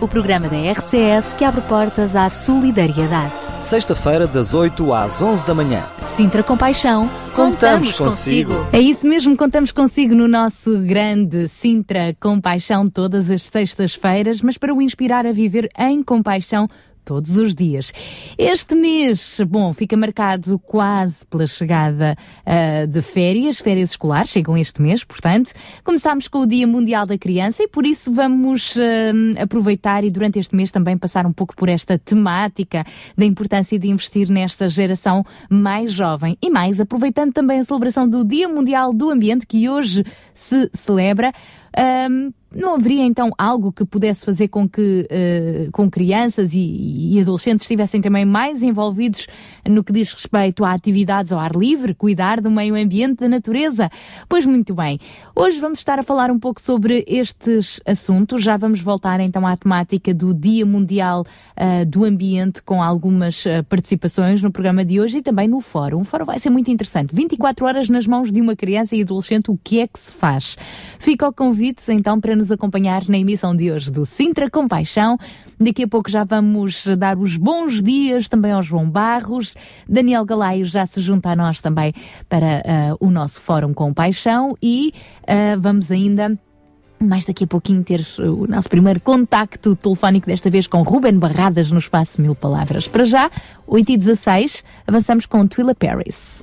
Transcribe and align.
o 0.00 0.06
programa 0.06 0.48
da 0.48 0.56
RCS 0.56 1.32
que 1.32 1.44
abre 1.44 1.60
portas 1.62 2.14
à 2.14 2.30
solidariedade. 2.30 3.32
Sexta-feira, 3.62 4.26
das 4.26 4.54
8 4.54 4.92
às 4.92 5.20
11 5.20 5.44
da 5.44 5.54
manhã. 5.54 5.84
Sintra 6.14 6.42
Compaixão, 6.42 7.10
Contamos 7.34 7.92
consigo. 7.92 8.52
É 8.72 8.80
isso 8.80 9.06
mesmo, 9.06 9.36
contamos 9.36 9.70
consigo 9.70 10.14
no 10.14 10.26
nosso 10.26 10.78
grande 10.80 11.46
Sintra 11.48 12.12
Compaixão 12.20 12.88
todas 12.90 13.30
as 13.30 13.44
sextas-feiras, 13.44 14.42
mas 14.42 14.58
para 14.58 14.74
o 14.74 14.82
inspirar 14.82 15.24
a 15.24 15.32
viver 15.32 15.68
em 15.78 16.02
compaixão 16.02 16.66
todos 17.08 17.38
os 17.38 17.54
dias. 17.54 17.90
Este 18.36 18.74
mês, 18.74 19.40
bom, 19.48 19.72
fica 19.72 19.96
marcado 19.96 20.58
quase 20.58 21.24
pela 21.24 21.46
chegada 21.46 22.14
uh, 22.44 22.86
de 22.86 23.00
férias, 23.00 23.58
férias 23.58 23.92
escolares, 23.92 24.28
chegam 24.28 24.58
este 24.58 24.82
mês, 24.82 25.02
portanto. 25.04 25.54
Começámos 25.82 26.28
com 26.28 26.40
o 26.40 26.46
Dia 26.46 26.66
Mundial 26.66 27.06
da 27.06 27.16
Criança 27.16 27.62
e 27.62 27.68
por 27.68 27.86
isso 27.86 28.12
vamos 28.12 28.76
uh, 28.76 29.40
aproveitar 29.42 30.04
e 30.04 30.10
durante 30.10 30.38
este 30.38 30.54
mês 30.54 30.70
também 30.70 30.98
passar 30.98 31.24
um 31.24 31.32
pouco 31.32 31.56
por 31.56 31.70
esta 31.70 31.98
temática 31.98 32.84
da 33.16 33.24
importância 33.24 33.78
de 33.78 33.88
investir 33.88 34.28
nesta 34.28 34.68
geração 34.68 35.24
mais 35.48 35.90
jovem 35.90 36.36
e 36.42 36.50
mais 36.50 36.78
aproveitando 36.78 37.32
também 37.32 37.58
a 37.58 37.64
celebração 37.64 38.06
do 38.06 38.22
Dia 38.22 38.50
Mundial 38.50 38.92
do 38.92 39.08
Ambiente 39.08 39.46
que 39.46 39.66
hoje 39.66 40.04
se 40.34 40.68
celebra. 40.74 41.32
Um, 42.10 42.32
não 42.54 42.74
haveria 42.74 43.04
então 43.04 43.30
algo 43.36 43.70
que 43.70 43.84
pudesse 43.84 44.24
fazer 44.24 44.48
com 44.48 44.66
que 44.68 45.06
uh, 45.10 45.70
com 45.70 45.90
crianças 45.90 46.54
e, 46.54 47.12
e, 47.14 47.20
adolescentes 47.20 47.64
estivessem 47.64 48.00
também 48.00 48.24
mais 48.24 48.62
envolvidos 48.62 49.26
no 49.68 49.84
que 49.84 49.92
diz 49.92 50.12
respeito 50.12 50.64
a 50.64 50.72
atividades 50.72 51.30
ao 51.30 51.38
ar 51.38 51.52
livre, 51.54 51.94
cuidar 51.94 52.40
do 52.40 52.50
meio 52.50 52.74
ambiente, 52.74 53.20
da 53.20 53.28
natureza? 53.28 53.90
Pois 54.28 54.46
muito 54.46 54.74
bem. 54.74 54.98
Hoje 55.36 55.60
vamos 55.60 55.80
estar 55.80 55.98
a 55.98 56.02
falar 56.02 56.30
um 56.30 56.38
pouco 56.38 56.60
sobre 56.60 57.04
estes 57.06 57.80
assuntos. 57.84 58.42
Já 58.42 58.56
vamos 58.56 58.80
voltar 58.80 59.20
então 59.20 59.46
à 59.46 59.54
temática 59.54 60.14
do 60.14 60.32
Dia 60.32 60.64
Mundial 60.64 61.22
uh, 61.22 61.84
do 61.84 62.04
Ambiente 62.04 62.62
com 62.62 62.82
algumas 62.82 63.44
uh, 63.44 63.62
participações 63.68 64.40
no 64.40 64.50
programa 64.50 64.84
de 64.84 64.98
hoje 64.98 65.18
e 65.18 65.22
também 65.22 65.48
no 65.48 65.60
fórum. 65.60 66.00
O 66.00 66.04
fórum 66.04 66.24
vai 66.24 66.38
ser 66.38 66.48
muito 66.48 66.70
interessante. 66.70 67.14
24 67.14 67.66
horas 67.66 67.90
nas 67.90 68.06
mãos 68.06 68.32
de 68.32 68.40
uma 68.40 68.56
criança 68.56 68.96
e 68.96 69.02
adolescente, 69.02 69.50
o 69.50 69.58
que 69.62 69.80
é 69.80 69.86
que 69.86 69.98
se 69.98 70.12
faz? 70.12 70.56
Fica 70.98 71.28
o 71.28 71.32
convite 71.32 71.82
então 71.92 72.18
para 72.18 72.37
nos 72.38 72.50
acompanhar 72.50 73.02
na 73.08 73.18
emissão 73.18 73.54
de 73.54 73.70
hoje 73.70 73.90
do 73.90 74.06
Sintra 74.06 74.48
Compaixão. 74.48 75.18
Daqui 75.60 75.82
a 75.82 75.88
pouco 75.88 76.10
já 76.10 76.24
vamos 76.24 76.86
dar 76.96 77.18
os 77.18 77.36
bons 77.36 77.82
dias 77.82 78.28
também 78.28 78.52
ao 78.52 78.62
João 78.62 78.88
Barros. 78.88 79.54
Daniel 79.88 80.24
Galaio 80.24 80.64
já 80.64 80.86
se 80.86 81.00
junta 81.00 81.30
a 81.30 81.36
nós 81.36 81.60
também 81.60 81.92
para 82.28 82.46
uh, 83.00 83.06
o 83.06 83.10
nosso 83.10 83.40
Fórum 83.40 83.74
Compaixão 83.74 84.56
e 84.62 84.94
uh, 85.24 85.60
vamos 85.60 85.90
ainda 85.90 86.38
mais 87.00 87.24
daqui 87.24 87.44
a 87.44 87.46
pouquinho 87.46 87.84
ter 87.84 88.04
o 88.18 88.46
nosso 88.46 88.68
primeiro 88.68 89.00
contacto 89.00 89.76
telefónico, 89.76 90.26
desta 90.26 90.50
vez 90.50 90.66
com 90.66 90.82
Ruben 90.82 91.18
Barradas 91.18 91.70
no 91.70 91.78
Espaço 91.78 92.20
Mil 92.20 92.34
Palavras. 92.34 92.88
Para 92.88 93.04
já, 93.04 93.30
8 93.66 93.92
e 93.92 93.96
16 93.96 94.64
avançamos 94.86 95.26
com 95.26 95.46
Twila 95.46 95.74
Paris. 95.74 96.42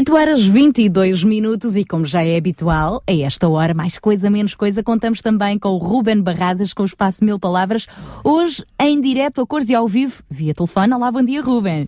8 0.00 0.14
horas 0.16 0.46
22 0.46 1.24
minutos 1.24 1.76
e 1.76 1.84
como 1.84 2.06
já 2.06 2.24
é 2.24 2.34
habitual, 2.38 3.02
a 3.06 3.12
esta 3.12 3.46
hora, 3.46 3.74
mais 3.74 3.98
coisa, 3.98 4.30
menos 4.30 4.54
coisa, 4.54 4.82
contamos 4.82 5.20
também 5.20 5.58
com 5.58 5.68
o 5.68 5.76
Ruben 5.76 6.22
Barradas 6.22 6.72
com 6.72 6.84
o 6.84 6.86
Espaço 6.86 7.22
Mil 7.22 7.38
Palavras, 7.38 7.86
hoje 8.24 8.64
em 8.80 8.98
direto 8.98 9.42
a 9.42 9.46
cores 9.46 9.68
e 9.68 9.74
ao 9.74 9.86
vivo, 9.86 10.22
via 10.30 10.54
telefone. 10.54 10.94
Olá, 10.94 11.12
bom 11.12 11.22
dia, 11.22 11.42
Ruben. 11.42 11.86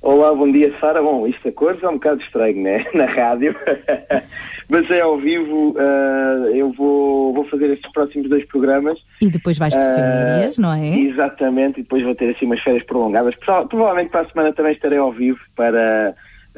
Olá, 0.00 0.32
bom 0.32 0.52
dia, 0.52 0.72
Sara. 0.78 1.02
Bom, 1.02 1.26
isto 1.26 1.48
a 1.48 1.50
cores 1.52 1.82
é 1.82 1.88
um 1.88 1.94
bocado 1.94 2.22
estranho, 2.22 2.62
né? 2.62 2.84
Na 2.94 3.06
rádio. 3.06 3.52
Mas 4.70 4.88
é 4.90 5.00
ao 5.00 5.18
vivo, 5.18 5.74
ah, 5.78 6.50
eu 6.54 6.70
vou, 6.74 7.34
vou 7.34 7.44
fazer 7.48 7.70
estes 7.72 7.90
próximos 7.90 8.28
dois 8.28 8.46
programas. 8.46 8.96
E 9.20 9.28
depois 9.28 9.58
vais 9.58 9.74
de 9.74 9.80
Ah, 9.80 9.94
férias, 9.96 10.58
não 10.58 10.72
é? 10.72 10.96
Exatamente, 10.96 11.80
e 11.80 11.82
depois 11.82 12.04
vou 12.04 12.14
ter 12.14 12.30
assim 12.36 12.46
umas 12.46 12.60
férias 12.62 12.84
prolongadas. 12.86 13.34
Prova- 13.34 13.66
Provavelmente 13.66 14.10
para 14.10 14.20
a 14.20 14.30
semana 14.30 14.52
também 14.52 14.74
estarei 14.74 14.98
ao 14.98 15.10
vivo 15.10 15.40
para, 15.56 16.14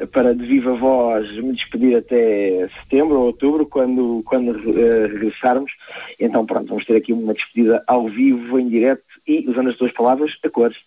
para 0.07 0.35
de 0.35 0.45
viva 0.45 0.75
voz 0.75 1.29
me 1.37 1.53
despedir 1.53 1.97
até 1.97 2.69
setembro 2.81 3.19
ou 3.19 3.25
outubro, 3.27 3.65
quando, 3.65 4.21
quando 4.25 4.51
eh, 4.51 5.07
regressarmos. 5.07 5.71
Então 6.19 6.45
pronto, 6.45 6.69
vamos 6.69 6.85
ter 6.85 6.95
aqui 6.95 7.13
uma 7.13 7.33
despedida 7.33 7.83
ao 7.87 8.07
vivo, 8.09 8.59
em 8.59 8.67
direto 8.67 9.03
e 9.27 9.47
usando 9.49 9.69
as 9.69 9.77
duas 9.77 9.93
palavras, 9.93 10.31
a 10.43 10.49
cores. 10.49 10.77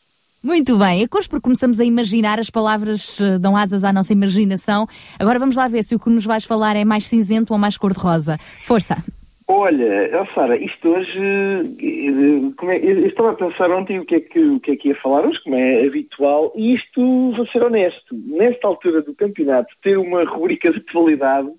Muito 0.42 0.76
bem, 0.76 1.02
a 1.02 1.08
cores 1.08 1.26
porque 1.26 1.42
começamos 1.42 1.80
a 1.80 1.84
imaginar, 1.84 2.38
as 2.38 2.50
palavras 2.50 3.18
eh, 3.20 3.38
dão 3.38 3.56
asas 3.56 3.82
à 3.84 3.92
nossa 3.92 4.12
imaginação. 4.12 4.86
Agora 5.18 5.38
vamos 5.38 5.56
lá 5.56 5.68
ver 5.68 5.82
se 5.82 5.94
o 5.94 5.98
que 5.98 6.10
nos 6.10 6.26
vais 6.26 6.44
falar 6.44 6.76
é 6.76 6.84
mais 6.84 7.06
cinzento 7.06 7.52
ou 7.52 7.58
mais 7.58 7.78
cor-de-rosa. 7.78 8.38
Força! 8.60 8.96
Olha, 9.46 10.26
Sara, 10.34 10.56
isto 10.56 10.88
hoje, 10.88 11.18
eh, 11.18 12.72
é- 12.72 12.86
eu 12.86 13.06
estava 13.06 13.32
a 13.32 13.34
pensar 13.34 13.70
ontem 13.70 13.98
o 13.98 14.04
que, 14.06 14.14
é 14.14 14.20
que, 14.20 14.38
o 14.40 14.58
que 14.58 14.70
é 14.70 14.76
que 14.76 14.88
ia 14.88 14.94
falar 14.96 15.26
hoje, 15.26 15.42
como 15.42 15.54
é 15.54 15.84
habitual, 15.86 16.50
e 16.56 16.74
isto, 16.74 17.32
vou 17.32 17.46
ser 17.48 17.62
honesto, 17.62 18.14
nesta 18.26 18.66
altura 18.66 19.02
do 19.02 19.14
campeonato, 19.14 19.68
ter 19.82 19.98
uma 19.98 20.24
rubrica 20.24 20.70
de 20.70 20.78
atualidade, 20.78 21.50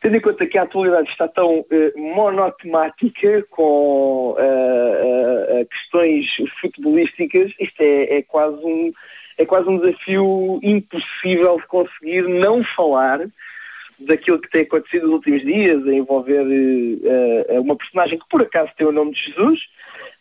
tendo 0.00 0.16
em 0.16 0.20
conta 0.20 0.46
que 0.46 0.56
a 0.56 0.62
atualidade 0.62 1.10
está 1.10 1.28
tão 1.28 1.66
eh, 1.70 1.92
monotemática 1.96 3.44
com 3.50 4.34
eh, 4.38 5.60
eh, 5.60 5.66
questões 5.66 6.24
futebolísticas, 6.62 7.52
isto 7.60 7.80
é, 7.82 8.18
é 8.18 8.22
quase 8.22 8.56
um, 8.64 8.90
é 9.36 9.44
quase 9.44 9.68
um 9.68 9.78
desafio 9.78 10.60
impossível 10.62 11.58
de 11.58 11.66
conseguir 11.66 12.22
não 12.22 12.64
falar 12.74 13.20
daquilo 14.00 14.40
que 14.40 14.50
tem 14.50 14.62
acontecido 14.62 15.06
nos 15.06 15.14
últimos 15.16 15.42
dias, 15.42 15.86
a 15.86 15.92
envolver 15.92 16.46
eh, 17.04 17.58
uma 17.60 17.76
personagem 17.76 18.18
que 18.18 18.28
por 18.30 18.42
acaso 18.42 18.70
tem 18.76 18.86
o 18.86 18.92
nome 18.92 19.12
de 19.12 19.24
Jesus, 19.24 19.60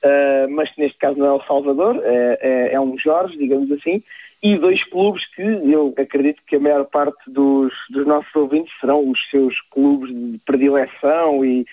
eh, 0.02 0.48
mas 0.50 0.74
que 0.74 0.82
neste 0.82 0.98
caso 0.98 1.18
não 1.18 1.28
é 1.28 1.34
o 1.34 1.44
Salvador, 1.46 2.02
é, 2.04 2.40
é- 2.42 2.74
é 2.74 2.80
um 2.80 2.98
Jorge, 2.98 3.38
digamos 3.38 3.72
assim, 3.72 4.04
e 4.42 4.56
dois 4.58 4.84
clubes 4.84 5.26
que 5.36 5.42
eu 5.42 5.94
acredito 5.98 6.42
que 6.46 6.56
a 6.56 6.60
maior 6.60 6.86
parte 6.86 7.18
dos, 7.28 7.74
dos 7.90 8.06
nossos 8.06 8.34
ouvintes 8.36 8.72
serão 8.80 9.10
os 9.10 9.20
seus 9.30 9.60
clubes 9.72 10.14
de 10.14 10.40
predileção 10.46 11.44
e, 11.44 11.66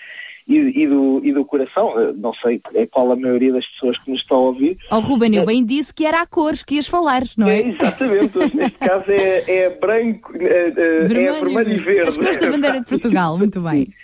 e, 0.47 0.83
e 0.83 0.87
do, 0.87 1.21
e 1.25 1.33
do 1.33 1.45
coração. 1.45 1.99
Eh, 1.99 2.13
Não 2.15 2.33
sei 2.35 2.61
é 2.75 2.87
qual 2.87 3.11
a 3.13 3.17
maioria 3.17 3.53
das 3.53 3.67
pessoas 3.73 3.99
que 3.99 4.11
nos 4.11 4.21
estão 4.21 4.39
a 4.39 4.41
ouvir, 4.41 4.77
Ó 4.91 5.01
Ruben, 5.01 5.35
eu 5.35 5.45
bem 5.45 5.65
disse 5.65 5.95
que 5.95 6.05
era 6.05 6.21
a 6.21 6.27
cores 6.27 6.63
que 6.63 6.77
ias 6.77 6.87
falar, 6.87 7.23
não 7.37 7.49
é? 7.49 7.61
exatamente, 7.61 8.39
hoje 8.39 8.57
neste 8.57 8.79
caso 8.79 9.05
é, 9.09 9.45
é 9.49 9.71
branco, 9.71 10.33
eh, 10.37 10.73
eh, 10.77 11.05
é 11.05 11.33
vermelho 11.33 11.73
e 11.73 11.81
verde. 11.81 12.09
As 12.09 12.17
cores 12.17 12.39
da 12.39 12.51
bandeira 12.51 12.81
de 12.81 12.87
Portugal, 12.87 13.39
muito 13.39 13.61
bem. 13.61 13.89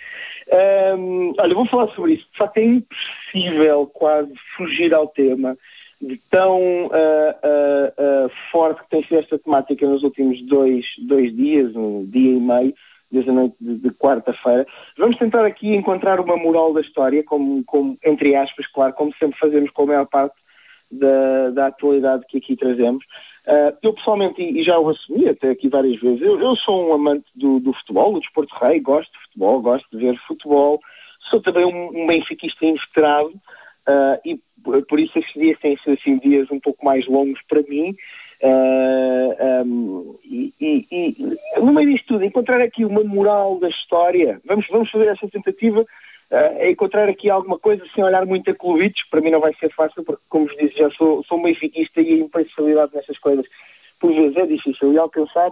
Hum, 0.53 1.33
olha, 1.39 1.55
vou 1.55 1.65
falar 1.65 1.87
sobre 1.95 2.15
isso. 2.15 2.25
De 2.29 2.37
facto, 2.37 2.57
é 2.57 2.65
impossível 2.65 3.87
quase 3.93 4.33
fugir 4.57 4.93
ao 4.93 5.07
tema 5.07 5.57
de 6.01 6.19
tão 6.29 6.89
ah, 6.91 7.35
ah, 7.43 7.93
ah, 7.97 8.27
forte 8.51 8.81
que 8.83 8.89
tem 8.89 9.03
sido 9.03 9.19
esta 9.19 9.39
temática 9.39 9.87
nos 9.87 10.03
últimos 10.03 10.41
dois, 10.47 10.85
dois 11.07 11.33
dias, 11.35 11.75
um 11.75 12.05
dia 12.05 12.31
e 12.31 12.39
meio, 12.39 12.73
desde 13.11 13.29
a 13.29 13.33
noite 13.33 13.55
de, 13.59 13.75
de 13.75 13.89
quarta-feira. 13.91 14.65
Vamos 14.97 15.17
tentar 15.17 15.45
aqui 15.45 15.75
encontrar 15.75 16.19
uma 16.19 16.37
moral 16.37 16.73
da 16.73 16.81
história, 16.81 17.23
como, 17.23 17.63
como, 17.65 17.97
entre 18.03 18.35
aspas, 18.35 18.67
claro, 18.67 18.93
como 18.93 19.13
sempre 19.17 19.37
fazemos 19.39 19.69
com 19.71 19.83
a 19.83 19.87
maior 19.87 20.05
parte 20.07 20.35
da, 20.91 21.49
da 21.51 21.67
atualidade 21.67 22.25
que 22.27 22.37
aqui 22.37 22.55
trazemos. 22.55 23.03
Ah, 23.47 23.73
eu 23.81 23.93
pessoalmente, 23.93 24.41
e 24.41 24.61
e 24.61 24.63
já 24.63 24.77
o 24.77 24.89
assumi 24.89 25.27
até 25.27 25.49
aqui 25.49 25.67
várias 25.69 25.99
vezes, 25.99 26.21
eu, 26.21 26.39
eu 26.39 26.55
sou 26.55 26.89
um 26.89 26.93
amante 26.93 27.25
do, 27.35 27.59
do 27.59 27.73
futebol, 27.73 28.13
do 28.13 28.19
desporto 28.19 28.53
rei, 28.61 28.79
gosto 28.79 29.11
de 29.11 29.19
futebol, 29.25 29.61
gosto 29.61 29.87
de 29.91 29.97
ver 29.97 30.17
futebol, 30.27 30.79
sou 31.29 31.41
também 31.41 31.65
um, 31.65 32.03
um 32.03 32.07
benfiquista 32.07 32.65
inveterado 32.65 33.33
ah, 33.87 34.19
e 34.25 34.39
por, 34.87 34.99
isso 34.99 35.17
estes 35.17 35.33
dias 35.33 35.59
têm 35.59 35.77
sido 35.77 35.93
assim, 35.93 36.17
dias 36.19 36.49
um 36.51 36.59
pouco 36.59 36.83
mais 36.85 37.07
longos 37.07 37.39
para 37.47 37.61
mim. 37.63 37.95
Ah, 38.43 39.63
um, 39.65 40.17
e, 40.23 40.53
e- 40.59 40.87
e, 40.91 41.59
no 41.59 41.73
meio 41.73 41.91
disto 41.91 42.07
tudo, 42.07 42.25
encontrar 42.25 42.61
aqui 42.61 42.83
uma 42.85 43.03
moral 43.03 43.59
da 43.59 43.69
história, 43.69 44.41
vamos, 44.45 44.65
vamos 44.69 44.89
fazer 44.89 45.07
essa 45.07 45.27
tentativa 45.27 45.85
é 46.33 46.71
encontrar 46.71 47.09
aqui 47.09 47.29
alguma 47.29 47.59
coisa 47.59 47.83
sem 47.93 48.01
olhar 48.01 48.25
muito 48.25 48.49
a 48.49 48.55
clubitos, 48.55 49.03
para 49.11 49.19
mim 49.19 49.31
não 49.31 49.41
vai 49.41 49.53
ser 49.55 49.69
fácil, 49.73 50.01
porque, 50.01 50.23
como 50.29 50.47
vos 50.47 50.55
disse, 50.55 50.77
já 50.77 50.89
sou, 50.91 51.21
sou 51.25 51.37
um 51.37 51.43
benfiquista 51.43 51.99
e 51.99 52.13
a 52.13 52.17
imparcialidade 52.23 52.95
nessas 52.95 53.19
coisas, 53.19 53.45
por 53.99 54.13
vezes, 54.13 54.37
é 54.37 54.45
difícil 54.45 54.91
de 54.93 54.97
alcançar. 54.97 55.51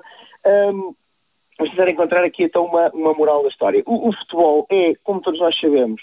Vamos 1.59 1.71
tentar 1.75 1.91
encontrar 1.91 2.23
aqui 2.23 2.43
então 2.43 2.65
uma, 2.65 2.89
uma 2.91 3.13
moral 3.13 3.43
da 3.43 3.49
história. 3.49 3.83
O, 3.85 4.07
o 4.07 4.13
futebol 4.13 4.65
é, 4.71 4.93
como 5.03 5.19
todos 5.19 5.41
nós 5.41 5.59
sabemos, 5.59 6.01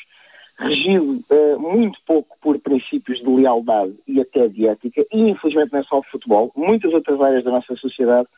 regido 0.59 1.23
ah, 1.31 1.59
muito 1.59 1.99
pouco 2.07 2.37
por 2.41 2.59
princípios 2.61 3.19
de 3.19 3.29
lealdade 3.29 3.95
e 4.07 4.21
até 4.21 4.49
de 4.49 4.67
ética, 4.67 5.05
e 5.13 5.31
infelizmente 5.31 5.73
não 5.73 5.81
é 5.81 5.85
só 5.85 5.99
o 5.99 6.05
futebol, 6.05 6.53
muitas 6.57 6.93
outras 6.93 7.21
áreas 7.21 7.45
da 7.45 7.51
nossa 7.51 7.75
sociedade 7.77 8.29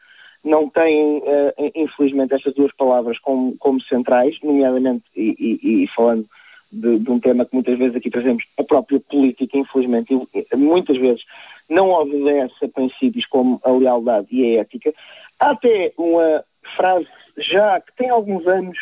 não 0.45 0.69
têm, 0.71 1.21
eh, 1.27 1.73
infelizmente, 1.75 2.33
estas 2.33 2.55
duas 2.55 2.73
palavras 2.77 3.19
como, 3.19 3.57
como 3.59 3.83
centrais, 3.83 4.37
nomeadamente, 4.43 5.05
e, 5.17 5.35
e- 5.63 5.85
e 5.85 5.89
falando 5.89 6.27
de, 6.71 6.99
de 7.01 7.11
um 7.11 7.19
tema 7.19 7.45
que 7.45 7.55
muitas 7.55 7.77
vezes 7.77 7.97
aqui 7.97 8.09
trazemos, 8.09 8.45
a 8.57 8.63
própria 8.63 9.01
política, 9.01 9.59
infelizmente, 9.59 10.15
muitas 10.55 10.97
vezes 10.97 11.23
não 11.69 11.91
obedece 11.91 12.65
a 12.65 12.69
princípios 12.69 13.27
como 13.27 13.61
a 13.65 13.71
lealdade 13.73 14.29
e 14.31 14.57
a 14.57 14.61
ética. 14.61 14.93
Há 15.41 15.51
até 15.51 15.93
uma 15.99 16.45
frase 16.77 17.09
já 17.37 17.81
que 17.81 17.95
tem 17.97 18.09
alguns 18.11 18.47
anos 18.47 18.79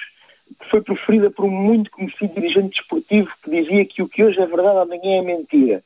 que 0.60 0.70
foi 0.70 0.80
proferida 0.80 1.30
por 1.30 1.44
um 1.44 1.50
muito 1.50 1.90
conhecido 1.90 2.34
dirigente 2.34 2.78
desportivo 2.78 3.30
que 3.42 3.50
dizia 3.50 3.84
que 3.84 4.02
o 4.02 4.08
que 4.08 4.24
hoje 4.24 4.40
é 4.40 4.46
verdade 4.46 4.78
amanhã 4.78 5.18
é 5.18 5.22
mentira. 5.22 5.82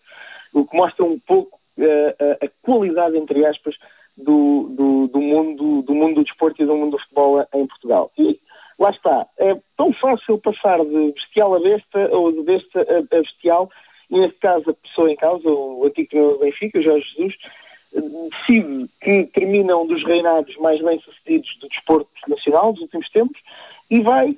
O 0.53 0.65
que 0.65 0.77
mostra 0.77 1.05
um 1.05 1.19
pouco 1.19 1.59
eh, 1.79 2.17
a, 2.19 2.45
a 2.45 2.49
qualidade, 2.63 3.17
entre 3.17 3.45
aspas, 3.47 3.75
do, 4.17 4.69
do, 4.77 5.07
do 5.09 5.21
mundo, 5.21 5.83
do 5.83 5.95
mundo 5.95 6.17
do 6.17 6.25
desporto 6.25 6.63
e 6.63 6.67
do 6.67 6.77
mundo 6.77 6.93
do 6.93 7.03
futebol 7.03 7.41
em 7.55 7.67
Portugal. 7.67 8.13
E 8.19 8.39
lá 8.79 8.91
está, 8.91 9.27
é 9.39 9.57
tão 9.77 9.93
fácil 9.95 10.39
passar 10.39 10.85
de 10.85 11.13
bestial 11.13 11.55
a 11.55 11.61
besta 11.61 12.09
ou 12.11 12.33
de 12.33 12.43
besta 12.43 12.81
a, 12.81 13.17
a 13.17 13.21
bestial, 13.21 13.71
e 14.11 14.19
neste 14.19 14.39
caso 14.39 14.71
a 14.71 14.75
pessoa 14.75 15.11
em 15.11 15.17
causa, 15.17 15.49
o 15.49 15.87
antigo 15.87 16.39
Benfica, 16.39 16.83
Jorge 16.83 17.07
Jesus, 17.17 17.35
decide 17.93 18.89
que 19.01 19.25
termina 19.27 19.77
um 19.77 19.87
dos 19.87 20.05
reinados 20.05 20.57
mais 20.59 20.81
bem-sucedidos 20.83 21.57
do 21.61 21.69
desporto 21.69 22.11
nacional 22.29 22.73
dos 22.73 22.83
últimos 22.83 23.09
tempos 23.11 23.41
e 23.91 24.01
vai, 24.01 24.37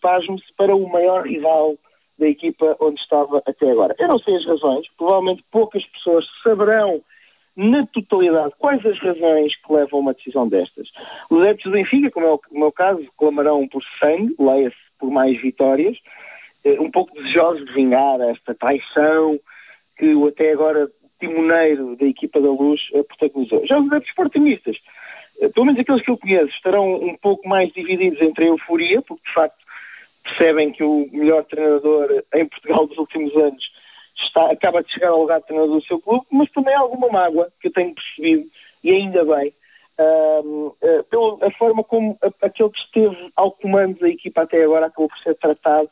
pasme-se, 0.00 0.52
para 0.56 0.74
o 0.74 0.88
maior 0.88 1.26
rival 1.26 1.76
da 2.18 2.28
equipa 2.28 2.76
onde 2.80 3.00
estava 3.00 3.42
até 3.46 3.70
agora. 3.70 3.94
Eu 3.98 4.08
não 4.08 4.18
sei 4.18 4.36
as 4.36 4.46
razões, 4.46 4.86
provavelmente 4.96 5.44
poucas 5.50 5.84
pessoas 5.86 6.26
saberão 6.42 7.02
na 7.56 7.86
totalidade 7.86 8.54
quais 8.58 8.84
as 8.86 8.98
razões 9.00 9.54
que 9.56 9.72
levam 9.72 9.98
a 9.98 10.02
uma 10.02 10.14
decisão 10.14 10.48
destas. 10.48 10.88
Os 11.28 11.40
adeptos 11.40 11.64
do 11.64 11.72
Benfica, 11.72 12.10
como 12.10 12.26
é 12.26 12.30
o 12.32 12.40
meu 12.52 12.72
caso, 12.72 13.04
clamarão 13.16 13.66
por 13.68 13.82
sangue, 14.00 14.34
leia-se 14.38 14.76
por 14.98 15.10
mais 15.10 15.40
vitórias, 15.40 15.96
eh, 16.64 16.80
um 16.80 16.90
pouco 16.90 17.14
desejosos 17.14 17.64
de 17.66 17.72
vingar 17.72 18.20
esta 18.20 18.54
traição 18.54 19.38
que 19.96 20.14
o 20.14 20.28
até 20.28 20.52
agora 20.52 20.88
timoneiro 21.18 21.96
da 21.96 22.06
equipa 22.06 22.40
da 22.40 22.48
Luz 22.50 22.80
eh, 22.94 23.02
protagonizou. 23.02 23.66
Já 23.66 23.78
os 23.78 23.86
adeptos 23.86 24.10
sportingistas, 24.10 24.76
eh, 25.40 25.48
pelo 25.48 25.66
menos 25.66 25.80
aqueles 25.80 26.02
que 26.02 26.10
eu 26.10 26.18
conheço, 26.18 26.48
estarão 26.48 26.94
um 26.94 27.16
pouco 27.16 27.48
mais 27.48 27.72
divididos 27.72 28.20
entre 28.20 28.44
a 28.44 28.48
euforia, 28.48 29.02
porque 29.02 29.26
de 29.26 29.34
facto 29.34 29.58
percebem 30.24 30.72
que 30.72 30.84
o 30.84 31.08
melhor 31.12 31.44
treinador 31.44 32.22
em 32.34 32.46
Portugal 32.46 32.86
dos 32.86 32.98
últimos 32.98 33.34
anos 33.36 33.64
está, 34.20 34.50
acaba 34.50 34.82
de 34.82 34.92
chegar 34.92 35.08
ao 35.10 35.20
lugar 35.20 35.40
de 35.40 35.46
treinador 35.46 35.76
do 35.76 35.84
seu 35.84 35.98
clube, 36.00 36.26
mas 36.30 36.50
também 36.50 36.74
há 36.74 36.80
alguma 36.80 37.08
mágoa 37.08 37.50
que 37.60 37.68
eu 37.68 37.72
tenho 37.72 37.94
percebido, 37.94 38.48
e 38.84 38.94
ainda 38.94 39.24
bem, 39.24 39.52
ahm, 39.98 40.70
eh, 40.82 41.02
pela 41.04 41.50
forma 41.58 41.82
como 41.84 42.18
a- 42.22 42.46
aquele 42.46 42.70
que 42.70 42.80
esteve 42.80 43.32
ao 43.36 43.52
comando 43.52 43.98
da 44.00 44.08
equipa 44.08 44.42
até 44.42 44.62
agora 44.62 44.86
acabou 44.86 45.08
por 45.08 45.18
ser 45.18 45.34
tratado 45.36 45.88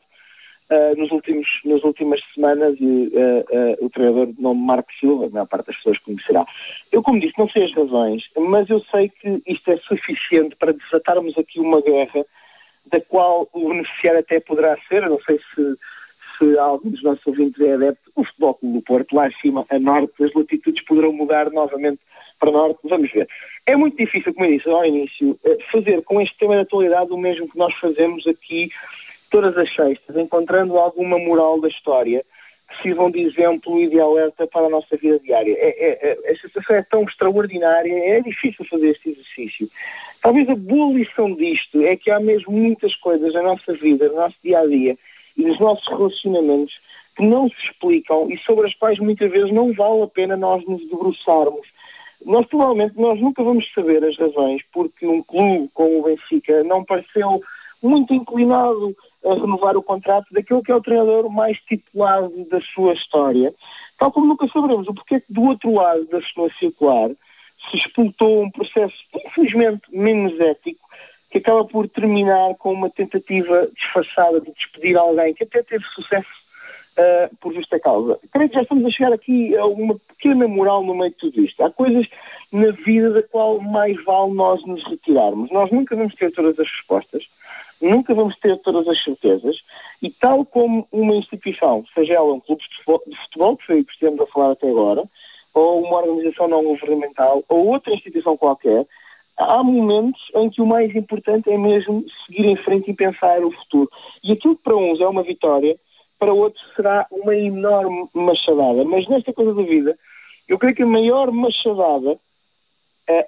uh, 0.71 0.95
nos 0.97 1.11
últimos, 1.11 1.47
nas 1.65 1.83
últimas 1.83 2.19
semanas 2.33 2.75
e 2.79 3.07
uh, 3.07 3.85
o 3.85 3.89
treinador 3.89 4.27
de 4.27 4.41
nome 4.41 4.61
Marco 4.61 4.91
Silva, 4.99 5.25
a 5.25 5.29
maior 5.29 5.47
parte 5.47 5.67
das 5.67 5.75
pessoas 5.77 5.99
conhecerá. 5.99 6.45
Eu, 6.91 7.01
como 7.01 7.19
disse, 7.19 7.37
não 7.37 7.49
sei 7.49 7.65
as 7.65 7.73
razões, 7.73 8.23
mas 8.37 8.69
eu 8.69 8.81
sei 8.91 9.09
que 9.09 9.41
isto 9.47 9.71
é 9.71 9.77
suficiente 9.77 10.55
para 10.55 10.73
desatarmos 10.73 11.37
aqui 11.37 11.59
uma 11.59 11.81
guerra 11.81 12.25
da 12.85 13.01
qual 13.01 13.49
o 13.53 13.69
beneficiário 13.69 14.19
até 14.19 14.39
poderá 14.39 14.77
ser, 14.87 15.03
eu 15.03 15.09
não 15.09 15.19
sei 15.21 15.39
se, 15.53 15.75
se 16.37 16.57
algum 16.57 16.89
dos 16.89 17.03
nossos 17.03 17.25
ouvintes 17.27 17.59
é 17.61 17.73
adepto, 17.73 18.11
o 18.15 18.23
Futebol 18.23 18.53
Clube 18.55 18.77
do 18.77 18.81
Porto, 18.83 19.15
lá 19.15 19.27
acima, 19.27 19.65
a 19.69 19.79
norte, 19.79 20.23
as 20.23 20.33
latitudes 20.33 20.83
poderão 20.85 21.11
mudar 21.11 21.51
novamente 21.51 21.99
para 22.39 22.51
norte, 22.51 22.79
vamos 22.83 23.11
ver. 23.11 23.27
É 23.65 23.75
muito 23.75 23.97
difícil, 23.97 24.33
como 24.33 24.45
eu 24.45 24.57
disse 24.57 24.69
ao 24.69 24.85
início, 24.85 25.37
fazer 25.71 26.01
com 26.03 26.21
este 26.21 26.37
tema 26.37 26.55
da 26.55 26.61
atualidade 26.61 27.11
o 27.11 27.17
mesmo 27.17 27.49
que 27.49 27.57
nós 27.57 27.73
fazemos 27.79 28.25
aqui 28.27 28.69
todas 29.29 29.57
as 29.57 29.73
sextas, 29.73 30.15
encontrando 30.15 30.77
alguma 30.77 31.17
moral 31.17 31.59
da 31.61 31.67
história 31.67 32.23
que 32.69 32.81
sirvam 32.81 33.09
de 33.09 33.21
exemplo 33.21 33.81
e 33.81 33.89
de 33.89 33.99
alerta 33.99 34.45
para 34.47 34.65
a 34.65 34.69
nossa 34.69 34.97
vida 34.97 35.19
diária. 35.19 35.53
É, 35.53 35.69
é, 35.69 36.09
é, 36.09 36.31
esta 36.31 36.47
situação 36.47 36.75
é 36.75 36.83
tão 36.83 37.03
extraordinária, 37.03 37.93
é 37.93 38.21
difícil 38.21 38.65
fazer 38.65 38.89
este 38.89 39.09
exercício. 39.11 39.69
Talvez 40.21 40.49
a 40.49 40.55
boa 40.55 40.93
lição 40.93 41.33
disto 41.33 41.81
é 41.83 41.95
que 41.95 42.11
há 42.11 42.19
mesmo 42.19 42.51
muitas 42.51 42.93
coisas 42.95 43.33
na 43.33 43.43
nossa 43.43 43.73
vida, 43.73 44.09
no 44.09 44.15
nosso 44.15 44.35
dia 44.43 44.59
a 44.59 44.67
dia 44.67 44.97
e 45.37 45.43
nos 45.43 45.59
nossos 45.59 45.87
relacionamentos 45.87 46.73
que 47.15 47.25
não 47.25 47.49
se 47.49 47.55
explicam 47.65 48.29
e 48.29 48.37
sobre 48.39 48.67
as 48.67 48.75
quais 48.75 48.99
muitas 48.99 49.31
vezes 49.31 49.51
não 49.51 49.73
vale 49.73 50.03
a 50.03 50.07
pena 50.07 50.35
nós 50.35 50.63
nos 50.65 50.81
debruçarmos. 50.89 51.67
Nós 52.25 52.45
provavelmente 52.47 52.99
nós 52.99 53.19
nunca 53.21 53.43
vamos 53.43 53.65
saber 53.73 54.03
as 54.03 54.17
razões 54.17 54.61
porque 54.73 55.05
um 55.05 55.23
clube 55.23 55.69
como 55.73 55.99
o 55.99 56.03
Benfica 56.03 56.63
não 56.63 56.83
pareceu 56.83 57.41
muito 57.81 58.13
inclinado 58.13 58.95
a 59.25 59.33
renovar 59.33 59.75
o 59.77 59.83
contrato 59.83 60.25
daquele 60.31 60.61
que 60.61 60.71
é 60.71 60.75
o 60.75 60.81
treinador 60.81 61.29
mais 61.29 61.57
titulado 61.61 62.31
da 62.45 62.59
sua 62.73 62.93
história. 62.93 63.53
Tal 63.97 64.11
como 64.11 64.27
nunca 64.27 64.47
saberemos 64.47 64.87
o 64.87 64.93
porquê 64.93 65.19
que 65.19 65.33
do 65.33 65.43
outro 65.43 65.73
lado 65.73 66.05
da 66.07 66.21
cenoura 66.21 66.53
circular 66.59 67.09
se 67.69 67.77
explotou 67.77 68.43
um 68.43 68.51
processo, 68.51 68.95
infelizmente, 69.25 69.81
menos 69.91 70.39
ético, 70.39 70.87
que 71.29 71.39
acaba 71.39 71.65
por 71.65 71.87
terminar 71.89 72.55
com 72.55 72.71
uma 72.71 72.89
tentativa 72.89 73.67
disfarçada 73.75 74.39
de 74.39 74.51
despedir 74.51 74.97
alguém 74.97 75.33
que 75.33 75.43
até 75.43 75.61
teve 75.63 75.83
sucesso 75.85 76.29
uh, 76.97 77.35
por 77.37 77.53
justa 77.53 77.79
causa. 77.79 78.19
Creio 78.31 78.49
que 78.49 78.55
já 78.55 78.61
estamos 78.61 78.85
a 78.85 78.91
chegar 78.91 79.13
aqui 79.13 79.55
a 79.57 79.65
uma 79.65 79.95
pequena 79.95 80.47
moral 80.47 80.83
no 80.83 80.95
meio 80.95 81.11
de 81.11 81.17
tudo 81.17 81.41
isto. 81.43 81.61
Há 81.63 81.71
coisas 81.71 82.07
na 82.51 82.71
vida 82.71 83.11
da 83.11 83.23
qual 83.23 83.59
mais 83.59 84.01
vale 84.05 84.33
nós 84.33 84.65
nos 84.65 84.83
retirarmos. 84.87 85.51
Nós 85.51 85.69
nunca 85.71 85.95
vamos 85.95 86.15
ter 86.15 86.31
todas 86.31 86.57
as 86.57 86.67
respostas, 86.69 87.23
nunca 87.81 88.13
vamos 88.13 88.35
ter 88.39 88.57
todas 88.59 88.87
as 88.87 89.03
certezas, 89.03 89.55
e 90.01 90.09
tal 90.09 90.45
como 90.45 90.87
uma 90.91 91.15
instituição, 91.15 91.83
seja 91.93 92.13
ela 92.13 92.33
um 92.33 92.39
clube 92.39 92.61
de 93.07 93.17
futebol, 93.23 93.57
que 93.57 93.65
foi 93.65 93.81
o 93.81 93.85
que 93.85 93.93
estamos 93.93 94.19
a 94.19 94.27
falar 94.27 94.51
até 94.51 94.69
agora, 94.69 95.03
ou 95.53 95.83
uma 95.83 95.97
organização 95.97 96.47
não 96.47 96.63
governamental, 96.63 97.43
ou 97.47 97.67
outra 97.67 97.93
instituição 97.93 98.37
qualquer, 98.37 98.85
há 99.37 99.63
momentos 99.63 100.21
em 100.35 100.49
que 100.49 100.61
o 100.61 100.65
mais 100.65 100.95
importante 100.95 101.49
é 101.49 101.57
mesmo 101.57 102.03
seguir 102.25 102.45
em 102.45 102.55
frente 102.57 102.91
e 102.91 102.95
pensar 102.95 103.43
o 103.43 103.51
futuro. 103.51 103.89
E 104.23 104.33
aquilo 104.33 104.55
que 104.55 104.63
para 104.63 104.75
uns 104.75 104.99
é 104.99 105.07
uma 105.07 105.23
vitória, 105.23 105.77
para 106.19 106.33
outros 106.33 106.63
será 106.75 107.05
uma 107.11 107.35
enorme 107.35 108.07
machadada. 108.13 108.83
Mas 108.83 109.07
nesta 109.07 109.31
coisa 109.31 109.53
da 109.53 109.63
vida, 109.63 109.97
eu 110.47 110.57
creio 110.57 110.75
que 110.75 110.83
a 110.83 110.87
maior 110.87 111.31
machadada 111.31 112.13
uh, 112.13 112.19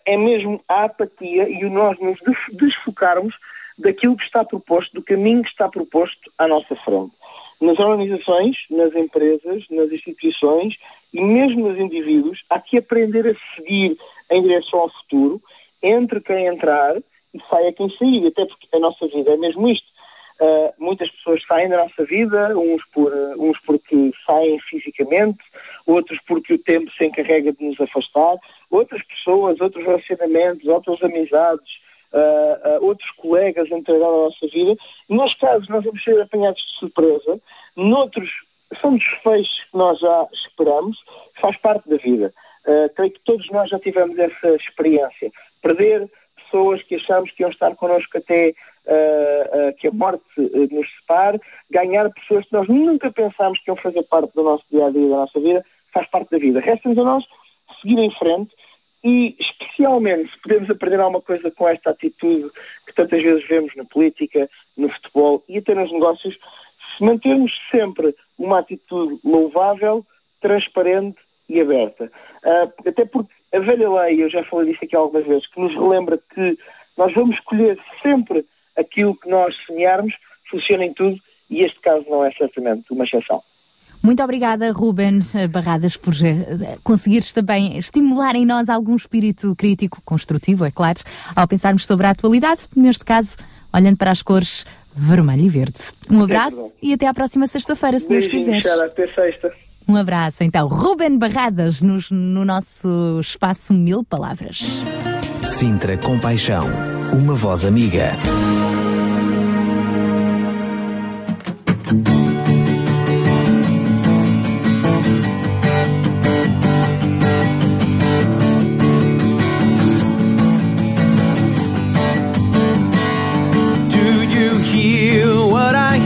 é 0.06 0.18
mesmo 0.18 0.62
a 0.68 0.86
apatia 0.86 1.48
e 1.48 1.63
o 1.63 1.70
nós 1.70 1.98
nos 2.00 2.18
desfocarmos 2.53 3.36
daquilo 3.80 4.18
que 4.18 4.26
está 4.26 4.44
proposto, 4.44 4.94
do 4.94 5.04
caminho 5.04 5.42
que 5.42 5.50
está 5.50 5.68
proposto 5.70 6.32
à 6.38 6.48
nossa 6.48 6.76
frente. 6.78 7.14
Nas 7.62 7.80
organizações, 7.80 8.56
nas 8.70 8.94
empresas, 8.96 9.64
nas 9.70 9.92
instituições 9.92 10.76
e 11.14 11.22
mesmo 11.22 11.68
nos 11.68 11.80
indivíduos, 11.80 12.42
há 12.50 12.60
que 12.60 12.78
aprender 12.78 13.28
a 13.28 13.56
seguir 13.56 13.98
em 14.32 14.42
direção 14.42 14.80
ao 14.82 14.90
futuro, 14.90 15.42
entre 15.82 16.22
quem 16.22 16.46
entrar 16.46 16.98
e 17.34 17.40
saia 17.50 17.74
quem 17.74 17.90
sair, 17.98 18.28
até 18.28 18.46
porque 18.46 18.68
a 18.74 18.80
nossa 18.80 19.08
vida 19.08 19.32
é 19.32 19.38
mesmo 19.38 19.68
isto. 19.68 19.88
Uh, 20.42 20.74
muitas 20.78 21.10
pessoas 21.12 21.42
saem 21.46 21.68
da 21.68 21.84
nossa 21.84 22.06
vida, 22.06 22.58
uns, 22.58 22.82
por, 22.94 23.12
uh, 23.12 23.36
uns 23.38 23.60
porque 23.66 24.12
saem 24.26 24.58
fisicamente, 24.70 25.40
outros 25.86 26.18
porque 26.26 26.54
o 26.54 26.60
tempo 26.60 26.90
se 26.98 27.06
encarrega 27.06 27.52
de 27.52 27.66
nos 27.66 27.80
afastar, 27.82 28.38
outras 28.72 29.04
pessoas, 29.04 29.60
outros 29.60 29.84
relacionamentos, 29.86 30.66
outras 30.66 31.04
amizades, 31.04 31.70
uh, 32.13 32.86
outros 32.86 33.10
colegas 33.12 33.70
entrarão 33.72 34.12
na 34.12 34.24
nossa 34.25 34.48
vida. 34.48 34.75
Nos 35.08 35.34
casos, 35.36 35.68
nós 35.70 35.84
vamos 35.84 36.04
ser 36.04 36.20
apanhados 36.22 36.62
de 36.62 36.80
surpresa, 36.80 37.39
noutros, 37.75 38.30
são 38.82 38.96
desfechos 38.96 39.66
que 39.72 39.78
nós 39.78 40.00
já 40.00 40.28
esperamos, 40.34 40.98
faz 41.42 41.58
parte 41.58 41.89
da 41.89 41.98
vida. 41.98 42.34
creio 42.96 43.12
que 43.12 43.20
todos 43.25 43.50
nós 43.50 43.70
já 43.70 43.80
tivemos 43.80 44.18
essa 44.18 44.56
experiência. 44.56 45.32
Perder 45.62 46.10
pessoas 46.50 46.82
que 46.84 46.96
achamos 46.96 47.32
que 47.32 47.44
iam 47.44 47.51
estar 47.51 47.75
connosco 47.75 48.18
até 48.18 48.54
uh, 48.86 49.70
uh, 49.70 49.74
que 49.78 49.88
a 49.88 49.92
morte 49.92 50.24
uh, 50.38 50.68
nos 50.74 50.88
separe, 51.00 51.39
ganhar 51.70 52.10
pessoas 52.12 52.46
que 52.46 52.54
nós 52.54 52.68
nunca 52.68 53.12
pensámos 53.12 53.60
que 53.60 53.70
iam 53.70 53.78
fazer 53.78 54.04
parte 54.04 54.34
do 54.34 54.44
nosso 54.44 54.63
dia 54.72 54.88
a 54.88 54.89
dia, 54.89 55.10
da 55.10 55.16
nossa 55.16 55.39
vida, 55.39 55.63
faz 55.94 56.08
parte 56.10 56.32
da 56.32 56.38
vida. 56.38 56.60
Resta-nos 56.60 56.98
a 56.98 57.04
nós 57.04 57.24
seguir 57.82 58.00
em 58.00 58.12
frente 58.12 58.54
e, 59.03 59.36
especialmente, 59.39 60.32
se 60.32 60.41
podemos 60.41 60.70
aprender 60.70 61.00
alguma 61.00 61.22
coisa 61.22 61.50
com 61.51 61.68
esta 61.68 61.91
atitude 61.91 62.50
que 62.86 62.94
tantas 62.94 63.22
vezes 63.22 63.48
vemos 63.48 63.75
na 63.75 63.86
política, 63.86 64.50
no 64.77 64.89
futebol 64.89 65.44
e 65.48 65.58
até 65.58 65.74
nos 65.74 65.91
negócios, 65.91 66.38
se 66.98 67.03
mantermos 67.03 67.51
sempre 67.72 68.13
uma 68.38 68.60
atitude 68.60 69.20
louvável, 69.24 70.06
transparente 70.41 71.18
e 71.48 71.62
aberta. 71.62 72.12
até 72.86 73.06
porque 73.06 73.34
a 73.53 73.60
velha 73.60 73.89
lei, 73.89 74.24
eu 74.24 74.29
já 74.29 74.44
falei 74.44 74.72
disso 74.72 74.86
aqui 74.86 74.96
algumas 74.96 75.25
vezes, 75.25 75.48
que 75.48 75.60
nos 75.60 75.74
relembra 75.74 76.20
que 76.34 76.58
nós 76.98 77.13
vamos 77.13 77.36
escolher 77.38 77.79
sempre 78.03 78.46
aquilo 78.77 79.15
que 79.15 79.29
nós 79.29 79.56
sonharmos, 79.65 80.13
funciona 80.50 80.86
em 80.86 80.94
tudo 80.94 81.18
e 81.50 81.65
este 81.65 81.79
caso 81.79 82.06
não 82.10 82.24
é 82.24 82.32
certamente 82.34 82.91
uma 82.91 83.06
exceção. 83.06 83.41
Muito 84.01 84.24
obrigada, 84.24 84.72
Ruben 84.72 85.20
Barradas, 85.51 85.98
por 85.98 86.13
eh, 86.24 86.77
conseguires 86.84 87.34
também 87.34 87.77
estimular 87.77 88.36
em 88.36 88.46
nós 88.46 88.70
algum 88.70 88.96
espírito 88.96 89.53
crítico, 89.56 90.01
construtivo, 90.06 90.63
é 90.63 90.72
claro, 90.72 91.00
ao 91.36 91.48
pensarmos 91.48 91.86
sobre 91.86 92.08
a 92.08 92.12
atualidade, 92.12 92.68
neste 92.75 93.03
caso, 93.03 93.36
olhando 93.74 93.98
para 93.98 94.12
as 94.12 94.22
cores 94.22 94.65
vermelho 94.96 95.44
e 95.44 95.50
verde. 95.50 95.79
Um 96.10 96.24
abraço 96.24 96.74
é 96.82 96.88
e 96.88 96.94
até 96.94 97.08
à 97.08 97.13
próxima 97.13 97.48
sexta-feira, 97.48 98.00
se 98.00 98.08
Deus 98.08 98.27
quiser. 98.27 98.65
Até 98.68 99.08
sexta. 99.13 99.51
Um 99.88 99.96
abraço, 99.96 100.44
então. 100.44 100.68
Ruben 100.68 101.18
Barradas, 101.18 101.82
nos, 101.82 102.12
no 102.12 102.46
nosso 102.46 103.20
espaço 103.20 103.74
Mil 103.74 104.03
Palavras. 104.03 104.62
Sintra 105.44 105.98
Compaixão, 105.98 106.63
uma 107.12 107.34
voz 107.34 107.65
amiga. 107.65 108.12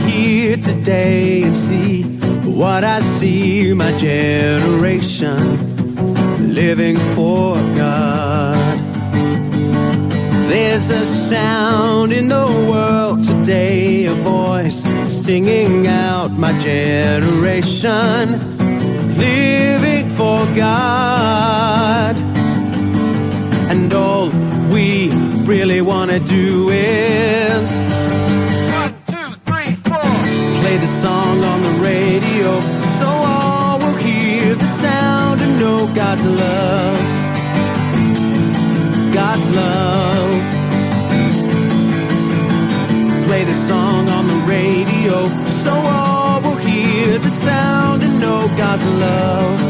Hear 0.06 0.56
today 0.56 1.42
and 1.42 1.56
see? 1.56 2.14
what 2.54 2.84
I 2.84 3.00
see 3.00 3.74
my 3.74 3.96
generation 3.96 5.36
living 6.54 6.96
for 7.16 7.54
God. 7.74 8.78
There's 10.48 10.88
a 10.90 11.04
sound 11.04 12.12
in 12.12 12.28
the 12.28 12.46
world 12.70 13.24
today, 13.24 14.04
a 14.04 14.14
voice 14.14 14.84
singing 15.08 15.88
out 15.88 16.30
my 16.32 16.56
generation 16.60 18.38
living 19.18 20.08
for 20.10 20.46
God. 20.54 22.16
And 23.68 23.92
all 23.92 24.28
we 24.72 25.10
really 25.44 25.80
want 25.80 26.12
to 26.12 26.20
do 26.20 26.68
is 26.68 27.68
play 30.74 30.86
the 30.86 30.92
song 30.92 31.44
on 31.44 31.62
the 31.62 31.70
radio 31.80 32.60
so 32.98 33.06
all 33.06 33.78
will 33.78 33.94
hear 33.94 34.56
the 34.56 34.66
sound 34.66 35.40
and 35.40 35.60
know 35.60 35.86
God's 35.94 36.26
love. 36.26 36.98
God's 39.14 39.50
love. 39.52 40.42
Play 43.26 43.44
the 43.44 43.54
song 43.54 44.08
on 44.08 44.26
the 44.26 44.40
radio 44.48 45.28
so 45.48 45.72
all 45.72 46.40
will 46.42 46.56
hear 46.56 47.18
the 47.18 47.30
sound 47.30 48.02
and 48.02 48.18
know 48.18 48.48
God's 48.56 48.86
love. 48.86 49.60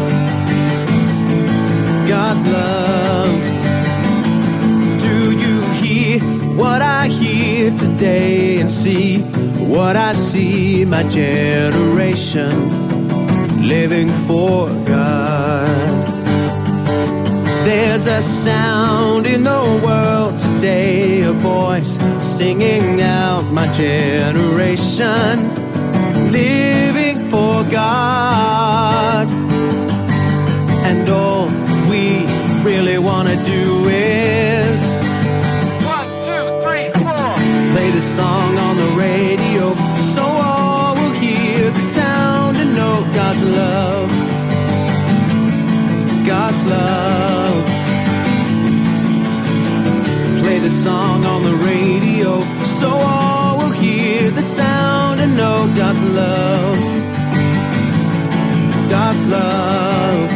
God's 2.09 2.47
love. 2.49 3.54
What 6.57 6.83
I 6.83 7.09
hear 7.09 7.71
today 7.77 8.61
and 8.61 8.71
see? 8.71 9.23
what 9.75 9.97
I 9.97 10.12
see 10.12 10.85
my 10.85 11.03
generation 11.05 12.53
living 13.67 14.09
for 14.27 14.69
God. 14.85 16.07
There's 17.64 18.07
a 18.07 18.23
sound 18.23 19.27
in 19.27 19.43
the 19.43 19.81
world 19.85 20.38
today, 20.38 21.23
a 21.23 21.33
voice 21.33 21.99
singing 22.23 23.01
out 23.01 23.51
my 23.51 23.67
generation 23.73 25.38
living 26.31 27.29
for 27.31 27.64
God. 27.64 29.27
And 30.88 31.09
all 31.09 31.49
we 31.90 32.27
really 32.62 32.99
want 32.99 33.29
to 33.29 33.37
do 33.43 33.88
is 33.88 35.04
play 37.75 37.91
the 37.91 38.01
song 38.01 38.57
on 38.57 38.77
the 38.77 38.91
radio 39.07 39.75
so 40.15 40.23
all 40.23 40.95
will 40.95 41.15
hear 41.25 41.71
the 41.79 41.87
sound 41.99 42.57
and 42.57 42.71
know 42.79 42.97
God's 43.21 43.43
love. 43.61 44.11
God's 46.33 46.63
love. 46.77 47.65
Play 50.43 50.59
the 50.61 50.75
song 50.85 51.25
on 51.33 51.41
the 51.51 51.57
radio 51.73 52.31
so 52.81 52.91
all 53.13 53.57
will 53.59 53.77
hear 53.85 54.31
the 54.31 54.47
sound 54.59 55.21
and 55.25 55.37
know 55.37 55.59
God's 55.81 56.05
love. 56.21 56.79
God's 58.97 59.25
love. 59.37 60.31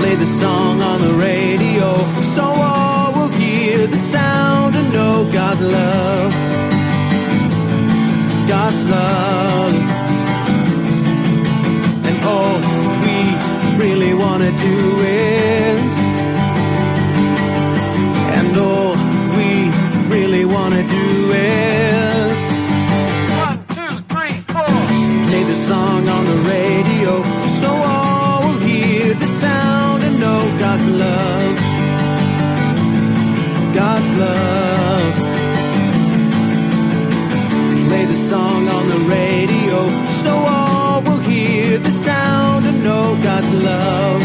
Play 0.00 0.14
the 0.24 0.30
song 0.42 0.82
on 0.82 0.98
the 1.06 1.14
radio 1.14 1.88
so 2.36 2.44
all 2.44 2.77
hear 3.78 3.86
the 3.86 3.96
sound 3.96 4.74
and 4.74 4.92
know 4.92 5.30
God's 5.32 5.60
love. 5.60 6.32
God's 8.48 8.82
love. 8.90 9.74
And 12.08 12.16
all 12.32 12.58
we 13.06 13.18
really 13.84 14.14
want 14.14 14.42
to 14.42 14.52
do 14.68 14.78
is, 15.06 15.90
and 18.38 18.50
all 18.66 18.94
we 19.38 19.50
really 20.14 20.44
want 20.44 20.74
to 20.74 20.82
do 20.98 21.08
is, 21.30 22.38
One, 23.46 23.58
two, 23.76 23.94
three, 24.12 24.34
four. 24.52 24.72
play 25.28 25.44
the 25.44 25.58
song 25.68 26.08
on 26.08 26.24
the 26.24 26.38
radio 26.50 26.77
love. 34.18 35.14
Play 37.88 38.04
the 38.04 38.20
song 38.30 38.68
on 38.68 38.88
the 38.88 39.00
radio 39.16 39.88
so 40.22 40.32
all 40.34 41.02
will 41.02 41.22
hear 41.30 41.78
the 41.78 41.90
sound 41.90 42.66
and 42.66 42.82
know 42.82 43.16
God's 43.22 43.52
love. 43.52 44.22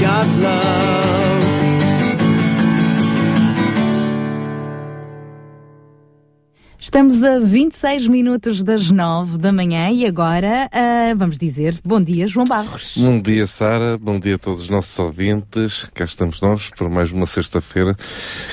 God's 0.00 0.36
love. 0.36 1.01
Estamos 6.94 7.22
a 7.24 7.38
26 7.40 8.06
minutos 8.06 8.62
das 8.62 8.90
9 8.90 9.38
da 9.38 9.50
manhã 9.50 9.88
e 9.90 10.04
agora 10.04 10.68
ah, 10.70 11.14
vamos 11.16 11.38
dizer 11.38 11.80
bom 11.82 11.98
dia, 11.98 12.28
João 12.28 12.44
Barros. 12.46 12.92
Bom 12.98 13.18
dia, 13.18 13.46
Sara. 13.46 13.96
Bom 13.96 14.20
dia 14.20 14.34
a 14.34 14.38
todos 14.38 14.60
os 14.60 14.68
nossos 14.68 14.98
ouvintes. 14.98 15.86
Cá 15.94 16.04
estamos 16.04 16.42
nós 16.42 16.68
para 16.76 16.90
mais 16.90 17.10
uma 17.10 17.24
sexta-feira 17.24 17.96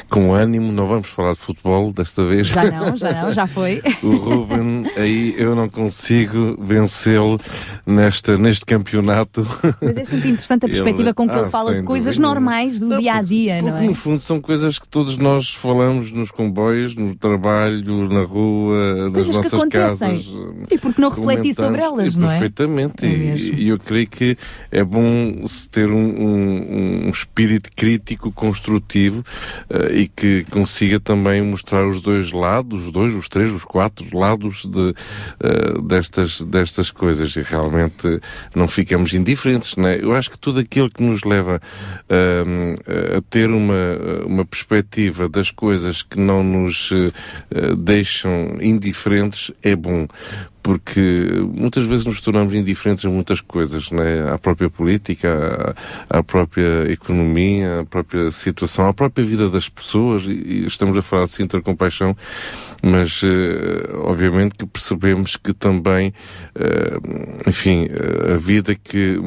com 0.10 0.34
ânimo. 0.34 0.72
Não 0.72 0.86
vamos 0.88 1.10
falar 1.10 1.34
de 1.34 1.40
futebol 1.40 1.92
desta 1.92 2.26
vez. 2.26 2.48
Já 2.48 2.64
não, 2.72 2.96
já 2.96 3.12
não, 3.24 3.32
já 3.34 3.46
foi. 3.46 3.82
O 4.02 4.16
Ruben, 4.16 4.86
aí 4.96 5.36
eu 5.38 5.54
não 5.54 5.68
consigo 5.68 6.56
vencê-lo 6.64 7.38
nesta, 7.86 8.38
neste 8.38 8.66
campeonato. 8.66 9.46
Mas 9.82 9.98
é 9.98 10.06
sempre 10.06 10.30
interessante 10.30 10.66
a 10.66 10.70
perspectiva 10.70 11.10
Ele- 11.10 11.14
com 11.14 11.28
que 11.28 11.36
Ah, 11.36 11.40
ele 11.42 11.50
fala 11.50 11.76
de 11.76 11.84
coisas 11.84 12.16
dúvida. 12.16 12.28
normais 12.34 12.80
do 12.80 12.88
Não, 12.88 13.00
dia 13.00 13.16
a 13.16 13.22
dia, 13.22 13.56
porque, 13.56 13.66
não 13.66 13.72
porque, 13.74 13.86
é? 13.86 13.90
no 13.90 13.96
fundo 13.96 14.20
são 14.22 14.40
coisas 14.40 14.80
que 14.80 14.88
todos 14.88 15.18
nós 15.18 15.54
falamos 15.54 16.10
nos 16.14 16.32
comboios, 16.32 16.96
no 16.96 17.14
trabalho, 17.16 18.08
na 18.08 18.29
rua, 18.30 19.10
Coisas 19.12 19.36
nas 19.36 19.52
nossas 19.52 19.70
casas. 19.70 20.26
E 20.72 20.78
porque 20.78 21.02
não 21.02 21.10
refletir 21.10 21.56
sobre 21.56 21.82
elas, 21.82 22.16
não 22.16 22.28
é? 22.30 22.40
Perfeitamente. 22.40 23.06
É 23.06 23.10
E- 23.36 23.68
eu 23.70 23.80
creio 23.80 24.08
que 24.08 24.38
é 24.72 24.84
bom 24.84 25.46
se 25.46 25.68
ter 25.70 25.90
um, 25.92 25.98
um- 25.98 27.08
um 27.08 27.10
espírito 27.10 27.70
crítico, 27.76 28.32
construtivo 28.32 29.24
eh, 29.70 30.02
e 30.02 30.08
que 30.08 30.46
consiga 30.52 31.00
também 31.00 31.42
mostrar 31.42 31.88
os 31.88 32.02
dois 32.02 32.32
lados, 32.32 32.86
os 32.86 32.92
dois, 32.92 33.14
os 33.14 33.28
três, 33.28 33.52
os 33.52 33.64
quatro 33.66 34.06
lados 34.18 34.66
de, 34.66 34.94
eh, 35.40 35.82
destas, 35.84 36.42
destas 36.42 36.92
coisas 36.92 37.36
e 37.36 37.42
realmente 37.42 38.20
não 38.56 38.68
ficamos 38.68 39.14
indiferentes, 39.14 39.76
né? 39.76 39.98
Eu 40.02 40.14
acho 40.14 40.30
que 40.32 40.38
tudo 40.40 40.60
aquilo 40.60 40.90
que 40.90 41.02
nos 41.04 41.24
leva 41.24 41.60
ahm, 42.10 42.76
a 43.18 43.22
ter 43.30 43.50
uma, 43.52 43.98
uma 44.26 44.46
perspectiva 44.46 45.28
das 45.30 45.52
coisas 45.52 46.02
que 46.04 46.20
não 46.20 46.44
nos 46.44 46.92
eh, 46.92 47.12
eh, 47.52 47.76
deixam 48.20 48.58
indiferentes 48.62 49.52
é 49.64 49.76
bom 49.76 50.08
porque 50.62 51.02
muitas 51.54 51.86
vezes 51.86 52.06
nos 52.06 52.20
tornamos 52.20 52.54
indiferentes 52.54 53.06
a 53.06 53.10
muitas 53.10 53.40
coisas, 53.40 53.90
né? 53.92 54.30
à 54.30 54.38
própria 54.38 54.70
política, 54.70 55.74
à, 56.10 56.22
própria 56.22 56.92
economia, 56.92 57.80
à 57.80 57.86
própria 57.86 58.30
situação, 58.30 58.86
à 58.86 58.94
própria 58.94 59.24
vida 59.26 59.50
das 59.50 59.70
pessoas, 59.70 60.26
e, 60.26 60.66
estamos 60.66 60.98
a 60.98 61.02
falar 61.02 61.26
de 61.26 61.32
Sintra 61.32 61.62
Compaixão, 61.62 62.16
mas 62.84 63.22
eh, 63.24 63.90
obviamente 64.04 64.56
que 64.56 64.66
percebemos 64.66 65.38
que 65.38 65.54
também, 65.54 66.14
eh, 66.54 66.98
enfim, 67.48 67.88
eh, 67.90 68.34
a 68.34 68.38
vida 68.38 68.76
que 68.76 69.18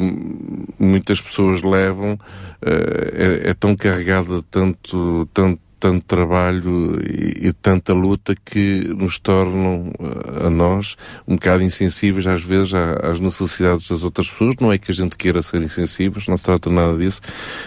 muitas 0.78 1.20
pessoas 1.20 1.62
levam 1.62 2.18
eh, 2.60 3.40
é, 3.46 3.50
é 3.50 3.54
tão 3.54 3.74
carregada 3.74 4.36
de 4.36 4.42
tanto, 4.44 5.28
tanto 5.32 5.60
tanto 5.82 6.04
trabalho 6.06 6.96
e, 7.02 7.48
e 7.48 7.52
tanta 7.52 7.92
luta 7.92 8.36
que 8.36 8.86
nos 8.96 9.18
tornam 9.18 9.92
eh, 9.98 10.46
a 10.46 10.48
nós 10.48 10.96
um 11.26 11.34
bocado 11.34 11.64
insensíveis 11.64 12.24
às 12.24 12.40
vezes 12.40 12.72
às 12.72 13.18
necessidades 13.18 13.88
das 13.88 14.04
outras 14.04 14.30
pessoas. 14.30 14.54
Não 14.60 14.70
é 14.70 14.78
que 14.78 14.92
a 14.92 14.94
gente 14.94 15.16
queira 15.16 15.42
ser 15.42 15.60
insensíveis, 15.60 16.28
não 16.28 16.36
se 16.36 16.44
trata 16.44 16.70
nada 16.70 16.96
disso, 16.96 17.20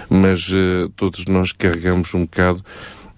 mas 0.09 0.49
eh, 0.49 0.89
todos 0.95 1.25
nós 1.25 1.51
carregamos 1.51 2.13
um 2.13 2.21
bocado 2.21 2.63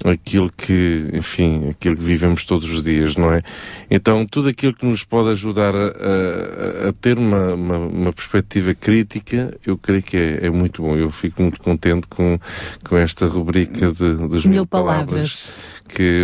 aquilo 0.05 0.51
que, 0.55 1.09
enfim, 1.13 1.69
aquilo 1.69 1.97
que 1.97 2.03
vivemos 2.03 2.45
todos 2.45 2.69
os 2.69 2.83
dias, 2.83 3.15
não 3.15 3.33
é? 3.33 3.41
Então, 3.89 4.25
tudo 4.25 4.47
aquilo 4.49 4.73
que 4.73 4.85
nos 4.85 5.03
pode 5.03 5.29
ajudar 5.29 5.75
a, 5.75 5.87
a- 5.87 6.89
a 6.89 6.93
ter 6.93 7.17
uma, 7.17 7.53
uma, 7.55 7.77
uma 7.79 8.13
perspectiva 8.13 8.73
crítica, 8.75 9.57
eu 9.65 9.77
creio 9.77 10.03
que 10.03 10.15
é, 10.15 10.45
é 10.45 10.49
muito 10.49 10.81
bom. 10.83 10.95
Eu 10.95 11.09
fico 11.09 11.41
muito 11.41 11.59
contente 11.59 12.07
com, 12.07 12.39
com 12.87 12.97
esta 12.97 13.25
rubrica 13.25 13.91
de, 13.91 14.13
das 14.27 14.45
Mil 14.45 14.51
mil, 14.57 14.65
palavras. 14.67 15.07
palavras, 15.07 15.51
que, 15.87 16.23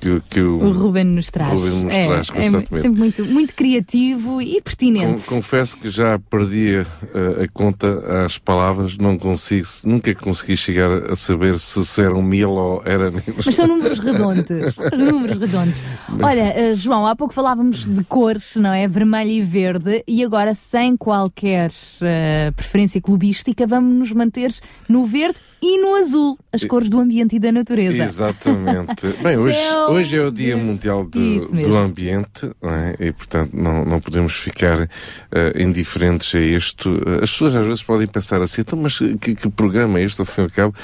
que, 0.00 0.20
que 0.30 0.40
o, 0.40 0.58
O 0.64 0.72
Ruben 0.72 1.04
nos 1.04 1.30
traz. 1.30 1.52
Ruben 1.60 1.84
nos 1.84 1.92
é, 1.94 2.06
traz 2.06 2.28
é 2.34 2.50
sempre 2.50 2.88
muito, 2.90 3.24
muito 3.24 3.54
criativo 3.54 4.40
e 4.42 4.60
pertinente. 4.60 5.24
confesso 5.26 5.76
que 5.76 5.88
já 5.88 6.18
perdi 6.18 6.76
a, 6.76 6.80
a- 6.82 7.44
a 7.44 7.48
conta 7.52 8.24
às 8.24 8.38
palavras, 8.38 8.96
não 8.98 9.16
consigo, 9.18 9.66
nunca 9.84 10.14
consegui 10.14 10.56
chegar 10.56 10.90
a 11.12 11.16
saber 11.16 11.58
se 11.58 12.00
eram 12.00 12.22
mil 12.22 12.50
ou 12.50 12.82
era 12.84 13.10
menos. 13.10 13.44
Mas 13.46 13.54
são 13.54 13.66
números 13.66 13.98
redondos. 13.98 14.76
números 14.96 15.38
redondos. 15.38 15.76
Olha, 16.22 16.52
eh, 16.56 16.74
João, 16.74 17.06
há 17.06 17.14
pouco 17.14 17.32
falávamos 17.34 17.86
de 17.86 18.04
cores, 18.04 18.56
não 18.56 18.72
é? 18.72 18.86
Vermelho 18.88 19.30
e 19.30 19.42
verde, 19.42 20.02
e 20.06 20.24
agora, 20.24 20.54
sem 20.54 20.96
qualquer 20.96 21.70
eh, 22.02 22.50
preferência 22.56 23.00
clubística, 23.00 23.66
vamos 23.66 23.94
nos 23.96 24.12
manter 24.12 24.52
no 24.88 25.04
verde 25.06 25.38
e 25.62 25.78
no 25.80 25.94
azul, 25.94 26.38
as 26.56 26.64
cores 26.64 26.90
do 26.90 26.98
ambiente 26.98 27.36
e 27.36 27.38
da 27.38 27.52
natureza. 27.52 28.02
Exatamente. 28.04 29.06
Bem, 29.22 29.36
hoje, 29.36 29.58
hoje 29.88 30.16
é 30.16 30.22
o 30.22 30.30
Dia. 30.30 30.56
Mundial 30.56 31.04
do, 31.04 31.46
do 31.48 31.76
Ambiente 31.76 32.50
é? 32.62 33.06
e, 33.06 33.12
portanto, 33.12 33.52
não, 33.54 33.84
não 33.84 34.00
podemos 34.00 34.34
ficar 34.34 34.88
eh, 35.32 35.62
indiferentes 35.62 36.34
a 36.34 36.40
isto. 36.40 37.00
As 37.22 37.30
pessoas 37.30 37.54
às 37.56 37.66
vezes 37.66 37.82
podem 37.82 38.06
pensar 38.06 38.40
assim, 38.40 38.62
então, 38.62 38.78
mas 38.78 38.98
que, 38.98 39.34
que 39.34 39.48
programa 39.50 39.98
é 39.98 40.04
este, 40.04 40.20
ao 40.20 40.26
fim 40.26 40.42
e 40.42 40.44
ao 40.44 40.50
cabo? 40.50 40.74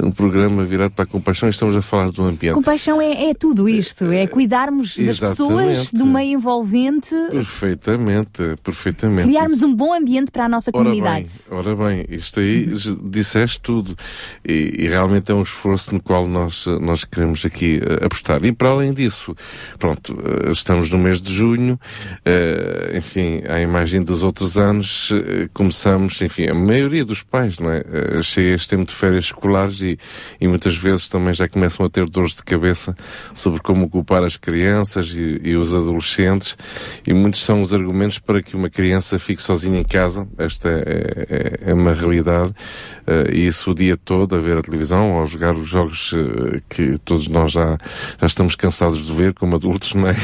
Um 0.00 0.10
programa 0.10 0.64
virado 0.64 0.92
para 0.92 1.04
a 1.04 1.06
compaixão 1.06 1.48
e 1.48 1.50
estamos 1.50 1.76
a 1.76 1.82
falar 1.82 2.10
do 2.10 2.22
ambiente. 2.22 2.54
Compaixão 2.54 3.00
é, 3.00 3.30
é 3.30 3.34
tudo 3.34 3.68
isto, 3.68 4.04
é 4.06 4.26
cuidarmos 4.26 4.96
das 4.98 5.18
pessoas, 5.18 5.92
do 5.92 6.06
meio 6.06 6.34
envolvente, 6.34 7.14
Perfeitamente, 7.30 8.42
perfeitamente. 8.62 9.28
criarmos 9.28 9.62
um 9.62 9.74
bom 9.74 9.94
ambiente 9.94 10.30
para 10.30 10.44
a 10.46 10.48
nossa 10.48 10.70
Ora 10.72 10.84
comunidade. 10.84 11.28
bem, 11.48 11.58
ora 11.58 11.76
bem, 11.76 12.06
isto 12.08 12.40
aí 12.40 12.70
disseste 13.04 13.60
tudo. 13.60 13.96
E, 14.46 14.74
e 14.78 14.88
realmente 14.88 15.21
realmente 15.22 15.32
é 15.32 15.34
um 15.34 15.42
esforço 15.42 15.94
no 15.94 16.02
qual 16.02 16.26
nós, 16.26 16.66
nós 16.80 17.04
queremos 17.04 17.44
aqui 17.44 17.78
uh, 17.78 18.04
apostar. 18.04 18.44
E 18.44 18.52
para 18.52 18.70
além 18.70 18.92
disso, 18.92 19.34
pronto, 19.78 20.14
uh, 20.14 20.50
estamos 20.50 20.90
no 20.90 20.98
mês 20.98 21.22
de 21.22 21.32
junho, 21.32 21.74
uh, 21.74 22.96
enfim, 22.96 23.42
à 23.48 23.60
imagem 23.60 24.02
dos 24.02 24.22
outros 24.22 24.58
anos, 24.58 25.10
começamos, 25.52 26.20
enfim, 26.20 26.48
a 26.48 26.54
maioria 26.54 27.04
dos 27.04 27.22
pais, 27.22 27.58
não 27.58 27.70
é? 27.70 27.82
chega 28.22 28.54
este 28.54 28.68
tempo 28.68 28.86
de 28.86 28.94
férias 28.94 29.26
escolares 29.26 29.80
e, 29.80 29.98
e 30.40 30.48
muitas 30.48 30.76
vezes 30.76 31.08
também 31.08 31.32
já 31.32 31.48
começam 31.48 31.84
a 31.86 31.90
ter 31.90 32.08
dores 32.08 32.36
de 32.36 32.44
cabeça 32.44 32.96
sobre 33.34 33.60
como 33.60 33.86
ocupar 33.86 34.24
as 34.24 34.36
crianças 34.36 35.08
e, 35.10 35.40
e 35.42 35.56
os 35.56 35.74
adolescentes 35.74 36.56
e 37.06 37.12
muitos 37.12 37.42
são 37.42 37.62
os 37.62 37.72
argumentos 37.72 38.18
para 38.18 38.42
que 38.42 38.56
uma 38.56 38.70
criança 38.70 39.18
fique 39.18 39.42
sozinha 39.42 39.78
em 39.78 39.84
casa. 39.84 40.26
Esta 40.38 40.68
é, 40.68 41.26
é, 41.28 41.70
é 41.70 41.74
uma 41.74 41.92
realidade. 41.92 42.52
e 43.32 43.46
isso 43.46 43.70
o 43.70 43.74
dia 43.74 43.96
todo 43.96 44.34
a 44.34 44.38
ver 44.38 44.58
a 44.58 44.62
televisão 44.62 45.11
ou 45.14 45.22
a 45.22 45.26
jogar 45.26 45.54
os 45.54 45.68
jogos 45.68 46.14
que 46.68 46.98
todos 47.04 47.28
nós 47.28 47.52
já, 47.52 47.78
já 48.20 48.26
estamos 48.26 48.54
cansados 48.54 49.06
de 49.06 49.12
ver 49.12 49.34
como 49.34 49.56
adultos, 49.56 49.94
não 49.94 50.08
é? 50.08 50.16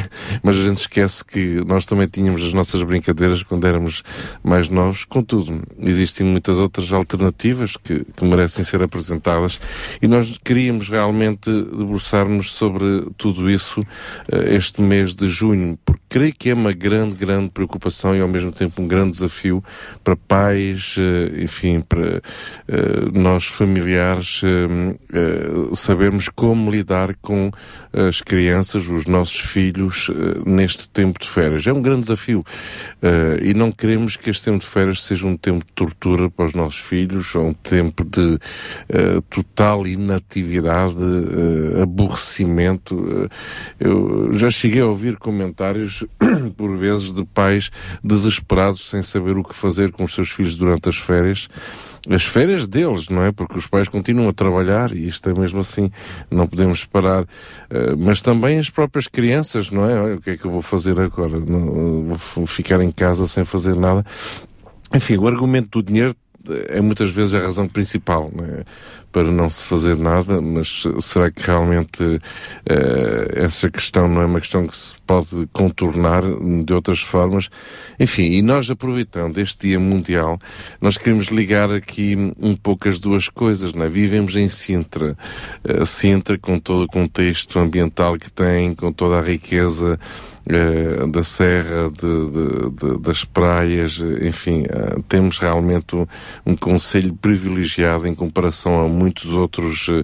Mas 0.43 0.57
a 0.57 0.65
gente 0.65 0.79
esquece 0.79 1.25
que 1.25 1.63
nós 1.67 1.87
também 1.87 2.07
tínhamos 2.07 2.43
as 2.43 2.53
nossas 2.53 2.83
brincadeiras 2.83 3.43
quando 3.43 3.67
éramos 3.67 4.03
mais 4.43 4.69
novos. 4.69 5.05
Contudo, 5.05 5.63
existem 5.81 6.27
muitas 6.27 6.59
outras 6.59 6.93
alternativas 6.93 7.77
que, 7.77 8.05
que 8.05 8.25
merecem 8.25 8.65
ser 8.65 8.83
apresentadas 8.83 9.61
e 10.01 10.07
nós 10.07 10.39
queríamos 10.43 10.89
realmente 10.89 11.51
debruçar-nos 11.51 12.53
sobre 12.53 13.07
tudo 13.17 13.51
isso 13.51 13.81
uh, 13.81 13.87
este 14.49 14.81
mês 14.81 15.15
de 15.15 15.29
junho, 15.29 15.79
porque 15.85 16.03
creio 16.09 16.35
que 16.35 16.51
é 16.51 16.55
uma 16.55 16.73
grande, 16.73 17.15
grande 17.15 17.51
preocupação 17.51 18.17
e 18.17 18.21
ao 18.21 18.29
mesmo 18.29 18.53
tempo 18.53 18.83
um 18.83 18.89
grande 18.89 19.13
desafio 19.13 19.63
para 20.03 20.17
pais, 20.17 20.97
uh, 20.97 21.43
enfim, 21.43 21.81
para 21.81 22.21
nós 23.13 23.47
familiares 23.47 24.43
sabermos 25.75 26.29
como 26.29 26.71
lidar 26.71 27.15
com 27.17 27.51
as 27.93 28.21
crianças, 28.21 28.89
os 28.89 29.07
nossos 29.07 29.39
filhos, 29.39 30.11
neste 30.45 30.89
tempo 30.89 31.19
de 31.21 31.29
férias. 31.29 31.67
É 31.67 31.73
um 31.73 31.83
grande 31.83 32.03
desafio 32.03 32.45
e 33.43 33.55
não 33.55 33.71
queremos 33.71 34.17
que 34.17 34.31
este 34.31 34.45
tempo 34.45 34.59
de 34.59 34.67
férias 34.67 35.03
seja 35.03 35.27
um 35.27 35.37
tempo 35.37 35.65
de 35.65 35.73
tortura 35.73 36.31
para 36.31 36.47
os 36.47 36.55
nossos 36.55 36.81
filhos, 36.81 37.35
ou 37.35 37.49
um 37.49 37.53
tempo 37.53 38.05
de 38.05 38.21
uh, 38.21 39.23
total 39.29 39.87
inatividade, 39.87 40.95
uh, 40.95 41.83
aborrecimento. 41.83 42.95
Uh, 42.95 43.29
eu 43.81 44.35
já 44.35 44.51
cheguei 44.51 44.81
a 44.81 44.87
ouvir 44.87 45.17
comentários, 45.17 46.05
por 46.57 46.77
vezes, 46.77 47.13
de 47.13 47.25
pais 47.25 47.71
desesperados 48.03 48.89
sem 48.89 49.03
saber 49.03 49.37
o 49.37 49.45
que 49.45 49.55
fazer 49.55 49.93
com 49.93 50.05
os 50.05 50.15
seus 50.15 50.31
filhos 50.31 50.57
durante 50.57 50.89
as 50.89 50.97
férias 50.97 51.49
as 52.09 52.25
férias 52.25 52.67
deles, 52.67 53.09
não 53.09 53.23
é? 53.23 53.33
Porque 53.33 53.59
os 53.59 53.67
pais 53.67 53.89
continuam 53.89 54.29
a 54.29 54.33
trabalhar 54.33 54.93
e 54.93 55.07
isto 55.07 55.29
é 55.29 55.35
mesmo 55.35 55.61
assim, 55.61 55.91
não 56.31 56.47
podemos 56.47 56.85
parar. 56.85 57.23
Uh, 57.25 57.97
mas 57.99 58.23
também 58.23 58.59
as 58.59 58.71
próprias 58.71 59.07
crianças, 59.07 59.71
não 59.71 59.89
é? 59.89 60.01
Olha, 60.01 60.15
o 60.17 60.21
que 60.21 60.31
é 60.31 60.37
que 60.37 60.45
eu 60.45 60.51
vou 60.51 60.63
fazer 60.63 60.99
agora? 61.01 61.39
Não, 61.39 62.17
vou 62.35 62.47
ficar 62.47 62.81
em 62.81 62.91
casa 62.91 63.27
sem 63.27 63.45
fazer 63.45 63.77
nada. 63.77 64.05
Enfim, 64.95 65.19
o 65.19 65.29
argumento 65.29 65.83
do 65.83 65.87
dinheiro 65.87 66.15
é 66.69 66.81
muitas 66.81 67.11
vezes 67.11 67.35
a 67.35 67.41
razão 67.41 67.69
principal 67.69 68.31
é? 68.43 68.65
para 69.11 69.25
não 69.25 69.49
se 69.49 69.63
fazer 69.65 69.97
nada, 69.97 70.41
mas 70.41 70.85
será 71.01 71.31
que 71.31 71.43
realmente 71.43 72.03
uh, 72.03 72.21
essa 73.35 73.71
questão 73.71 74.07
não 74.07 74.21
é 74.21 74.27
uma 74.27 74.41
questão 74.41 74.67
que 74.67 74.77
se 74.77 74.95
pode 75.07 75.49
contornar 75.53 76.23
de 76.65 76.73
outras 76.75 77.01
formas? 77.01 77.49
Enfim, 77.99 78.33
e 78.33 78.43
nós 78.43 78.71
aproveitando 78.71 79.39
este 79.39 79.69
Dia 79.69 79.81
Mundial, 79.81 80.39
nós 80.81 80.99
queremos 80.99 81.29
ligar 81.29 81.73
aqui 81.73 82.17
um 82.39 82.55
pouco 82.55 82.89
as 82.89 83.01
duas 83.01 83.29
coisas, 83.29 83.73
não 83.73 83.85
é? 83.85 83.89
Vivemos 83.89 84.37
em 84.37 84.49
Sintra, 84.49 85.17
uh, 85.65 85.87
Sintra 85.87 86.39
com 86.39 86.59
todo 86.59 86.85
o 86.85 86.89
contexto 86.89 87.59
ambiental 87.59 88.19
que 88.19 88.31
tem, 88.31 88.75
com 88.75 88.93
toda 88.93 89.19
a 89.19 89.23
riqueza 89.23 89.99
eh, 90.51 91.07
da 91.09 91.23
serra, 91.23 91.91
de, 91.91 92.31
de, 92.31 92.71
de, 92.71 92.99
das 93.01 93.23
praias, 93.23 93.99
enfim, 94.23 94.63
uh, 94.63 95.03
temos 95.07 95.39
realmente 95.39 95.95
um, 95.95 96.07
um 96.47 96.57
conselho 96.57 97.13
privilegiado 97.13 98.07
em 98.07 98.15
comparação 98.15 98.81
a 98.81 98.89
muitos 98.89 99.27
outros 99.35 99.89
uh, 99.89 100.03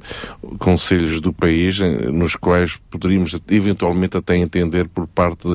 conselhos 0.59 1.19
do 1.19 1.33
país, 1.33 1.81
nos 1.81 2.37
quais 2.37 2.77
poderíamos 2.91 3.41
eventualmente 3.49 4.19
até 4.19 4.37
entender 4.37 4.87
por 4.87 5.07
parte 5.07 5.49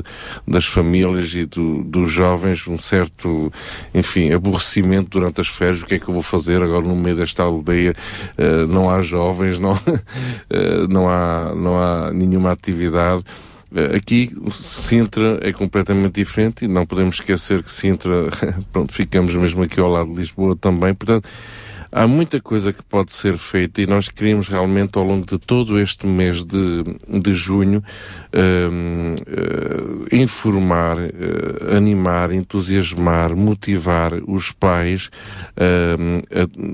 das 0.44 0.64
famílias 0.64 1.32
e 1.34 1.46
do, 1.46 1.84
dos 1.84 2.10
jovens 2.10 2.66
um 2.66 2.76
certo, 2.76 3.52
enfim, 3.94 4.32
aborrecimento 4.32 5.10
durante 5.10 5.40
as 5.40 5.46
férias. 5.46 5.82
O 5.82 5.86
que 5.86 5.94
é 5.94 5.98
que 6.00 6.08
eu 6.08 6.14
vou 6.14 6.22
fazer 6.22 6.60
agora 6.60 6.84
no 6.84 6.96
meio 6.96 7.14
desta 7.14 7.44
aldeia? 7.44 7.94
não 8.68 8.90
há 8.90 9.00
jovens, 9.02 9.58
não, 9.58 9.78
não, 10.88 11.08
há, 11.08 11.54
não 11.54 11.78
há 11.78 12.12
nenhuma 12.12 12.50
atividade. 12.50 13.24
Eh, 13.74 13.96
aqui, 13.96 14.30
Sintra 14.52 15.38
é 15.42 15.52
completamente 15.52 16.14
diferente 16.14 16.64
e 16.64 16.68
não 16.68 16.84
podemos 16.84 17.16
esquecer 17.16 17.62
que 17.62 17.70
Sintra, 17.70 18.28
pronto, 18.72 18.92
ficamos 18.92 19.34
mesmo 19.34 19.62
aqui 19.62 19.80
ao 19.80 19.88
lado 19.88 20.10
de 20.10 20.16
Lisboa 20.16 20.56
também, 20.56 20.94
portanto, 20.94 21.28
há 21.92 22.06
muita 22.06 22.40
coisa 22.40 22.72
que 22.72 22.82
pode 22.82 23.12
ser 23.12 23.36
feita 23.36 23.82
e 23.82 23.86
nós 23.86 24.08
queríamos 24.08 24.48
realmente 24.48 24.96
ao 24.96 25.04
longo 25.04 25.26
de 25.26 25.38
todo 25.38 25.78
este 25.78 26.06
mês 26.06 26.44
de, 26.44 26.84
de 27.08 27.34
junho 27.34 27.82
uh, 28.32 29.14
uh, 29.20 30.06
informar, 30.14 30.98
uh, 30.98 31.76
animar, 31.76 32.32
entusiasmar, 32.32 33.34
motivar 33.34 34.14
os 34.26 34.52
pais 34.52 35.10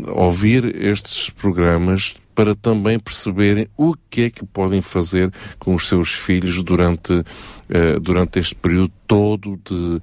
a 0.07 0.23
ouvir 0.23 0.83
estes 0.83 1.31
programas 1.31 2.17
para 2.37 2.55
também 2.55 2.99
perceberem 2.99 3.67
o 3.79 3.95
que 4.11 4.25
é 4.25 4.31
que 4.31 4.45
podem 4.45 4.83
fazer 4.83 5.33
com 5.59 5.75
os 5.75 5.89
seus 5.89 6.13
filhos 6.13 6.63
durante, 6.63 7.15
uh, 7.15 7.99
durante 8.01 8.39
este 8.39 8.55
período 8.55 8.93
todo 9.07 9.59
de, 9.65 9.75
uh, 9.75 10.03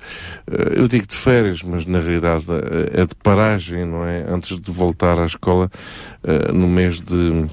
eu 0.74 0.88
digo 0.88 1.06
de 1.06 1.16
férias, 1.16 1.62
mas 1.62 1.86
na 1.86 2.00
realidade 2.00 2.46
é, 2.50 3.02
é 3.02 3.06
de 3.06 3.14
paragem, 3.24 3.86
não 3.86 4.04
é? 4.04 4.26
Antes 4.28 4.60
de 4.60 4.72
voltar 4.72 5.20
à 5.20 5.26
escola 5.26 5.70
uh, 6.24 6.52
no 6.52 6.68
mês 6.68 7.00
de 7.00 7.46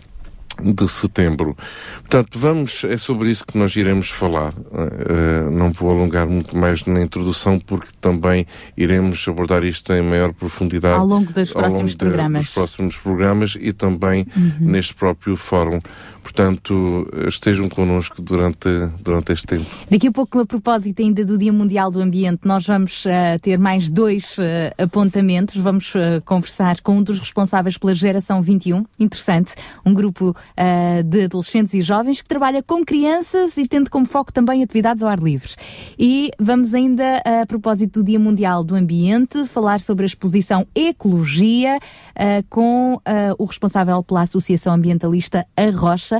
de 0.63 0.89
setembro. 0.89 1.57
Portanto, 2.01 2.39
vamos, 2.39 2.85
é 2.85 2.97
sobre 2.97 3.31
isso 3.31 3.45
que 3.47 3.57
nós 3.57 3.75
iremos 3.77 4.11
falar. 4.11 4.53
Uh, 4.53 5.51
não 5.51 5.71
vou 5.71 5.91
alongar 5.91 6.29
muito 6.29 6.57
mais 6.57 6.85
na 6.85 7.01
introdução, 7.01 7.59
porque 7.59 7.89
também 8.01 8.47
iremos 8.77 9.27
abordar 9.29 9.65
isto 9.65 9.93
em 9.93 10.03
maior 10.03 10.33
profundidade 10.33 10.95
ao 10.95 11.07
longo 11.07 11.33
dos 11.33 11.53
próximos 11.53 11.93
longo 11.93 11.99
programas. 11.99 12.45
dos 12.47 12.55
próximos 12.55 12.97
programas 12.97 13.57
e 13.61 13.73
também 13.73 14.27
uhum. 14.37 14.53
neste 14.61 14.95
próprio 14.95 15.37
fórum. 15.37 15.81
Portanto, 16.31 17.09
estejam 17.27 17.69
connosco 17.69 18.23
durante, 18.23 18.69
durante 19.01 19.33
este 19.33 19.49
tempo. 19.49 19.67
Daqui 19.91 20.07
a 20.07 20.13
pouco, 20.13 20.39
a 20.39 20.47
propósito 20.47 21.03
ainda 21.03 21.25
do 21.25 21.37
Dia 21.37 21.53
Mundial 21.53 21.91
do 21.91 22.01
Ambiente, 22.01 22.43
nós 22.45 22.65
vamos 22.65 23.05
uh, 23.05 23.11
ter 23.43 23.59
mais 23.59 23.91
dois 23.91 24.39
uh, 24.39 24.43
apontamentos. 24.79 25.57
Vamos 25.57 25.93
uh, 25.93 26.23
conversar 26.25 26.81
com 26.83 26.99
um 26.99 27.03
dos 27.03 27.19
responsáveis 27.19 27.77
pela 27.77 27.97
Geração 27.97 28.41
21, 28.41 28.85
interessante, 28.97 29.57
um 29.85 29.93
grupo 29.93 30.37
de 31.05 31.25
adolescentes 31.25 31.75
e 31.75 31.81
jovens 31.81 32.21
que 32.21 32.29
trabalha 32.29 32.63
com 32.63 32.85
crianças 32.85 33.57
e 33.57 33.67
tendo 33.67 33.91
como 33.91 34.07
foco 34.07 34.33
também 34.33 34.63
atividades 34.63 35.03
ao 35.03 35.09
ar 35.09 35.19
livre. 35.19 35.51
E 35.99 36.31
vamos 36.39 36.75
ainda, 36.75 37.23
a 37.25 37.47
propósito 37.47 38.01
do 38.01 38.07
Dia 38.07 38.19
Mundial 38.19 38.63
do 38.63 38.77
Ambiente, 38.77 39.47
falar 39.47 39.81
sobre 39.81 40.05
a 40.05 40.07
exposição 40.07 40.67
Ecologia 40.75 41.79
com 42.49 43.01
o 43.39 43.45
responsável 43.45 44.03
pela 44.03 44.23
Associação 44.23 44.75
Ambientalista 44.75 45.47
A 45.57 45.71
Rocha 45.71 46.20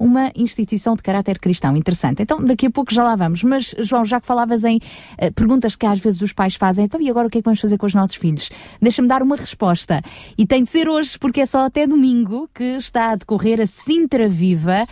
uma 0.00 0.32
instituição 0.34 0.96
de 0.96 1.02
caráter 1.02 1.38
cristão. 1.38 1.76
Interessante. 1.76 2.22
Então, 2.22 2.42
daqui 2.42 2.66
a 2.66 2.70
pouco 2.70 2.92
já 2.92 3.04
lá 3.04 3.14
vamos. 3.14 3.44
Mas, 3.44 3.74
João, 3.80 4.02
já 4.02 4.18
que 4.18 4.26
falavas 4.26 4.64
em 4.64 4.78
uh, 4.78 5.30
perguntas 5.34 5.76
que 5.76 5.84
às 5.84 5.98
vezes 5.98 6.22
os 6.22 6.32
pais 6.32 6.54
fazem, 6.54 6.86
então 6.86 6.98
e 6.98 7.10
agora 7.10 7.28
o 7.28 7.30
que 7.30 7.36
é 7.36 7.42
que 7.42 7.44
vamos 7.44 7.60
fazer 7.60 7.76
com 7.76 7.84
os 7.84 7.92
nossos 7.92 8.16
filhos? 8.16 8.48
Deixa-me 8.80 9.06
dar 9.06 9.22
uma 9.22 9.36
resposta. 9.36 10.00
E 10.38 10.46
tem 10.46 10.64
de 10.64 10.70
ser 10.70 10.88
hoje, 10.88 11.18
porque 11.18 11.42
é 11.42 11.46
só 11.46 11.66
até 11.66 11.86
domingo 11.86 12.48
que 12.54 12.64
está 12.64 13.10
a 13.10 13.16
decorrer 13.16 13.60
a 13.60 13.66
Sintra 13.66 14.26
Viva. 14.26 14.86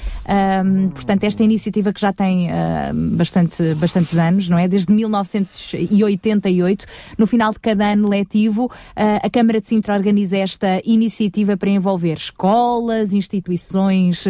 Um, 0.64 0.90
portanto, 0.90 1.24
esta 1.24 1.42
iniciativa 1.42 1.90
que 1.90 2.00
já 2.00 2.12
tem 2.12 2.48
uh, 2.48 2.94
bastante, 3.16 3.74
bastantes 3.74 4.18
anos, 4.18 4.46
não 4.48 4.58
é? 4.58 4.68
Desde 4.68 4.92
1988. 4.92 6.84
No 7.16 7.26
final 7.26 7.52
de 7.52 7.60
cada 7.60 7.92
ano 7.92 8.08
letivo, 8.08 8.66
uh, 8.66 8.70
a 9.22 9.30
Câmara 9.30 9.58
de 9.58 9.68
Sintra 9.68 9.94
organiza 9.94 10.36
esta 10.36 10.82
iniciativa 10.84 11.56
para 11.56 11.70
envolver 11.70 12.18
escolas, 12.18 13.14
instituições 13.14 14.26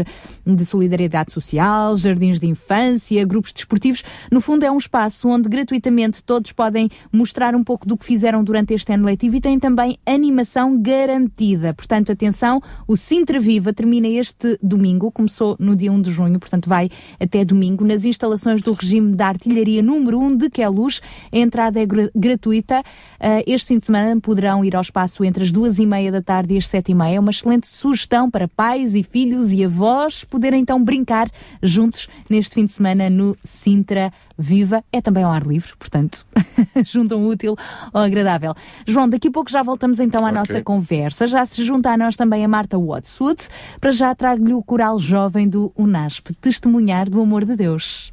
de 0.47 0.68
solidariedade 0.69 1.33
social, 1.33 1.97
jardins 1.97 2.39
de 2.39 2.47
infância, 2.47 3.25
grupos 3.25 3.53
desportivos. 3.53 4.05
No 4.31 4.41
fundo, 4.41 4.65
é 4.65 4.71
um 4.71 4.77
espaço 4.77 5.29
onde 5.29 5.49
gratuitamente 5.49 6.23
todos 6.23 6.53
podem 6.53 6.89
mostrar 7.13 7.55
um 7.55 7.65
pouco 7.65 7.87
do 7.87 7.97
que 7.97 8.05
fizeram 8.05 8.45
durante 8.45 8.75
este 8.75 8.93
ano 8.93 9.05
letivo 9.07 9.37
e 9.37 9.41
tem 9.41 9.59
também 9.59 9.99
animação 10.07 10.81
garantida. 10.81 11.75
Portanto, 11.75 12.13
atenção, 12.13 12.61
o 12.87 12.97
Sintra 12.97 13.41
Viva 13.41 13.73
termina 13.73 14.07
este 14.09 14.59
domingo, 14.63 15.11
começou 15.11 15.57
no 15.59 15.75
dia 15.75 15.91
1 15.91 16.03
de 16.03 16.11
junho, 16.11 16.39
portanto 16.39 16.69
vai 16.69 16.91
até 17.19 17.45
domingo, 17.45 17.85
nas 17.85 18.05
instalações 18.05 18.63
do 18.63 18.73
regime 18.73 19.15
da 19.15 19.29
artilharia 19.29 19.83
número 19.83 20.21
1 20.21 20.37
de 20.37 20.51
Queluz. 20.51 21.01
A 21.33 21.39
entrada 21.39 21.81
é 21.81 21.87
gra- 21.87 22.11
gratuita. 22.15 22.81
Uh, 22.81 23.43
este 23.47 23.69
fim 23.69 23.79
de 23.79 23.87
semana 23.87 24.21
poderão 24.21 24.65
ir 24.65 24.77
ao 24.77 24.83
espaço 24.83 25.25
entre 25.25 25.45
as 25.45 25.53
duas 25.53 25.79
e 25.79 25.87
meia 25.87 26.13
da 26.13 26.23
tarde 26.23 26.55
e 26.55 26.59
as 26.59 26.67
sete 26.67 26.93
e 26.93 26.95
meia. 26.95 27.17
É 27.17 27.21
uma 27.21 27.31
excelente 27.31 27.67
sugestão 27.67 28.31
para 28.31 28.47
pais 28.49 28.95
e 28.95 29.03
filhos 29.03 29.53
e 29.53 29.65
avós 29.65 30.25
poderem 30.25 30.58
então 30.59 30.83
brincar 30.83 31.29
juntos 31.62 32.09
neste 32.29 32.55
fim 32.55 32.66
de 32.66 32.73
semana 32.73 33.09
no 33.09 33.37
Sintra 33.42 34.12
Viva. 34.37 34.85
É 34.92 35.01
também 35.01 35.25
ao 35.25 35.33
ar 35.33 35.47
livre, 35.47 35.73
portanto, 35.79 36.27
juntam 36.85 37.25
o 37.25 37.29
útil 37.29 37.57
ao 37.92 38.03
agradável. 38.03 38.55
João, 38.87 39.09
daqui 39.09 39.29
a 39.29 39.31
pouco 39.31 39.51
já 39.51 39.62
voltamos 39.62 39.99
então 40.01 40.21
à 40.25 40.29
Ok. 40.29 40.38
nossa 40.38 40.62
conversa. 40.62 41.27
Já 41.27 41.44
se 41.47 41.64
junta 41.64 41.90
a 41.90 41.97
nós 41.97 42.16
também 42.16 42.44
a 42.44 42.49
Marta 42.49 42.79
Watswood. 42.79 43.49
Para 43.81 43.90
já 43.92 44.14
trago-lhe 44.14 44.53
o 44.53 44.62
coral 44.62 44.99
jovem 44.99 45.49
do 45.49 45.73
UNASP, 45.77 46.35
testemunhar 46.35 47.09
do 47.09 47.21
amor 47.21 47.44
de 47.44 47.57
Deus. 47.57 48.11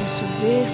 Posso 0.00 0.24
ver 0.40 0.66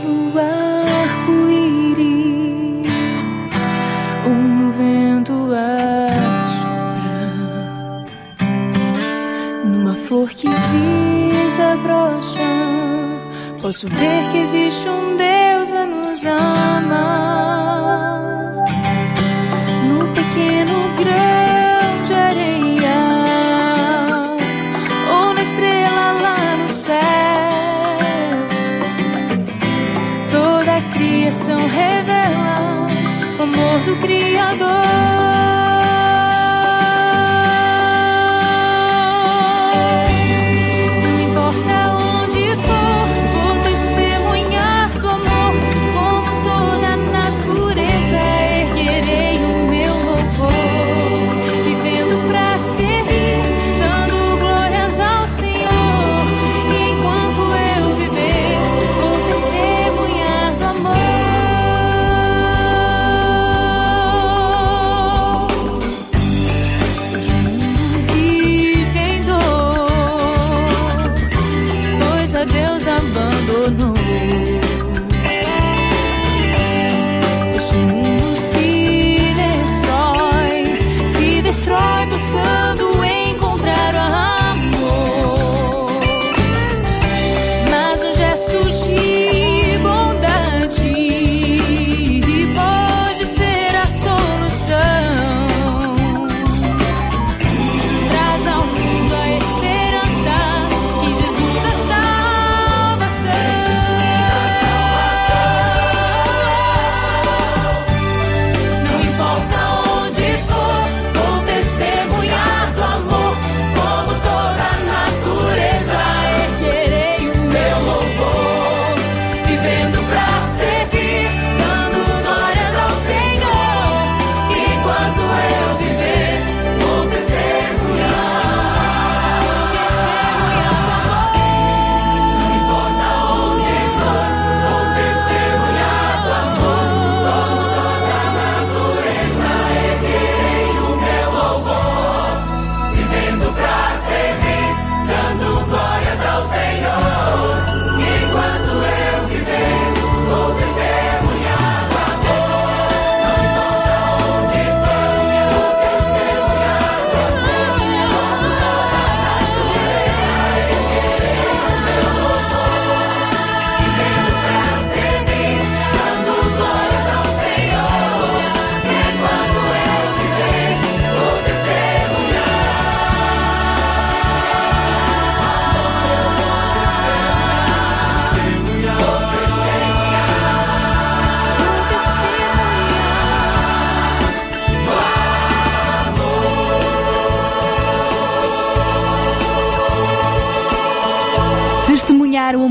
flor 10.16 10.30
que 10.30 10.48
desabrocha. 10.48 12.40
Posso 13.60 13.86
ver 13.88 14.30
que 14.30 14.38
existe 14.38 14.88
um 14.88 15.16
Deus 15.16 15.72
a 15.72 15.84
nos 15.84 16.24
amar. 16.24 17.66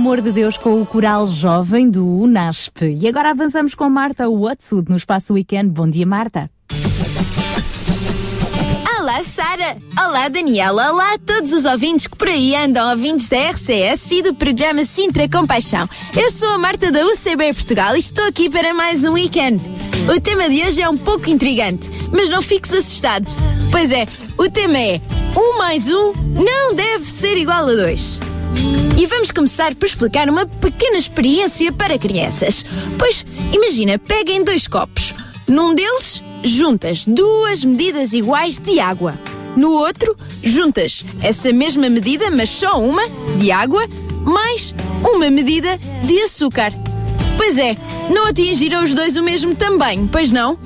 Amor 0.06 0.22
de 0.22 0.32
Deus 0.32 0.56
com 0.56 0.80
o 0.80 0.86
coral 0.86 1.26
jovem 1.26 1.90
do 1.90 2.08
UNASP. 2.08 2.96
E 3.02 3.08
agora 3.08 3.32
avançamos 3.32 3.74
com 3.74 3.90
Marta 3.90 4.30
Watsud 4.30 4.88
no 4.88 4.98
Espaço 4.98 5.34
Weekend. 5.34 5.70
Bom 5.70 5.90
dia, 5.90 6.06
Marta. 6.06 6.48
Olá, 9.00 9.24
Sara! 9.24 9.78
Olá, 9.98 10.28
Daniela! 10.28 10.92
Olá 10.92 11.16
a 11.16 11.18
todos 11.18 11.52
os 11.52 11.66
ouvintes 11.66 12.06
que 12.06 12.16
por 12.16 12.28
aí 12.28 12.56
andam, 12.56 12.88
ouvintes 12.92 13.28
da 13.30 13.50
RCS 13.50 14.12
e 14.12 14.22
do 14.22 14.36
programa 14.36 14.86
Sintra 14.86 15.28
Compaixão. 15.28 15.90
Eu 16.16 16.30
sou 16.30 16.50
a 16.50 16.58
Marta 16.60 16.92
da 16.92 17.04
UCB 17.04 17.56
Portugal 17.56 17.96
e 17.96 18.00
estou 18.00 18.26
aqui 18.26 18.48
para 18.48 18.76
mais 18.76 19.04
um 19.04 19.14
weekend. 19.14 19.60
O 20.16 20.22
tema 20.22 20.48
de 20.48 20.62
hoje 20.62 20.84
é 20.84 20.88
um 20.88 20.98
pouco 20.98 21.32
intrigante, 21.32 21.90
mas 22.12 22.30
não 22.30 22.44
fiques 22.44 22.72
assustados. 22.72 23.36
Pois 23.72 23.92
é, 23.92 24.06
o 24.38 24.52
tema 24.52 24.78
é 24.78 25.02
um 25.36 25.58
mais 25.58 25.92
um 25.92 26.14
não 26.36 26.76
deve 26.76 27.10
ser 27.10 27.38
igual 27.38 27.64
a 27.64 27.74
dois. 27.74 28.20
E 28.98 29.06
vamos 29.08 29.32
começar 29.32 29.76
por 29.76 29.86
explicar 29.86 30.30
uma 30.30 30.46
pequena 30.46 30.98
experiência 30.98 31.72
para 31.72 32.00
crianças. 32.00 32.66
Pois, 32.98 33.26
imagina, 33.52 34.00
peguem 34.00 34.44
dois 34.44 34.68
copos. 34.68 35.14
Num 35.48 35.76
deles, 35.76 36.24
juntas 36.44 37.06
duas 37.06 37.64
medidas 37.64 38.14
iguais 38.14 38.58
de 38.58 38.80
água. 38.80 39.18
No 39.56 39.72
outro, 39.72 40.18
juntas 40.44 41.06
essa 41.22 41.52
mesma 41.54 41.90
medida, 41.90 42.30
mas 42.32 42.50
só 42.50 42.80
uma, 42.80 43.04
de 43.38 43.52
água, 43.52 43.88
mais 44.24 44.74
uma 45.04 45.30
medida 45.30 45.78
de 46.04 46.20
açúcar. 46.22 46.74
Pois 47.38 47.58
é, 47.58 47.78
não 48.10 48.28
atingiram 48.28 48.84
os 48.84 48.94
dois 48.94 49.16
o 49.16 49.24
mesmo 49.24 49.56
tamanho, 49.56 50.10
pois 50.12 50.32
não? 50.32 50.58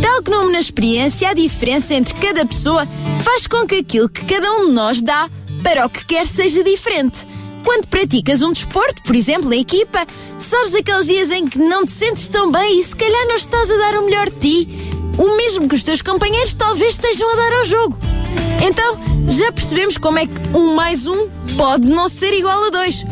Tal 0.00 0.22
como 0.22 0.50
na 0.50 0.60
experiência, 0.60 1.28
a 1.28 1.34
diferença 1.34 1.94
entre 1.94 2.14
cada 2.14 2.44
pessoa 2.44 2.86
faz 3.22 3.46
com 3.46 3.66
que 3.66 3.76
aquilo 3.76 4.08
que 4.08 4.24
cada 4.24 4.50
um 4.52 4.66
de 4.66 4.72
nós 4.72 5.02
dá 5.02 5.28
para 5.58 5.86
o 5.86 5.90
que 5.90 6.04
quer 6.04 6.26
seja 6.26 6.62
diferente. 6.62 7.26
Quando 7.64 7.86
praticas 7.86 8.40
um 8.42 8.52
desporto, 8.52 9.02
por 9.02 9.14
exemplo, 9.14 9.52
em 9.52 9.60
equipa, 9.60 10.06
sabes 10.38 10.74
aqueles 10.74 11.06
dias 11.06 11.30
em 11.30 11.46
que 11.46 11.58
não 11.58 11.84
te 11.84 11.92
sentes 11.92 12.28
tão 12.28 12.50
bem 12.50 12.80
e 12.80 12.82
se 12.82 12.96
calhar 12.96 13.26
não 13.26 13.36
estás 13.36 13.70
a 13.70 13.76
dar 13.76 13.98
o 13.98 14.04
melhor 14.04 14.30
de 14.30 14.38
ti. 14.38 14.90
O 15.18 15.36
mesmo 15.36 15.68
que 15.68 15.74
os 15.74 15.82
teus 15.82 16.00
companheiros 16.00 16.54
talvez 16.54 16.94
estejam 16.94 17.30
a 17.30 17.36
dar 17.36 17.52
ao 17.52 17.64
jogo. 17.64 17.98
Então, 18.64 18.96
já 19.28 19.52
percebemos 19.52 19.98
como 19.98 20.18
é 20.18 20.26
que 20.26 20.56
um 20.56 20.74
mais 20.74 21.06
um 21.06 21.28
pode 21.56 21.86
não 21.86 22.08
ser 22.08 22.32
igual 22.32 22.64
a 22.64 22.70
dois. 22.70 23.04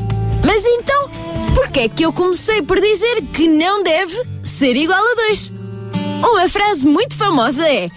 Mas 0.45 0.65
então, 0.65 1.11
porquê 1.55 1.81
é 1.81 1.89
que 1.89 2.05
eu 2.05 2.13
comecei 2.13 2.63
por 2.63 2.81
dizer 2.81 3.23
que 3.35 3.49
não 3.49 3.83
deve 3.83 4.23
ser 4.43 4.77
igual 4.77 5.03
a 5.03 5.15
dois? 5.27 5.53
Uma 6.19 6.49
frase 6.49 6.87
muito 6.87 7.17
famosa 7.17 7.69
é: 7.69 7.91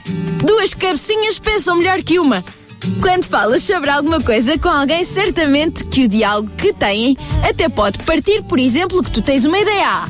Duas 0.44 0.74
cabecinhas 0.74 1.38
pensam 1.40 1.76
melhor 1.76 2.02
que 2.04 2.20
uma. 2.20 2.44
Quando 3.02 3.26
falas 3.26 3.64
sobre 3.64 3.90
alguma 3.90 4.22
coisa 4.22 4.58
com 4.58 4.70
alguém, 4.70 5.04
certamente 5.04 5.84
que 5.86 6.06
o 6.06 6.08
diálogo 6.10 6.50
que 6.58 6.74
têm 6.74 7.18
até 7.48 7.70
pode 7.70 8.00
partir, 8.00 8.44
por 8.44 8.60
exemplo, 8.60 9.04
que 9.04 9.12
tu 9.12 9.22
tens 9.22 9.46
uma 9.46 9.60
ideia 9.60 9.88
A 9.88 10.08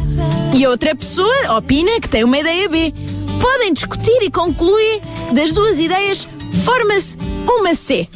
e 0.54 0.66
outra 0.66 0.96
pessoa 0.96 1.58
opina 1.58 2.00
que 2.00 2.10
tem 2.10 2.24
uma 2.24 2.38
ideia 2.38 2.68
B. 2.68 2.94
Podem 3.40 3.74
discutir 3.74 4.18
e 4.22 4.32
concluir 4.32 5.02
que 5.28 5.36
das 5.36 5.54
duas 5.54 5.78
ideias 5.78 6.28
forma-se 6.64 7.18
uma 7.48 7.74
C. 7.76 8.08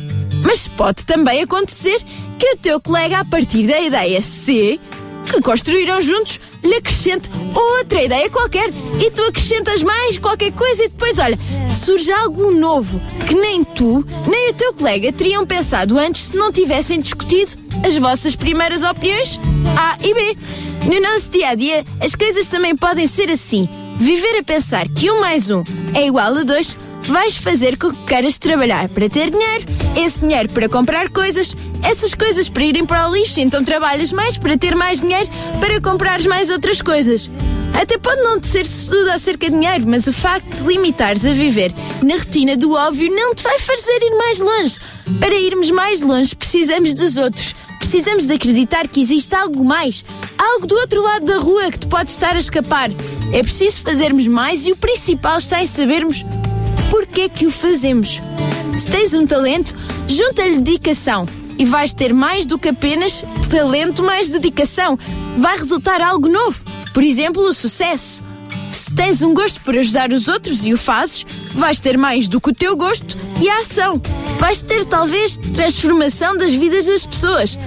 Mas 0.43 0.67
pode 0.67 1.05
também 1.05 1.41
acontecer 1.41 2.01
que 2.39 2.53
o 2.53 2.57
teu 2.57 2.81
colega, 2.81 3.19
a 3.19 3.25
partir 3.25 3.67
da 3.67 3.79
ideia 3.79 4.21
C, 4.21 4.79
que 5.25 5.41
construíram 5.41 6.01
juntos, 6.01 6.39
lhe 6.63 6.75
acrescente 6.75 7.29
outra 7.53 8.03
ideia 8.03 8.29
qualquer 8.29 8.69
e 8.99 9.11
tu 9.11 9.21
acrescentas 9.23 9.81
mais 9.81 10.17
qualquer 10.17 10.51
coisa 10.51 10.83
e 10.83 10.89
depois, 10.89 11.17
olha, 11.19 11.37
surge 11.73 12.11
algo 12.11 12.51
novo 12.51 12.99
que 13.27 13.33
nem 13.33 13.63
tu, 13.63 14.05
nem 14.27 14.49
o 14.49 14.53
teu 14.53 14.73
colega 14.73 15.11
teriam 15.11 15.45
pensado 15.45 15.97
antes 15.97 16.23
se 16.25 16.35
não 16.35 16.51
tivessem 16.51 16.99
discutido 16.99 17.53
as 17.85 17.97
vossas 17.97 18.35
primeiras 18.35 18.83
opiniões 18.83 19.39
A 19.77 19.97
e 20.01 20.13
B. 20.13 20.37
No 20.85 20.99
nosso 21.01 21.29
dia 21.29 21.49
a 21.49 21.55
dia, 21.55 21.85
as 21.99 22.13
coisas 22.15 22.47
também 22.47 22.75
podem 22.75 23.07
ser 23.07 23.29
assim. 23.31 23.67
Viver 23.99 24.39
a 24.39 24.43
pensar 24.43 24.87
que 24.89 25.09
um 25.09 25.19
mais 25.19 25.49
um 25.49 25.63
é 25.93 26.05
igual 26.05 26.35
a 26.35 26.43
dois 26.43 26.77
vais 27.11 27.37
fazer 27.37 27.77
com 27.77 27.91
que 27.91 28.03
queiras 28.05 28.37
trabalhar 28.37 28.87
para 28.89 29.09
ter 29.09 29.29
dinheiro, 29.29 29.65
esse 29.95 30.19
dinheiro 30.19 30.49
para 30.49 30.69
comprar 30.69 31.09
coisas, 31.09 31.55
essas 31.81 32.13
coisas 32.13 32.49
para 32.49 32.63
irem 32.63 32.85
para 32.85 33.09
o 33.09 33.13
lixo, 33.13 33.39
então 33.39 33.63
trabalhas 33.63 34.11
mais 34.11 34.37
para 34.37 34.57
ter 34.57 34.75
mais 34.75 35.01
dinheiro 35.01 35.29
para 35.59 35.81
comprares 35.81 36.25
mais 36.25 36.49
outras 36.49 36.81
coisas. 36.81 37.29
Até 37.73 37.97
pode 37.97 38.21
não 38.21 38.39
te 38.39 38.47
ser 38.47 38.65
tudo 38.67 39.09
acerca 39.09 39.49
de 39.49 39.55
dinheiro, 39.55 39.85
mas 39.87 40.07
o 40.07 40.13
facto 40.13 40.55
de 40.55 40.63
limitares 40.63 41.25
a 41.25 41.33
viver 41.33 41.73
na 42.03 42.15
rotina 42.15 42.55
do 42.55 42.73
óbvio 42.73 43.13
não 43.13 43.33
te 43.33 43.43
vai 43.43 43.59
fazer 43.59 43.99
ir 44.01 44.15
mais 44.15 44.39
longe. 44.39 44.79
Para 45.19 45.33
irmos 45.33 45.71
mais 45.71 46.01
longe, 46.01 46.35
precisamos 46.35 46.93
dos 46.93 47.17
outros. 47.17 47.55
Precisamos 47.79 48.27
de 48.27 48.33
acreditar 48.33 48.87
que 48.87 49.01
existe 49.01 49.35
algo 49.35 49.63
mais, 49.65 50.05
algo 50.37 50.65
do 50.65 50.75
outro 50.75 51.01
lado 51.01 51.25
da 51.25 51.37
rua 51.37 51.69
que 51.69 51.79
te 51.79 51.87
pode 51.87 52.11
estar 52.11 52.35
a 52.35 52.39
escapar. 52.39 52.89
É 53.33 53.41
preciso 53.41 53.81
fazermos 53.81 54.27
mais 54.27 54.65
e 54.65 54.71
o 54.71 54.75
principal 54.77 55.37
está 55.37 55.61
em 55.61 55.65
sabermos 55.65 56.23
porquê 56.93 57.27
que 57.27 57.47
o 57.47 57.51
fazemos. 57.51 58.21
Se 58.77 58.85
tens 58.85 59.15
um 59.15 59.25
talento, 59.25 59.75
junta-lhe 60.07 60.59
dedicação 60.59 61.25
e 61.57 61.65
vais 61.65 61.91
ter 61.91 62.13
mais 62.13 62.45
do 62.45 62.59
que 62.59 62.69
apenas 62.69 63.25
talento 63.49 64.03
mais 64.03 64.29
dedicação. 64.29 64.99
Vai 65.39 65.57
resultar 65.57 66.01
algo 66.01 66.27
novo. 66.27 66.63
Por 66.93 67.01
exemplo, 67.01 67.41
o 67.41 67.51
sucesso. 67.51 68.23
Se 68.71 68.93
tens 68.93 69.23
um 69.23 69.33
gosto 69.33 69.59
por 69.61 69.75
ajudar 69.75 70.11
os 70.11 70.27
outros 70.27 70.67
e 70.67 70.73
o 70.73 70.77
fazes, 70.77 71.25
vais 71.55 71.79
ter 71.79 71.97
mais 71.97 72.27
do 72.27 72.39
que 72.39 72.51
o 72.51 72.53
teu 72.53 72.77
gosto 72.77 73.17
e 73.41 73.49
a 73.49 73.61
ação. 73.61 73.99
Vais 74.37 74.61
ter 74.61 74.85
talvez 74.85 75.35
transformação 75.35 76.37
das 76.37 76.53
vidas 76.53 76.85
das 76.85 77.03
pessoas. 77.03 77.57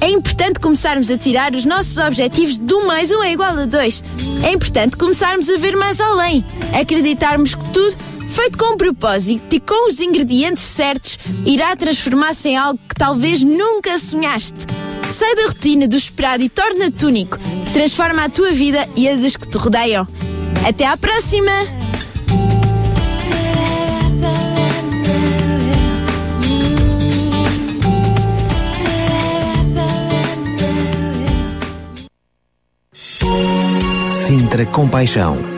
É 0.00 0.08
importante 0.08 0.60
começarmos 0.60 1.10
a 1.10 1.18
tirar 1.18 1.52
os 1.52 1.64
nossos 1.64 1.98
objetivos 1.98 2.56
do 2.56 2.86
mais 2.86 3.10
um 3.10 3.24
é 3.24 3.32
igual 3.32 3.58
a 3.58 3.66
dois. 3.66 4.04
É 4.44 4.52
importante 4.52 4.96
começarmos 4.96 5.50
a 5.50 5.56
ver 5.56 5.76
mais 5.76 6.00
além, 6.00 6.44
acreditarmos 6.72 7.56
que 7.56 7.70
tudo 7.70 7.96
feito 8.28 8.58
com 8.58 8.74
um 8.74 8.76
propósito 8.76 9.54
e 9.54 9.60
com 9.60 9.88
os 9.88 10.00
ingredientes 10.00 10.62
certos, 10.62 11.18
irá 11.44 11.74
transformar-se 11.76 12.48
em 12.50 12.56
algo 12.56 12.78
que 12.88 12.94
talvez 12.94 13.42
nunca 13.42 13.98
sonhaste. 13.98 14.66
Sai 15.10 15.34
da 15.34 15.46
rotina 15.46 15.88
do 15.88 15.96
esperado 15.96 16.42
e 16.42 16.48
torna-te 16.48 17.04
único. 17.04 17.38
Transforma 17.72 18.24
a 18.24 18.28
tua 18.28 18.52
vida 18.52 18.88
e 18.94 19.08
a 19.08 19.16
dos 19.16 19.36
que 19.36 19.48
te 19.48 19.56
rodeiam. 19.56 20.06
Até 20.66 20.86
à 20.86 20.96
próxima! 20.96 21.52
Sintra 34.26 34.66
Compaixão. 34.66 35.57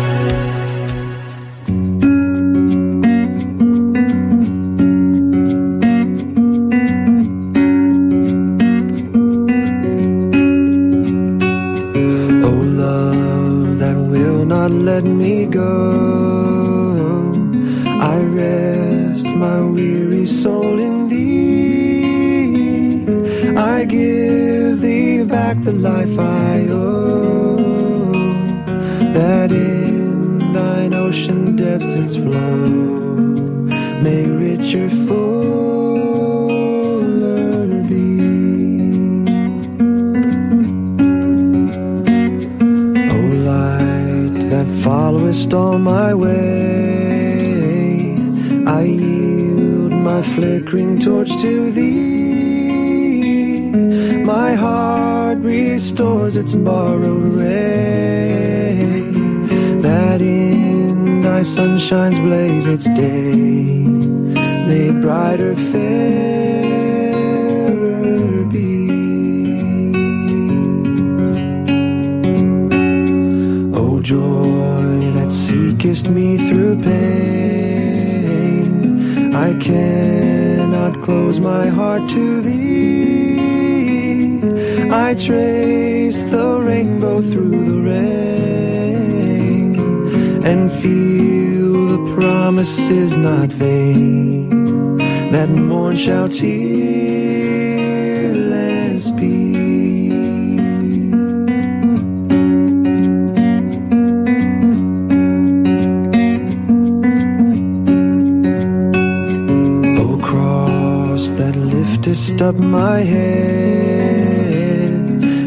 Up 112.41 112.55
my 112.55 112.99
head, 113.01 114.91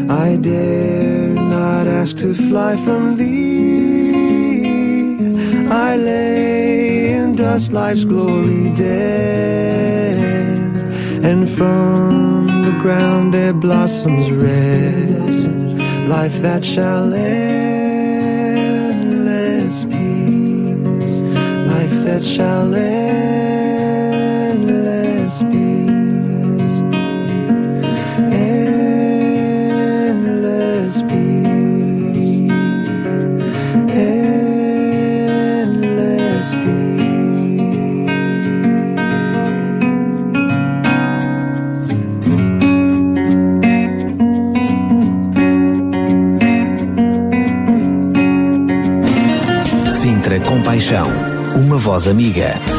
I 0.09 0.37
dare 0.37 1.29
not 1.29 1.87
ask 1.87 2.15
to 2.17 2.33
fly 2.33 2.77
from 2.77 3.17
thee. 3.17 4.15
I 5.69 5.97
lay 5.97 7.11
in 7.11 7.35
dust 7.35 7.73
life's 7.73 8.05
glory 8.05 8.69
dead, 8.73 10.57
and 11.23 11.49
from 11.49 12.47
the 12.47 12.71
ground 12.81 13.33
there 13.33 13.53
blossoms 13.53 14.31
red, 14.31 15.35
life 16.07 16.41
that 16.41 16.63
shall 16.63 17.13
endless 17.13 17.45
peace, 19.83 21.21
life 21.73 22.03
that 22.05 22.23
shall 22.23 22.73
endless 22.73 23.04
uma 51.75 51.79
voz 51.79 52.07
amiga. 52.07 52.74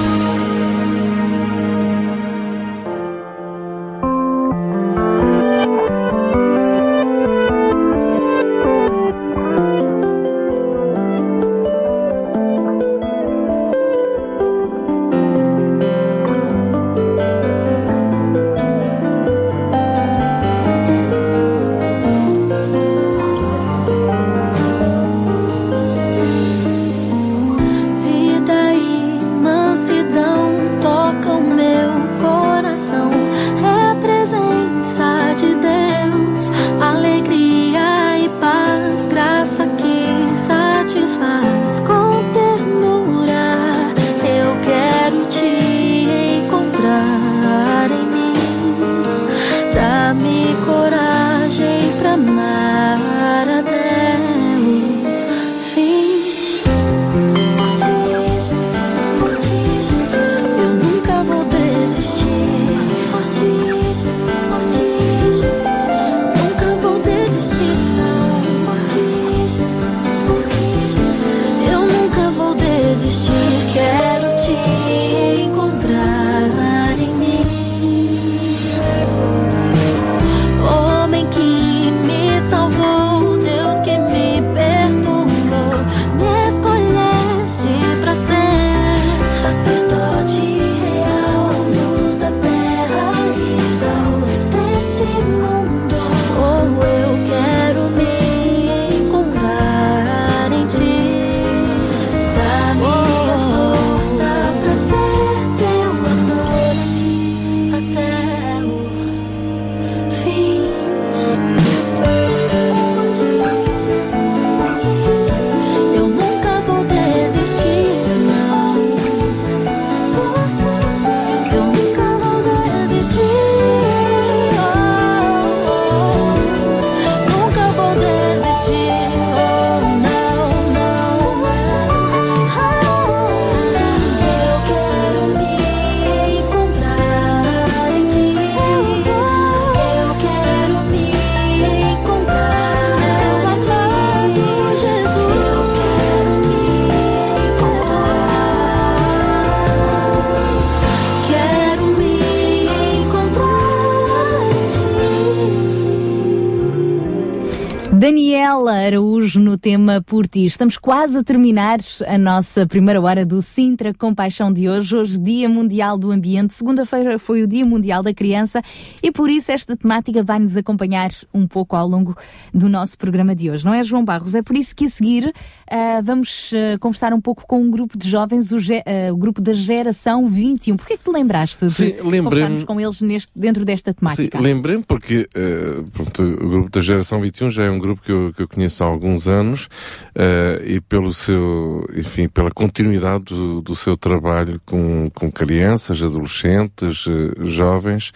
Tema 159.67 160.01
Por 160.01 160.29
Ti. 160.29 160.47
Estamos 160.47 160.79
quase 160.79 161.19
a 161.19 161.25
terminar 161.25 161.81
a 162.07 162.17
nossa 162.17 162.65
primeira 162.69 163.01
hora 163.01 163.27
do 163.27 163.43
Sintra 163.43 163.93
Compaixão 163.93 164.53
de 164.53 164.69
hoje. 164.69 164.95
Hoje, 164.95 165.19
Dia 165.19 165.49
Mundial 165.49 165.99
do 165.99 166.13
Ambiente. 166.13 166.55
Segunda-feira 166.55 167.19
foi 167.19 167.43
o 167.43 167.49
Dia 167.49 167.67
Mundial 167.67 168.01
da 168.01 168.15
Criança 168.15 168.63
e 169.03 169.11
por 169.13 169.31
isso 169.31 169.51
esta 169.53 169.77
temática 169.77 170.23
vai 170.23 170.39
nos 170.39 170.57
acompanhar 170.57 171.11
um 171.33 171.47
pouco 171.47 171.77
ao 171.77 171.87
longo 171.89 172.17
do 172.53 172.69
nosso 172.69 172.97
programa 172.99 173.35
de 173.35 173.51
hoje. 173.51 173.65
Não 173.65 173.75
é, 173.75 173.83
João 173.83 174.05
Barros? 174.05 174.35
É 174.35 174.43
por 174.43 174.57
isso 174.57 174.75
que 174.75 174.87
a 174.87 174.89
seguir 174.89 175.33
ah, 175.71 176.01
vamos 176.03 176.51
ah, 176.55 176.79
conversar 176.79 177.13
um 177.13 177.21
pouco 177.21 177.45
com 177.47 177.61
um 177.63 177.71
grupo 177.71 177.97
de 177.99 178.09
jovens, 178.09 178.53
o, 178.53 178.59
ge- 178.59 178.83
ah, 178.87 179.13
o 179.13 179.17
grupo 179.17 179.41
da 179.41 179.53
Geração 179.53 180.27
21. 180.27 180.77
Porquê 180.77 180.97
que 180.97 181.05
te 181.05 181.11
lembraste 181.11 181.67
de 181.67 181.73
Sim, 181.73 181.85
lembrei-me- 182.03 182.23
conversarmos 182.23 182.65
com 182.65 182.81
eles 182.81 183.01
neste, 183.01 183.31
dentro 183.35 183.65
desta 183.65 183.91
Sim, 183.93 183.97
temática? 183.99 184.41
lembrei-me 184.41 184.83
porque 184.83 185.29
eh, 185.35 185.83
pronto, 185.93 186.23
o 186.23 186.49
grupo 186.49 186.71
da 186.71 186.81
Geração 186.81 187.21
21 187.21 187.51
já 187.51 187.65
é 187.65 187.71
um 187.71 187.79
grupo 187.79 188.03
que 188.03 188.13
eu, 188.13 188.33
que 188.35 188.43
eu 188.43 188.49
conheço 188.49 188.83
há 188.83 188.87
alguns 188.87 189.27
anos 189.29 189.69
eh, 190.15 190.63
e 190.67 190.81
pelo 190.81 191.13
seu, 191.13 191.85
enfim, 191.97 192.29
pela 192.29 192.51
continuidade 192.51 193.25
do, 193.27 193.61
do 193.61 193.75
seu 193.77 193.97
trabalho 193.97 194.61
com, 194.65 195.11
com 195.15 195.31
crianças, 195.31 196.03
adolescentes, 196.03 197.07
eh, 197.09 197.45
jovens 197.45 198.13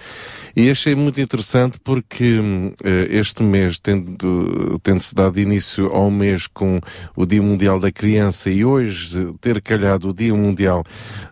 e 0.56 0.70
achei 0.70 0.94
muito 0.94 1.20
interessante 1.20 1.78
porque 1.82 2.38
eh, 2.84 3.08
este 3.10 3.42
mês, 3.42 3.78
tendo, 3.78 4.78
tendo-se 4.82 5.14
dado 5.14 5.38
início 5.40 5.86
ao 5.86 6.10
mês 6.10 6.46
com 6.46 6.80
o 7.16 7.24
Dia 7.26 7.42
Mundial 7.42 7.78
da 7.78 7.90
Criança 7.92 8.50
e 8.50 8.64
hoje 8.64 9.32
ter 9.40 9.60
calhado 9.62 10.08
o 10.10 10.14
Dia 10.14 10.34
Mundial 10.34 10.84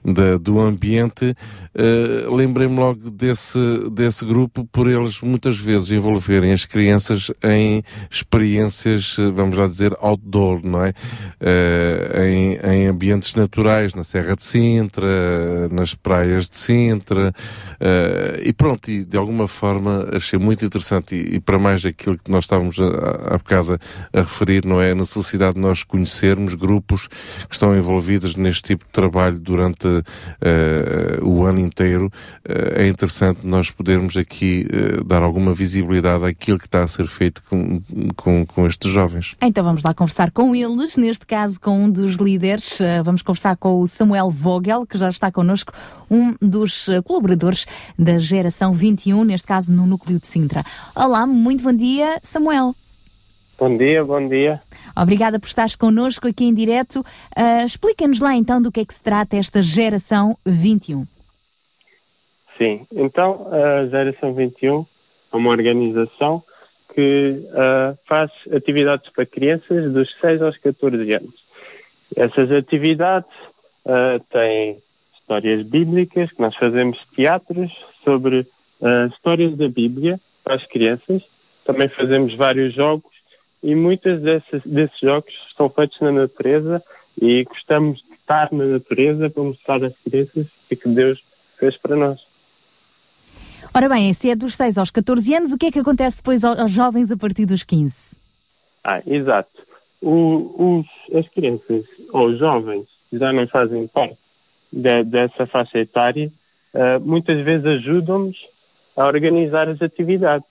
da- 0.05 0.39
do 0.39 0.61
Ambiente, 0.61 1.35
eh, 1.75 2.27
lembrei-me 2.31 2.77
logo 2.77 3.11
desse, 3.11 3.59
desse 3.91 4.25
grupo 4.25 4.65
por 4.71 4.89
eles 4.89 5.21
muitas 5.21 5.59
vezes 5.59 5.91
envolverem 5.91 6.53
as 6.53 6.65
crianças 6.65 7.31
em 7.43 7.83
experiências, 8.11 9.17
vamos 9.35 9.57
lá 9.57 9.67
dizer, 9.67 9.95
outdoor, 10.01 10.61
não 10.65 10.85
é? 10.85 10.93
Eh, 11.41 12.59
em, 12.65 12.71
em 12.73 12.87
ambientes 12.87 13.35
naturais, 13.35 13.95
na 13.95 14.05
Serra 14.05 14.35
de 14.37 14.43
Sintra, 14.43 15.69
nas 15.71 15.95
praias 15.95 16.49
de 16.49 16.57
Sintra, 16.57 17.33
eh, 17.81 18.43
e 18.45 18.53
pronto, 18.53 18.91
e 18.91 19.05
de 19.09 19.17
alguma 19.17 19.49
forma 19.49 20.09
achei 20.13 20.39
muito 20.39 20.65
interessante, 20.65 21.15
e, 21.15 21.37
e 21.37 21.41
para 21.41 21.59
mais 21.59 21.85
aquilo 21.85 22.19
que 22.19 22.31
nós 22.31 22.45
estávamos 22.45 22.79
há 22.79 23.39
bocado 23.39 23.79
a, 24.13 24.21
referir, 24.21 24.65
não 24.65 24.81
é? 24.81 24.93
A 24.93 24.95
necessidade 24.95 25.55
de 25.55 25.61
nós 25.61 25.83
conhecermos 25.83 26.55
grupos 26.55 27.09
que 27.49 27.55
estão 27.55 27.77
envolvidos 27.77 28.37
neste 28.37 28.63
tipo 28.63 28.85
de 28.85 28.91
trabalho 28.91 29.39
durante 29.39 29.87
eh, 30.41 31.19
o 31.23 31.45
ano 31.45 31.61
inteiro. 31.61 32.11
Eh, 32.45 32.85
é 32.85 32.89
interessante 32.89 33.47
nós 33.47 33.71
podermos 33.71 34.17
aqui 34.17 34.67
eh, 34.71 35.03
dar 35.05 35.23
alguma 35.23 35.55
visibilidade 35.55 36.25
àquilo 36.25 36.59
que 36.59 36.67
está 36.67 36.83
a 36.83 36.89
ser 36.89 37.07
feito 37.07 37.43
com, 37.49 37.81
com, 38.17 38.45
com 38.45 38.67
estes 38.67 38.91
jovens. 38.93 39.37
Então 39.41 39.65
vamos 39.65 39.83
lá 39.83 39.95
conversar 39.95 40.31
com 40.31 40.55
eles, 40.55 40.97
neste 40.97 41.27
caso 41.27 41.61
com 41.61 41.85
um 41.85 41.91
dos 41.91 42.15
líderes. 42.15 42.79
Vamos 43.05 43.23
conversar 43.23 43.57
com 43.57 43.81
o 43.81 43.87
Samuel 43.87 44.31
Vogel, 44.31 44.87
que 44.87 44.99
já 44.99 45.09
está 45.09 45.31
connosco, 45.33 45.73
um 46.11 46.35
dos 46.41 46.89
colaboradores 47.05 47.67
da 47.99 48.19
Geração 48.19 48.73
21, 48.99 49.25
neste 49.25 49.47
caso 49.47 49.73
no 49.73 49.87
Núcleo 49.87 50.19
de 50.19 50.27
Sintra. 50.27 50.65
Olá, 50.95 51.27
muito 51.27 51.63
bom 51.63 51.73
dia, 51.73 52.19
Samuel. 52.23 52.75
Bom 53.59 53.77
dia, 53.77 54.05
bom 54.05 54.29
dia. 54.29 54.61
Obrigada 54.97 55.39
por 55.39 55.47
estares 55.47 55.77
connosco 55.77 56.27
aqui 56.27 56.45
em 56.45 56.55
direto. 56.55 57.05
Ah, 57.35 57.65
Explica-nos 57.65 58.21
lá 58.21 58.35
então 58.35 58.61
do 58.61 58.71
que 58.73 58.81
é 58.81 58.85
que 58.85 58.95
se 58.95 59.03
trata 59.03 59.37
esta 59.37 59.63
Geração 59.63 60.37
21. 60.45 61.07
Sim, 62.61 62.87
então 62.93 63.49
a 63.53 63.87
Geração 63.87 64.35
21 64.35 64.85
é 65.33 65.37
uma 65.37 65.51
organização 65.51 66.43
que 66.95 67.49
ah, 67.55 67.95
faz 68.07 68.31
atividades 68.53 69.11
para 69.13 69.27
crianças 69.27 69.93
dos 69.93 70.09
6 70.21 70.43
aos 70.43 70.57
14 70.59 71.13
anos. 71.15 71.35
Essas 72.17 72.51
atividades 72.51 73.31
ah, 73.87 74.19
têm 74.31 74.79
histórias 75.21 75.65
bíblicas, 75.67 76.33
que 76.33 76.41
nós 76.41 76.57
fazemos 76.57 76.99
teatros 77.15 77.71
sobre 78.05 78.47
ah, 78.83 79.09
histórias 79.13 79.57
da 79.57 79.69
Bíblia 79.69 80.21
para 80.45 80.57
as 80.57 80.67
crianças. 80.67 81.23
Também 81.65 81.89
fazemos 81.89 82.35
vários 82.35 82.75
jogos 82.75 83.11
e 83.63 83.75
muitos 83.75 84.21
desses, 84.21 84.63
desses 84.65 84.99
jogos 85.01 85.33
são 85.57 85.69
feitos 85.69 86.01
na 86.01 86.13
natureza 86.13 86.83
e 87.21 87.45
gostamos 87.45 87.99
de 87.99 88.15
estar 88.15 88.53
na 88.53 88.65
natureza 88.65 89.29
para 89.31 89.43
mostrar 89.43 89.85
às 89.85 89.95
crianças 89.99 90.47
o 90.71 90.77
que 90.77 90.89
Deus 90.89 91.21
fez 91.59 91.77
para 91.77 91.97
nós. 91.97 92.21
Ora 93.75 93.89
bem, 93.89 94.13
se 94.15 94.31
é 94.31 94.35
dos 94.37 94.55
6 94.55 94.79
aos 94.79 94.91
14 94.91 95.35
anos, 95.35 95.53
o 95.53 95.59
que 95.59 95.67
é 95.67 95.71
que 95.71 95.79
acontece 95.79 96.19
depois 96.19 96.43
aos 96.43 96.71
jovens 96.71 97.11
a 97.11 97.17
partir 97.17 97.45
dos 97.45 97.63
15? 97.65 98.17
Ah, 98.83 99.03
exato. 99.07 99.51
O- 100.01 100.79
os- 100.81 101.17
as 101.17 101.29
crianças 101.29 101.85
ou 102.13 102.29
os 102.29 102.39
jovens 102.39 102.87
que 103.11 103.19
já 103.19 103.33
não 103.33 103.47
fazem 103.49 103.87
parte 103.89 104.17
de- 104.73 105.05
dessa 105.05 105.47
faixa 105.47 105.79
etária, 105.79 106.31
ah, 106.73 106.99
muitas 107.01 107.45
vezes 107.45 107.67
ajudam-nos 107.67 108.37
a 108.99 109.07
organizar 109.07 109.69
as 109.69 109.81
atividades. 109.81 110.49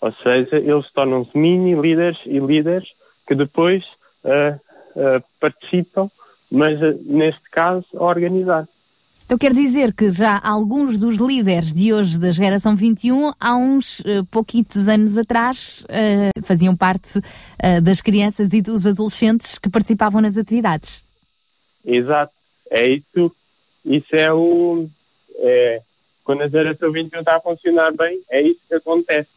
Ou 0.00 0.12
seja, 0.14 0.56
eles 0.56 0.90
tornam-se 0.92 1.36
mini 1.36 1.74
líderes 1.74 2.18
e 2.24 2.38
líderes 2.38 2.88
que 3.28 3.34
depois 3.34 3.84
ah, 4.24 4.58
ah, 4.96 5.22
participam, 5.38 6.10
mas 6.50 6.82
ah, 6.82 6.94
neste 7.04 7.48
caso 7.50 7.86
a 7.94 8.04
organizar. 8.04 8.66
Então 9.24 9.38
quer 9.38 9.52
dizer 9.52 9.94
que 9.94 10.10
já 10.10 10.40
alguns 10.42 10.98
dos 10.98 11.16
líderes 11.16 11.72
de 11.72 11.92
hoje 11.92 12.18
da 12.18 12.32
geração 12.32 12.74
21, 12.76 13.32
há 13.38 13.56
uns 13.56 14.02
eh, 14.04 14.22
pouquitos 14.30 14.88
anos 14.88 15.16
atrás, 15.16 15.86
eh, 15.88 16.28
faziam 16.42 16.76
parte 16.76 17.20
eh, 17.58 17.80
das 17.80 18.02
crianças 18.02 18.52
e 18.52 18.60
dos 18.60 18.86
adolescentes 18.86 19.58
que 19.58 19.70
participavam 19.70 20.20
nas 20.20 20.36
atividades. 20.36 21.02
Exato. 21.84 22.32
É 22.70 22.86
isso. 22.86 23.34
Isso 23.84 24.14
é 24.14 24.32
o. 24.32 24.86
É, 25.38 25.80
quando 26.24 26.42
a 26.42 26.48
geração 26.48 26.92
21 26.92 27.20
está 27.20 27.36
a 27.36 27.40
funcionar 27.40 27.92
bem, 27.92 28.20
é 28.30 28.40
isso 28.42 28.60
que 28.68 28.74
acontece. 28.74 29.28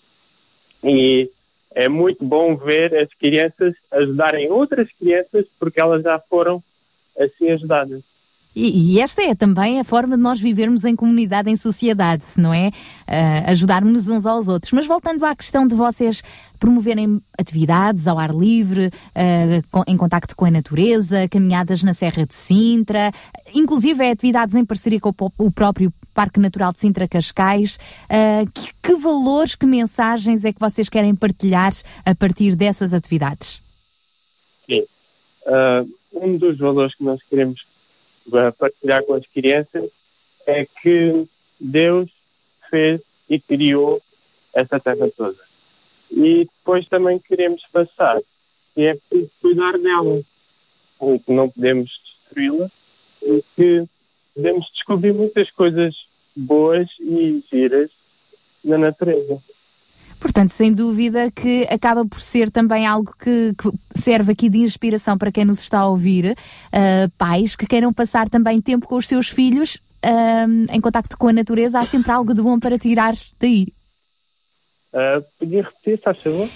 E 0.83 1.29
é 1.71 1.89
muito 1.89 2.23
bom 2.23 2.55
ver 2.55 2.95
as 2.95 3.09
crianças 3.15 3.73
ajudarem 3.91 4.49
outras 4.51 4.87
crianças 4.93 5.45
porque 5.59 5.81
elas 5.81 6.03
já 6.03 6.19
foram 6.19 6.63
assim 7.17 7.49
ajudadas. 7.51 8.03
E, 8.55 8.93
e 8.93 8.99
esta 9.01 9.21
é 9.21 9.35
também 9.35 9.79
a 9.81 9.83
forma 9.83 10.15
de 10.15 10.23
nós 10.23 10.39
vivermos 10.39 10.85
em 10.85 10.95
comunidade, 10.95 11.49
em 11.49 11.57
sociedade, 11.57 12.23
não 12.37 12.53
é? 12.53 12.71
Ah, 13.05 13.51
Ajudarmos 13.51 14.07
uns 14.07 14.25
aos 14.25 14.47
outros. 14.47 14.71
Mas 14.71 14.87
voltando 14.87 15.25
à 15.25 15.35
questão 15.35 15.67
de 15.67 15.75
vocês 15.75 16.23
promoverem 16.57 17.21
atividades 17.37 18.07
ao 18.07 18.17
ar 18.17 18.33
livre, 18.33 18.89
ah, 19.13 19.61
com- 19.69 19.83
em 19.85 19.97
contacto 19.97 20.35
com 20.37 20.45
a 20.45 20.51
natureza, 20.51 21.27
caminhadas 21.27 21.83
na 21.83 21.93
Serra 21.93 22.25
de 22.25 22.33
Sintra, 22.33 23.11
inclusive 23.53 24.07
atividades 24.09 24.55
em 24.55 24.63
parceria 24.63 25.01
com 25.01 25.09
o, 25.09 25.31
o 25.47 25.51
próprio 25.51 25.93
Parque 26.13 26.39
Natural 26.39 26.71
de 26.71 26.79
Sintra 26.79 27.09
Cascais. 27.09 27.77
ah, 28.09 28.45
que, 28.53 28.69
que 28.81 28.95
valores, 28.95 29.55
que 29.55 29.65
mensagens 29.65 30.45
é 30.45 30.53
que 30.53 30.59
vocês 30.61 30.87
querem 30.87 31.13
partilhar 31.13 31.73
a 32.05 32.15
partir 32.15 32.55
dessas 32.55 32.93
atividades? 32.93 33.61
Sim. 34.65 34.83
Ah, 35.45 35.83
um 36.13 36.37
dos 36.37 36.57
valores 36.57 36.95
que 36.95 37.03
nós 37.03 37.19
queremos 37.29 37.59
ah, 38.33 38.51
partilhar 38.51 39.03
com 39.03 39.13
as 39.13 39.25
crianças 39.27 39.89
é 40.45 40.65
que 40.65 41.27
Deus 41.59 42.09
fez 42.69 43.01
e 43.29 43.39
criou 43.39 44.01
essa 44.53 44.79
terra 44.79 45.09
toda. 45.15 45.37
E 46.11 46.45
depois 46.45 46.87
também 46.87 47.19
queremos 47.19 47.61
passar 47.71 48.21
que 48.73 48.81
é 48.81 48.95
preciso 48.95 49.31
cuidar 49.41 49.77
dela. 49.77 50.21
E 51.01 51.19
que 51.19 51.31
não 51.31 51.49
podemos 51.49 51.91
destruí-la 52.03 52.69
e 53.21 53.43
que 53.55 53.85
podemos 54.33 54.69
descobrir 54.71 55.13
muitas 55.13 55.49
coisas 55.51 55.95
boas 56.35 56.87
e 56.99 57.43
giras 57.51 57.89
na 58.63 58.77
natureza. 58.77 59.41
Portanto, 60.19 60.51
sem 60.51 60.73
dúvida 60.73 61.29
que 61.31 61.67
acaba 61.69 62.05
por 62.05 62.19
ser 62.19 62.49
também 62.49 62.85
algo 62.85 63.13
que, 63.17 63.53
que 63.55 63.71
serve 63.99 64.31
aqui 64.31 64.49
de 64.49 64.59
inspiração 64.59 65.17
para 65.17 65.31
quem 65.31 65.45
nos 65.45 65.59
está 65.59 65.79
a 65.79 65.87
ouvir, 65.87 66.35
ah, 66.71 67.09
pais 67.17 67.55
que 67.55 67.67
queiram 67.67 67.93
passar 67.93 68.29
também 68.29 68.61
tempo 68.61 68.87
com 68.87 68.95
os 68.95 69.07
seus 69.07 69.29
filhos 69.29 69.79
ah, 70.03 70.45
em 70.71 70.81
contacto 70.81 71.17
com 71.17 71.27
a 71.27 71.33
natureza, 71.33 71.79
há 71.79 71.83
sempre 71.83 72.11
algo 72.11 72.33
de 72.33 72.41
bom 72.41 72.59
para 72.59 72.77
tirar 72.77 73.13
daí. 73.39 73.67
Ah, 74.93 75.21
podia 75.39 75.63
repetir, 75.63 76.01
faz 76.01 76.17
favor? 76.21 76.49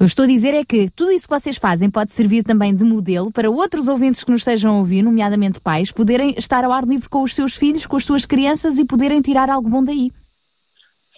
Eu 0.00 0.06
estou 0.06 0.24
a 0.24 0.28
dizer 0.28 0.54
é 0.54 0.64
que 0.64 0.88
tudo 0.90 1.10
isso 1.10 1.26
que 1.26 1.34
vocês 1.34 1.56
fazem 1.56 1.90
pode 1.90 2.12
servir 2.12 2.44
também 2.44 2.74
de 2.74 2.84
modelo 2.84 3.32
para 3.32 3.50
outros 3.50 3.88
ouvintes 3.88 4.22
que 4.22 4.30
nos 4.30 4.42
estejam 4.42 4.76
a 4.76 4.78
ouvir, 4.78 5.02
nomeadamente 5.02 5.60
pais, 5.60 5.90
poderem 5.90 6.34
estar 6.38 6.64
ao 6.64 6.72
ar 6.72 6.84
livre 6.84 7.08
com 7.08 7.22
os 7.22 7.34
seus 7.34 7.56
filhos, 7.56 7.84
com 7.84 7.96
as 7.96 8.04
suas 8.04 8.24
crianças 8.24 8.78
e 8.78 8.84
poderem 8.84 9.20
tirar 9.20 9.50
algo 9.50 9.68
bom 9.68 9.82
daí. 9.82 10.12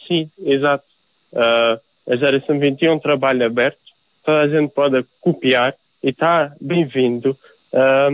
Sim, 0.09 0.31
exato. 0.39 0.90
Ah, 1.35 1.79
a 2.09 2.17
geração 2.17 2.59
21 2.59 2.91
é 2.91 2.95
um 2.95 2.99
trabalho 2.99 3.45
aberto, 3.45 3.79
toda 4.25 4.41
a 4.41 4.49
gente 4.49 4.73
pode 4.73 5.05
copiar 5.21 5.75
e 6.03 6.11
está 6.11 6.53
bem-vindo. 6.61 7.37
Ah, 7.73 8.11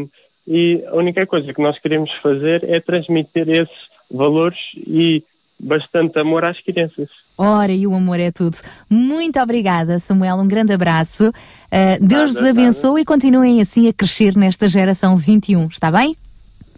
e 0.46 0.84
a 0.86 0.94
única 0.94 1.26
coisa 1.26 1.52
que 1.52 1.62
nós 1.62 1.78
queremos 1.78 2.10
fazer 2.22 2.62
é 2.64 2.80
transmitir 2.80 3.48
esses 3.48 3.76
valores 4.10 4.58
e 4.76 5.24
bastante 5.58 6.18
amor 6.18 6.44
às 6.44 6.60
crianças. 6.60 7.08
Ora, 7.36 7.72
e 7.72 7.86
o 7.86 7.94
amor 7.94 8.20
é 8.20 8.30
tudo. 8.30 8.56
Muito 8.88 9.40
obrigada, 9.40 9.98
Samuel. 9.98 10.36
Um 10.36 10.48
grande 10.48 10.72
abraço. 10.72 11.28
Uh, 11.28 11.32
Deus 12.00 12.34
Nada, 12.34 12.40
vos 12.40 12.44
abençoe 12.44 13.02
e 13.02 13.04
continuem 13.04 13.60
assim 13.60 13.88
a 13.88 13.92
crescer 13.92 14.36
nesta 14.36 14.68
geração 14.68 15.16
21, 15.16 15.66
está 15.66 15.90
bem? 15.90 16.16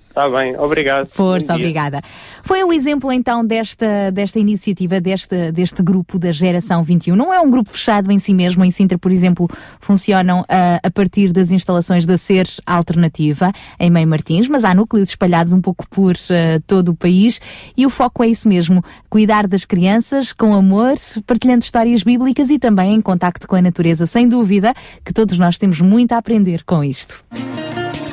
Está 0.08 0.28
bem, 0.28 0.58
obrigado. 0.58 1.06
Força, 1.06 1.54
obrigada. 1.54 2.00
Foi 2.42 2.64
um 2.64 2.72
exemplo 2.72 3.12
então 3.12 3.44
desta, 3.46 4.10
desta 4.10 4.38
iniciativa, 4.38 5.00
deste, 5.00 5.52
deste 5.52 5.82
grupo 5.82 6.18
da 6.18 6.32
Geração 6.32 6.82
21. 6.82 7.14
Não 7.14 7.32
é 7.32 7.38
um 7.38 7.48
grupo 7.48 7.70
fechado 7.70 8.10
em 8.10 8.18
si 8.18 8.34
mesmo. 8.34 8.64
Em 8.64 8.70
Sintra, 8.70 8.98
por 8.98 9.12
exemplo, 9.12 9.48
funcionam 9.80 10.44
ah, 10.48 10.80
a 10.82 10.90
partir 10.90 11.32
das 11.32 11.52
instalações 11.52 12.04
da 12.04 12.18
SER 12.18 12.46
Alternativa, 12.66 13.52
em 13.78 13.90
Meio 13.90 14.08
Martins, 14.08 14.48
mas 14.48 14.64
há 14.64 14.74
núcleos 14.74 15.10
espalhados 15.10 15.52
um 15.52 15.60
pouco 15.60 15.88
por 15.88 16.14
ah, 16.30 16.60
todo 16.66 16.90
o 16.90 16.96
país 16.96 17.40
e 17.76 17.86
o 17.86 17.90
foco 17.90 18.24
é 18.24 18.28
isso 18.28 18.48
mesmo: 18.48 18.82
cuidar 19.08 19.46
das 19.46 19.64
crianças 19.64 20.32
com 20.32 20.54
amor, 20.54 20.94
partilhando 21.26 21.62
histórias 21.64 22.02
bíblicas 22.02 22.50
e 22.50 22.58
também 22.58 22.94
em 22.94 23.00
contacto 23.00 23.46
com 23.46 23.54
a 23.54 23.62
natureza. 23.62 24.06
Sem 24.06 24.28
dúvida 24.28 24.74
que 25.04 25.12
todos 25.12 25.38
nós 25.38 25.58
temos 25.58 25.80
muito 25.80 26.12
a 26.12 26.18
aprender 26.18 26.64
com 26.64 26.82
isto. 26.82 27.22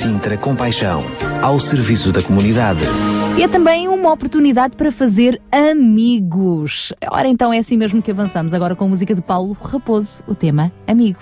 Sintra 0.06 0.38
Compaixão, 0.38 1.04
ao 1.42 1.60
serviço 1.60 2.12
da 2.12 2.22
comunidade. 2.22 2.82
E 3.36 3.42
é 3.42 3.48
também 3.48 3.88
uma 3.88 4.14
oportunidade 4.14 4.76
para 4.78 4.92
fazer 4.92 5.42
amigos. 5.52 6.94
Ora, 7.10 7.28
então 7.28 7.52
é 7.52 7.58
assim 7.58 7.76
mesmo 7.76 8.04
que 8.04 8.12
avançamos 8.12 8.54
agora 8.54 8.76
com 8.76 8.84
a 8.84 8.88
música 8.88 9.16
de 9.16 9.22
Paulo 9.24 9.58
Raposo, 9.60 10.22
o 10.28 10.36
tema 10.36 10.72
Amigo. 10.86 11.18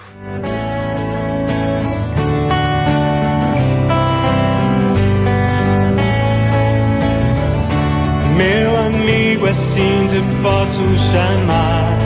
Meu 8.35 8.77
amigo, 8.85 9.45
assim 9.45 10.07
te 10.09 10.41
posso 10.41 10.81
chamar. 11.09 11.97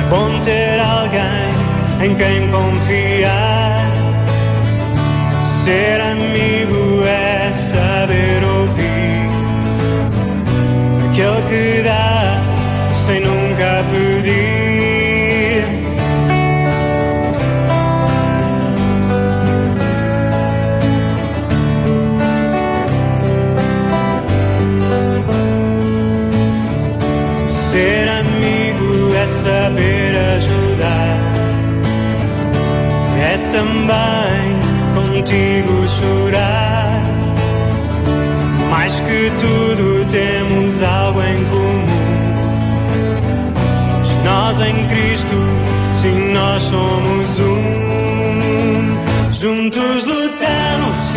É 0.00 0.10
bom 0.10 0.40
ter 0.42 0.80
alguém 0.80 2.10
em 2.10 2.16
quem 2.16 2.50
confiar. 2.50 3.65
Ser 5.66 6.00
amigo 6.00 7.02
é 7.04 7.50
saber 7.50 8.44
ouvir. 8.44 9.28
Aquele 11.10 11.42
que 11.48 11.82
dá 11.82 12.40
sem 12.94 13.20
nunca 13.20 13.45
contigo 35.46 35.88
chorar. 35.88 37.02
Mais 38.70 38.98
que 39.00 39.30
tudo 39.40 40.04
temos 40.10 40.82
algo 40.82 41.22
em 41.22 41.44
comum. 41.44 41.86
Nós 44.24 44.60
em 44.60 44.86
Cristo, 44.88 45.36
sim, 46.02 46.32
nós 46.32 46.62
somos 46.62 47.38
um. 47.38 47.56
Juntos 49.30 50.04
lutamos, 50.04 51.16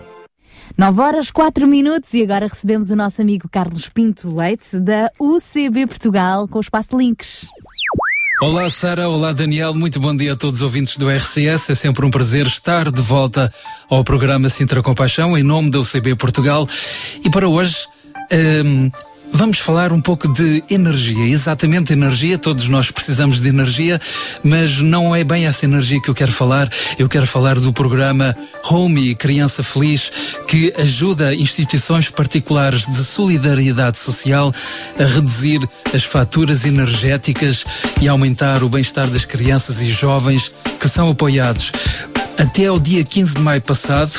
9 0.81 0.99
horas 0.99 1.29
4 1.29 1.67
minutos 1.67 2.11
e 2.11 2.23
agora 2.23 2.47
recebemos 2.47 2.89
o 2.89 2.95
nosso 2.95 3.21
amigo 3.21 3.47
Carlos 3.47 3.87
Pinto 3.87 4.35
Leite 4.35 4.79
da 4.79 5.11
UCB 5.19 5.85
Portugal 5.85 6.47
com 6.47 6.57
o 6.57 6.61
espaço 6.61 6.97
Links. 6.97 7.45
Olá 8.41 8.67
Sara, 8.67 9.07
olá 9.07 9.31
Daniel, 9.31 9.75
muito 9.75 9.99
bom 9.99 10.15
dia 10.15 10.33
a 10.33 10.35
todos 10.35 10.55
os 10.55 10.61
ouvintes 10.63 10.97
do 10.97 11.07
RCS. 11.07 11.69
É 11.69 11.75
sempre 11.75 12.03
um 12.03 12.09
prazer 12.09 12.47
estar 12.47 12.91
de 12.91 12.99
volta 12.99 13.53
ao 13.87 14.03
programa 14.03 14.49
Sintra 14.49 14.81
Compaixão 14.81 15.37
em 15.37 15.43
nome 15.43 15.69
da 15.69 15.77
UCB 15.77 16.15
Portugal. 16.15 16.67
E 17.23 17.29
para 17.29 17.47
hoje 17.47 17.85
hum, 18.65 18.89
vamos 19.33 19.59
falar 19.59 19.91
um 19.91 20.01
pouco 20.01 20.27
de 20.27 20.63
energia, 20.69 21.25
exatamente 21.25 21.93
energia. 21.93 22.37
Todos 22.37 22.67
nós 22.67 22.91
precisamos 22.91 23.41
de 23.41 23.49
energia, 23.49 23.99
mas 24.43 24.81
não 24.81 25.15
é 25.15 25.23
bem 25.23 25.45
essa 25.45 25.65
energia 25.65 26.01
que 26.01 26.09
eu 26.09 26.13
quero 26.13 26.31
falar. 26.31 26.69
Eu 26.97 27.07
quero 27.07 27.25
falar 27.25 27.59
do 27.59 27.73
programa 27.73 28.35
Home 28.69 29.15
Criança 29.15 29.63
Feliz, 29.63 30.11
que 30.47 30.73
ajuda 30.77 31.33
instituições 31.33 32.09
particulares 32.09 32.85
de 32.85 33.03
solidariedade 33.03 33.97
social 33.97 34.53
a 34.99 35.03
reduzir 35.03 35.67
as 35.93 36.03
faturas 36.03 36.65
energéticas 36.65 37.65
e 38.01 38.07
aumentar 38.07 38.63
o 38.63 38.69
bem-estar 38.69 39.07
das 39.07 39.25
crianças 39.25 39.81
e 39.81 39.89
jovens 39.89 40.51
que 40.79 40.89
são 40.89 41.09
apoiados. 41.09 41.71
Até 42.37 42.67
ao 42.67 42.79
dia 42.79 43.03
15 43.03 43.35
de 43.35 43.41
maio 43.41 43.61
passado, 43.61 44.11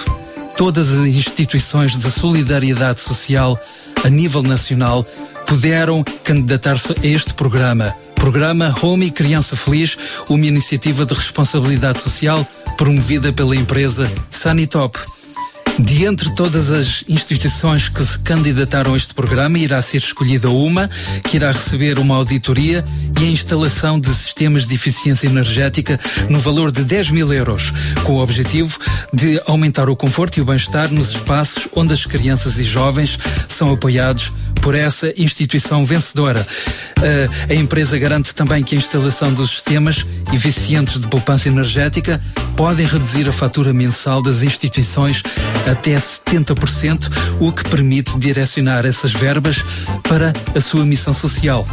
todas 0.57 0.93
as 0.93 1.07
instituições 1.07 1.97
de 1.97 2.11
solidariedade 2.11 3.01
social 3.01 3.59
a 4.05 4.09
nível 4.11 4.43
nacional 4.43 5.05
puderam 5.47 6.05
candidatar-se 6.25 6.93
a 6.93 7.07
este 7.07 7.35
programa. 7.35 7.95
Programa 8.15 8.75
Home 8.83 9.11
Criança 9.11 9.57
Feliz, 9.57 9.99
uma 10.29 10.47
iniciativa 10.47 11.05
de 11.05 11.15
responsabilidade 11.15 12.01
social 12.01 12.47
promovida 12.77 13.33
pela 13.33 13.57
empresa 13.57 14.11
Sanitop. 14.31 14.99
De 15.79 16.05
entre 16.05 16.31
todas 16.35 16.71
as 16.71 17.03
instituições 17.09 17.89
que 17.89 18.05
se 18.05 18.19
candidataram 18.19 18.93
a 18.93 18.97
este 18.97 19.15
programa, 19.15 19.59
irá 19.59 19.81
ser 19.81 19.99
escolhida 19.99 20.51
uma 20.51 20.89
que 21.25 21.37
irá 21.37 21.51
receber 21.51 21.99
uma 21.99 22.15
auditoria 22.15 22.85
e 23.21 23.25
a 23.25 23.31
instalação 23.31 23.99
de 23.99 24.09
sistemas 24.15 24.67
de 24.67 24.75
eficiência 24.75 25.27
energética 25.27 25.99
no 26.29 26.39
valor 26.41 26.71
de 26.71 26.85
10 26.85 27.11
mil 27.11 27.33
euros, 27.33 27.73
com 28.05 28.15
o 28.15 28.23
objetivo 28.23 28.79
de 29.13 29.41
aumentar 29.47 29.89
o 29.89 29.97
conforto 29.97 30.37
e 30.39 30.43
o 30.43 30.45
bem-estar 30.45 30.93
nos 30.93 31.11
espaços 31.11 31.67
onde 31.75 31.93
as 31.93 32.05
crianças 32.05 32.59
e 32.59 32.65
jovens 32.65 33.19
são 33.49 33.73
apoiados 33.73 34.33
por 34.61 34.75
essa 34.75 35.13
instituição 35.17 35.85
vencedora. 35.85 36.47
Uh, 36.99 37.53
a 37.53 37.55
empresa 37.55 37.99
garante 37.99 38.33
também 38.33 38.63
que 38.63 38.77
a 38.77 38.79
instalação 38.79 39.35
dos 39.35 39.51
sistemas 39.51 40.07
eficientes 40.33 41.01
de 41.01 41.09
poupança 41.09 41.49
energética 41.49 42.21
podem 42.57 42.87
reduzir 42.87 43.29
a 43.29 43.33
fatura 43.33 43.73
mensal 43.73 44.23
das 44.23 44.43
instituições 44.43 45.23
até 45.71 45.95
70%, 45.97 47.11
o 47.41 47.53
que 47.53 47.65
permite 47.69 48.19
direcionar 48.19 48.85
essas 48.87 49.13
verbas 49.13 49.65
para 50.09 50.33
a 50.55 50.61
sua 50.61 50.85
missão 50.85 51.13
social. 51.15 51.67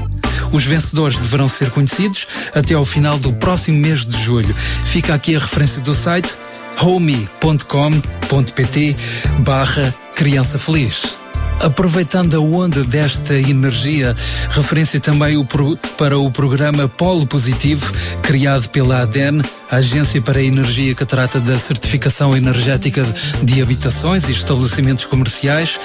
Os 0.51 0.63
vencedores 0.63 1.19
deverão 1.19 1.47
ser 1.47 1.69
conhecidos 1.69 2.27
até 2.55 2.73
ao 2.73 2.85
final 2.85 3.19
do 3.19 3.31
próximo 3.33 3.77
mês 3.77 4.05
de 4.05 4.19
julho. 4.23 4.53
Fica 4.85 5.13
aqui 5.13 5.35
a 5.35 5.39
referência 5.39 5.81
do 5.81 5.93
site 5.93 6.35
homey.com.pt 6.81 8.95
barra 9.39 9.93
criança 10.15 10.57
feliz. 10.57 11.15
Aproveitando 11.59 12.35
a 12.35 12.39
onda 12.39 12.85
desta 12.85 13.35
energia, 13.35 14.15
referência 14.49 14.97
também 14.99 15.35
o 15.35 15.43
pro- 15.43 15.75
para 15.97 16.17
o 16.17 16.31
programa 16.31 16.87
Polo 16.87 17.27
Positivo, 17.27 17.91
criado 18.21 18.69
pela 18.69 19.01
ADEN, 19.01 19.41
a 19.69 19.77
Agência 19.77 20.21
para 20.21 20.39
a 20.39 20.43
Energia 20.43 20.95
que 20.95 21.05
trata 21.05 21.39
da 21.39 21.57
certificação 21.57 22.35
energética 22.35 23.03
de 23.43 23.61
habitações 23.61 24.27
e 24.27 24.31
estabelecimentos 24.31 25.05
comerciais. 25.05 25.79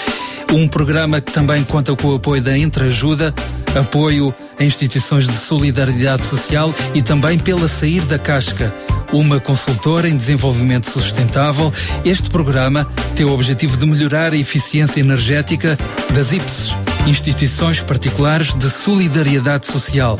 Um 0.53 0.68
programa 0.68 1.20
que 1.20 1.32
também 1.32 1.64
conta 1.64 1.95
com 1.97 2.09
o 2.09 2.14
apoio 2.14 2.41
da 2.41 2.57
Entreajuda, 2.57 3.35
apoio 3.74 4.35
a 4.59 4.64
instituições 4.64 5.26
de 5.26 5.35
solidariedade 5.35 6.24
social 6.24 6.72
e 6.95 7.03
também 7.03 7.39
pela 7.39 7.68
Sair 7.68 8.03
da 8.03 8.18
Casca, 8.18 8.72
uma 9.12 9.41
consultora 9.41 10.09
em 10.09 10.16
desenvolvimento 10.16 10.89
sustentável. 10.89 11.72
Este 12.05 12.30
programa 12.30 12.87
tem 13.16 13.26
o 13.26 13.32
objetivo 13.32 13.76
de 13.76 13.87
melhorar 13.87 14.32
a 14.32 14.37
eficiência 14.37 15.01
energética 15.01 15.78
das 16.12 16.32
IPSs, 16.32 16.74
instituições 17.07 17.82
particulares 17.82 18.55
de 18.55 18.70
solidariedade 18.70 19.66
social. 19.66 20.18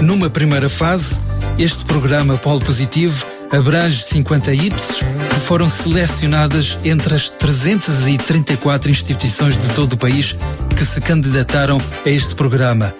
Numa 0.00 0.28
primeira 0.28 0.68
fase, 0.68 1.18
este 1.58 1.84
programa 1.84 2.36
Polo 2.36 2.60
Positivo 2.60 3.26
abrange 3.50 4.04
50 4.04 4.52
IPSs 4.52 5.00
que 5.30 5.40
foram 5.40 5.68
selecionadas 5.68 6.78
entre 6.84 7.14
as 7.14 7.30
334 7.30 8.90
instituições 8.90 9.58
de 9.58 9.68
todo 9.70 9.94
o 9.94 9.96
país 9.96 10.36
que 10.76 10.84
se 10.84 11.00
candidataram 11.00 11.80
a 12.04 12.10
este 12.10 12.34
programa. 12.34 12.94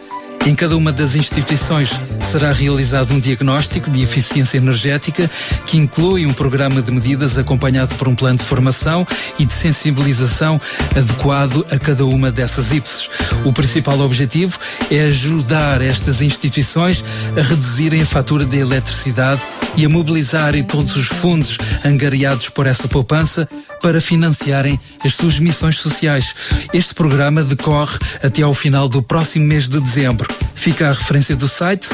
Em 0.46 0.54
cada 0.54 0.76
uma 0.76 0.92
das 0.92 1.16
instituições 1.16 1.90
será 2.20 2.52
realizado 2.52 3.12
um 3.12 3.18
diagnóstico 3.18 3.90
de 3.90 4.00
eficiência 4.00 4.58
energética 4.58 5.28
que 5.66 5.76
inclui 5.76 6.24
um 6.24 6.32
programa 6.32 6.80
de 6.80 6.92
medidas 6.92 7.36
acompanhado 7.36 7.96
por 7.96 8.06
um 8.06 8.14
plano 8.14 8.38
de 8.38 8.44
formação 8.44 9.04
e 9.40 9.44
de 9.44 9.52
sensibilização 9.52 10.60
adequado 10.96 11.66
a 11.68 11.76
cada 11.80 12.06
uma 12.06 12.30
dessas 12.30 12.70
IPSs. 12.70 13.10
O 13.44 13.52
principal 13.52 13.98
objetivo 13.98 14.56
é 14.88 15.06
ajudar 15.06 15.82
estas 15.82 16.22
instituições 16.22 17.04
a 17.36 17.42
reduzirem 17.42 18.02
a 18.02 18.06
fatura 18.06 18.44
de 18.44 18.56
eletricidade 18.56 19.42
e 19.76 19.84
a 19.84 19.88
mobilizarem 19.88 20.62
todos 20.62 20.94
os 20.94 21.08
fundos 21.08 21.58
angariados 21.84 22.48
por 22.50 22.68
essa 22.68 22.86
poupança 22.86 23.48
para 23.86 24.00
financiarem 24.00 24.80
as 25.04 25.14
suas 25.14 25.38
missões 25.38 25.78
sociais. 25.78 26.34
Este 26.74 26.92
programa 26.92 27.44
decorre 27.44 27.96
até 28.20 28.42
ao 28.42 28.52
final 28.52 28.88
do 28.88 29.00
próximo 29.00 29.46
mês 29.46 29.68
de 29.68 29.80
dezembro. 29.80 30.28
Fica 30.56 30.88
a 30.88 30.92
referência 30.92 31.36
do 31.36 31.46
site 31.46 31.88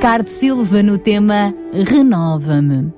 Ricardo 0.00 0.28
Silva 0.28 0.82
no 0.82 0.96
tema 0.96 1.54
Renova-me. 1.86 2.90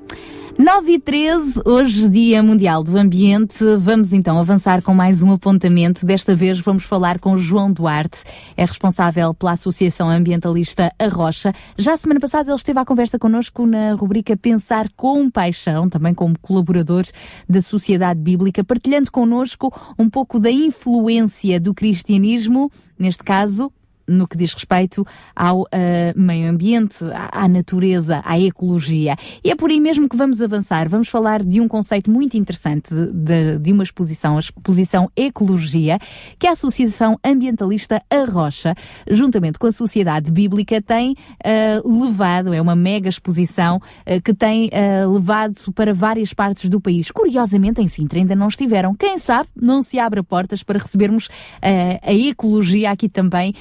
9 0.57 0.93
e 0.93 1.01
13, 1.01 1.61
hoje 1.67 2.09
Dia 2.09 2.41
Mundial 2.45 2.85
do 2.85 2.97
Ambiente. 2.97 3.65
Vamos 3.81 4.13
então 4.13 4.39
avançar 4.39 4.83
com 4.83 4.95
mais 4.95 5.21
um 5.21 5.33
apontamento. 5.33 6.07
Desta 6.07 6.37
vez 6.37 6.61
vamos 6.61 6.85
falar 6.85 7.19
com 7.19 7.37
João 7.37 7.73
Duarte, 7.73 8.23
é 8.57 8.65
responsável 8.65 9.35
pela 9.35 9.51
Associação 9.51 10.09
Ambientalista 10.09 10.93
A 10.97 11.09
Rocha. 11.09 11.53
Já 11.77 11.97
semana 11.97 12.21
passada 12.21 12.53
ele 12.53 12.57
esteve 12.57 12.79
à 12.79 12.85
conversa 12.85 13.19
connosco 13.19 13.67
na 13.67 13.95
rubrica 13.95 14.37
Pensar 14.37 14.89
com 14.97 15.29
Paixão, 15.29 15.89
também 15.89 16.15
como 16.15 16.39
colaborador 16.39 17.05
da 17.49 17.61
Sociedade 17.61 18.21
Bíblica, 18.21 18.63
partilhando 18.63 19.11
connosco 19.11 19.75
um 19.99 20.09
pouco 20.09 20.39
da 20.39 20.53
influência 20.53 21.59
do 21.59 21.75
cristianismo, 21.75 22.71
neste 22.97 23.25
caso, 23.25 23.73
no 24.13 24.29
que 24.29 24.37
diz 24.37 24.53
respeito 24.53 25.07
ao 25.35 25.67
ah, 25.73 26.13
meio 26.15 26.49
ambiente, 26.49 27.05
à, 27.13 27.45
à 27.45 27.49
natureza, 27.49 28.23
à 28.25 28.39
ecologia. 28.39 29.17
E 29.45 29.51
é 29.51 29.57
por 29.57 29.71
aí 29.71 29.81
mesmo 29.81 30.09
que 30.09 30.17
vamos 30.17 30.41
avançar. 30.41 30.89
Vamos 30.89 31.09
falar 31.09 31.43
de 31.43 31.61
um 31.61 31.69
conceito 31.69 32.11
muito 32.11 32.37
interessante 32.37 32.95
de, 32.95 33.59
de 33.59 33.73
uma 33.73 33.83
exposição, 33.83 34.37
a 34.37 34.41
exposição 34.41 35.11
Ecologia, 35.17 35.99
que 36.39 36.47
a 36.47 36.53
Associação 36.53 37.19
Ambientalista 37.25 38.03
A 38.11 38.25
Rocha, 38.25 38.75
juntamente 39.09 39.59
com 39.59 39.67
a 39.67 39.73
Sociedade 39.73 40.31
Bíblica, 40.31 40.81
tem 40.81 41.15
ah, 41.45 41.83
levado, 41.85 42.53
é 42.53 42.61
uma 42.61 42.77
mega 42.77 43.09
exposição 43.09 43.81
ah, 44.07 44.21
que 44.21 44.35
tem 44.35 44.71
levado 45.13 45.55
para 45.75 45.93
várias 45.93 46.33
partes 46.33 46.69
do 46.69 46.81
país. 46.81 47.11
Curiosamente, 47.11 47.81
em 47.81 47.89
Sintra 47.89 48.19
ainda 48.19 48.35
não 48.35 48.49
estiveram. 48.49 48.95
Quem 48.95 49.19
sabe 49.19 49.49
não 49.55 49.83
se 49.83 49.99
abre 49.99 50.23
portas 50.23 50.63
para 50.63 50.79
recebermos 50.79 51.29
a 51.61 52.13
ecologia 52.13 52.91
aqui 52.91 53.09
também 53.09 53.55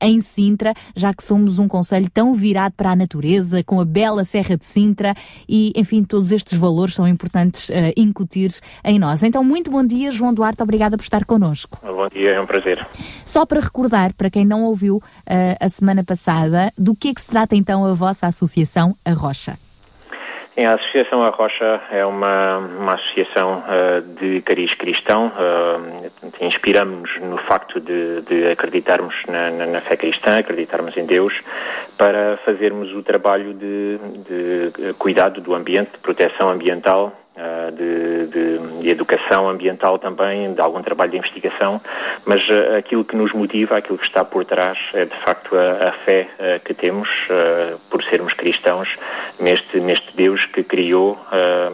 em 0.00 0.20
Sintra, 0.20 0.74
já 0.94 1.12
que 1.12 1.22
somos 1.22 1.58
um 1.58 1.68
conselho 1.68 2.08
tão 2.10 2.34
virado 2.34 2.74
para 2.76 2.92
a 2.92 2.96
natureza, 2.96 3.62
com 3.64 3.80
a 3.80 3.84
bela 3.84 4.24
Serra 4.24 4.56
de 4.56 4.64
Sintra 4.64 5.14
e, 5.48 5.72
enfim, 5.76 6.02
todos 6.02 6.32
estes 6.32 6.58
valores 6.58 6.94
são 6.94 7.06
importantes 7.06 7.70
ah, 7.70 7.92
incutir 7.96 8.52
em 8.84 8.98
nós. 8.98 9.22
Então, 9.22 9.42
muito 9.44 9.70
bom 9.70 9.84
dia, 9.84 10.10
João 10.10 10.32
Duarte, 10.34 10.62
obrigada 10.62 10.96
por 10.96 11.02
estar 11.02 11.24
connosco. 11.24 11.78
Bom 11.82 12.08
dia, 12.08 12.30
é 12.30 12.40
um 12.40 12.46
prazer. 12.46 12.86
Só 13.24 13.44
para 13.44 13.60
recordar, 13.60 14.14
para 14.14 14.30
quem 14.30 14.44
não 14.44 14.64
ouviu 14.64 15.02
ah, 15.26 15.56
a 15.60 15.68
semana 15.68 16.02
passada, 16.04 16.72
do 16.76 16.94
que 16.94 17.08
é 17.08 17.14
que 17.14 17.20
se 17.20 17.28
trata 17.28 17.56
então 17.56 17.84
a 17.84 17.94
vossa 17.94 18.26
associação, 18.26 18.96
a 19.04 19.12
Rocha? 19.12 19.58
A 20.66 20.74
Associação 20.74 21.22
A 21.22 21.28
Rocha 21.30 21.80
é 21.90 22.04
uma, 22.04 22.58
uma 22.58 22.94
associação 22.94 23.62
ah, 23.66 24.02
de 24.20 24.40
cariz 24.42 24.74
cristão. 24.74 25.28
Uh, 25.28 26.08
Inspiramos-nos 26.40 27.20
no 27.30 27.38
facto 27.38 27.80
de, 27.80 28.22
de 28.22 28.50
acreditarmos 28.50 29.14
na, 29.28 29.50
na- 29.50 29.66
na 29.66 29.80
fé 29.82 29.96
cristã, 29.96 30.36
acreditarmos 30.38 30.96
em 30.96 31.04
Deus, 31.06 31.32
para 31.96 32.38
fazermos 32.44 32.92
o 32.92 33.02
trabalho 33.02 33.54
de, 33.54 33.98
de, 34.26 34.92
cuidado 34.94 35.40
do 35.40 35.54
ambiente, 35.54 35.92
de 35.92 35.98
proteção 35.98 36.48
ambiental, 36.48 37.12
de, 37.72 38.26
de- 38.26 38.58
de 38.82 38.88
educação 38.90 39.48
ambiental 39.48 39.98
também, 39.98 40.52
de 40.54 40.60
algum 40.60 40.82
trabalho 40.82 41.10
de 41.10 41.16
investigação, 41.18 41.80
mas 42.24 42.40
ah, 42.50 42.78
aquilo 42.78 43.04
que 43.04 43.16
nos 43.16 43.32
motiva, 43.32 43.76
aquilo 43.76 43.98
que 43.98 44.06
está 44.06 44.24
por 44.24 44.44
trás 44.44 44.78
é 44.94 45.04
de 45.04 45.16
facto 45.24 45.56
a, 45.56 45.88
a 45.88 45.92
fé 46.04 46.28
ah, 46.38 46.58
que 46.64 46.74
temos 46.74 47.08
ah, 47.30 47.76
por 47.90 48.02
sermos 48.04 48.32
cristãos 48.34 48.88
neste, 49.38 49.78
neste 49.80 50.14
Deus 50.16 50.44
que 50.46 50.62
criou 50.62 51.18
ah, 51.30 51.70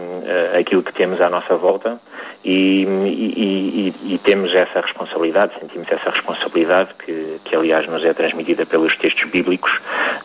ah, 0.54 0.58
aquilo 0.58 0.82
que 0.82 0.92
temos 0.92 1.20
à 1.20 1.28
nossa 1.30 1.56
volta 1.56 1.98
e, 2.44 2.82
e- 2.82 3.94
e- 4.06 4.14
e 4.14 4.18
temos 4.18 4.54
essa 4.54 4.80
responsabilidade, 4.80 5.52
sentimos 5.58 5.90
essa 5.90 6.10
responsabilidade 6.10 6.90
que, 7.04 7.40
que 7.44 7.56
aliás 7.56 7.86
nos 7.88 8.04
é 8.04 8.12
transmitida 8.12 8.66
pelos 8.66 8.94
textos 8.96 9.28
bíblicos 9.30 9.72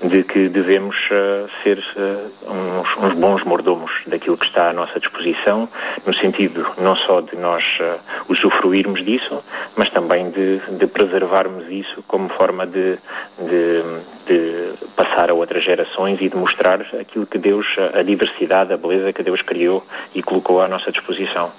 de 0.03 0.23
que 0.23 0.49
devemos 0.49 0.97
ah, 1.11 1.47
ser 1.63 1.81
ah, 1.97 2.51
uns, 2.51 2.97
uns 2.97 3.13
bons 3.13 3.43
mordomos 3.43 3.91
daquilo 4.07 4.37
que 4.37 4.45
está 4.45 4.69
à 4.69 4.73
nossa 4.73 4.99
disposição, 4.99 5.69
no 6.05 6.13
sentido 6.13 6.65
não 6.77 6.95
só 6.95 7.21
de 7.21 7.35
nós 7.37 7.63
ah, 7.79 7.97
usufruirmos 8.27 9.03
disso, 9.03 9.41
mas 9.77 9.89
também 9.89 10.29
de, 10.31 10.59
de 10.77 10.87
preservarmos 10.87 11.69
isso 11.69 12.03
como 12.07 12.27
forma 12.29 12.67
de, 12.67 12.97
de, 13.39 13.83
de 14.27 14.73
passar 14.95 15.31
a 15.31 15.33
outras 15.33 15.63
gerações 15.63 16.19
e 16.21 16.27
de 16.27 16.35
mostrar 16.35 16.81
aquilo 16.99 17.25
que 17.25 17.37
Deus, 17.37 17.65
a 17.93 18.01
diversidade, 18.01 18.73
a 18.73 18.77
beleza 18.77 19.13
que 19.13 19.23
Deus 19.23 19.41
criou 19.41 19.85
e 20.13 20.21
colocou 20.21 20.61
à 20.61 20.67
nossa 20.67 20.91
disposição. 20.91 21.51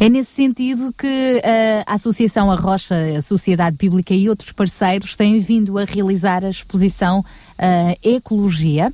É? 0.00 0.08
Nesse 0.08 0.30
sentido 0.30 0.92
que 0.96 1.42
ah, 1.44 1.84
a 1.86 1.94
Associação 1.94 2.50
A 2.50 2.54
Rocha, 2.54 2.94
a 3.18 3.22
Sociedade 3.22 3.76
Bíblica 3.76 4.14
e 4.14 4.28
outros 4.28 4.52
parceiros 4.52 5.16
têm 5.16 5.40
vindo 5.40 5.78
a 5.78 5.84
realizar 5.84 6.44
a 6.44 6.50
exposição 6.50 7.24
ah, 7.58 7.94
Ecologia. 8.02 8.92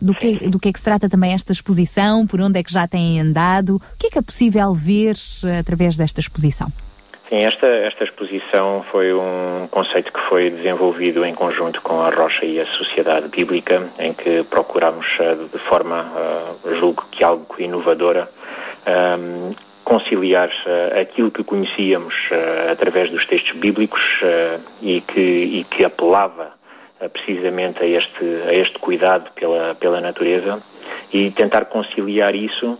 Do 0.00 0.12
que, 0.12 0.50
do 0.50 0.58
que 0.58 0.68
é 0.68 0.72
que 0.72 0.78
se 0.78 0.84
trata 0.84 1.08
também 1.08 1.32
esta 1.32 1.52
exposição? 1.52 2.26
Por 2.26 2.38
onde 2.40 2.58
é 2.58 2.62
que 2.62 2.70
já 2.70 2.86
têm 2.86 3.20
andado? 3.20 3.76
O 3.76 3.98
que 3.98 4.08
é 4.08 4.10
que 4.10 4.18
é 4.18 4.22
possível 4.22 4.74
ver 4.74 5.16
ah, 5.44 5.60
através 5.60 5.96
desta 5.96 6.20
exposição? 6.20 6.70
Sim, 7.28 7.42
esta, 7.42 7.66
esta 7.66 8.04
exposição 8.04 8.84
foi 8.92 9.14
um 9.14 9.66
conceito 9.70 10.12
que 10.12 10.20
foi 10.28 10.50
desenvolvido 10.50 11.24
em 11.24 11.34
conjunto 11.34 11.80
com 11.80 12.00
a 12.02 12.10
Rocha 12.10 12.44
e 12.44 12.60
a 12.60 12.66
Sociedade 12.66 13.28
Bíblica, 13.28 13.88
em 13.98 14.12
que 14.12 14.42
procuramos, 14.44 15.06
eh, 15.18 15.34
de 15.50 15.58
forma, 15.60 16.12
eh, 16.14 16.74
julgo 16.78 17.02
que 17.10 17.24
algo 17.24 17.46
inovadora, 17.58 18.28
ehm, 18.84 19.54
conciliar 19.84 20.50
eh, 20.66 21.00
aquilo 21.02 21.30
que 21.30 21.44
conhecíamos 21.44 22.14
eh, 22.30 22.68
através 22.70 23.10
dos 23.10 23.24
textos 23.26 23.52
bíblicos 23.56 24.18
eh, 24.22 24.58
e, 24.82 25.00
que, 25.02 25.20
e 25.20 25.64
que 25.64 25.84
apelava 25.84 26.52
precisamente 27.12 27.82
a 27.82 27.86
este, 27.86 28.24
a 28.48 28.52
este 28.52 28.78
cuidado 28.78 29.30
pela, 29.34 29.74
pela 29.74 30.00
natureza 30.00 30.62
e 31.12 31.30
tentar 31.32 31.66
conciliar 31.66 32.34
isso 32.34 32.78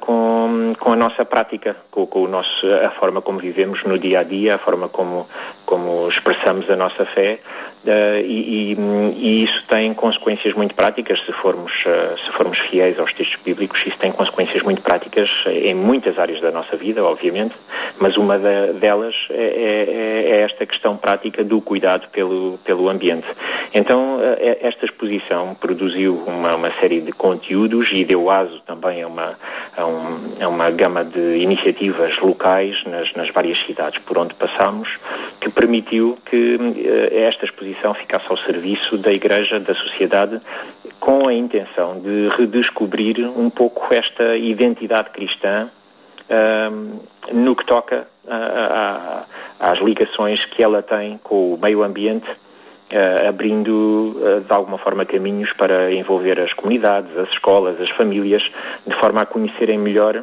com, 0.00 0.72
com 0.78 0.92
a 0.92 0.96
nossa 0.96 1.24
prática, 1.24 1.76
com, 1.90 2.06
com 2.06 2.22
o 2.22 2.28
nosso, 2.28 2.66
a 2.66 2.90
forma 2.92 3.20
como 3.20 3.38
vivemos 3.38 3.82
no 3.84 3.98
dia 3.98 4.20
a 4.20 4.22
dia, 4.22 4.54
a 4.54 4.58
forma 4.58 4.88
como, 4.88 5.28
como 5.66 6.08
expressamos 6.08 6.70
a 6.70 6.76
nossa 6.76 7.04
fé. 7.06 7.40
Eh, 7.86 8.22
e, 8.26 8.72
e- 8.72 8.76
e 9.16 9.44
isso 9.44 9.62
tem 9.68 9.94
consequências 9.94 10.52
muito 10.54 10.74
práticas 10.74 11.18
se 11.24 11.32
formos, 11.32 11.72
eh, 11.86 12.14
se 12.24 12.32
formos 12.32 12.58
fiéis 12.58 12.98
aos 12.98 13.12
textos 13.12 13.38
bíblicos. 13.44 13.84
Isso 13.86 13.96
tem 13.98 14.12
consequências 14.12 14.62
muito 14.62 14.82
práticas 14.82 15.30
em 15.46 15.74
muitas 15.74 16.18
áreas 16.18 16.40
da 16.40 16.50
nossa 16.50 16.76
vida, 16.76 17.02
obviamente, 17.04 17.54
mas 17.98 18.16
uma 18.16 18.38
da- 18.38 18.72
delas 18.72 19.14
é, 19.30 19.34
é- 19.34 20.30
é 20.32 20.40
esta 20.42 20.66
questão 20.66 20.96
prática 20.96 21.42
do 21.42 21.60
cuidado 21.60 22.06
pelo, 22.12 22.58
pelo 22.64 22.88
ambiente. 22.88 23.26
Então, 23.74 24.18
eh, 24.22 24.58
esta 24.62 24.84
exposição 24.84 25.54
produziu 25.54 26.14
uma, 26.26 26.54
uma 26.56 26.72
série 26.80 27.00
de 27.00 27.12
conteúdos 27.12 27.90
e 27.92 28.04
deu 28.04 28.30
aso 28.30 28.60
também 28.66 29.02
a 29.02 29.06
uma, 29.08 29.38
a 29.76 29.86
um- 29.86 30.34
a 30.40 30.48
uma 30.48 30.70
gama 30.70 31.04
de 31.04 31.38
iniciativas 31.38 32.18
locais 32.18 32.82
nas, 32.84 33.12
nas 33.14 33.30
várias 33.30 33.58
cidades 33.60 33.98
por 34.02 34.18
onde 34.18 34.34
passamos, 34.34 34.88
que 35.40 35.48
permitiu 35.48 36.18
que 36.28 36.58
eh, 36.84 37.22
esta 37.26 37.44
exposição 37.44 37.69
ficasse 37.94 38.26
ao 38.28 38.36
serviço 38.38 38.96
da 38.98 39.12
Igreja, 39.12 39.58
da 39.60 39.74
sociedade, 39.74 40.40
com 40.98 41.28
a 41.28 41.32
intenção 41.34 42.00
de 42.00 42.28
redescobrir 42.36 43.18
um 43.28 43.48
pouco 43.50 43.92
esta 43.92 44.36
identidade 44.36 45.10
cristã 45.10 45.68
ahm, 46.28 46.98
no 47.32 47.56
que 47.56 47.64
toca 47.66 48.06
a- 48.28 49.24
a- 49.60 49.70
às 49.72 49.78
ligações 49.80 50.44
que 50.44 50.62
ela 50.62 50.82
tem 50.82 51.18
com 51.22 51.54
o 51.54 51.58
meio 51.60 51.82
ambiente, 51.82 52.28
ah, 52.92 53.28
abrindo 53.28 54.16
ah, 54.24 54.40
de 54.46 54.52
alguma 54.52 54.78
forma 54.78 55.04
caminhos 55.04 55.52
para 55.54 55.92
envolver 55.92 56.38
as 56.40 56.52
comunidades, 56.52 57.16
as 57.16 57.28
escolas, 57.30 57.80
as 57.80 57.90
famílias, 57.90 58.42
de 58.86 58.94
forma 58.96 59.22
a 59.22 59.26
conhecerem 59.26 59.78
melhor 59.78 60.22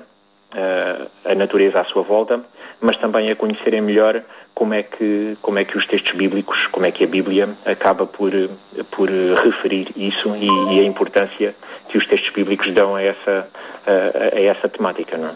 ah, 0.54 1.08
a 1.26 1.36
natureza 1.36 1.82
à 1.82 1.84
sua 1.86 2.04
volta, 2.04 2.40
mas 2.82 2.98
também 2.98 3.30
a 3.32 3.36
conhecerem 3.36 3.82
melhor 3.82 4.22
como 4.54 4.74
é 4.74 4.84
que 4.84 5.38
como 5.42 5.60
é 5.60 5.64
que 5.64 5.78
os 5.78 5.86
textos 5.86 6.14
bíblicos, 6.14 6.68
como 6.68 6.86
é 6.86 6.92
que 6.92 7.04
a 7.04 7.08
Bíblia 7.08 7.50
acaba 7.66 8.06
por 8.06 8.32
por 8.92 9.10
referir 9.44 9.90
isso 9.96 10.36
e, 10.36 10.48
e 10.76 10.80
a 10.80 10.84
importância 10.84 11.56
que 11.90 11.98
os 11.98 12.06
textos 12.06 12.34
bíblicos 12.34 12.74
dão 12.74 12.96
a 12.96 13.02
essa 13.02 13.48
a, 13.86 14.36
a 14.36 14.42
essa 14.42 14.70
temática, 14.70 15.18
não 15.18 15.30
é? 15.30 15.34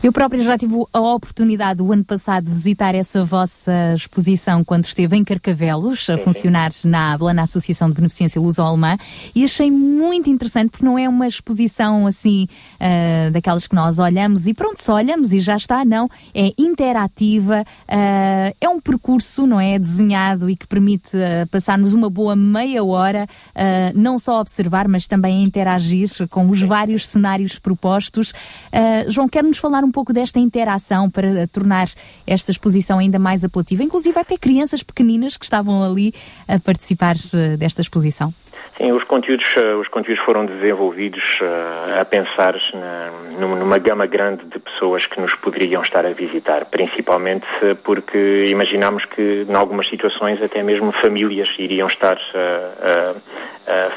Eu 0.00 0.12
própria 0.12 0.44
já 0.44 0.56
tive 0.56 0.76
a 0.92 1.00
oportunidade 1.00 1.82
o 1.82 1.92
ano 1.92 2.04
passado 2.04 2.44
de 2.44 2.52
visitar 2.52 2.94
essa 2.94 3.24
vossa 3.24 3.72
exposição 3.96 4.62
quando 4.62 4.84
esteve 4.84 5.16
em 5.16 5.24
Carcavelos, 5.24 6.08
a 6.08 6.16
funcionar 6.16 6.70
na 6.84 7.14
ABLA, 7.14 7.34
na 7.34 7.42
Associação 7.42 7.88
de 7.88 7.94
Beneficência 7.94 8.40
Luso-Alemã, 8.40 8.96
e 9.34 9.42
achei 9.42 9.72
muito 9.72 10.30
interessante 10.30 10.70
porque 10.70 10.84
não 10.84 10.96
é 10.96 11.08
uma 11.08 11.26
exposição 11.26 12.06
assim 12.06 12.46
ah, 12.78 13.28
daquelas 13.32 13.66
que 13.66 13.74
nós 13.74 13.98
olhamos 13.98 14.46
e 14.46 14.54
pronto, 14.54 14.80
só 14.80 14.94
olhamos 14.94 15.32
e 15.32 15.40
já 15.40 15.56
está, 15.56 15.84
não. 15.84 16.08
É 16.32 16.52
interativa, 16.56 17.64
ah, 17.88 18.52
é 18.60 18.68
um 18.68 18.80
percurso, 18.80 19.48
não 19.48 19.60
é? 19.60 19.80
Desenhado 19.80 20.48
e 20.48 20.54
que 20.54 20.68
permite 20.68 21.16
ah, 21.16 21.44
passarmos 21.50 21.92
uma 21.92 22.08
boa 22.08 22.36
meia 22.36 22.84
hora, 22.84 23.26
não 23.96 24.16
só 24.16 24.36
a 24.36 24.40
observar, 24.40 24.86
mas 24.86 25.08
também 25.08 25.38
a 25.38 25.42
interagir 25.42 26.08
com 26.28 26.48
os 26.48 26.62
vários 26.62 27.08
cenários 27.08 27.58
propostos. 27.58 28.32
João, 29.08 29.28
quer-nos 29.28 29.58
falar 29.58 29.82
um 29.82 29.87
pouco 29.90 30.12
desta 30.12 30.38
interação 30.38 31.10
para 31.10 31.46
tornar 31.46 31.88
esta 32.26 32.50
exposição 32.50 32.98
ainda 32.98 33.18
mais 33.18 33.44
apelativa, 33.44 33.82
inclusive 33.82 34.18
até 34.18 34.36
crianças 34.36 34.82
pequeninas 34.82 35.36
que 35.36 35.44
estavam 35.44 35.82
ali 35.82 36.12
a 36.46 36.58
participar 36.58 37.14
eh, 37.34 37.56
desta 37.56 37.80
exposição. 37.80 38.32
Sim, 38.76 38.92
os 38.92 39.02
conteúdos, 39.04 39.44
eh, 39.56 39.74
os 39.74 39.88
conteúdos 39.88 40.22
foram 40.24 40.46
desenvolvidos 40.46 41.24
eh, 41.42 42.00
a 42.00 42.04
pensar 42.04 42.54
na- 42.74 43.10
num- 43.40 43.56
numa 43.56 43.76
gama 43.78 44.06
grande 44.06 44.44
de 44.44 44.58
pessoas 44.60 45.04
que 45.04 45.20
nos 45.20 45.34
poderiam 45.34 45.82
estar 45.82 46.06
a 46.06 46.10
visitar, 46.12 46.64
principalmente 46.66 47.44
porque 47.82 48.46
imaginámos 48.48 49.04
que, 49.06 49.44
em 49.48 49.54
algumas 49.54 49.88
situações, 49.88 50.40
até 50.40 50.62
mesmo 50.62 50.92
famílias 50.92 51.48
iriam 51.58 51.88
estar 51.88 52.16
a, 52.34 53.10
a 53.10 53.14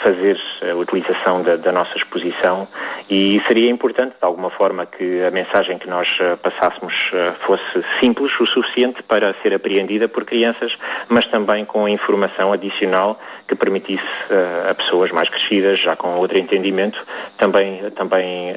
fazer 0.04 0.38
a 0.70 0.76
utilização 0.76 1.42
da, 1.44 1.56
da 1.56 1.72
nossa 1.72 1.96
exposição 1.98 2.68
e 3.10 3.42
seria 3.48 3.70
importante, 3.70 4.12
de 4.12 4.26
alguma 4.26 4.50
forma, 4.52 4.86
que 4.86 5.24
a 5.24 5.32
mensagem 5.32 5.78
que 5.78 5.90
nós 5.90 6.08
eh, 6.20 6.36
passássemos 6.38 6.94
eh, 7.14 7.34
fosse 7.46 7.86
simples 8.00 8.32
o 8.40 8.46
suficiente 8.46 9.02
para 9.04 9.34
ser 9.42 9.54
apreendida 9.54 10.08
por 10.08 10.24
crianças, 10.24 10.76
mas 11.10 11.26
também 11.28 11.66
com 11.66 11.88
informação 11.88 12.54
adicional 12.54 13.20
que 13.48 13.56
permitisse 13.56 14.04
eh, 14.30 14.68
a 14.70 14.74
pessoas 14.74 15.12
mais 15.12 15.30
crescidas, 15.30 15.80
já 15.80 15.96
com 15.96 16.16
outro 16.18 16.38
entendimento, 16.38 17.00
também, 17.38 17.90
também 17.92 18.54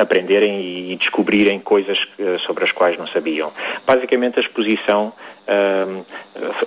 aprenderem 0.00 0.90
e 0.92 0.96
descobrirem 0.96 1.60
coisas 1.60 1.98
sobre 2.46 2.64
as 2.64 2.72
quais 2.72 2.98
não 2.98 3.06
sabiam. 3.08 3.52
Basicamente, 3.86 4.38
a 4.38 4.40
exposição 4.40 5.12
ahm, 5.48 6.02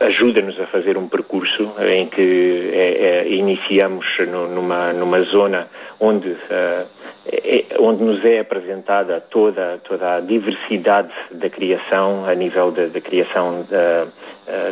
ajuda-nos 0.01 0.59
a 0.59 0.67
fazer 0.67 0.97
um 0.97 1.07
percurso 1.07 1.71
em 1.79 2.07
que 2.07 2.69
é- 2.73 3.05
é- 3.23 3.29
iniciamos 3.29 4.05
no- 4.27 4.47
numa, 4.47 4.91
numa 4.93 5.21
zona 5.23 5.67
onde, 5.99 6.35
ah, 6.51 6.85
é- 7.25 7.65
onde 7.79 8.03
nos 8.03 8.23
é 8.25 8.39
apresentada 8.39 9.21
toda, 9.29 9.79
toda 9.83 10.15
a 10.17 10.19
diversidade 10.19 11.11
da 11.31 11.49
criação, 11.49 12.25
a 12.27 12.35
nível 12.35 12.71
da 12.71 13.01
criação 13.01 13.65
ah, 13.71 14.07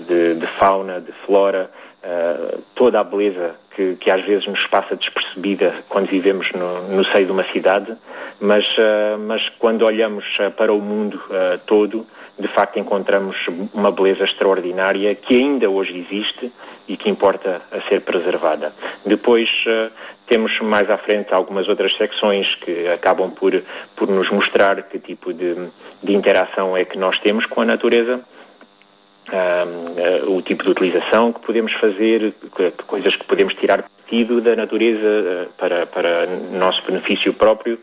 de, 0.08 0.36
de 0.36 0.48
fauna, 0.60 1.00
de 1.00 1.12
flora, 1.26 1.70
ah, 2.04 2.58
toda 2.76 3.00
a 3.00 3.04
beleza 3.04 3.56
que, 3.76 3.96
que 3.96 4.12
às 4.12 4.24
vezes 4.26 4.46
nos 4.46 4.68
passa 4.68 4.96
despercebida 4.96 5.74
quando 5.90 6.08
vivemos 6.08 6.52
no, 6.52 6.90
no 6.90 7.04
seio 7.06 7.26
de 7.26 7.32
uma 7.32 7.44
cidade, 7.52 7.92
mas, 8.40 8.68
mas 9.26 9.50
quando 9.58 9.84
olhamos 9.84 10.24
para 10.58 10.72
o 10.72 10.80
mundo 10.80 11.20
todo, 11.66 12.06
de 12.38 12.48
facto 12.50 12.80
encontramos 12.80 13.36
uma 13.74 13.92
beleza 13.92 14.24
extraordinária 14.24 15.14
que 15.16 15.36
ainda 15.36 15.70
hoje 15.70 15.98
existe 15.98 16.52
e 16.88 16.98
que 16.98 17.10
importa 17.10 17.62
a 17.72 17.82
ser 17.88 18.02
preservada. 18.02 18.74
Depois 19.06 19.50
ah, 19.68 19.90
temos 20.28 20.60
mais 20.60 20.90
à 20.90 20.98
frente 20.98 21.34
algumas 21.34 21.68
outras 21.68 21.96
secções 21.96 22.56
que 22.56 22.88
acabam 22.88 23.32
por, 23.32 23.62
por 23.96 24.10
nos 24.10 24.30
mostrar 24.30 24.82
que 24.84 25.00
tipo 25.00 25.34
de, 25.34 25.56
de 26.02 26.14
interação 26.14 26.76
é 26.76 26.84
que 26.84 26.98
nós 26.98 27.20
temos 27.20 27.46
com 27.46 27.62
a 27.62 27.66
natureza 27.66 28.22
Ahm, 29.32 29.98
eh, 29.98 30.24
o 30.28 30.42
tipo 30.42 30.64
de 30.64 30.70
utilização 30.70 31.32
que 31.32 31.40
podemos 31.40 31.74
fazer, 31.76 32.34
que 32.56 32.72
coisas 32.86 33.16
que 33.16 33.24
podemos 33.24 33.54
tirar 33.54 33.84
partido 33.84 34.42
da 34.42 34.54
natureza 34.54 35.08
eh, 35.08 35.48
para, 35.58 35.86
para 35.86 36.28
nosso 36.52 36.84
benefício 36.86 37.34
próprio 37.34 37.80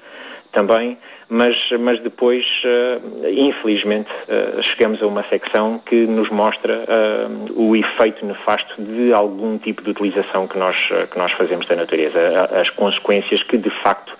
também, 0.53 0.99
mas, 1.29 1.57
mas 1.79 2.01
depois, 2.01 2.45
eh, 2.65 2.99
infelizmente, 3.31 4.11
eh, 4.29 4.61
chegamos 4.63 5.01
a 5.03 5.07
uma 5.07 5.23
secção 5.29 5.79
que 5.87 5.95
nos 6.07 6.29
mostra 6.31 6.85
ah, 6.89 7.29
o 7.55 7.77
efeito 7.77 8.25
nefasto 8.27 8.83
de 8.83 9.13
algum 9.13 9.57
tipo 9.59 9.81
de 9.83 9.91
utilização 9.91 10.49
que 10.49 10.59
nós, 10.59 10.89
eh, 10.91 11.07
que 11.07 11.17
nós 11.19 11.31
fazemos 11.33 11.67
da 11.69 11.77
natureza, 11.77 12.19
as 12.61 12.69
consequências 12.71 13.43
que 13.45 13.57
de 13.57 13.71
facto 13.83 14.13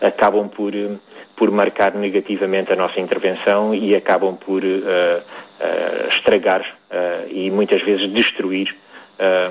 acabam 0.00 0.48
por, 0.48 0.74
eh, 0.74 0.90
por 1.36 1.50
marcar 1.50 1.94
negativamente 1.94 2.72
a 2.72 2.76
nossa 2.76 3.00
intervenção 3.00 3.74
e 3.74 3.94
acabam 3.94 4.36
por 4.36 4.62
eh, 4.64 5.20
eh, 5.60 6.06
estragar 6.10 6.64
eh, 6.90 7.26
e 7.30 7.50
muitas 7.50 7.80
vezes 7.82 8.06
destruir 8.12 8.74
eh, 9.18 9.50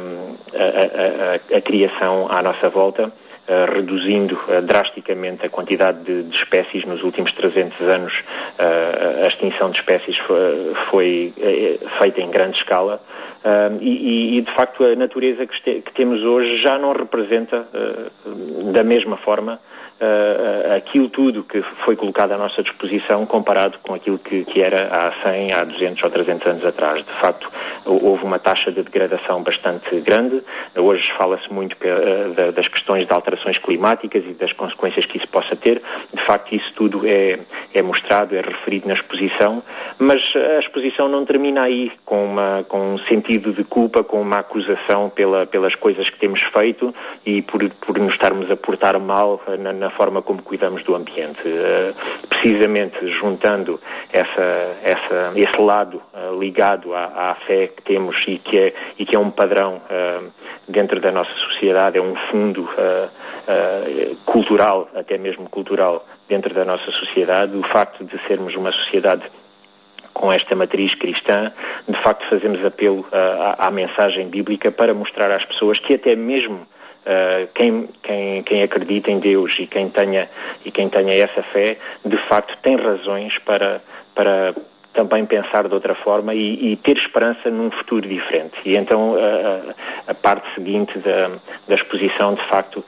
a, 0.53 0.63
a- 0.63 1.55
a- 1.55 1.57
a 1.57 1.61
criação 1.61 2.27
à 2.29 2.41
nossa 2.43 2.69
volta, 2.69 3.03
eh, 3.05 3.26
reduzindo 3.73 4.39
eh, 4.49 4.61
drasticamente 4.61 5.45
a 5.45 5.49
quantidade 5.49 6.03
de, 6.03 6.23
de 6.23 6.35
espécies 6.37 6.85
nos 6.85 7.01
últimos 7.03 7.31
300 7.31 7.79
anos. 7.87 8.13
eh, 8.59 9.21
a 9.23 9.27
extinção 9.27 9.69
de 9.71 9.77
espécies 9.79 10.17
foi, 10.19 10.73
foi, 10.89 11.33
eh, 11.39 11.79
feita 11.99 12.21
em 12.21 12.29
grande 12.29 12.57
escala. 12.57 13.01
eh, 13.43 13.71
e, 13.81 14.37
e, 14.37 14.41
de 14.41 14.51
facto 14.53 14.83
a 14.83 14.95
natureza 14.95 15.45
que, 15.45 15.53
este- 15.55 15.81
que 15.81 15.93
temos 15.93 16.21
hoje 16.23 16.57
já 16.57 16.77
não 16.77 16.91
representa 16.93 17.67
eh, 17.73 18.71
da 18.73 18.83
mesma 18.83 19.17
forma 19.17 19.59
uh, 20.01 20.75
aquilo 20.75 21.09
tudo 21.09 21.43
que 21.43 21.61
foi 21.85 21.95
colocado 21.95 22.31
à 22.31 22.37
nossa 22.37 22.61
disposição 22.63 23.25
comparado 23.25 23.77
com 23.83 23.93
aquilo 23.93 24.17
que, 24.19 24.45
que 24.45 24.61
era 24.61 24.87
há 24.91 25.29
100, 25.29 25.53
há 25.53 25.63
200 25.63 26.03
ou 26.03 26.09
300 26.09 26.47
anos 26.47 26.65
atrás. 26.65 27.05
De 27.05 27.13
facto, 27.19 27.49
houve 27.85 28.23
uma 28.23 28.39
taxa 28.39 28.71
de 28.71 28.81
degradação 28.83 29.41
bastante 29.43 29.99
grande. 30.01 30.41
Hoje 30.75 31.11
fala-se 31.17 31.51
muito 31.51 31.73
uh, 31.73 32.33
da- 32.33 32.51
das 32.51 32.67
questões 32.67 33.05
de 33.07 33.13
alterações 33.13 33.57
climáticas 33.57 34.23
e 34.25 34.33
das 34.33 34.51
consequências 34.53 35.05
que 35.05 35.17
isso 35.17 35.27
possa 35.29 35.55
ter. 35.55 35.81
De 36.13 36.23
facto, 36.25 36.53
isso 36.53 36.71
tudo 36.75 37.01
é, 37.07 37.39
é 37.73 37.81
mostrado, 37.81 38.35
é 38.35 38.41
referido 38.41 38.87
na 38.87 38.93
exposição, 38.93 39.63
mas 39.99 40.21
a 40.35 40.59
exposição 40.59 41.07
não 41.09 41.25
termina 41.25 41.61
aí 41.63 41.91
com, 42.05 42.25
uma, 42.25 42.65
com 42.67 42.93
um 42.93 42.97
sentido 42.99 43.51
de 43.53 43.63
culpa, 43.63 44.03
com 44.03 44.21
uma 44.21 44.39
acusação 44.39 45.09
pela, 45.09 45.45
pelas 45.45 45.75
coisas 45.75 46.09
que 46.09 46.19
temos 46.19 46.41
feito 46.53 46.93
e 47.25 47.41
por, 47.41 47.67
por 47.85 47.97
nos 47.97 48.13
estarmos 48.13 48.49
a 48.51 48.55
portar 48.55 48.99
mal 48.99 49.41
uh, 49.47 49.57
na, 49.61 49.86
na 49.87 49.91
forma 49.91 50.21
como 50.21 50.43
cuidamos 50.43 50.83
do 50.83 50.95
ambiente. 50.95 51.41
Uh, 51.47 51.95
precisamente 52.27 52.95
juntando 53.13 53.79
essa, 54.11 54.77
essa, 54.83 55.31
esse 55.35 55.61
lado 55.61 56.01
uh, 56.13 56.37
ligado 56.37 56.93
à, 56.93 57.31
à 57.31 57.35
fé 57.47 57.67
que 57.67 57.81
temos 57.83 58.21
e 58.27 58.37
que 58.37 58.57
é, 58.57 58.73
e 58.99 59.05
que 59.05 59.15
é 59.15 59.19
um 59.19 59.31
padrão 59.31 59.81
uh, 59.89 60.31
dentro 60.67 60.99
da 60.99 61.11
nossa 61.11 61.33
sociedade, 61.37 61.97
é 61.97 62.01
um 62.01 62.15
fundo 62.29 62.67
cultural, 64.25 64.89
até 64.93 65.17
mesmo 65.17 65.47
cultural, 65.49 66.05
dentro 66.27 66.53
da 66.53 66.65
nossa 66.65 66.91
sociedade, 66.91 67.55
o 67.55 67.63
facto 67.63 68.03
de 68.03 68.19
sermos 68.27 68.53
uma 68.55 68.73
sociedade 68.73 69.23
com 70.13 70.29
esta 70.29 70.53
matriz 70.53 70.93
cristã, 70.95 71.53
de 71.87 72.03
facto 72.03 72.27
fazemos 72.29 72.63
apelo 72.65 73.05
à, 73.09 73.67
à 73.67 73.71
mensagem 73.71 74.27
bíblica 74.27 74.69
para 74.69 74.93
mostrar 74.93 75.31
às 75.31 75.45
pessoas 75.45 75.79
que 75.79 75.93
até 75.93 76.13
mesmo 76.17 76.67
uh, 77.07 77.47
quem, 77.55 77.89
quem, 78.03 78.43
quem 78.43 78.63
acredita 78.63 79.09
em 79.09 79.19
Deus 79.19 79.55
e 79.59 79.65
quem 79.65 79.89
tenha, 79.89 80.29
e 80.65 80.71
quem 80.71 80.89
tenha 80.89 81.13
essa 81.13 81.41
fé, 81.43 81.77
de 82.05 82.17
facto 82.27 82.57
tem 82.61 82.75
razões 82.75 83.37
para, 83.39 83.81
para 84.13 84.53
também 84.97 85.25
pensar 85.27 85.67
de 85.67 85.73
outra 85.75 85.93
forma 85.93 86.33
e, 86.33 86.73
e 86.73 86.75
ter 86.77 86.97
esperança 86.97 87.51
num 87.51 87.69
futuro 87.69 88.07
diferente. 88.07 88.55
E 88.65 88.75
então 88.75 89.15
a, 89.15 90.11
a 90.11 90.13
parte 90.15 90.47
seguinte 90.55 90.97
da, 90.97 91.29
da 91.67 91.75
exposição, 91.75 92.33
de 92.33 92.43
facto, 92.47 92.83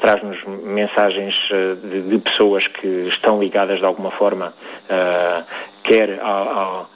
traz-nos 0.00 0.42
mensagens 0.64 1.34
de, 1.82 2.00
de, 2.02 2.18
pessoas 2.18 2.66
que 2.66 2.86
estão 3.08 3.38
ligadas 3.38 3.78
de 3.78 3.84
alguma 3.84 4.10
forma, 4.12 4.54
uh, 4.88 5.44
quer 5.82 6.20
à, 6.22 6.86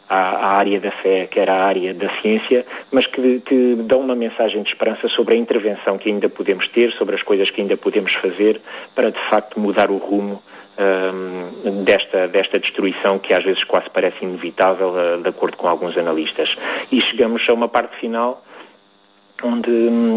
área 0.56 0.80
da 0.80 0.90
fé, 0.90 1.26
quer 1.26 1.50
à 1.50 1.64
área 1.64 1.92
da 1.92 2.08
ciência, 2.20 2.64
mas 2.90 3.06
que, 3.06 3.40
que 3.40 3.74
dão 3.76 4.00
uma 4.00 4.14
mensagem 4.14 4.62
de 4.62 4.68
esperança 4.68 5.08
sobre 5.08 5.34
a 5.34 5.38
intervenção 5.38 5.98
que 5.98 6.08
ainda 6.08 6.28
podemos 6.28 6.66
ter, 6.68 6.92
sobre 6.92 7.14
as 7.16 7.22
coisas 7.22 7.50
que 7.50 7.60
ainda 7.60 7.76
podemos 7.76 8.12
fazer 8.14 8.60
para, 8.94 9.10
de 9.10 9.20
facto, 9.28 9.58
mudar 9.58 9.90
o 9.90 9.96
rumo 9.96 10.42
um, 10.78 11.84
desta, 11.84 12.28
desta 12.28 12.58
destruição 12.58 13.18
que 13.18 13.32
às 13.32 13.44
vezes 13.44 13.62
quase 13.64 13.88
parece 13.90 14.24
inevitável, 14.24 14.90
uh, 14.90 15.22
de 15.22 15.28
acordo 15.28 15.56
com 15.56 15.68
alguns 15.68 15.96
analistas. 15.96 16.56
E 16.90 17.00
chegamos 17.00 17.48
a 17.48 17.52
uma 17.52 17.68
parte 17.68 17.96
final 17.98 18.42
onde, 19.42 19.70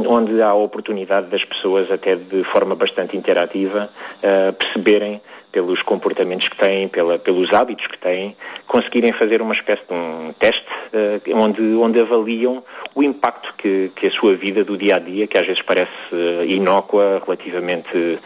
onde 0.07 0.41
há 0.41 0.49
a 0.49 0.55
oportunidade 0.55 1.27
das 1.27 1.43
pessoas, 1.43 1.91
até 1.91 2.15
de 2.15 2.43
forma 2.45 2.75
bastante 2.75 3.17
interativa, 3.17 3.89
uh, 4.17 4.53
perceberem 4.53 5.21
pelos 5.51 5.81
comportamentos 5.81 6.47
que 6.49 6.57
têm, 6.57 6.87
pela, 6.87 7.17
pelos 7.17 7.51
hábitos 7.53 7.87
que 7.87 7.97
têm, 7.97 8.35
conseguirem 8.67 9.11
fazer 9.13 9.41
uma 9.41 9.53
espécie 9.53 9.81
de 9.87 9.93
um 9.93 10.33
teste 10.39 10.65
uh, 10.93 11.35
onde, 11.35 11.61
onde 11.75 11.99
avaliam 11.99 12.63
o 12.93 13.01
impacto 13.01 13.53
que, 13.57 13.91
que 13.95 14.07
a 14.07 14.11
sua 14.11 14.35
vida 14.35 14.63
do 14.63 14.77
dia 14.77 14.97
a 14.97 14.99
dia, 14.99 15.25
que 15.25 15.37
às 15.37 15.45
vezes 15.45 15.61
parece 15.61 15.91
uh, 16.11 16.43
inócua, 16.45 17.21
relativamente 17.25 18.19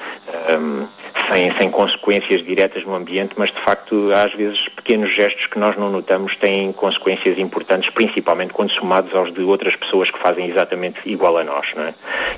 um, 0.59 0.87
sem, 1.31 1.55
sem 1.57 1.69
consequências 1.69 2.43
diretas 2.45 2.83
no 2.85 2.95
ambiente, 2.95 3.33
mas 3.37 3.49
de 3.51 3.61
facto 3.63 4.11
às 4.13 4.33
vezes 4.33 4.67
pequenos 4.75 5.13
gestos 5.13 5.45
que 5.47 5.57
nós 5.57 5.77
não 5.77 5.89
notamos 5.89 6.35
têm 6.37 6.71
consequências 6.73 7.37
importantes, 7.37 7.89
principalmente 7.89 8.53
quando 8.53 8.71
somados 8.73 9.13
aos 9.15 9.33
de 9.33 9.41
outras 9.41 9.75
pessoas 9.75 10.11
que 10.11 10.19
fazem 10.19 10.49
exatamente 10.49 10.99
igual 11.05 11.37
a 11.37 11.43
nós. 11.43 11.65
Não 11.75 11.83
é? 11.83 11.93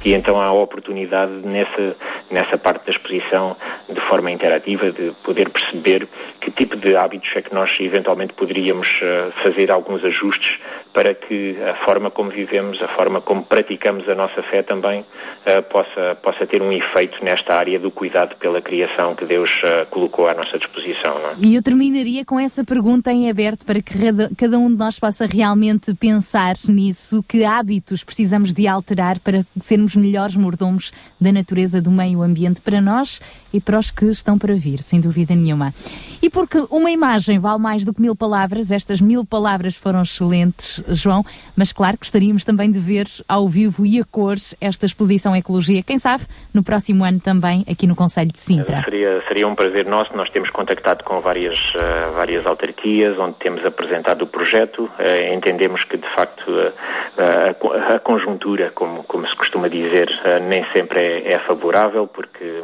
E 0.06 0.14
então 0.14 0.40
há 0.40 0.46
a 0.46 0.54
oportunidade 0.54 1.32
nessa, 1.44 1.96
nessa 2.30 2.58
parte 2.58 2.86
da 2.86 2.92
exposição, 2.92 3.56
de 3.90 4.00
forma 4.02 4.32
interativa, 4.32 4.92
de 4.92 5.12
poder 5.24 5.50
perceber 5.50 6.08
que 6.40 6.52
tipo 6.52 6.76
de 6.76 6.96
hábitos 6.96 7.30
é 7.36 7.42
que 7.42 7.54
nós 7.54 7.76
eventualmente 7.80 8.34
poderíamos 8.34 8.88
uh, 9.02 9.32
fazer 9.44 9.72
alguns 9.72 10.04
ajustes 10.04 10.58
para 10.94 11.14
que 11.14 11.58
a 11.68 11.86
forma 11.86 12.12
como 12.12 12.30
vivemos, 12.30 12.82
a 12.82 12.88
forma 12.90 13.22
como 13.22 13.44
praticamos 13.44 14.08
a 14.08 14.16
nossa 14.16 14.44
fé 14.44 14.62
também 14.62 15.02
uh, 15.02 15.64
possa, 15.64 16.16
possa 16.22 16.46
ter 16.46 16.62
um 16.62 16.72
efeito 16.72 17.24
nesta 17.24 17.56
área 17.56 17.80
do 17.80 17.90
cuidado 17.90 18.36
pela 18.36 18.62
criação 18.84 19.16
que 19.16 19.26
Deus 19.26 19.50
uh, 19.64 19.90
colocou 19.90 20.28
à 20.28 20.34
nossa 20.34 20.58
disposição. 20.58 21.18
É? 21.18 21.36
E 21.38 21.56
eu 21.56 21.62
terminaria 21.62 22.26
com 22.26 22.40
essa 22.40 22.64
pergunta 22.64 23.12
em 23.12 23.30
aberto 23.30 23.66
para 23.66 23.82
que 23.82 23.98
cada- 23.98 24.32
cada 24.36 24.60
um 24.60 24.70
de 24.70 24.78
nós 24.78 25.00
possa 25.00 25.26
realmente 25.26 25.94
pensar 25.94 26.56
nisso, 26.68 27.24
que 27.28 27.44
hábitos 27.44 28.04
precisamos 28.04 28.54
de 28.54 28.68
alterar 28.68 29.20
para 29.20 29.46
sermos 29.62 29.96
melhores 29.96 30.36
mordomos 30.36 30.92
da 31.20 31.32
natureza 31.32 31.82
do 31.82 31.92
meio 31.92 32.22
ambiente 32.22 32.62
para 32.62 32.82
nós 32.82 33.22
e 33.52 33.60
para 33.62 33.80
os 33.80 33.92
que 33.92 34.06
estão 34.06 34.38
para 34.38 34.56
vir, 34.56 34.80
sem 34.80 35.00
dúvida 35.00 35.36
nenhuma. 35.36 35.74
E 36.22 36.30
porque 36.30 36.66
uma 36.70 36.90
imagem 36.92 37.40
vale 37.40 37.60
mais 37.60 37.86
do 37.86 37.94
que 37.94 38.02
mil 38.02 38.16
palavras, 38.16 38.72
estas 38.72 39.00
mil 39.00 39.24
palavras 39.24 39.76
foram 39.76 40.02
excelentes, 40.02 40.84
João, 40.90 41.24
mas 41.56 41.72
claro, 41.72 41.98
gostaríamos 41.98 42.44
também 42.44 42.72
de 42.72 42.80
ver 42.80 43.08
ao 43.28 43.48
vivo 43.48 43.86
e 43.86 44.00
a 44.00 44.06
cores 44.06 44.56
esta 44.60 44.86
exposição 44.86 45.36
Ecologia, 45.36 45.84
quem 45.84 45.98
sabe, 45.98 46.24
no 46.54 46.64
próximo 46.64 47.04
ano 47.04 47.20
também 47.20 47.64
aqui 47.70 47.86
no 47.86 47.96
Conselho 47.96 48.32
de 48.32 48.40
Sintra. 48.40 48.63
Seria, 48.84 49.22
seria 49.28 49.48
um 49.48 49.56
prazer 49.56 49.86
nosso. 49.88 50.16
Nós 50.16 50.30
temos 50.30 50.50
contactado 50.50 51.04
com 51.04 51.20
várias, 51.22 51.56
eh, 51.80 52.12
várias 52.14 52.46
autarquias 52.46 53.18
onde 53.18 53.36
temos 53.36 53.66
apresentado 53.66 54.24
o 54.24 54.28
projeto. 54.28 54.90
Eh, 55.00 55.34
entendemos 55.34 55.84
que, 55.84 55.98
de 55.98 56.08
facto, 56.16 56.44
eh, 56.60 57.50
a, 57.50 57.54
co- 57.54 57.74
a 57.74 58.00
conjuntura, 58.00 58.72
como, 58.76 59.04
como 59.04 59.28
se 59.28 59.36
costuma 59.36 59.68
dizer, 59.70 60.10
nem 60.48 60.66
sempre 60.74 61.00
é, 61.00 61.34
é 61.34 61.40
favorável, 61.40 62.08
porque, 62.08 62.62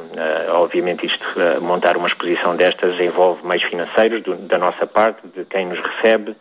obviamente, 0.50 1.06
isto, 1.06 1.24
montar 1.62 1.96
uma 1.98 2.08
exposição 2.08 2.56
destas 2.56 3.00
envolve 3.00 3.46
meios 3.46 3.64
financeiros 3.64 4.24
do- 4.24 4.36
da 4.36 4.58
nossa 4.58 4.86
parte, 4.88 5.22
de 5.36 5.46
quem 5.46 5.68
nos 5.68 5.80
recebe, 5.80 6.36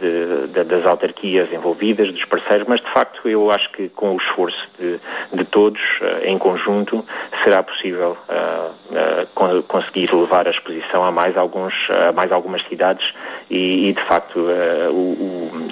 de- 0.00 0.46
de- 0.48 0.64
das 0.64 0.86
autarquias 0.86 1.52
envolvidas, 1.52 2.10
dos 2.12 2.24
parceiros, 2.24 2.66
mas, 2.68 2.80
de 2.80 2.90
facto, 2.92 3.28
eu 3.28 3.50
acho 3.50 3.70
que 3.72 3.88
com 3.90 4.14
o 4.14 4.16
esforço 4.18 4.68
de, 4.78 4.98
de 5.32 5.44
todos, 5.44 5.80
em 6.22 6.38
conjunto, 6.38 7.04
será 7.42 7.62
possível 7.62 8.16
eh, 8.28 8.70
eh, 8.92 9.26
con- 9.34 9.62
conseguir 9.62 10.12
levar 10.12 10.46
a 10.46 10.50
exposição 10.50 11.04
a 11.04 11.10
mais, 11.10 11.36
alguns, 11.36 11.72
a 11.90 12.12
mais 12.12 12.30
algumas 12.32 12.62
cidades 12.68 13.12
e, 13.50 13.88
e, 13.88 13.92
de 13.92 14.02
facto, 14.06 14.38
o, 14.38 14.92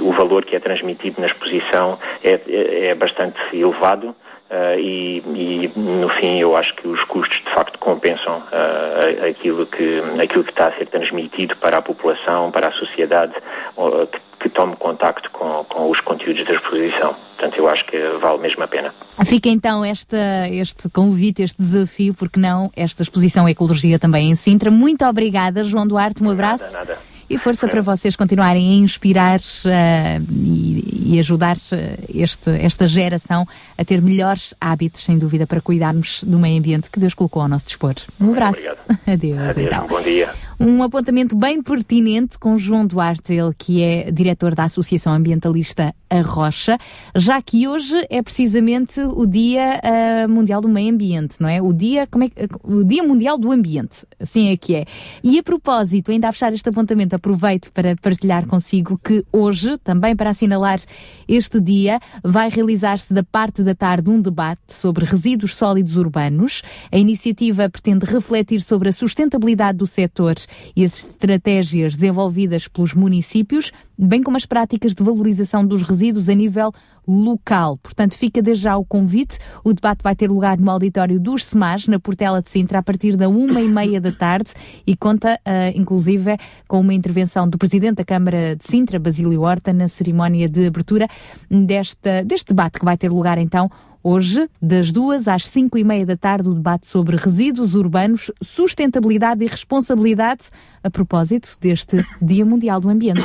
o- 0.01 0.09
o 0.09 0.13
valor 0.13 0.45
que 0.45 0.57
é 0.57 0.61
transmitido 0.61 1.21
na 1.21 1.27
exposição 1.27 1.99
é, 2.25 2.41
é- 2.49 2.87
é 2.91 2.95
bastante 2.95 3.39
elevado. 3.53 4.15
Eh, 4.55 4.79
e, 4.79 5.23
e, 5.35 5.73
no 5.79 6.11
fim 6.11 6.39
eu 6.39 6.55
acho 6.55 6.75
que 6.77 6.87
os 6.87 7.03
custos 7.05 7.39
de 7.39 7.55
facto 7.55 7.79
compensam 7.79 8.43
eh, 8.53 9.31
aquilo, 9.31 9.65
que, 9.65 10.03
aquilo 10.23 10.45
que 10.45 10.51
está 10.51 10.67
a 10.67 10.77
ser 10.77 10.89
transmitido 10.89 11.57
para 11.57 11.79
a 11.79 11.83
população, 11.83 12.51
para 12.51 12.69
a 12.69 12.73
sociedade 12.73 13.33
ou, 13.75 14.07
que, 14.07 14.21
que 14.41 14.51
tome 14.51 14.77
contacto 14.77 15.31
com, 15.31 15.65
com 15.65 15.91
os 15.91 16.01
conteúdos 16.03 16.45
da 16.45 16.53
exposição. 16.53 17.17
Portanto, 17.37 17.59
eu 17.59 17.67
acho 17.67 17.87
que 17.87 17.99
vale 18.21 18.39
mesmo 18.39 18.63
a 18.63 18.69
pena. 18.69 18.95
Fica 19.25 19.49
então 19.49 19.83
esta, 19.83 20.47
este 20.51 20.87
convite, 20.91 21.43
este 21.43 21.57
desafio, 21.57 22.13
porque 22.13 22.39
não, 22.39 22.71
esta 22.77 23.03
exposição 23.03 23.49
Ecologia 23.49 23.99
também 23.99 24.31
em 24.31 24.37
Sintra. 24.37 24.71
Muito 24.71 25.03
obrigada, 25.07 25.65
João 25.65 25.87
Duarte, 25.87 26.23
um 26.23 26.31
abraço. 26.31 26.71
Nada. 26.75 27.12
E 27.33 27.39
força 27.39 27.67
para 27.67 27.81
vocês 27.81 28.15
continuarem 28.15 28.73
a 28.73 28.75
inspirar 28.75 29.41
eh, 29.65 30.21
e, 30.31 31.15
e 31.15 31.19
ajudar 31.19 31.57
eh, 31.73 31.97
este, 32.13 32.51
esta 32.51 32.87
geração 32.87 33.49
a 33.79 33.83
ter 33.83 34.03
melhores 34.03 34.55
hábitos, 34.61 35.03
sem 35.03 35.17
dúvida, 35.17 35.47
para 35.47 35.59
cuidarmos 35.59 36.23
do 36.25 36.39
meio 36.39 36.59
ambiente 36.59 36.91
que 36.91 37.01
Deus 37.01 37.15
colocou 37.15 37.41
ao 37.41 37.49
nosso 37.49 37.69
dispor. 37.69 37.95
Um 38.21 38.33
abraço. 38.33 38.61
Adeus, 39.11 39.39
Adeus, 39.39 39.57
então. 39.57 39.87
um 39.87 39.89
bom 39.89 40.03
dia. 40.03 40.35
Um 40.61 40.83
apontamento 40.83 41.35
bem 41.35 41.63
pertinente 41.63 42.39
com 42.39 42.59
João 42.59 42.87
Duarte, 42.87 43.33
ele 43.33 43.55
que 43.57 43.83
é 43.83 44.11
diretor 44.11 44.55
da 44.55 44.65
Associação 44.65 45.15
Ambientalista 45.15 45.95
A 46.13 46.21
Rocha, 46.21 46.77
já 47.17 47.41
que 47.41 47.67
hoje 47.67 47.97
é 48.11 48.21
precisamente 48.23 49.01
o 49.01 49.25
Dia 49.27 49.81
ah, 49.83 50.29
Mundial 50.29 50.61
do 50.61 50.69
Meio 50.69 50.93
Ambiente, 50.93 51.37
não 51.41 51.49
é? 51.49 51.63
O 51.63 51.73
Dia, 51.73 52.07
como 52.07 52.25
é 52.25 52.29
que- 52.29 52.47
o 52.63 52.85
Dia 52.85 53.03
Mundial 53.03 53.39
do 53.39 53.51
Ambiente, 53.51 54.07
assim 54.21 54.49
é 54.49 54.57
que 54.59 54.75
é. 54.75 54.85
E 55.25 55.39
a 55.39 55.43
propósito, 55.43 56.11
ainda 56.11 56.29
a 56.29 56.33
fechar 56.33 56.53
este 56.53 56.69
apontamento, 56.69 57.17
aproveito 57.17 57.73
para 57.73 57.97
partilhar 57.97 58.47
consigo 58.47 59.01
que 59.03 59.25
hoje, 59.33 59.79
também 59.79 60.15
para 60.15 60.29
assinalar 60.31 60.81
este 61.27 61.59
dia, 61.59 61.99
vai 62.23 62.51
realizar-se 62.51 63.15
da 63.15 63.23
parte 63.23 63.63
da 63.63 63.75
tarde 63.75 64.11
um 64.11 64.21
debate 64.21 64.61
sobre 64.69 65.07
resíduos 65.07 65.57
sólidos 65.57 65.97
urbanos. 65.97 66.61
A 66.91 66.99
iniciativa 66.99 67.71
pretende 67.71 68.05
refletir 68.05 68.61
sobre 68.61 68.91
a 68.91 68.93
sustentabilidade 68.93 69.79
do 69.79 69.87
setor 69.87 70.35
e 70.77 70.85
as 70.85 71.07
estratégias 71.07 71.95
desenvolvidas 71.95 72.69
pelos 72.69 72.93
municípios, 72.93 73.73
bem 74.07 74.23
como 74.23 74.37
as 74.37 74.45
práticas 74.45 74.95
de 74.95 75.03
valorização 75.03 75.65
dos 75.65 75.83
resíduos 75.83 76.29
a 76.29 76.35
nível 76.35 76.73
local. 77.07 77.79
Portanto, 77.79 78.17
fica 78.17 78.43
desde 78.43 78.65
já 78.65 78.77
o 78.77 78.85
convite. 78.85 79.39
O 79.65 79.73
debate 79.73 80.03
vai 80.03 80.15
ter 80.15 80.31
lugar 80.31 80.59
no 80.59 80.71
auditório 80.71 81.19
dos 81.21 81.45
SEMAS, 81.45 81.87
na 81.87 81.99
Portela 81.99 82.43
de 82.43 82.51
Sintra, 82.51 82.79
a 82.79 82.83
partir 82.83 83.17
da 83.17 83.29
uma 83.29 83.61
e 83.61 83.69
meia 83.69 84.01
da 84.01 84.13
tarde 84.13 84.51
e 84.87 84.97
conta, 84.97 85.39
ah, 85.45 85.71
inclusive, 85.75 86.37
com 86.67 86.81
uma 86.81 86.95
intervenção 86.95 87.49
do 87.49 87.59
Presidente 87.59 87.97
da 87.97 88.05
Câmara 88.05 88.57
de 88.57 88.65
Sintra, 88.65 88.99
Basílio 88.99 89.43
Horta, 89.43 89.73
na 89.73 89.89
cerimónia 89.89 90.49
de 90.49 90.67
abertura 90.67 91.07
desta, 91.51 92.25
deste 92.25 92.49
debate 92.49 92.79
que 92.79 92.85
vai 92.85 92.97
ter 92.97 93.11
lugar, 93.11 93.39
então, 93.39 93.71
Hoje, 94.05 94.49
das 94.61 94.91
duas 94.91 95.29
às 95.29 95.47
cinco 95.47 95.79
e 95.79 95.85
meia 95.85 96.05
da 96.05 96.17
tarde, 96.17 96.49
o 96.49 96.55
debate 96.55 96.89
sobre 96.89 97.17
resíduos 97.17 97.77
urbanos, 97.77 98.33
sustentabilidade 98.43 99.45
e 99.45 99.47
responsabilidade, 99.47 100.51
a 100.83 100.91
propósito 100.91 101.51
deste 101.61 102.05
Dia 102.21 102.45
Mundial 102.45 102.81
do 102.81 102.89
Ambiente. 102.89 103.23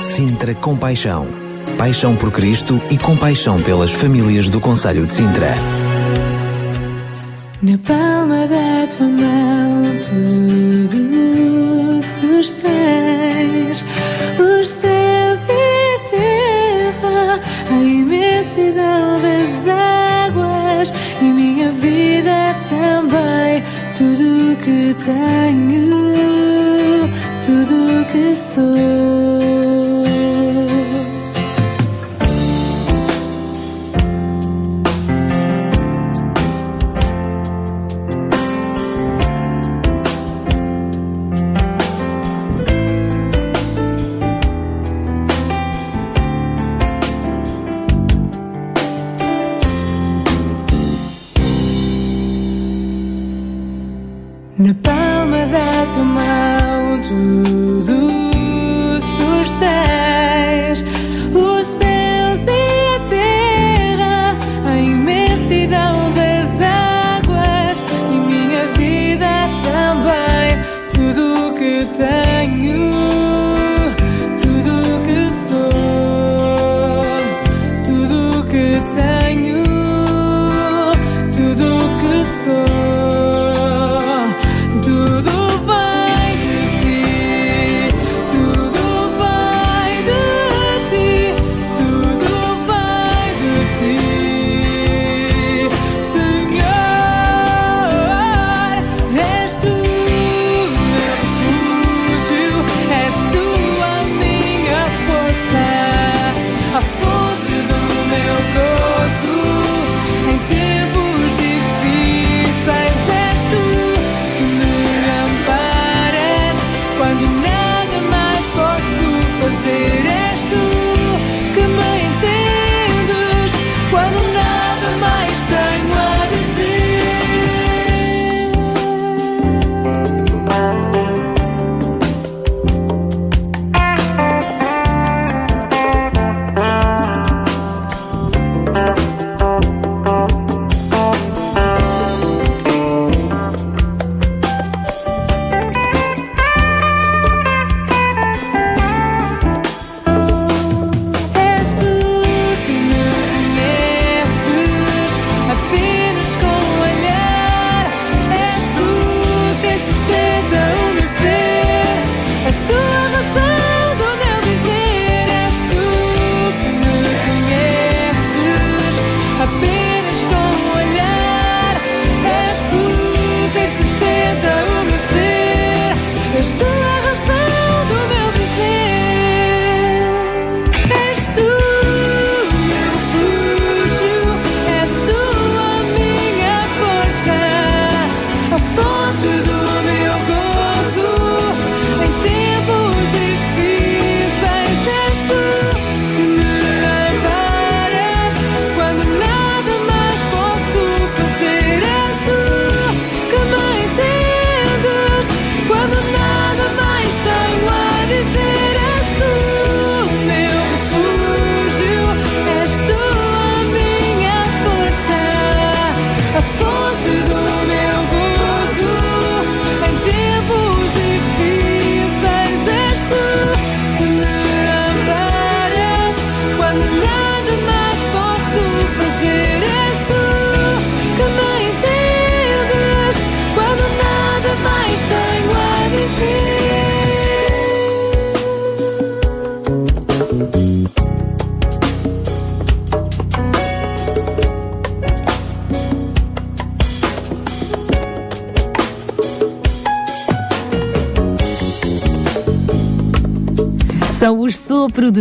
Sintra 0.00 0.54
Compaixão. 0.54 1.26
Paixão 1.76 2.14
por 2.14 2.30
Cristo 2.30 2.80
e 2.90 2.98
compaixão 2.98 3.60
pelas 3.60 3.90
famílias 3.90 4.48
do 4.48 4.60
Conselho 4.60 5.06
de 5.06 5.12
Sintra. 5.12 5.54
Na 7.62 7.78
palma 7.78 8.46
da 8.46 8.86
tua 8.96 9.08
mão 9.08 9.82
tudo 10.02 11.02
sustens 12.02 13.84
Os 14.38 14.68
céus 14.68 15.01
imensidão 18.62 19.20
das 19.20 19.68
águas 19.68 20.92
E 21.20 21.24
minha 21.24 21.70
vida 21.70 22.56
também. 22.68 23.62
Tudo 23.96 24.56
que 24.56 24.94
tenho 25.04 25.90
Tudo 27.44 28.04
que 28.10 28.36
sou 28.36 29.21
Na 54.62 54.72
palma 54.74 55.44
da 55.46 55.86
tua 55.92 56.04
mão 56.04 57.00
tudo 57.08 58.01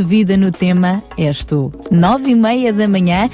de 0.02 0.08
vida 0.08 0.36
no 0.36 0.52
tema 0.52 1.04
Esto, 1.16 1.72
nove 1.92 2.32
e 2.32 2.36
meia 2.36 2.74
da 2.74 2.88
manhã. 2.88 3.30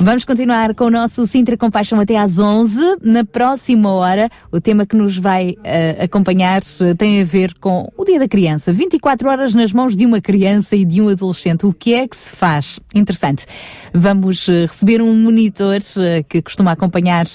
Vamos 0.00 0.24
continuar 0.24 0.74
com 0.74 0.84
o 0.84 0.90
nosso 0.90 1.26
Sintra 1.26 1.56
Compaixão 1.56 2.00
até 2.00 2.16
às 2.16 2.38
11. 2.38 2.98
Na 3.02 3.24
próxima 3.24 3.90
hora, 3.90 4.28
o 4.50 4.60
tema 4.60 4.84
que 4.84 4.96
nos 4.96 5.16
vai 5.16 5.50
uh, 5.50 6.04
acompanhar 6.04 6.60
uh, 6.62 6.94
tem 6.96 7.20
a 7.20 7.24
ver 7.24 7.54
com 7.54 7.90
o 7.96 8.04
Dia 8.04 8.18
da 8.18 8.28
Criança. 8.28 8.72
24 8.72 9.28
horas 9.28 9.54
nas 9.54 9.72
mãos 9.72 9.96
de 9.96 10.04
uma 10.04 10.20
criança 10.20 10.74
e 10.74 10.84
de 10.84 11.00
um 11.00 11.08
adolescente. 11.08 11.66
O 11.66 11.72
que 11.72 11.94
é 11.94 12.06
que 12.06 12.16
se 12.16 12.34
faz? 12.34 12.80
Interessante. 12.94 13.46
Vamos 13.94 14.46
uh, 14.48 14.66
receber 14.66 15.00
um 15.00 15.14
monitor 15.14 15.78
que 16.28 16.42
costuma 16.42 16.72
acompanhar 16.72 17.26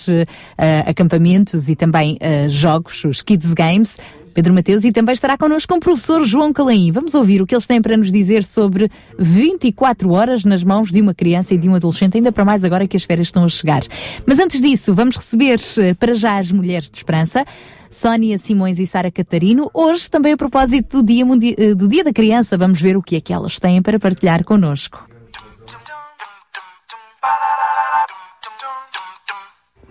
acampamentos 0.86 1.70
e 1.70 1.76
também 1.76 2.18
jogos, 2.50 3.04
os 3.06 3.22
Kids 3.22 3.54
Games. 3.54 3.98
Pedro 4.34 4.54
Mateus 4.54 4.84
e 4.84 4.92
também 4.92 5.14
estará 5.14 5.38
connosco 5.38 5.74
o 5.76 5.80
professor 5.80 6.26
João 6.26 6.52
Calaim. 6.52 6.92
Vamos 6.92 7.14
ouvir 7.14 7.42
o 7.42 7.46
que 7.46 7.54
eles 7.54 7.68
têm 7.68 7.82
para 7.82 7.96
nos 7.96 8.12
dizer 8.12 8.44
sobre 8.44 8.90
24 9.18 10.12
horas 10.12 10.44
nas 10.44 10.64
mãos 10.64 10.92
de 10.92 11.00
uma 11.02 11.14
criança 11.14 11.54
e 11.54 11.58
de 11.58 11.70
um 11.70 11.76
adolescente, 11.76 12.18
ainda 12.18 12.32
para 12.32 12.44
mais 12.44 12.64
agora 12.64 12.88
que 12.88 12.98
as 12.98 13.04
férias 13.04 13.28
estão 13.28 13.46
a 13.46 13.50
chegar. 13.50 13.82
Mas 14.26 14.40
antes 14.40 14.60
disso, 14.60 14.94
vamos 14.94 15.16
receber 15.16 15.60
eh, 15.78 15.94
para 15.94 16.14
já 16.14 16.38
as 16.38 16.52
Mulheres 16.52 16.90
de 16.90 16.98
Esperança. 16.98 17.46
Sónia 17.92 18.40
Simões 18.40 18.80
e 18.80 18.88
Sara 18.88 19.12
Catarino. 19.12 19.70
Hoje, 19.72 20.10
também 20.10 20.34
a 20.34 20.38
propósito 20.38 21.02
do 21.02 21.06
dia, 21.06 21.24
eh, 21.58 21.76
do 21.76 21.88
dia 21.88 22.04
da 22.04 22.12
Criança, 22.12 22.58
vamos 22.58 22.82
ver 22.82 22.98
o 22.98 23.04
que 23.04 23.16
é 23.16 23.22
que 23.22 23.32
elas 23.32 23.60
têm 23.60 23.82
para 23.82 24.00
partilhar 24.00 24.44
connosco. 24.44 25.06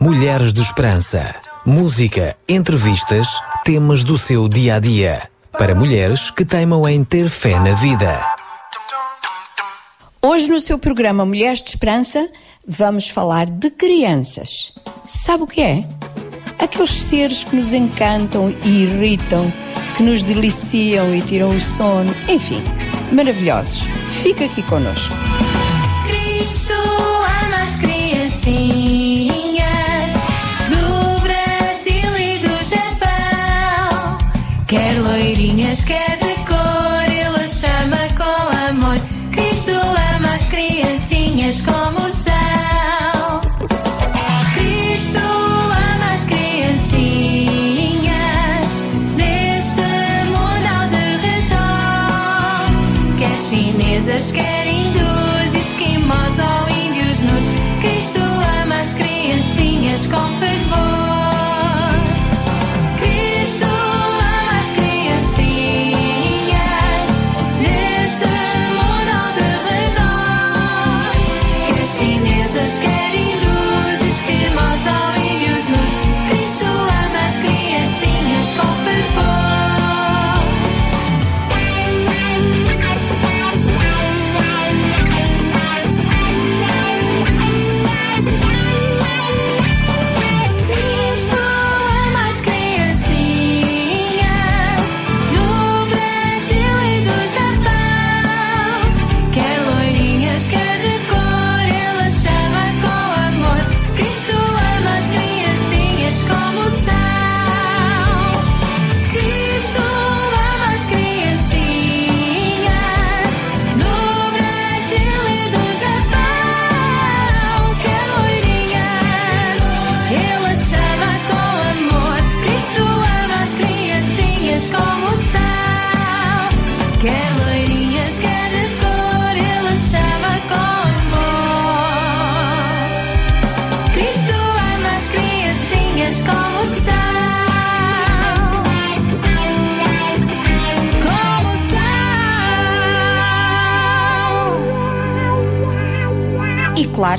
Mulheres 0.01 0.53
de 0.53 0.61
Esperança. 0.61 1.33
Música, 1.65 2.37
entrevistas, 2.49 3.29
temas 3.65 4.03
do 4.03 4.19
seu 4.19 4.49
dia 4.49 4.77
a 4.77 4.81
dia. 4.81 5.29
Para 5.53 5.75
mulheres 5.75 6.31
que 6.31 6.45
teimam 6.45 6.89
em 6.89 7.05
ter 7.05 7.29
fé 7.29 7.59
na 7.61 7.75
vida. 7.75 8.21
Hoje, 10.21 10.49
no 10.49 10.61
seu 10.61 10.79
programa 10.79 11.25
Mulheres 11.25 11.63
de 11.63 11.71
Esperança, 11.71 12.29
vamos 12.67 13.09
falar 13.09 13.47
de 13.47 13.71
crianças. 13.71 14.73
Sabe 15.09 15.45
o 15.45 15.47
que 15.47 15.61
é? 15.61 15.85
Aqueles 16.59 17.03
seres 17.03 17.45
que 17.45 17.55
nos 17.55 17.73
encantam 17.73 18.55
e 18.65 18.83
irritam, 18.85 19.53
que 19.97 20.03
nos 20.03 20.23
deliciam 20.23 21.15
e 21.15 21.21
tiram 21.21 21.55
o 21.55 21.61
sono, 21.61 22.15
enfim, 22.29 22.63
maravilhosos. 23.13 23.83
Fica 24.23 24.45
aqui 24.45 24.63
connosco. 24.63 25.15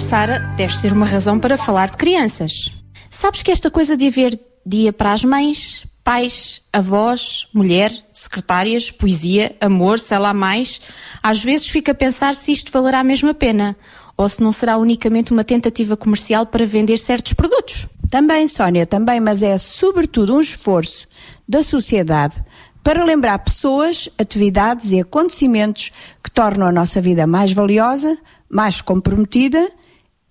Sara, 0.03 0.39
deve 0.57 0.75
ser 0.75 0.91
uma 0.91 1.05
razão 1.05 1.39
para 1.39 1.57
falar 1.57 1.89
de 1.89 1.95
crianças. 1.95 2.71
Sabes 3.09 3.41
que 3.41 3.49
esta 3.49 3.71
coisa 3.71 3.95
de 3.95 4.07
haver 4.07 4.37
dia 4.65 4.91
para 4.91 5.13
as 5.13 5.23
mães, 5.23 5.83
pais, 6.03 6.61
avós, 6.73 7.47
mulher, 7.53 7.91
secretárias, 8.11 8.91
poesia, 8.91 9.55
amor, 9.61 9.97
sei 9.97 10.17
lá 10.17 10.33
mais, 10.33 10.81
às 11.21 11.41
vezes 11.41 11.67
fica 11.67 11.93
a 11.93 11.95
pensar 11.95 12.35
se 12.35 12.51
isto 12.51 12.71
valerá 12.71 13.01
mesmo 13.01 13.29
a 13.29 13.33
pena 13.33 13.77
ou 14.17 14.27
se 14.27 14.43
não 14.43 14.51
será 14.51 14.77
unicamente 14.77 15.31
uma 15.31 15.43
tentativa 15.43 15.95
comercial 15.95 16.45
para 16.45 16.65
vender 16.65 16.97
certos 16.97 17.33
produtos. 17.33 17.87
Também, 18.09 18.45
Sónia, 18.47 18.85
também, 18.85 19.21
mas 19.21 19.41
é 19.41 19.57
sobretudo 19.57 20.35
um 20.35 20.41
esforço 20.41 21.07
da 21.47 21.63
sociedade 21.63 22.35
para 22.83 23.05
lembrar 23.05 23.39
pessoas, 23.39 24.09
atividades 24.19 24.91
e 24.91 24.99
acontecimentos 24.99 25.91
que 26.21 26.29
tornam 26.29 26.67
a 26.67 26.71
nossa 26.73 26.99
vida 26.99 27.25
mais 27.25 27.53
valiosa, 27.53 28.17
mais 28.49 28.81
comprometida 28.81 29.71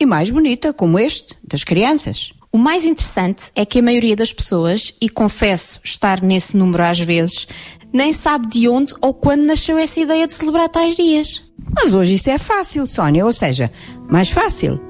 e 0.02 0.06
mais 0.06 0.30
bonita, 0.30 0.72
como 0.72 0.98
este 0.98 1.36
das 1.46 1.64
crianças. 1.64 2.32
O 2.50 2.58
mais 2.58 2.84
interessante 2.84 3.50
é 3.54 3.64
que 3.64 3.78
a 3.78 3.82
maioria 3.82 4.16
das 4.16 4.32
pessoas, 4.32 4.92
e 5.00 5.08
confesso 5.08 5.80
estar 5.82 6.20
nesse 6.20 6.56
número 6.56 6.82
às 6.82 6.98
vezes, 6.98 7.46
nem 7.92 8.12
sabe 8.12 8.46
de 8.48 8.68
onde 8.68 8.94
ou 9.00 9.14
quando 9.14 9.42
nasceu 9.42 9.78
essa 9.78 10.00
ideia 10.00 10.26
de 10.26 10.32
celebrar 10.32 10.68
tais 10.68 10.94
dias. 10.94 11.42
Mas 11.74 11.94
hoje 11.94 12.14
isso 12.14 12.28
é 12.28 12.36
fácil, 12.36 12.86
Sónia, 12.86 13.24
ou 13.24 13.32
seja, 13.32 13.72
mais 14.08 14.28
fácil. 14.28 14.80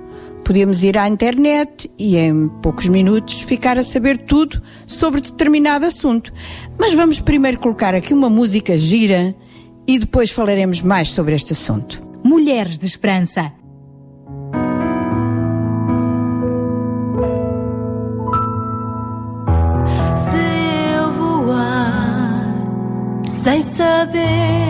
Podemos 0.44 0.82
ir 0.82 0.98
à 0.98 1.06
internet 1.06 1.90
e 1.96 2.16
em 2.16 2.48
poucos 2.60 2.88
minutos 2.88 3.42
ficar 3.42 3.78
a 3.78 3.84
saber 3.84 4.18
tudo 4.18 4.60
sobre 4.86 5.20
determinado 5.20 5.86
assunto. 5.86 6.32
Mas 6.78 6.94
vamos 6.94 7.20
primeiro 7.20 7.60
colocar 7.60 7.94
aqui 7.94 8.12
uma 8.12 8.28
música 8.28 8.76
gira 8.76 9.36
e 9.86 9.98
depois 9.98 10.30
falaremos 10.30 10.82
mais 10.82 11.10
sobre 11.10 11.34
este 11.34 11.52
assunto. 11.52 12.02
Mulheres 12.24 12.76
de 12.76 12.86
Esperança. 12.86 13.52
Sem 23.42 23.60
saber 23.62 24.61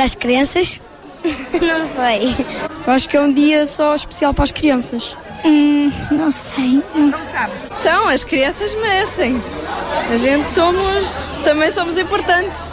para 0.00 0.04
as 0.06 0.14
crianças? 0.14 0.80
não 1.60 1.86
sei. 1.94 2.34
Acho 2.86 3.06
que 3.06 3.18
é 3.18 3.20
um 3.20 3.30
dia 3.30 3.66
só 3.66 3.94
especial 3.94 4.32
para 4.32 4.44
as 4.44 4.50
crianças. 4.50 5.14
Hum, 5.44 5.92
não 6.10 6.32
sei. 6.32 6.82
Não 6.94 7.26
sabes? 7.26 7.60
Então, 7.78 8.08
as 8.08 8.24
crianças 8.24 8.74
merecem. 8.76 9.36
A 10.10 10.16
gente 10.16 10.50
somos, 10.52 11.28
também 11.44 11.70
somos 11.70 11.98
importantes. 11.98 12.70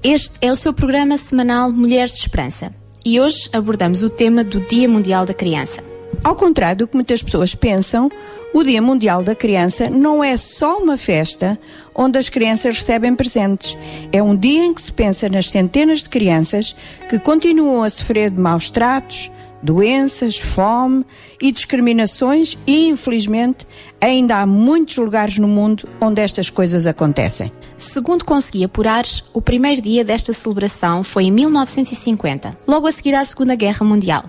Este 0.00 0.38
é 0.40 0.52
o 0.52 0.54
seu 0.54 0.72
programa 0.72 1.16
semanal 1.16 1.72
Mulheres 1.72 2.12
de 2.12 2.20
Esperança 2.20 2.72
e 3.04 3.20
hoje 3.20 3.50
abordamos 3.52 4.04
o 4.04 4.08
tema 4.08 4.44
do 4.44 4.60
Dia 4.60 4.88
Mundial 4.88 5.26
da 5.26 5.34
Criança. 5.34 5.82
Ao 6.22 6.36
contrário 6.36 6.78
do 6.78 6.86
que 6.86 6.94
muitas 6.94 7.20
pessoas 7.20 7.52
pensam, 7.52 8.08
o 8.52 8.62
Dia 8.62 8.82
Mundial 8.82 9.22
da 9.22 9.34
Criança 9.34 9.88
não 9.88 10.22
é 10.22 10.36
só 10.36 10.78
uma 10.78 10.96
festa 10.96 11.58
onde 11.94 12.18
as 12.18 12.28
crianças 12.28 12.78
recebem 12.78 13.14
presentes. 13.14 13.76
É 14.12 14.22
um 14.22 14.36
dia 14.36 14.64
em 14.64 14.74
que 14.74 14.82
se 14.82 14.92
pensa 14.92 15.28
nas 15.28 15.50
centenas 15.50 16.02
de 16.02 16.08
crianças 16.08 16.74
que 17.08 17.18
continuam 17.18 17.82
a 17.82 17.88
sofrer 17.88 18.30
de 18.30 18.40
maus 18.40 18.70
tratos, 18.70 19.30
doenças, 19.62 20.38
fome 20.38 21.04
e 21.40 21.52
discriminações 21.52 22.56
e, 22.66 22.88
infelizmente, 22.88 23.66
ainda 24.00 24.36
há 24.36 24.46
muitos 24.46 24.96
lugares 24.96 25.38
no 25.38 25.48
mundo 25.48 25.88
onde 26.00 26.20
estas 26.20 26.50
coisas 26.50 26.86
acontecem. 26.86 27.52
Segundo 27.76 28.24
consegui 28.24 28.64
apurar, 28.64 29.04
o 29.32 29.40
primeiro 29.40 29.82
dia 29.82 30.04
desta 30.04 30.32
celebração 30.32 31.04
foi 31.04 31.24
em 31.24 31.30
1950, 31.30 32.56
logo 32.66 32.86
a 32.86 32.92
seguir 32.92 33.14
à 33.14 33.24
Segunda 33.24 33.54
Guerra 33.54 33.84
Mundial. 33.84 34.24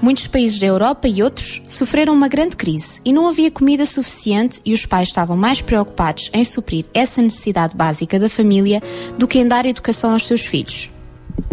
Muitos 0.00 0.28
países 0.28 0.58
da 0.60 0.66
Europa 0.66 1.08
e 1.08 1.22
outros 1.22 1.60
sofreram 1.68 2.12
uma 2.14 2.28
grande 2.28 2.56
crise 2.56 3.00
e 3.04 3.12
não 3.12 3.28
havia 3.28 3.50
comida 3.50 3.84
suficiente 3.84 4.60
e 4.64 4.72
os 4.72 4.86
pais 4.86 5.08
estavam 5.08 5.36
mais 5.36 5.60
preocupados 5.60 6.30
em 6.32 6.44
suprir 6.44 6.86
essa 6.94 7.20
necessidade 7.20 7.76
básica 7.76 8.18
da 8.18 8.28
família 8.28 8.80
do 9.18 9.26
que 9.26 9.40
em 9.40 9.48
dar 9.48 9.66
educação 9.66 10.12
aos 10.12 10.24
seus 10.24 10.46
filhos. 10.46 10.88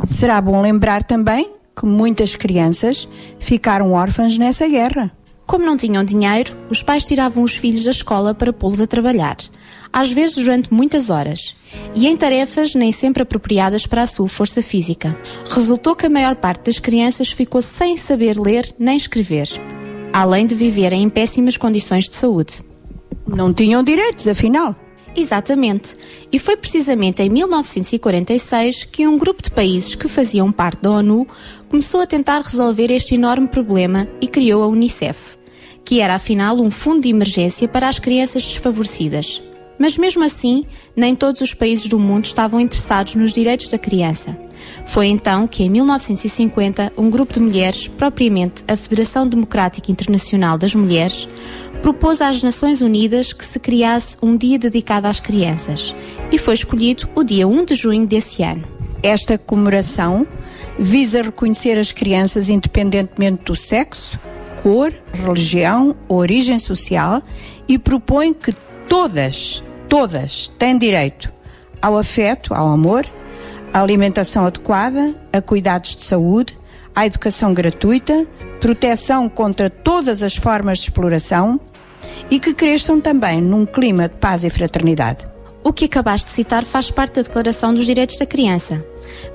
Será 0.03 0.39
bom 0.39 0.61
lembrar 0.61 1.01
também 1.01 1.49
que 1.75 1.85
muitas 1.87 2.35
crianças 2.35 3.07
ficaram 3.39 3.93
órfãs 3.93 4.37
nessa 4.37 4.67
guerra. 4.67 5.11
Como 5.47 5.65
não 5.65 5.75
tinham 5.75 6.03
dinheiro, 6.03 6.55
os 6.69 6.83
pais 6.83 7.05
tiravam 7.05 7.43
os 7.43 7.55
filhos 7.55 7.83
da 7.83 7.91
escola 7.91 8.33
para 8.33 8.53
pô-los 8.53 8.79
a 8.79 8.87
trabalhar, 8.87 9.37
às 9.95 10.11
vezes 10.11 10.35
durante 10.35 10.73
muitas 10.73 11.09
horas, 11.09 11.55
e 11.95 12.05
em 12.05 12.17
tarefas 12.17 12.75
nem 12.75 12.91
sempre 12.91 13.23
apropriadas 13.23 13.87
para 13.87 14.01
a 14.01 14.07
sua 14.07 14.27
força 14.27 14.61
física. 14.61 15.17
Resultou 15.49 15.95
que 15.95 16.05
a 16.05 16.09
maior 16.09 16.35
parte 16.35 16.65
das 16.65 16.79
crianças 16.79 17.31
ficou 17.31 17.61
sem 17.61 17.95
saber 17.95 18.37
ler 18.37 18.75
nem 18.77 18.97
escrever, 18.97 19.47
além 20.11 20.45
de 20.45 20.53
viverem 20.53 21.01
em 21.01 21.09
péssimas 21.09 21.55
condições 21.55 22.09
de 22.09 22.15
saúde. 22.17 22.61
Não 23.25 23.53
tinham 23.53 23.81
direitos, 23.81 24.27
afinal. 24.27 24.75
Exatamente. 25.15 25.95
E 26.29 26.39
foi 26.39 26.57
precisamente 26.57 27.23
em 27.23 27.29
1946 27.29 28.83
que 28.83 29.07
um 29.07 29.17
grupo 29.17 29.41
de 29.41 29.49
países 29.49 29.95
que 29.95 30.09
faziam 30.09 30.51
parte 30.51 30.81
da 30.81 30.91
ONU 30.91 31.25
começou 31.69 32.01
a 32.01 32.05
tentar 32.05 32.41
resolver 32.41 32.91
este 32.91 33.15
enorme 33.15 33.47
problema 33.47 34.09
e 34.19 34.27
criou 34.27 34.61
a 34.61 34.67
Unicef, 34.67 35.37
que 35.85 36.01
era 36.01 36.15
afinal 36.15 36.57
um 36.57 36.69
fundo 36.69 37.03
de 37.03 37.09
emergência 37.09 37.65
para 37.65 37.87
as 37.87 37.97
crianças 37.97 38.43
desfavorecidas. 38.43 39.41
Mas 39.77 39.97
mesmo 39.97 40.23
assim, 40.23 40.65
nem 40.95 41.15
todos 41.15 41.41
os 41.41 41.53
países 41.53 41.87
do 41.87 41.99
mundo 41.99 42.25
estavam 42.25 42.59
interessados 42.59 43.15
nos 43.15 43.31
direitos 43.31 43.67
da 43.69 43.77
criança. 43.77 44.37
Foi 44.85 45.07
então 45.07 45.47
que, 45.47 45.63
em 45.63 45.69
1950, 45.69 46.93
um 46.97 47.09
grupo 47.09 47.33
de 47.33 47.39
mulheres, 47.39 47.87
propriamente 47.87 48.63
a 48.67 48.75
Federação 48.75 49.27
Democrática 49.27 49.91
Internacional 49.91 50.57
das 50.57 50.73
Mulheres, 50.73 51.27
propôs 51.81 52.21
às 52.21 52.41
Nações 52.41 52.81
Unidas 52.81 53.33
que 53.33 53.45
se 53.45 53.59
criasse 53.59 54.17
um 54.21 54.35
dia 54.35 54.57
dedicado 54.57 55.07
às 55.07 55.19
crianças 55.19 55.95
e 56.31 56.37
foi 56.37 56.53
escolhido 56.55 57.07
o 57.15 57.23
dia 57.23 57.47
1 57.47 57.65
de 57.65 57.75
junho 57.75 58.07
desse 58.07 58.43
ano. 58.43 58.63
Esta 59.03 59.37
comemoração 59.37 60.25
visa 60.79 61.21
reconhecer 61.21 61.77
as 61.77 61.91
crianças 61.91 62.49
independentemente 62.49 63.43
do 63.43 63.55
sexo, 63.55 64.19
cor, 64.63 64.91
religião 65.13 65.95
origem 66.07 66.57
social 66.57 67.21
e 67.67 67.77
propõe 67.77 68.33
que 68.33 68.51
todas, 68.87 69.63
todas 69.87 70.47
têm 70.57 70.77
direito 70.77 71.31
ao 71.81 71.97
afeto, 71.97 72.53
ao 72.53 72.71
amor, 72.71 73.05
à 73.73 73.81
alimentação 73.81 74.45
adequada, 74.45 75.13
a 75.31 75.41
cuidados 75.41 75.95
de 75.95 76.01
saúde, 76.01 76.57
à 76.95 77.05
educação 77.05 77.53
gratuita, 77.53 78.25
proteção 78.59 79.29
contra 79.29 79.69
todas 79.69 80.23
as 80.23 80.35
formas 80.35 80.79
de 80.79 80.85
exploração 80.85 81.59
e 82.31 82.39
que 82.39 82.53
cresçam 82.53 82.99
também 82.99 83.41
num 83.41 83.65
clima 83.65 84.07
de 84.07 84.15
paz 84.15 84.43
e 84.43 84.49
fraternidade. 84.49 85.27
O 85.63 85.73
que 85.73 85.85
acabaste 85.85 86.27
de 86.27 86.33
citar 86.33 86.63
faz 86.63 86.91
parte 86.91 87.15
da 87.15 87.21
Declaração 87.23 87.73
dos 87.73 87.85
Direitos 87.85 88.17
da 88.17 88.25
Criança. 88.25 88.85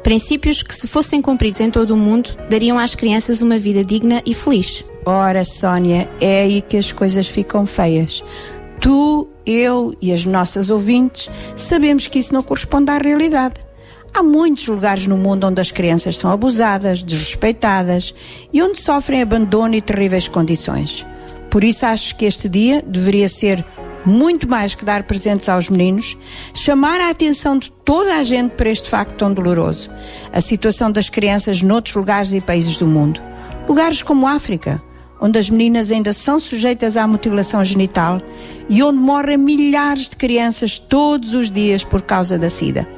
Princípios 0.03 0.63
que, 0.63 0.75
se 0.75 0.87
fossem 0.87 1.21
cumpridos 1.21 1.61
em 1.61 1.71
todo 1.71 1.91
o 1.91 1.97
mundo, 1.97 2.37
dariam 2.49 2.79
às 2.79 2.95
crianças 2.95 3.43
uma 3.43 3.59
vida 3.59 3.85
digna 3.85 4.23
e 4.25 4.33
feliz. 4.33 4.85
Ora, 5.05 5.43
Sónia, 5.45 6.09
é 6.21 6.43
aí 6.43 6.63
que 6.63 6.77
as 6.77 6.93
coisas 6.93 7.27
ficam 7.27 7.67
feias. 7.67 8.23
Tu, 8.81 9.29
eu 9.51 9.95
e 10.01 10.13
as 10.13 10.25
nossas 10.25 10.71
ouvintes 10.71 11.31
sabemos 11.57 12.07
que 12.07 12.19
isso 12.19 12.33
não 12.33 12.43
corresponde 12.43 12.91
à 12.91 12.99
realidade. 12.99 13.55
Há 14.13 14.23
muitos 14.23 14.67
lugares 14.67 15.07
no 15.07 15.17
mundo 15.17 15.47
onde 15.47 15.61
as 15.61 15.71
crianças 15.71 16.17
são 16.17 16.33
abusadas, 16.33 17.03
desrespeitadas 17.03 18.15
e 18.53 18.61
onde 18.63 18.81
sofrem 18.81 19.23
abandono 19.23 19.75
e 19.75 19.81
terríveis 19.81 20.27
condições. 20.27 21.07
Por 21.49 21.65
isso 21.65 21.87
acho 21.87 22.17
que 22.17 22.25
este 22.25 22.49
dia 22.49 22.83
deveria 22.87 23.29
ser 23.29 23.65
muito 24.05 24.49
mais 24.49 24.75
que 24.75 24.85
dar 24.85 25.03
presentes 25.03 25.49
aos 25.49 25.69
meninos, 25.69 26.17
chamar 26.55 27.01
a 27.01 27.11
atenção 27.11 27.59
de 27.59 27.71
toda 27.71 28.17
a 28.17 28.23
gente 28.23 28.53
para 28.53 28.71
este 28.71 28.89
facto 28.89 29.17
tão 29.17 29.33
doloroso. 29.33 29.91
A 30.33 30.41
situação 30.41 30.91
das 30.91 31.09
crianças 31.09 31.63
noutros 31.63 31.95
lugares 31.95 32.33
e 32.33 32.41
países 32.41 32.77
do 32.77 32.87
mundo. 32.87 33.21
Lugares 33.69 34.03
como 34.03 34.27
África, 34.27 34.83
onde 35.21 35.39
as 35.39 35.51
meninas 35.51 35.91
ainda 35.93 36.13
são 36.13 36.39
sujeitas 36.39 36.97
à 36.97 37.07
mutilação 37.07 37.65
genital 37.65 38.19
e 38.69 38.83
onde 38.83 38.99
morrem 38.99 39.37
milhares 39.37 40.11
de 40.11 40.17
crianças 40.17 40.79
todos 40.79 41.35
os 41.35 41.51
dias 41.51 41.85
por 41.85 42.03
causa 42.03 42.39
da 42.39 42.49
SIDA. 42.49 42.89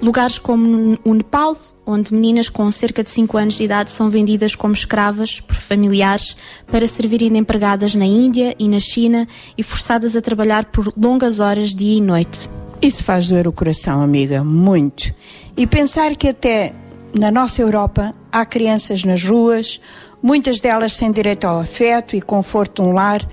Lugares 0.00 0.38
como 0.38 0.98
o 1.04 1.14
Nepal, 1.14 1.56
onde 1.86 2.12
meninas 2.12 2.48
com 2.48 2.70
cerca 2.70 3.02
de 3.02 3.10
5 3.10 3.36
anos 3.38 3.54
de 3.54 3.64
idade 3.64 3.90
são 3.90 4.10
vendidas 4.10 4.54
como 4.54 4.74
escravas 4.74 5.40
por 5.40 5.56
familiares 5.56 6.36
para 6.70 6.86
servirem 6.86 7.30
de 7.30 7.38
empregadas 7.38 7.94
na 7.94 8.04
Índia 8.04 8.54
e 8.58 8.68
na 8.68 8.80
China 8.80 9.26
e 9.56 9.62
forçadas 9.62 10.16
a 10.16 10.20
trabalhar 10.20 10.66
por 10.66 10.92
longas 10.96 11.40
horas 11.40 11.74
dia 11.74 11.98
e 11.98 12.00
noite. 12.00 12.48
Isso 12.80 13.04
faz 13.04 13.28
doer 13.28 13.46
o 13.46 13.52
coração, 13.52 14.00
amiga, 14.02 14.42
muito. 14.42 15.14
E 15.56 15.66
pensar 15.66 16.16
que 16.16 16.28
até 16.28 16.72
na 17.16 17.30
nossa 17.30 17.62
Europa 17.62 18.14
há 18.30 18.44
crianças 18.44 19.04
nas 19.04 19.22
ruas, 19.22 19.80
muitas 20.22 20.60
delas 20.60 20.92
sem 20.92 21.10
direito 21.10 21.46
ao 21.46 21.60
afeto 21.60 22.14
e 22.14 22.22
conforto 22.22 22.82
de 22.82 22.88
um 22.88 22.92
lar, 22.92 23.26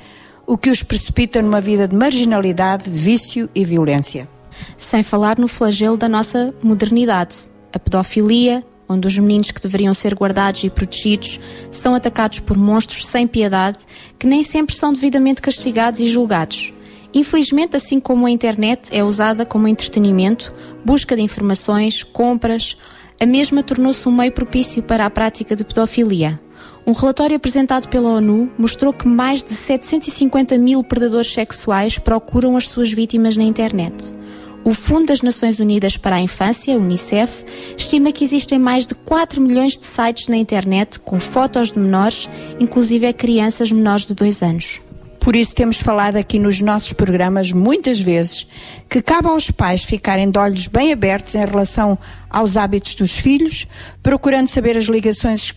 o 0.48 0.58
que 0.58 0.70
os 0.70 0.82
precipita 0.82 1.42
numa 1.42 1.62
vida 1.62 1.88
de 1.88 1.96
marginalidade, 1.96 2.90
vício 2.90 3.48
e 3.54 3.64
violência. 3.64 4.28
Sem 4.76 5.04
falar 5.04 5.38
no 5.38 5.48
flagelo 5.48 5.96
da 5.96 6.10
nossa 6.10 6.54
modernidade, 6.62 7.50
a 7.72 7.78
pedofilia, 7.78 8.66
onde 8.88 9.08
os 9.08 9.18
meninos 9.20 9.52
que 9.52 9.62
deveriam 9.62 9.94
ser 9.94 10.16
guardados 10.16 10.64
e 10.64 10.70
protegidos 10.70 11.40
são 11.72 11.94
atacados 11.94 12.40
por 12.40 12.58
monstros 12.58 13.06
sem 13.06 13.28
piedade 13.28 13.78
que 14.18 14.26
nem 14.26 14.42
sempre 14.42 14.76
são 14.76 14.92
devidamente 14.92 15.42
castigados 15.42 16.00
e 16.00 16.08
julgados. 16.08 16.74
Infelizmente, 17.14 17.76
assim 17.76 18.00
como 18.00 18.26
a 18.26 18.32
internet 18.32 18.90
é 18.92 19.04
usada 19.04 19.46
como 19.46 19.68
entretenimento, 19.68 20.54
busca 20.84 21.16
de 21.16 21.22
informações, 21.22 22.02
compras, 22.02 22.76
a 23.22 23.26
mesma 23.26 23.62
tornou-se 23.62 24.08
um 24.08 24.12
meio 24.12 24.32
propício 24.32 24.82
para 24.82 25.06
a 25.06 25.10
prática 25.10 25.56
de 25.56 25.64
pedofilia. 25.64 26.40
Um 26.86 26.92
relatório 26.92 27.36
apresentado 27.36 27.88
pela 27.88 28.10
ONU 28.10 28.52
mostrou 28.58 28.92
que 28.92 29.08
mais 29.08 29.44
de 29.44 29.54
750 29.54 30.58
mil 30.58 30.84
predadores 30.84 31.32
sexuais 31.32 32.00
procuram 32.00 32.58
as 32.58 32.68
suas 32.68 32.92
vítimas 32.92 33.36
na 33.38 33.44
internet. 33.44 34.14
O 34.64 34.74
Fundo 34.74 35.08
das 35.08 35.22
Nações 35.22 35.60
Unidas 35.60 35.96
para 35.96 36.18
a 36.18 36.22
Infância, 36.22 36.76
UNICEF, 36.78 37.46
estima 37.78 38.12
que 38.12 38.24
existem 38.24 38.60
mais 38.60 38.86
de 38.86 38.94
4 38.94 39.42
milhões 39.42 39.78
de 39.78 39.86
sites 39.86 40.28
na 40.28 40.36
internet 40.36 41.00
com 41.00 41.20
fotos 41.20 41.72
de 41.72 41.80
menores, 41.80 42.30
inclusive 42.60 43.08
a 43.08 43.14
crianças 43.14 43.72
menores 43.72 44.06
de 44.06 44.14
2 44.14 44.42
anos. 44.42 44.82
Por 45.20 45.36
isso 45.36 45.54
temos 45.54 45.80
falado 45.82 46.16
aqui 46.16 46.40
nos 46.40 46.62
nossos 46.62 46.94
programas 46.94 47.52
muitas 47.52 48.00
vezes 48.00 48.48
que 48.90 49.02
cabe 49.02 49.28
aos 49.28 49.52
pais 49.52 49.84
ficarem 49.84 50.32
de 50.32 50.40
olhos 50.40 50.68
bem 50.68 50.92
abertos 50.92 51.36
em 51.36 51.46
relação 51.46 51.98
aos 52.30 52.58
hábitos 52.58 52.96
dos 52.96 53.12
filhos, 53.12 53.68
procurando 54.02 54.48
saber 54.48 54.78
as 54.78 54.86
ligações 54.86 55.54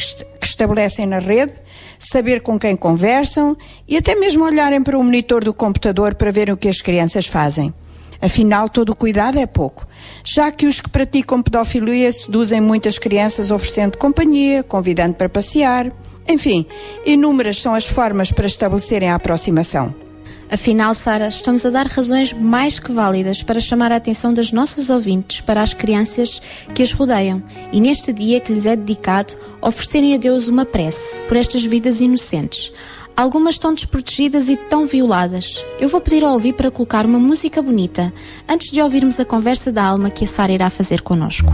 estabelecem 0.63 1.07
na 1.07 1.19
rede, 1.19 1.53
saber 1.99 2.41
com 2.41 2.59
quem 2.59 2.77
conversam 2.77 3.57
e 3.87 3.97
até 3.97 4.15
mesmo 4.15 4.45
olharem 4.45 4.83
para 4.83 4.99
o 4.99 5.03
monitor 5.03 5.45
do 5.45 5.53
computador 5.53 6.15
para 6.15 6.31
ver 6.31 6.51
o 6.51 6.57
que 6.57 6.69
as 6.69 6.81
crianças 6.81 7.27
fazem. 7.27 7.75
Afinal, 8.21 8.69
todo 8.69 8.91
o 8.91 8.97
cuidado 8.97 9.39
é 9.39 9.47
pouco, 9.47 9.87
já 10.25 10.51
que 10.53 10.67
os 10.67 10.81
que 10.81 10.89
praticam 10.89 11.43
pedofilia 11.43 12.11
seduzem 12.13 12.61
muitas 12.61 12.97
crianças 12.97 13.51
oferecendo 13.51 13.99
companhia, 13.99 14.63
convidando 14.63 15.15
para 15.15 15.29
passear. 15.29 15.93
Enfim, 16.29 16.65
inúmeras 17.05 17.61
são 17.61 17.75
as 17.75 17.89
formas 17.89 18.31
para 18.31 18.47
estabelecerem 18.47 19.11
a 19.11 19.17
aproximação. 19.17 20.02
Afinal, 20.53 20.93
Sara, 20.93 21.29
estamos 21.29 21.65
a 21.65 21.71
dar 21.71 21.87
razões 21.87 22.35
mais 22.35 22.79
que 22.79 22.93
válidas 22.93 23.43
para 23.43 23.59
chamar 23.59 23.91
a 23.91 23.97
atenção 23.97 24.35
das 24.35 24.53
nossas 24.53 24.91
ouvintes 24.91 25.41
para 25.41 25.63
as 25.63 25.73
crianças 25.73 26.43
que 26.75 26.83
as 26.83 26.93
rodeiam 26.93 27.43
e 27.73 27.81
neste 27.81 28.13
dia 28.13 28.39
que 28.39 28.53
lhes 28.53 28.67
é 28.67 28.77
dedicado, 28.77 29.33
oferecerem 29.63 30.13
a 30.13 30.19
Deus 30.19 30.49
uma 30.49 30.67
prece 30.67 31.19
por 31.21 31.39
estas 31.39 31.65
vidas 31.65 32.03
inocentes. 32.03 32.71
Algumas 33.17 33.55
estão 33.55 33.73
desprotegidas 33.73 34.51
e 34.51 34.57
tão 34.57 34.85
violadas. 34.85 35.65
Eu 35.81 35.89
vou 35.89 36.03
pedir 36.03 36.23
ao 36.23 36.33
Alvi 36.33 36.53
para 36.53 36.71
colocar 36.71 37.07
uma 37.07 37.19
música 37.19 37.63
bonita 37.63 38.13
antes 38.47 38.71
de 38.71 38.83
ouvirmos 38.83 39.19
a 39.19 39.25
conversa 39.25 39.73
da 39.73 39.83
alma 39.83 40.11
que 40.11 40.25
a 40.25 40.29
Sara 40.29 40.53
irá 40.53 40.69
fazer 40.69 41.01
connosco. 41.01 41.51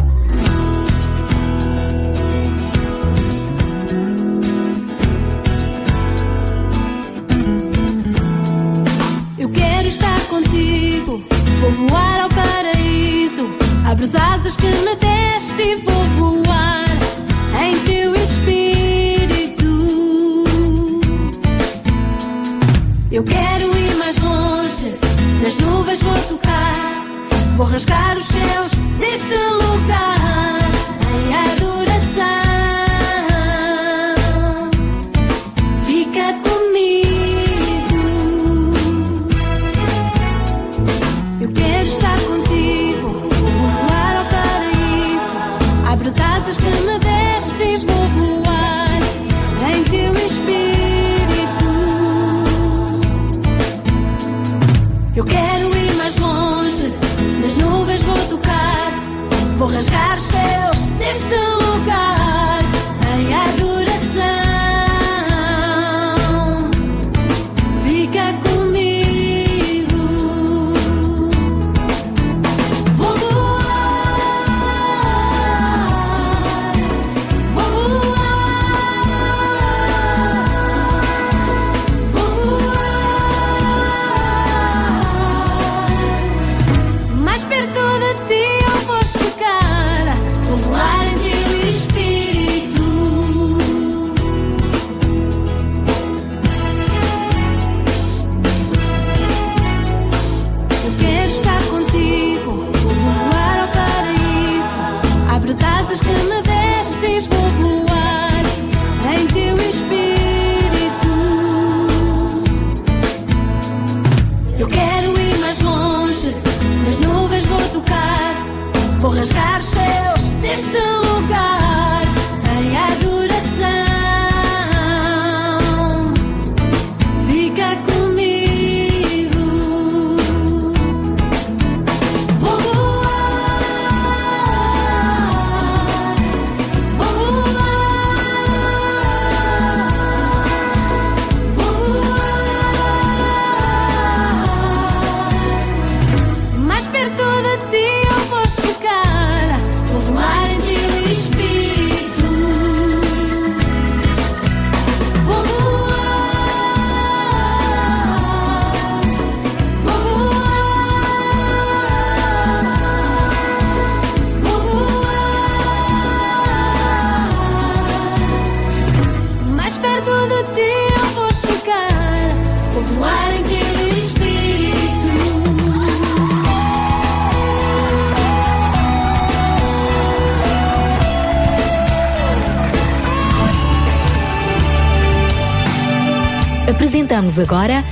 Agora 187.41 187.85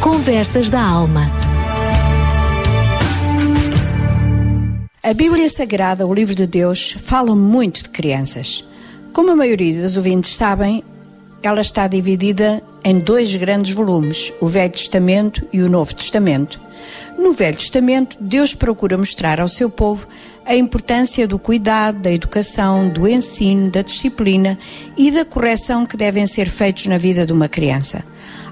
Conversas 0.00 0.70
da 0.70 0.80
Alma. 0.80 1.30
A 5.02 5.12
Bíblia 5.12 5.48
Sagrada, 5.48 6.06
o 6.06 6.14
livro 6.14 6.34
de 6.34 6.46
Deus, 6.46 6.96
fala 7.00 7.34
muito 7.34 7.82
de 7.82 7.90
crianças. 7.90 8.64
Como 9.12 9.32
a 9.32 9.36
maioria 9.36 9.82
dos 9.82 9.96
ouvintes 9.96 10.36
sabem, 10.36 10.84
ela 11.42 11.60
está 11.60 11.88
dividida 11.88 12.62
em 12.84 12.98
dois 13.00 13.34
grandes 13.34 13.72
volumes, 13.74 14.32
o 14.40 14.46
Velho 14.46 14.72
Testamento 14.72 15.46
e 15.52 15.60
o 15.60 15.68
Novo 15.68 15.94
Testamento. 15.94 16.60
No 17.18 17.32
Velho 17.32 17.56
Testamento, 17.56 18.16
Deus 18.20 18.54
procura 18.54 18.96
mostrar 18.96 19.40
ao 19.40 19.48
seu 19.48 19.68
povo 19.68 20.06
a 20.46 20.54
importância 20.54 21.26
do 21.26 21.38
cuidado, 21.38 21.98
da 21.98 22.12
educação, 22.12 22.88
do 22.88 23.08
ensino, 23.08 23.70
da 23.70 23.82
disciplina 23.82 24.58
e 24.96 25.10
da 25.10 25.24
correção 25.24 25.86
que 25.86 25.96
devem 25.96 26.26
ser 26.26 26.48
feitos 26.48 26.86
na 26.86 26.98
vida 26.98 27.26
de 27.26 27.32
uma 27.32 27.48
criança. 27.48 28.04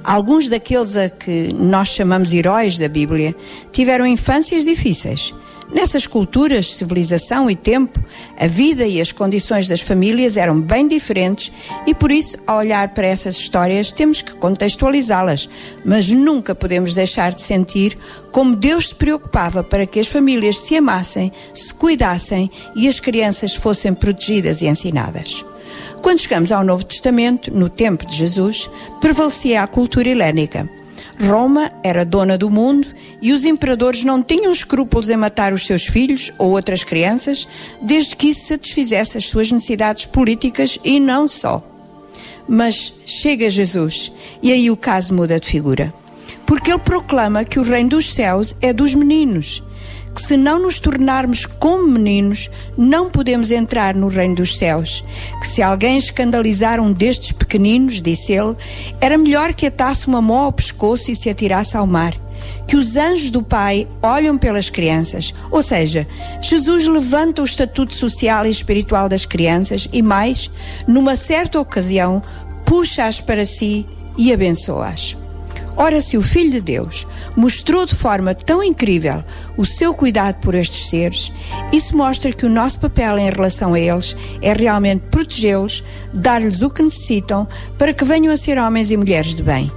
Alguns 0.02 0.48
daqueles 0.48 0.96
a 0.96 1.08
que 1.08 1.52
nós 1.52 1.88
chamamos 1.88 2.32
heróis 2.32 2.78
da 2.78 2.88
Bíblia 2.88 3.34
tiveram 3.72 4.06
infâncias 4.06 4.64
difíceis. 4.64 5.34
Nessas 5.72 6.04
culturas, 6.04 6.74
civilização 6.74 7.48
e 7.48 7.54
tempo, 7.54 8.02
a 8.36 8.46
vida 8.46 8.84
e 8.86 9.00
as 9.00 9.12
condições 9.12 9.68
das 9.68 9.80
famílias 9.80 10.36
eram 10.36 10.60
bem 10.60 10.88
diferentes 10.88 11.52
e 11.86 11.94
por 11.94 12.10
isso, 12.10 12.36
ao 12.44 12.58
olhar 12.58 12.88
para 12.88 13.06
essas 13.06 13.36
histórias, 13.36 13.92
temos 13.92 14.20
que 14.20 14.34
contextualizá-las, 14.34 15.48
mas 15.84 16.08
nunca 16.08 16.56
podemos 16.56 16.92
deixar 16.92 17.32
de 17.32 17.40
sentir 17.40 17.96
como 18.32 18.56
Deus 18.56 18.88
se 18.88 18.94
preocupava 18.96 19.62
para 19.62 19.86
que 19.86 20.00
as 20.00 20.08
famílias 20.08 20.58
se 20.58 20.76
amassem, 20.76 21.30
se 21.54 21.72
cuidassem 21.72 22.50
e 22.74 22.88
as 22.88 22.98
crianças 22.98 23.54
fossem 23.54 23.94
protegidas 23.94 24.62
e 24.62 24.66
ensinadas. 24.66 25.44
Quando 26.02 26.20
chegamos 26.20 26.50
ao 26.50 26.64
Novo 26.64 26.84
Testamento, 26.84 27.52
no 27.52 27.68
tempo 27.68 28.06
de 28.06 28.16
Jesus, 28.16 28.70
prevalecia 29.00 29.62
a 29.62 29.66
cultura 29.66 30.08
helénica. 30.08 30.68
Roma 31.20 31.70
era 31.84 32.04
dona 32.04 32.38
do 32.38 32.48
mundo 32.48 32.88
e 33.20 33.32
os 33.32 33.44
imperadores 33.44 34.02
não 34.02 34.22
tinham 34.22 34.50
escrúpulos 34.50 35.10
em 35.10 35.16
matar 35.16 35.52
os 35.52 35.66
seus 35.66 35.86
filhos 35.86 36.32
ou 36.38 36.52
outras 36.52 36.82
crianças, 36.82 37.46
desde 37.82 38.16
que 38.16 38.28
isso 38.28 38.46
satisfizesse 38.46 39.18
as 39.18 39.26
suas 39.26 39.52
necessidades 39.52 40.06
políticas 40.06 40.78
e 40.82 40.98
não 40.98 41.28
só. 41.28 41.62
Mas 42.48 42.94
chega 43.04 43.50
Jesus 43.50 44.10
e 44.42 44.50
aí 44.50 44.70
o 44.70 44.76
caso 44.76 45.12
muda 45.12 45.38
de 45.38 45.46
figura. 45.46 45.92
Porque 46.46 46.70
ele 46.70 46.80
proclama 46.80 47.44
que 47.44 47.58
o 47.60 47.62
reino 47.62 47.90
dos 47.90 48.14
céus 48.14 48.56
é 48.62 48.72
dos 48.72 48.94
meninos, 48.94 49.62
que 50.14 50.22
se 50.22 50.36
não 50.36 50.60
nos 50.60 50.78
tornarmos 50.78 51.46
como 51.46 51.86
meninos, 51.86 52.50
não 52.76 53.10
podemos 53.10 53.50
entrar 53.50 53.94
no 53.94 54.08
reino 54.08 54.36
dos 54.36 54.56
céus. 54.58 55.04
Que 55.40 55.46
se 55.46 55.62
alguém 55.62 55.96
escandalizar 55.96 56.80
um 56.80 56.92
destes 56.92 57.32
pequeninos, 57.32 58.02
disse 58.02 58.32
ele, 58.32 58.56
era 59.00 59.16
melhor 59.16 59.54
que 59.54 59.66
atasse 59.66 60.06
uma 60.06 60.20
mão 60.20 60.40
ao 60.40 60.52
pescoço 60.52 61.10
e 61.10 61.14
se 61.14 61.30
atirasse 61.30 61.76
ao 61.76 61.86
mar. 61.86 62.14
Que 62.66 62.76
os 62.76 62.96
anjos 62.96 63.30
do 63.30 63.42
Pai 63.42 63.86
olham 64.02 64.38
pelas 64.38 64.70
crianças, 64.70 65.34
ou 65.50 65.62
seja, 65.62 66.08
Jesus 66.40 66.86
levanta 66.86 67.42
o 67.42 67.44
estatuto 67.44 67.94
social 67.94 68.46
e 68.46 68.50
espiritual 68.50 69.08
das 69.08 69.26
crianças 69.26 69.88
e, 69.92 70.00
mais, 70.00 70.50
numa 70.86 71.16
certa 71.16 71.60
ocasião, 71.60 72.22
puxa-as 72.64 73.20
para 73.20 73.44
si 73.44 73.86
e 74.16 74.32
abençoa-as. 74.32 75.19
Ora, 75.80 75.98
se 76.02 76.18
o 76.18 76.20
Filho 76.20 76.50
de 76.50 76.60
Deus 76.60 77.06
mostrou 77.34 77.86
de 77.86 77.94
forma 77.94 78.34
tão 78.34 78.62
incrível 78.62 79.24
o 79.56 79.64
seu 79.64 79.94
cuidado 79.94 80.34
por 80.42 80.54
estes 80.54 80.90
seres, 80.90 81.32
isso 81.72 81.96
mostra 81.96 82.34
que 82.34 82.44
o 82.44 82.50
nosso 82.50 82.78
papel 82.78 83.18
em 83.18 83.30
relação 83.30 83.72
a 83.72 83.80
eles 83.80 84.14
é 84.42 84.52
realmente 84.52 85.04
protegê-los, 85.10 85.82
dar-lhes 86.12 86.60
o 86.60 86.68
que 86.68 86.82
necessitam 86.82 87.48
para 87.78 87.94
que 87.94 88.04
venham 88.04 88.30
a 88.30 88.36
ser 88.36 88.58
homens 88.58 88.90
e 88.90 88.96
mulheres 88.98 89.34
de 89.34 89.42
bem. 89.42 89.72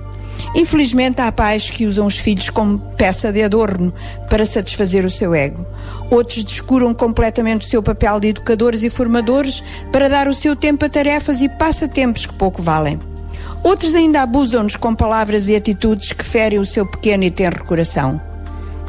Infelizmente, 0.54 1.22
há 1.22 1.32
pais 1.32 1.70
que 1.70 1.86
usam 1.86 2.06
os 2.06 2.18
filhos 2.18 2.50
como 2.50 2.80
peça 2.98 3.32
de 3.32 3.42
adorno 3.42 3.94
para 4.30 4.46
satisfazer 4.46 5.06
o 5.06 5.10
seu 5.10 5.34
ego. 5.34 5.66
Outros 6.12 6.44
descuram 6.44 6.94
completamente 6.94 7.66
o 7.66 7.70
seu 7.70 7.82
papel 7.82 8.20
de 8.20 8.28
educadores 8.28 8.84
e 8.84 8.90
formadores 8.90 9.64
para 9.90 10.10
dar 10.10 10.28
o 10.28 10.34
seu 10.34 10.54
tempo 10.54 10.84
a 10.84 10.90
tarefas 10.90 11.42
e 11.42 11.48
passatempos 11.48 12.26
que 12.26 12.34
pouco 12.34 12.62
valem. 12.62 13.12
Outros 13.64 13.95
ainda 13.95 14.22
abusam-nos 14.22 14.76
com 14.76 14.94
palavras 14.94 15.48
e 15.48 15.56
atitudes 15.56 16.11
que 16.11 16.26
ferem 16.26 16.60
o 16.60 16.65
seu 16.65 16.85
pequeno 16.85 17.23
e 17.23 17.31
tenro 17.31 17.64
coração. 17.64 18.22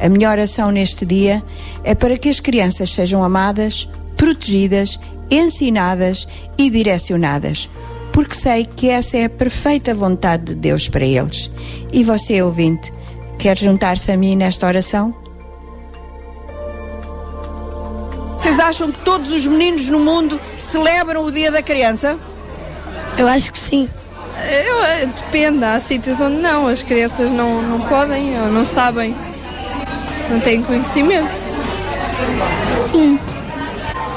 A 0.00 0.08
minha 0.08 0.28
oração 0.28 0.72
neste 0.72 1.06
dia 1.06 1.40
é 1.84 1.94
para 1.94 2.18
que 2.18 2.28
as 2.28 2.40
crianças 2.40 2.92
sejam 2.92 3.22
amadas, 3.22 3.88
protegidas, 4.16 4.98
ensinadas 5.30 6.26
e 6.58 6.68
direcionadas, 6.68 7.70
porque 8.12 8.34
sei 8.34 8.64
que 8.64 8.88
essa 8.88 9.16
é 9.16 9.24
a 9.26 9.30
perfeita 9.30 9.94
vontade 9.94 10.46
de 10.46 10.54
Deus 10.56 10.88
para 10.88 11.04
eles. 11.04 11.50
E 11.92 12.02
você, 12.02 12.42
ouvinte, 12.42 12.92
quer 13.38 13.56
juntar-se 13.56 14.10
a 14.10 14.16
mim 14.16 14.34
nesta 14.34 14.66
oração? 14.66 15.14
Vocês 18.36 18.58
acham 18.58 18.92
que 18.92 18.98
todos 18.98 19.30
os 19.30 19.46
meninos 19.46 19.88
no 19.88 20.00
mundo 20.00 20.38
celebram 20.56 21.24
o 21.24 21.32
Dia 21.32 21.50
da 21.50 21.62
Criança? 21.62 22.18
Eu 23.16 23.26
acho 23.26 23.52
que 23.52 23.58
sim. 23.58 23.88
Eu, 24.42 24.84
eh, 24.84 25.06
depende, 25.06 25.64
há 25.64 25.78
sítios 25.78 26.20
onde 26.20 26.36
não, 26.36 26.66
as 26.66 26.82
crianças 26.82 27.30
não, 27.30 27.62
não 27.62 27.80
podem 27.82 28.40
ou 28.40 28.48
não 28.48 28.64
sabem, 28.64 29.14
não 30.28 30.40
têm 30.40 30.62
conhecimento. 30.62 31.42
Sim. 32.76 33.18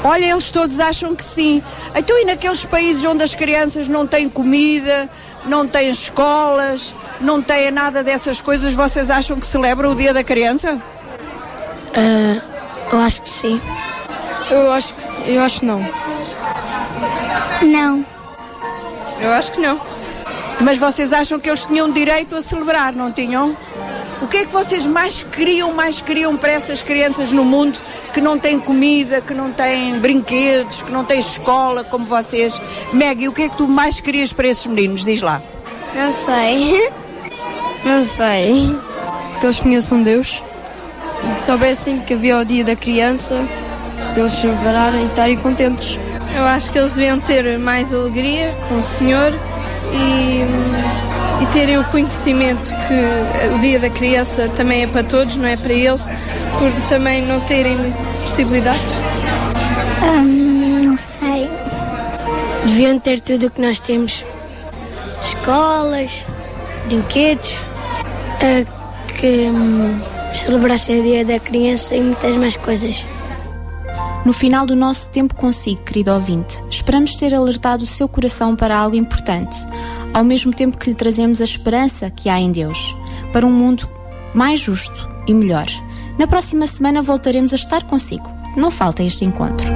Olha, 0.04 0.26
eles 0.26 0.50
todos 0.50 0.78
acham 0.80 1.14
que 1.14 1.24
sim. 1.24 1.62
Então, 1.94 2.18
e 2.18 2.24
naqueles 2.24 2.64
países 2.64 3.04
onde 3.04 3.22
as 3.22 3.34
crianças 3.34 3.88
não 3.88 4.06
têm 4.06 4.28
comida, 4.28 5.08
não 5.44 5.66
têm 5.66 5.90
escolas, 5.90 6.94
não 7.20 7.42
têm 7.42 7.70
nada 7.70 8.02
dessas 8.02 8.40
coisas, 8.40 8.74
vocês 8.74 9.10
acham 9.10 9.38
que 9.38 9.46
celebram 9.46 9.92
o 9.92 9.94
Dia 9.94 10.12
da 10.12 10.22
Criança? 10.22 10.80
Ah, 11.94 12.40
eu 12.92 12.98
acho 12.98 13.22
que 13.22 13.30
sim. 13.30 13.60
Eu 14.50 14.72
acho 14.72 14.94
que 14.94 15.02
sim, 15.02 15.22
eu 15.26 15.42
acho 15.42 15.60
que 15.60 15.66
não. 15.66 15.80
Não. 17.62 18.06
Eu 19.20 19.32
acho 19.32 19.52
que 19.52 19.60
não. 19.60 19.80
Mas 20.60 20.78
vocês 20.78 21.12
acham 21.12 21.38
que 21.38 21.48
eles 21.48 21.66
tinham 21.66 21.90
direito 21.90 22.34
a 22.34 22.42
celebrar, 22.42 22.92
não 22.92 23.12
tinham? 23.12 23.56
O 24.20 24.26
que 24.26 24.38
é 24.38 24.44
que 24.44 24.52
vocês 24.52 24.86
mais 24.86 25.22
queriam, 25.22 25.72
mais 25.72 26.00
queriam 26.00 26.36
para 26.36 26.52
essas 26.52 26.82
crianças 26.82 27.30
no 27.30 27.44
mundo 27.44 27.78
que 28.12 28.20
não 28.20 28.36
têm 28.38 28.58
comida, 28.58 29.20
que 29.20 29.32
não 29.32 29.52
têm 29.52 29.98
brinquedos, 30.00 30.82
que 30.82 30.90
não 30.90 31.04
têm 31.04 31.20
escola 31.20 31.84
como 31.84 32.04
vocês? 32.04 32.60
Maggie, 32.92 33.28
o 33.28 33.32
que 33.32 33.42
é 33.42 33.48
que 33.48 33.56
tu 33.56 33.68
mais 33.68 34.00
querias 34.00 34.32
para 34.32 34.48
esses 34.48 34.66
meninos? 34.66 35.04
Diz 35.04 35.22
lá. 35.22 35.40
Não 35.94 36.12
sei. 36.12 36.90
Não 37.84 38.04
sei. 38.04 38.76
Que 39.38 39.46
eles 39.46 39.60
conheçam 39.60 40.02
Deus, 40.02 40.42
que 41.34 41.40
soubessem 41.40 42.00
que 42.00 42.12
havia 42.12 42.38
o 42.38 42.44
dia 42.44 42.64
da 42.64 42.74
criança, 42.74 43.46
para 44.12 44.20
eles 44.20 44.32
celebrarem 44.32 45.04
e 45.04 45.06
estarem 45.06 45.36
contentes. 45.36 45.98
Eu 46.36 46.44
acho 46.44 46.70
que 46.72 46.78
eles 46.78 46.92
deviam 46.94 47.20
ter 47.20 47.56
mais 47.56 47.94
alegria 47.94 48.54
com 48.68 48.80
o 48.80 48.82
Senhor 48.82 49.32
e, 49.92 51.42
e 51.42 51.46
terem 51.52 51.78
o 51.78 51.84
conhecimento 51.84 52.72
que 52.86 53.54
o 53.54 53.58
dia 53.58 53.78
da 53.78 53.90
criança 53.90 54.48
também 54.56 54.82
é 54.82 54.86
para 54.86 55.02
todos, 55.02 55.36
não 55.36 55.46
é 55.46 55.56
para 55.56 55.72
eles, 55.72 56.08
por 56.58 56.88
também 56.88 57.22
não 57.22 57.40
terem 57.40 57.94
possibilidades. 58.22 58.94
Hum, 60.02 60.82
não 60.84 60.98
sei. 60.98 61.48
Deviam 62.64 62.98
ter 62.98 63.20
tudo 63.20 63.46
o 63.46 63.50
que 63.50 63.60
nós 63.60 63.80
temos: 63.80 64.24
escolas, 65.22 66.24
brinquedos, 66.86 67.56
que 69.18 69.48
hum, 69.50 70.00
celebrassem 70.34 71.00
o 71.00 71.02
dia 71.02 71.24
da 71.24 71.38
criança 71.38 71.94
e 71.94 72.00
muitas 72.00 72.36
mais 72.36 72.56
coisas. 72.56 73.04
No 74.24 74.32
final 74.32 74.66
do 74.66 74.76
nosso 74.76 75.08
tempo 75.10 75.34
consigo, 75.34 75.82
querido 75.82 76.12
ouvinte, 76.12 76.62
esperamos 76.68 77.16
ter 77.16 77.34
alertado 77.34 77.84
o 77.84 77.86
seu 77.86 78.08
coração 78.08 78.54
para 78.54 78.76
algo 78.76 78.96
importante, 78.96 79.56
ao 80.12 80.24
mesmo 80.24 80.52
tempo 80.52 80.76
que 80.76 80.90
lhe 80.90 80.96
trazemos 80.96 81.40
a 81.40 81.44
esperança 81.44 82.10
que 82.10 82.28
há 82.28 82.38
em 82.38 82.52
Deus, 82.52 82.94
para 83.32 83.46
um 83.46 83.52
mundo 83.52 83.88
mais 84.34 84.60
justo 84.60 85.08
e 85.26 85.32
melhor. 85.32 85.66
Na 86.18 86.26
próxima 86.26 86.66
semana 86.66 87.00
voltaremos 87.00 87.52
a 87.52 87.56
estar 87.56 87.84
consigo. 87.84 88.28
Não 88.56 88.70
falta 88.70 89.02
este 89.02 89.24
encontro. 89.24 89.66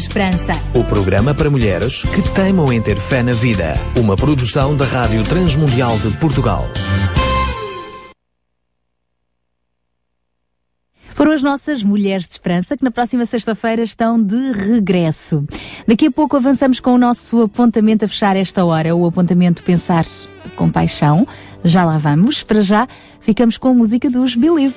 esperança. 0.00 0.52
O 0.74 0.82
programa 0.82 1.34
para 1.34 1.50
mulheres 1.50 2.02
que 2.02 2.22
teimam 2.34 2.72
em 2.72 2.80
ter 2.80 2.96
fé 2.96 3.22
na 3.22 3.32
vida. 3.32 3.74
Uma 3.96 4.16
produção 4.16 4.74
da 4.74 4.84
Rádio 4.84 5.22
Transmundial 5.24 5.98
de 5.98 6.10
Portugal. 6.16 6.66
Foram 11.14 11.32
as 11.32 11.42
nossas 11.42 11.82
Mulheres 11.82 12.26
de 12.26 12.32
Esperança 12.32 12.78
que 12.78 12.82
na 12.82 12.90
próxima 12.90 13.26
sexta-feira 13.26 13.82
estão 13.82 14.20
de 14.20 14.52
regresso. 14.52 15.44
Daqui 15.86 16.06
a 16.06 16.10
pouco 16.10 16.34
avançamos 16.34 16.80
com 16.80 16.94
o 16.94 16.98
nosso 16.98 17.42
apontamento 17.42 18.06
a 18.06 18.08
fechar 18.08 18.36
esta 18.36 18.64
hora, 18.64 18.96
o 18.96 19.06
apontamento 19.06 19.62
Pensar 19.62 20.06
com 20.56 20.70
Paixão. 20.70 21.28
Já 21.62 21.84
lá 21.84 21.98
vamos. 21.98 22.42
Para 22.42 22.62
já, 22.62 22.88
ficamos 23.20 23.58
com 23.58 23.68
a 23.68 23.74
música 23.74 24.08
dos 24.08 24.34
Believe. 24.34 24.74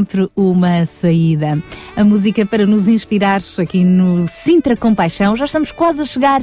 sempre 0.00 0.30
uma 0.34 0.86
saída. 0.86 1.62
A 1.94 2.02
música 2.02 2.46
para 2.46 2.64
nos 2.64 2.88
inspirar 2.88 3.42
aqui 3.58 3.84
no 3.84 4.26
Sintra 4.26 4.74
Compaixão. 4.74 5.36
Já 5.36 5.44
estamos 5.44 5.70
quase 5.70 6.00
a 6.00 6.04
chegar 6.06 6.40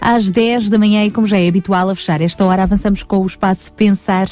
às 0.00 0.28
10 0.28 0.68
da 0.68 0.78
manhã 0.78 1.04
e, 1.04 1.10
como 1.10 1.26
já 1.26 1.38
é 1.38 1.46
habitual, 1.46 1.88
a 1.88 1.94
fechar 1.94 2.20
esta 2.20 2.44
hora, 2.44 2.64
avançamos 2.64 3.04
com 3.04 3.18
o 3.18 3.26
espaço 3.26 3.72
Pensar 3.74 4.26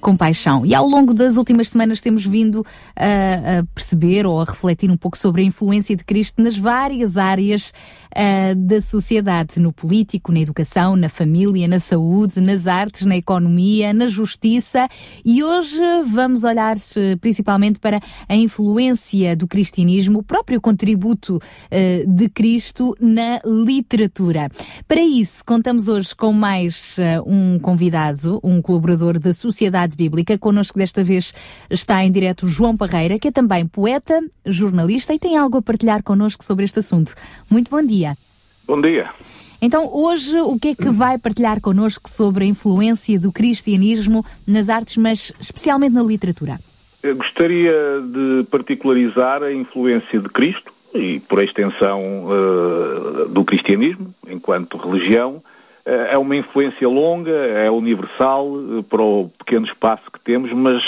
com 0.00 0.16
paixão. 0.16 0.64
E 0.64 0.74
ao 0.74 0.86
longo 0.86 1.12
das 1.12 1.36
últimas 1.36 1.68
semanas 1.68 2.00
temos 2.00 2.24
vindo 2.24 2.64
a 2.96 3.64
perceber 3.74 4.26
ou 4.26 4.40
a 4.40 4.44
refletir 4.44 4.90
um 4.90 4.96
pouco 4.96 5.16
sobre 5.16 5.42
a 5.42 5.44
influência 5.44 5.94
de 5.96 6.04
Cristo 6.04 6.42
nas 6.42 6.56
várias 6.56 7.16
áreas 7.16 7.72
uh, 8.14 8.54
da 8.54 8.80
sociedade, 8.80 9.58
no 9.58 9.72
político, 9.72 10.32
na 10.32 10.40
educação, 10.40 10.96
na 10.96 11.08
família, 11.08 11.66
na 11.66 11.80
saúde, 11.80 12.40
nas 12.40 12.66
artes, 12.66 13.04
na 13.04 13.16
economia, 13.16 13.92
na 13.92 14.06
justiça. 14.06 14.88
E 15.24 15.42
hoje 15.42 15.78
vamos 16.08 16.44
olhar 16.44 16.76
uh, 16.76 17.18
principalmente 17.20 17.78
para 17.78 18.00
a 18.28 18.34
influência 18.34 19.36
do 19.36 19.46
cristianismo, 19.46 20.20
o 20.20 20.22
próprio 20.22 20.60
contributo 20.60 21.36
uh, 21.36 22.10
de 22.10 22.28
Cristo 22.28 22.96
na 23.00 23.40
literatura. 23.44 24.48
Para 24.86 25.02
isso, 25.02 25.44
contamos 25.44 25.88
hoje 25.88 26.14
com 26.14 26.32
mais 26.32 26.96
um 27.26 27.58
convidado, 27.58 28.40
um 28.42 28.62
colaborador 28.62 29.18
da 29.18 29.32
Sociedade 29.32 29.96
Bíblica. 29.96 30.38
Connosco 30.38 30.78
desta 30.78 31.02
vez 31.02 31.34
está 31.70 32.04
em 32.04 32.12
direto 32.12 32.46
João 32.46 32.76
Parreira, 32.76 33.18
que 33.18 33.28
é 33.28 33.32
também 33.32 33.66
poeta, 33.66 34.20
jornalista 34.46 35.14
e 35.14 35.18
tem 35.18 35.36
algo 35.36 35.58
a 35.58 35.62
partilhar 35.62 36.02
connosco 36.02 36.44
sobre 36.44 36.64
este 36.64 36.78
assunto. 36.78 37.14
Muito 37.50 37.70
bom 37.70 37.82
dia. 37.82 38.03
Bom 38.66 38.80
dia. 38.80 39.10
Então, 39.60 39.90
hoje, 39.92 40.40
o 40.40 40.58
que 40.58 40.68
é 40.68 40.74
que 40.74 40.90
vai 40.90 41.18
partilhar 41.18 41.60
connosco 41.60 42.08
sobre 42.08 42.44
a 42.44 42.46
influência 42.46 43.18
do 43.18 43.32
cristianismo 43.32 44.24
nas 44.46 44.68
artes, 44.68 44.96
mas 44.96 45.32
especialmente 45.40 45.92
na 45.92 46.02
literatura? 46.02 46.58
Eu 47.02 47.16
gostaria 47.16 47.72
de 48.00 48.44
particularizar 48.50 49.42
a 49.42 49.52
influência 49.52 50.18
de 50.18 50.28
Cristo 50.30 50.72
e, 50.94 51.20
por 51.20 51.42
extensão, 51.42 52.26
uh, 52.26 53.28
do 53.28 53.44
cristianismo 53.44 54.14
enquanto 54.26 54.78
religião. 54.78 55.42
Uh, 55.86 55.90
é 56.10 56.16
uma 56.16 56.34
influência 56.34 56.88
longa, 56.88 57.30
é 57.30 57.70
universal 57.70 58.50
uh, 58.50 58.82
para 58.84 59.02
o 59.02 59.30
pequeno 59.38 59.66
espaço 59.66 60.10
que 60.10 60.20
temos, 60.20 60.50
mas 60.52 60.82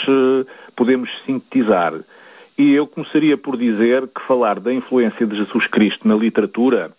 podemos 0.74 1.10
sintetizar. 1.26 1.92
E 2.56 2.72
eu 2.72 2.86
começaria 2.86 3.36
por 3.36 3.58
dizer 3.58 4.06
que 4.08 4.26
falar 4.26 4.58
da 4.58 4.72
influência 4.72 5.26
de 5.26 5.36
Jesus 5.36 5.66
Cristo 5.66 6.08
na 6.08 6.14
literatura 6.14 6.92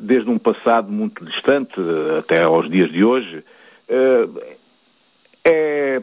desde 0.00 0.30
um 0.30 0.38
passado 0.38 0.90
muito 0.90 1.24
distante 1.24 1.74
até 2.18 2.42
aos 2.42 2.70
dias 2.70 2.90
de 2.90 3.04
hoje, 3.04 3.44
eh, 3.88 4.28
é 5.44 6.02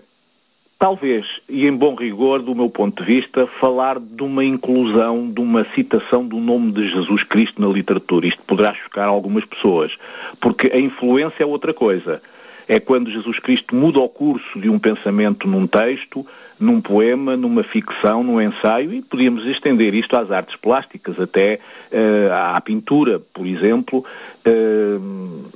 talvez, 0.79 1.25
e 1.49 1.67
em 1.67 1.75
bom 1.75 1.93
rigor, 1.93 2.41
do 2.41 2.55
meu 2.55 2.69
ponto 2.69 3.03
de 3.03 3.13
vista, 3.13 3.45
falar 3.59 3.99
de 3.99 4.23
uma 4.23 4.45
inclusão, 4.45 5.29
de 5.29 5.41
uma 5.41 5.65
citação 5.75 6.25
do 6.25 6.37
nome 6.37 6.71
de 6.71 6.87
Jesus 6.87 7.21
Cristo 7.23 7.61
na 7.61 7.67
literatura. 7.67 8.25
Isto 8.25 8.41
poderá 8.43 8.73
chocar 8.73 9.09
algumas 9.09 9.43
pessoas, 9.43 9.91
porque 10.39 10.71
a 10.73 10.79
influência 10.79 11.43
é 11.43 11.45
outra 11.45 11.73
coisa. 11.73 12.21
É 12.69 12.79
quando 12.79 13.09
Jesus 13.09 13.39
Cristo 13.39 13.75
muda 13.75 13.99
o 13.99 14.07
curso 14.07 14.59
de 14.59 14.69
um 14.69 14.77
pensamento 14.77 15.47
num 15.47 15.65
texto, 15.65 16.23
num 16.59 16.79
poema, 16.79 17.35
numa 17.35 17.63
ficção, 17.63 18.23
num 18.23 18.39
ensaio, 18.39 18.93
e 18.93 19.01
podíamos 19.01 19.43
estender 19.47 19.95
isto 19.95 20.15
às 20.15 20.29
artes 20.29 20.55
plásticas, 20.55 21.19
até 21.19 21.59
uh, 21.91 22.55
à 22.55 22.61
pintura, 22.61 23.19
por 23.33 23.47
exemplo. 23.47 24.05
Uh, 24.45 25.49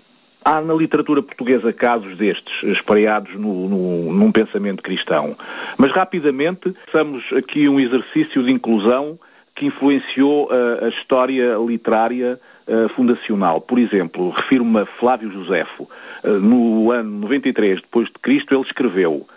há 0.43 0.59
na 0.59 0.73
literatura 0.73 1.21
portuguesa 1.21 1.71
casos 1.71 2.17
destes, 2.17 2.63
espalhados 2.63 3.31
no, 3.35 3.69
no, 3.69 4.11
num 4.11 4.31
pensamento 4.31 4.81
cristão. 4.81 5.37
Mas 5.77 5.91
rapidamente, 5.91 6.73
façamos 6.87 7.23
aqui 7.33 7.69
um 7.69 7.79
exercício 7.79 8.43
de 8.43 8.51
inclusão 8.51 9.19
que 9.55 9.67
influenciou 9.67 10.47
uh, 10.47 10.85
a 10.85 10.89
história 10.89 11.57
literária 11.63 12.39
uh, 12.67 12.89
fundacional. 12.95 13.61
Por 13.61 13.79
exemplo, 13.79 14.29
refiro-me 14.29 14.81
a 14.81 14.85
Flávio 14.85 15.31
Josefo. 15.31 15.89
Uh, 16.23 16.39
no 16.39 16.91
ano 16.91 17.09
93 17.21 17.81
depois 17.81 18.07
de 18.07 18.13
Cristo, 18.21 18.53
ele 18.53 18.63
escreveu 18.63 19.27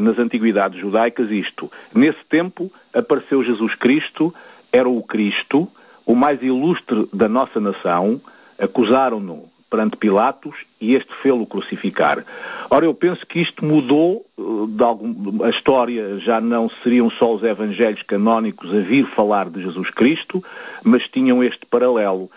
nas 0.00 0.18
antiguidades 0.18 0.80
judaicas 0.80 1.30
isto. 1.30 1.70
Nesse 1.94 2.18
tempo 2.28 2.72
apareceu 2.92 3.44
Jesus 3.44 3.72
Cristo, 3.76 4.34
era 4.72 4.88
o 4.88 5.00
Cristo, 5.00 5.68
o 6.04 6.12
mais 6.12 6.42
ilustre 6.42 7.08
da 7.12 7.28
nossa 7.28 7.60
nação, 7.60 8.20
acusaram-no 8.58 9.44
perante 9.70 9.96
Pilatos 9.96 10.54
e 10.80 10.94
este 10.94 11.08
fê-lo 11.22 11.46
crucificar. 11.46 12.24
Ora, 12.68 12.84
eu 12.84 12.94
penso 12.94 13.24
que 13.26 13.40
isto 13.40 13.64
mudou 13.64 14.26
de 14.68 14.82
algum, 14.82 15.44
a 15.44 15.50
história, 15.50 16.18
já 16.18 16.40
não 16.40 16.68
seriam 16.82 17.08
só 17.10 17.34
os 17.34 17.42
evangelhos 17.42 18.02
canónicos 18.02 18.68
a 18.74 18.80
vir 18.80 19.06
falar 19.14 19.48
de 19.48 19.62
Jesus 19.62 19.88
Cristo, 19.90 20.42
mas 20.82 21.06
tinham 21.08 21.42
este 21.42 21.64
paralelo, 21.66 22.30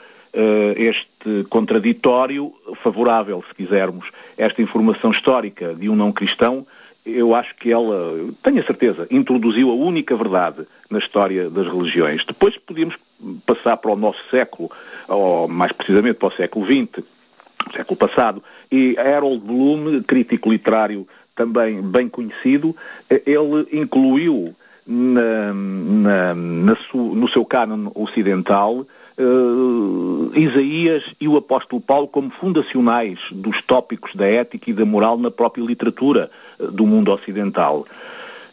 este 0.76 1.44
contraditório 1.50 2.54
favorável, 2.84 3.44
se 3.48 3.56
quisermos, 3.56 4.06
esta 4.38 4.62
informação 4.62 5.12
histórica 5.12 5.74
de 5.74 5.90
um 5.90 5.96
não 5.96 6.12
cristão 6.12 6.66
eu 7.06 7.36
acho 7.36 7.54
que 7.56 7.72
ela, 7.72 8.34
tenho 8.42 8.62
a 8.62 8.66
certeza, 8.66 9.08
introduziu 9.12 9.70
a 9.70 9.74
única 9.74 10.16
verdade 10.16 10.66
na 10.90 11.00
história 11.00 11.50
das 11.50 11.68
religiões. 11.68 12.24
Depois 12.26 12.58
podíamos 12.58 12.96
passar 13.46 13.78
para 13.78 13.92
o 13.92 13.96
nosso 13.96 14.20
século, 14.30 14.72
ou 15.08 15.48
mais 15.48 15.72
precisamente 15.74 16.16
para 16.16 16.30
o 16.30 16.36
século 16.36 16.66
XX, 16.66 17.04
século 17.72 17.98
passado, 17.98 18.44
e 18.72 18.98
Harold 18.98 19.46
Bloom, 19.46 20.04
crítico 20.04 20.52
literário 20.52 21.08
também 21.36 21.82
bem 21.82 22.08
conhecido, 22.10 22.76
ele 23.10 23.68
incluiu 23.72 24.54
na, 24.86 25.54
na, 25.54 26.36
na 26.36 26.76
su, 26.90 26.98
no 26.98 27.28
seu 27.30 27.46
cânon 27.46 27.92
ocidental 27.96 28.86
uh, 29.18 30.32
Isaías 30.36 31.04
e 31.20 31.28
o 31.28 31.38
apóstolo 31.38 31.82
Paulo 31.82 32.08
como 32.08 32.30
fundacionais 32.32 33.20
dos 33.32 33.62
tópicos 33.64 34.14
da 34.16 34.28
ética 34.28 34.70
e 34.70 34.74
da 34.74 34.86
moral 34.86 35.18
na 35.18 35.32
própria 35.32 35.64
literatura 35.64 36.30
uh, 36.60 36.72
do 36.72 36.86
mundo 36.86 37.14
ocidental. 37.14 37.86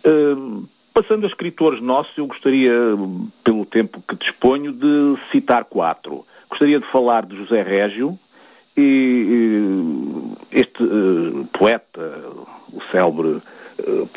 Uh, 0.06 0.66
passando 0.94 1.24
a 1.24 1.28
escritores 1.28 1.82
nossos, 1.82 2.16
eu 2.16 2.26
gostaria, 2.26 2.72
pelo 3.44 3.64
tempo 3.66 4.02
que 4.06 4.16
disponho, 4.16 4.72
de 4.72 5.16
citar 5.32 5.64
quatro. 5.64 6.24
Gostaria 6.48 6.80
de 6.80 6.86
falar 6.90 7.26
de 7.26 7.36
José 7.36 7.62
Régio, 7.62 8.18
e 8.80 10.58
este 10.58 10.84
poeta, 11.52 12.00
o 12.72 12.82
célebre 12.90 13.40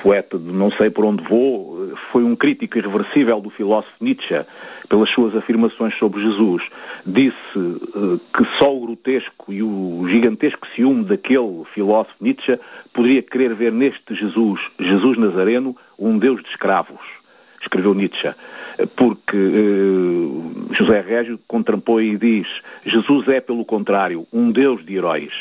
poeta 0.02 0.38
de 0.38 0.52
Não 0.52 0.72
Sei 0.72 0.90
Por 0.90 1.06
Onde 1.06 1.24
Vou, 1.24 1.94
foi 2.12 2.24
um 2.24 2.36
crítico 2.36 2.78
irreversível 2.78 3.40
do 3.40 3.50
filósofo 3.50 3.94
Nietzsche 4.02 4.46
pelas 4.90 5.10
suas 5.10 5.36
afirmações 5.36 5.98
sobre 5.98 6.22
Jesus. 6.22 6.64
Disse 7.06 7.58
uh, 7.58 8.20
que 8.36 8.46
só 8.58 8.76
o 8.76 8.86
grotesco 8.86 9.52
e 9.52 9.64
o 9.64 10.06
gigantesco 10.12 10.68
ciúme 10.76 11.06
daquele 11.06 11.64
filósofo 11.74 12.16
Nietzsche 12.22 12.60
poderia 12.94 13.22
querer 13.22 13.54
ver 13.56 13.72
neste 13.72 14.16
Jesus, 14.16 14.60
Jesus 14.80 15.18
Nazareno, 15.18 15.76
um 15.98 16.18
Deus 16.18 16.42
de 16.44 16.50
escravos. 16.50 17.23
Escreveu 17.64 17.94
Nietzsche. 17.94 18.30
Porque 18.96 19.38
uh, 19.38 20.68
José 20.72 21.02
Régio 21.02 21.40
contrapõe 21.48 22.14
e 22.14 22.18
diz: 22.18 22.48
Jesus 22.86 23.28
é, 23.28 23.40
pelo 23.40 23.66
contrário, 23.66 24.28
um 24.32 24.52
Deus 24.52 24.86
de 24.86 24.96
heróis 24.96 25.32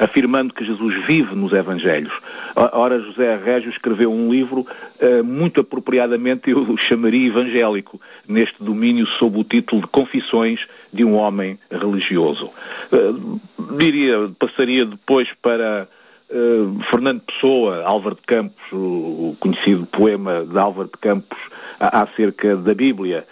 afirmando 0.00 0.54
que 0.54 0.64
Jesus 0.64 0.94
vive 1.06 1.34
nos 1.34 1.52
Evangelhos. 1.52 2.12
Ora, 2.56 2.98
José 3.00 3.36
Régio 3.36 3.68
escreveu 3.68 4.10
um 4.10 4.32
livro 4.32 4.66
uh, 4.98 5.22
muito 5.22 5.60
apropriadamente, 5.60 6.50
eu 6.50 6.62
o 6.62 6.78
chamaria 6.78 7.28
evangélico, 7.28 8.00
neste 8.26 8.64
domínio 8.64 9.06
sob 9.06 9.38
o 9.38 9.44
título 9.44 9.82
de 9.82 9.88
Confissões 9.88 10.58
de 10.90 11.04
um 11.04 11.16
Homem 11.16 11.58
Religioso. 11.70 12.50
Uh, 12.90 13.40
diria, 13.76 14.30
passaria 14.38 14.86
depois 14.86 15.28
para 15.42 15.86
uh, 16.30 16.82
Fernando 16.90 17.22
Pessoa, 17.22 17.84
Álvaro 17.84 18.16
de 18.16 18.22
Campos, 18.22 18.72
o, 18.72 19.36
conhecido 19.40 19.86
poema 19.86 20.44
de 20.44 20.58
Álvaro 20.58 20.88
de 20.88 20.98
Campos 20.98 21.38
acerca 21.78 22.56
da 22.56 22.74
Bíblia. 22.74 23.26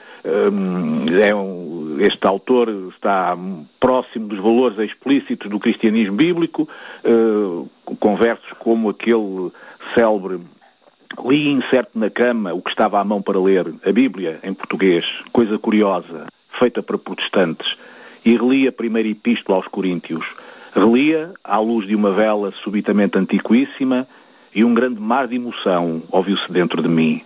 É 1.23 1.35
um, 1.35 2.01
este 2.01 2.27
autor 2.27 2.69
está 2.93 3.37
próximo 3.81 4.29
dos 4.29 4.39
valores 4.41 4.79
explícitos 4.79 5.49
do 5.49 5.59
cristianismo 5.59 6.17
bíblico, 6.17 6.69
uh, 7.05 7.69
com 7.99 8.17
versos 8.17 8.53
como 8.59 8.91
aquele 8.91 9.51
célebre 9.95 10.41
li 11.25 11.49
incerto 11.51 11.99
na 11.99 12.11
cama 12.11 12.53
o 12.53 12.63
que 12.63 12.71
estava 12.71 13.01
à 13.01 13.05
mão 13.05 13.23
para 13.23 13.41
ler, 13.41 13.73
a 13.85 13.93
Bíblia 13.93 14.39
em 14.43 14.55
português, 14.55 15.05
coisa 15.33 15.59
curiosa, 15.59 16.27
feita 16.59 16.83
para 16.83 16.99
protestantes, 16.99 17.77
e 18.25 18.37
reli 18.37 18.69
a 18.69 18.73
primeira 18.73 19.09
epístola 19.09 19.59
aos 19.59 19.69
Coríntios. 19.69 20.25
Relia 20.75 21.33
à 21.43 21.59
luz 21.59 21.87
de 21.87 21.95
uma 21.95 22.13
vela 22.13 22.53
subitamente 22.63 23.19
antiquíssima 23.19 24.07
e 24.55 24.65
um 24.65 24.75
grande 24.75 25.01
mar 25.01 25.27
de 25.27 25.37
emoção 25.37 26.03
ouviu-se 26.11 26.51
dentro 26.53 26.83
de 26.83 26.89
mim. 26.89 27.23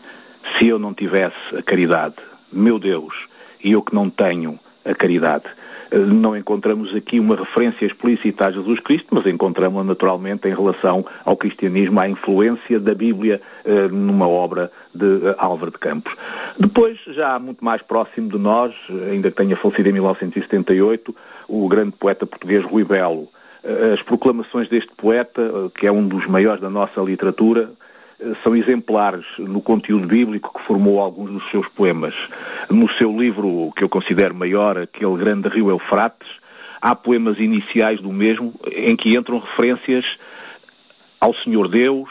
Se 0.56 0.68
eu 0.68 0.78
não 0.78 0.92
tivesse 0.92 1.56
a 1.56 1.62
caridade, 1.62 2.16
meu 2.52 2.78
Deus, 2.78 3.14
e 3.62 3.72
eu 3.72 3.82
que 3.82 3.94
não 3.94 4.10
tenho 4.10 4.58
a 4.84 4.94
caridade. 4.94 5.44
Não 5.90 6.34
encontramos 6.34 6.94
aqui 6.94 7.20
uma 7.20 7.36
referência 7.36 7.84
explícita 7.84 8.46
a 8.46 8.50
Jesus 8.50 8.80
Cristo, 8.80 9.08
mas 9.10 9.26
encontramos 9.26 9.84
naturalmente 9.84 10.48
em 10.48 10.54
relação 10.54 11.04
ao 11.22 11.36
cristianismo, 11.36 12.00
à 12.00 12.08
influência 12.08 12.80
da 12.80 12.94
Bíblia 12.94 13.42
eh, 13.64 13.88
numa 13.88 14.26
obra 14.26 14.72
de 14.94 15.04
eh, 15.04 15.34
Álvaro 15.36 15.70
de 15.70 15.78
Campos. 15.78 16.10
Depois, 16.58 16.98
já 17.08 17.38
muito 17.38 17.62
mais 17.62 17.82
próximo 17.82 18.30
de 18.30 18.38
nós, 18.38 18.74
ainda 19.10 19.30
que 19.30 19.36
tenha 19.36 19.54
falecido 19.56 19.90
em 19.90 19.92
1978, 19.92 21.14
o 21.48 21.68
grande 21.68 21.92
poeta 21.92 22.26
português 22.26 22.64
Rui 22.64 22.84
Belo. 22.84 23.28
As 23.92 24.02
proclamações 24.02 24.68
deste 24.68 24.90
poeta, 24.96 25.70
que 25.78 25.86
é 25.86 25.92
um 25.92 26.06
dos 26.06 26.26
maiores 26.26 26.60
da 26.60 26.68
nossa 26.68 27.00
literatura, 27.00 27.70
eh, 28.18 28.32
são 28.42 28.56
exemplares 28.56 29.24
no 29.38 29.60
conteúdo 29.60 30.06
bíblico 30.06 30.52
que 30.58 30.66
formou 30.66 31.00
alguns 31.00 31.30
dos 31.30 31.50
seus 31.50 31.68
poemas. 31.68 32.14
No 32.68 32.90
seu 32.94 33.16
livro, 33.16 33.72
que 33.76 33.84
eu 33.84 33.88
considero 33.88 34.34
maior, 34.34 34.78
aquele 34.78 35.16
grande 35.16 35.48
rio 35.48 35.70
Eufrates, 35.70 36.28
há 36.80 36.94
poemas 36.96 37.38
iniciais 37.38 38.00
do 38.00 38.12
mesmo 38.12 38.52
em 38.66 38.96
que 38.96 39.16
entram 39.16 39.38
referências 39.38 40.04
ao 41.20 41.32
Senhor 41.34 41.68
Deus, 41.68 42.10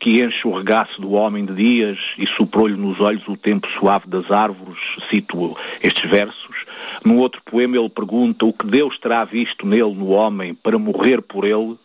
que 0.00 0.22
enche 0.22 0.46
o 0.46 0.56
regaço 0.56 1.00
do 1.00 1.12
homem 1.12 1.44
de 1.44 1.54
dias 1.54 1.98
e 2.18 2.26
soprou-lhe 2.26 2.76
nos 2.76 3.00
olhos 3.00 3.26
o 3.28 3.36
tempo 3.36 3.66
suave 3.78 4.08
das 4.08 4.30
árvores, 4.30 4.78
cito 5.10 5.56
estes 5.82 6.10
versos. 6.10 6.65
Num 7.04 7.18
outro 7.18 7.40
poema 7.44 7.76
ele 7.76 7.88
pergunta 7.88 8.44
o 8.46 8.52
que 8.52 8.66
Deus 8.66 8.98
terá 8.98 9.24
visto 9.24 9.66
nele, 9.66 9.94
no 9.94 10.08
homem, 10.08 10.54
para 10.54 10.78
morrer 10.78 11.20
por 11.22 11.44
ele. 11.44 11.76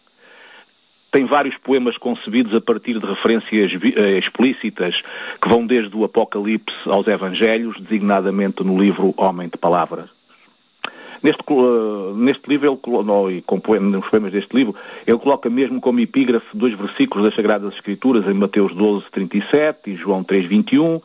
Tem 1.11 1.25
vários 1.25 1.57
poemas 1.57 1.97
concebidos 1.97 2.55
a 2.55 2.61
partir 2.61 2.97
de 2.97 3.05
referências 3.05 3.71
eh, 3.97 4.17
explícitas 4.17 5.01
que 5.41 5.49
vão 5.49 5.65
desde 5.67 5.93
o 5.95 6.05
Apocalipse 6.05 6.73
aos 6.85 7.05
Evangelhos, 7.07 7.77
designadamente 7.81 8.63
no 8.63 8.81
livro 8.81 9.13
Homem 9.17 9.49
de 9.49 9.57
Palavras. 9.57 10.09
Neste, 11.21 11.43
colo- 11.43 12.15
neste 12.15 12.47
livro, 12.47 12.79
ele, 12.88 13.03
no, 13.03 13.29
e 13.29 13.41
com 13.41 13.59
poema- 13.59 13.89
nos 13.97 14.09
poemas 14.09 14.31
deste 14.31 14.55
livro, 14.55 14.73
ele 15.05 15.17
coloca 15.19 15.49
mesmo 15.49 15.79
como 15.81 15.99
epígrafe 15.99 16.47
dois 16.53 16.73
versículos 16.77 17.25
das 17.25 17.35
Sagradas 17.35 17.73
Escrituras, 17.75 18.25
em 18.25 18.33
Mateus 18.33 18.73
12, 18.73 19.05
37 19.11 19.91
e 19.91 19.95
João 19.97 20.23
3, 20.23 20.47
21. 20.47 21.01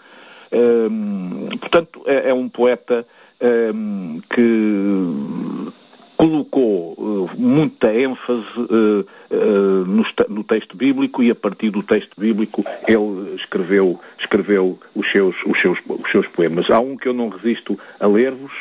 Hum, 0.53 1.49
portanto, 1.61 2.03
é, 2.07 2.31
é 2.31 2.35
um 2.35 2.49
poeta 2.49 3.05
hum, 3.41 4.21
que 4.31 5.73
colocou 6.17 6.97
eh, 6.99 7.35
muita 7.39 7.93
ênfase 7.95 8.47
eh, 8.59 9.05
eh, 9.31 9.85
no, 9.87 10.05
no 10.29 10.45
texto 10.45 10.77
bíblico 10.77 11.23
e 11.23 11.31
a 11.31 11.35
partir 11.35 11.71
do 11.71 11.83
texto 11.83 12.19
bíblico 12.19 12.65
ele 12.89 13.35
escreveu, 13.37 14.01
escreveu 14.19 14.79
os, 14.95 15.11
seus, 15.11 15.37
os, 15.47 15.61
seus, 15.61 15.79
os 15.87 16.11
seus 16.11 16.27
poemas. 16.29 16.71
Há 16.71 16.81
um 16.81 16.97
que 16.97 17.09
eu 17.09 17.15
não 17.15 17.29
resisto 17.29 17.79
a 18.01 18.07
ler-vos, 18.07 18.53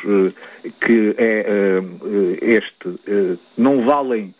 que 0.81 1.15
é 1.17 1.81
este. 2.41 3.35
não 3.57 3.85
valem 3.85 4.33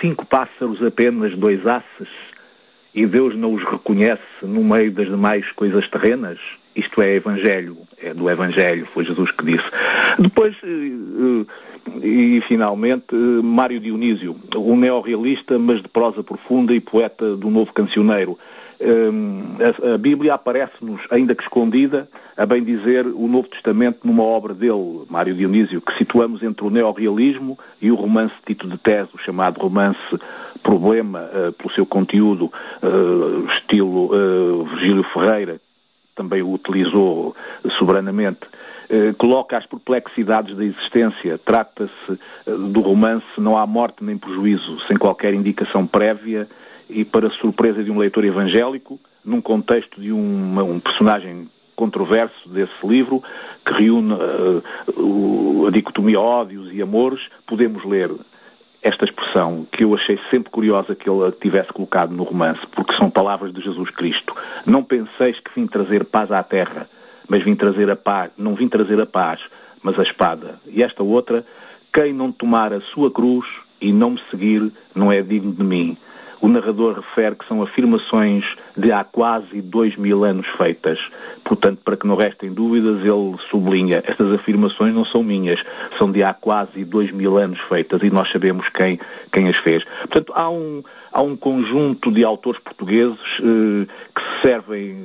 cinco 0.00 0.24
pássaros 0.26 0.82
apenas 0.82 1.36
dois 1.36 1.66
asses 1.66 2.08
e 2.94 3.06
Deus 3.06 3.34
não 3.36 3.54
os 3.54 3.64
reconhece 3.64 4.22
no 4.42 4.62
meio 4.62 4.92
das 4.92 5.06
demais 5.06 5.50
coisas 5.52 5.88
terrenas? 5.90 6.38
Isto 6.74 7.02
é 7.02 7.16
Evangelho, 7.16 7.76
é 8.02 8.14
do 8.14 8.30
Evangelho, 8.30 8.86
foi 8.94 9.04
Jesus 9.04 9.30
que 9.32 9.44
disse. 9.44 9.64
Depois, 10.18 10.56
eh, 10.64 11.46
eh, 12.02 12.06
e 12.06 12.42
finalmente, 12.48 13.04
eh, 13.12 13.42
Mário 13.42 13.78
Dionísio, 13.78 14.34
um 14.56 14.76
neorrealista, 14.76 15.58
mas 15.58 15.82
de 15.82 15.88
prosa 15.88 16.22
profunda 16.22 16.72
e 16.72 16.80
poeta 16.80 17.36
do 17.36 17.50
novo 17.50 17.72
cancioneiro. 17.72 18.38
A, 19.94 19.96
Bíblia 19.96 20.34
aparece-nos, 20.34 21.00
ainda 21.08 21.36
que 21.36 21.44
escondida, 21.44 22.08
a 22.36 22.44
bem 22.44 22.64
dizer, 22.64 23.06
o 23.06 23.28
Novo 23.28 23.46
Testamento 23.46 24.00
numa 24.02 24.24
obra 24.24 24.52
dele, 24.52 25.02
Mário 25.08 25.36
Dionísio, 25.36 25.80
que 25.80 25.96
situamos 25.98 26.42
entre 26.42 26.66
o 26.66 26.70
neorrealismo 26.70 27.56
e 27.80 27.92
o 27.92 27.94
romance 27.94 28.34
Tito 28.44 28.66
de 28.66 28.76
Teso, 28.78 29.16
chamado 29.24 29.60
romance 29.60 30.00
Problema, 30.64 31.30
pelo 31.58 31.72
seu 31.74 31.86
conteúdo, 31.86 32.50
estilo 33.50 34.64
Virgílio 34.64 35.04
Ferreira, 35.14 35.60
também 36.14 36.42
o 36.42 36.52
utilizou 36.52 37.34
soberanamente, 37.78 38.40
eh, 38.88 39.12
coloca 39.18 39.56
as 39.56 39.66
perplexidades 39.66 40.56
da 40.56 40.64
existência. 40.64 41.38
Trata-se 41.38 42.12
eh, 42.46 42.50
do 42.50 42.80
romance 42.80 43.24
Não 43.38 43.56
há 43.56 43.66
morte 43.66 44.04
nem 44.04 44.18
prejuízo, 44.18 44.80
sem 44.86 44.96
qualquer 44.96 45.34
indicação 45.34 45.86
prévia 45.86 46.48
e 46.90 47.04
para 47.04 47.30
surpresa 47.30 47.82
de 47.82 47.90
um 47.90 47.98
leitor 47.98 48.24
evangélico, 48.24 49.00
num 49.24 49.40
contexto 49.40 50.00
de 50.00 50.12
uma- 50.12 50.62
um 50.62 50.78
personagem 50.78 51.48
controverso 51.74 52.48
desse 52.48 52.86
livro, 52.86 53.22
que 53.64 53.72
reúne 53.72 54.12
o- 54.96 55.66
a 55.66 55.70
dicotomia 55.70 56.20
ódios 56.20 56.72
e 56.72 56.82
amores, 56.82 57.20
podemos 57.46 57.84
ler 57.84 58.10
esta 58.82 59.04
expressão 59.04 59.66
que 59.70 59.84
eu 59.84 59.94
achei 59.94 60.18
sempre 60.30 60.50
curiosa 60.50 60.94
que 60.94 61.08
ele 61.08 61.30
tivesse 61.32 61.72
colocado 61.72 62.12
no 62.12 62.24
romance, 62.24 62.60
porque 62.72 62.94
são 62.94 63.08
palavras 63.08 63.52
de 63.52 63.60
Jesus 63.60 63.90
Cristo. 63.90 64.34
Não 64.66 64.82
penseis 64.82 65.38
que 65.38 65.54
vim 65.54 65.66
trazer 65.66 66.04
paz 66.04 66.32
à 66.32 66.42
terra, 66.42 66.88
mas 67.28 67.44
vim 67.44 67.54
trazer 67.54 67.88
a 67.90 67.96
paz, 67.96 68.32
não 68.36 68.54
vim 68.54 68.68
trazer 68.68 69.00
a 69.00 69.06
paz, 69.06 69.40
mas 69.82 69.98
a 69.98 70.02
espada. 70.02 70.56
E 70.66 70.82
esta 70.82 71.02
outra, 71.02 71.46
quem 71.92 72.12
não 72.12 72.32
tomar 72.32 72.72
a 72.72 72.80
sua 72.80 73.10
cruz 73.10 73.46
e 73.80 73.92
não 73.92 74.10
me 74.10 74.20
seguir, 74.30 74.72
não 74.94 75.12
é 75.12 75.22
digno 75.22 75.52
de 75.52 75.62
mim. 75.62 75.96
O 76.42 76.48
narrador 76.48 76.96
refere 76.96 77.36
que 77.36 77.46
são 77.46 77.62
afirmações 77.62 78.44
de 78.76 78.90
há 78.90 79.04
quase 79.04 79.62
dois 79.62 79.96
mil 79.96 80.24
anos 80.24 80.44
feitas. 80.58 80.98
Portanto, 81.44 81.80
para 81.84 81.96
que 81.96 82.04
não 82.04 82.16
restem 82.16 82.52
dúvidas, 82.52 82.98
ele 82.98 83.36
sublinha, 83.48 84.02
estas 84.04 84.32
afirmações 84.32 84.92
não 84.92 85.04
são 85.04 85.22
minhas, 85.22 85.62
são 85.96 86.10
de 86.10 86.20
há 86.24 86.34
quase 86.34 86.84
dois 86.84 87.12
mil 87.12 87.38
anos 87.38 87.60
feitas 87.68 88.02
e 88.02 88.10
nós 88.10 88.28
sabemos 88.32 88.68
quem, 88.70 88.98
quem 89.32 89.48
as 89.48 89.56
fez. 89.58 89.84
Portanto, 90.00 90.32
há 90.34 90.50
um, 90.50 90.82
há 91.12 91.22
um 91.22 91.36
conjunto 91.36 92.10
de 92.10 92.24
autores 92.24 92.60
portugueses 92.60 93.20
eh, 93.38 93.86
que 94.12 94.20
se 94.20 94.48
servem 94.48 94.96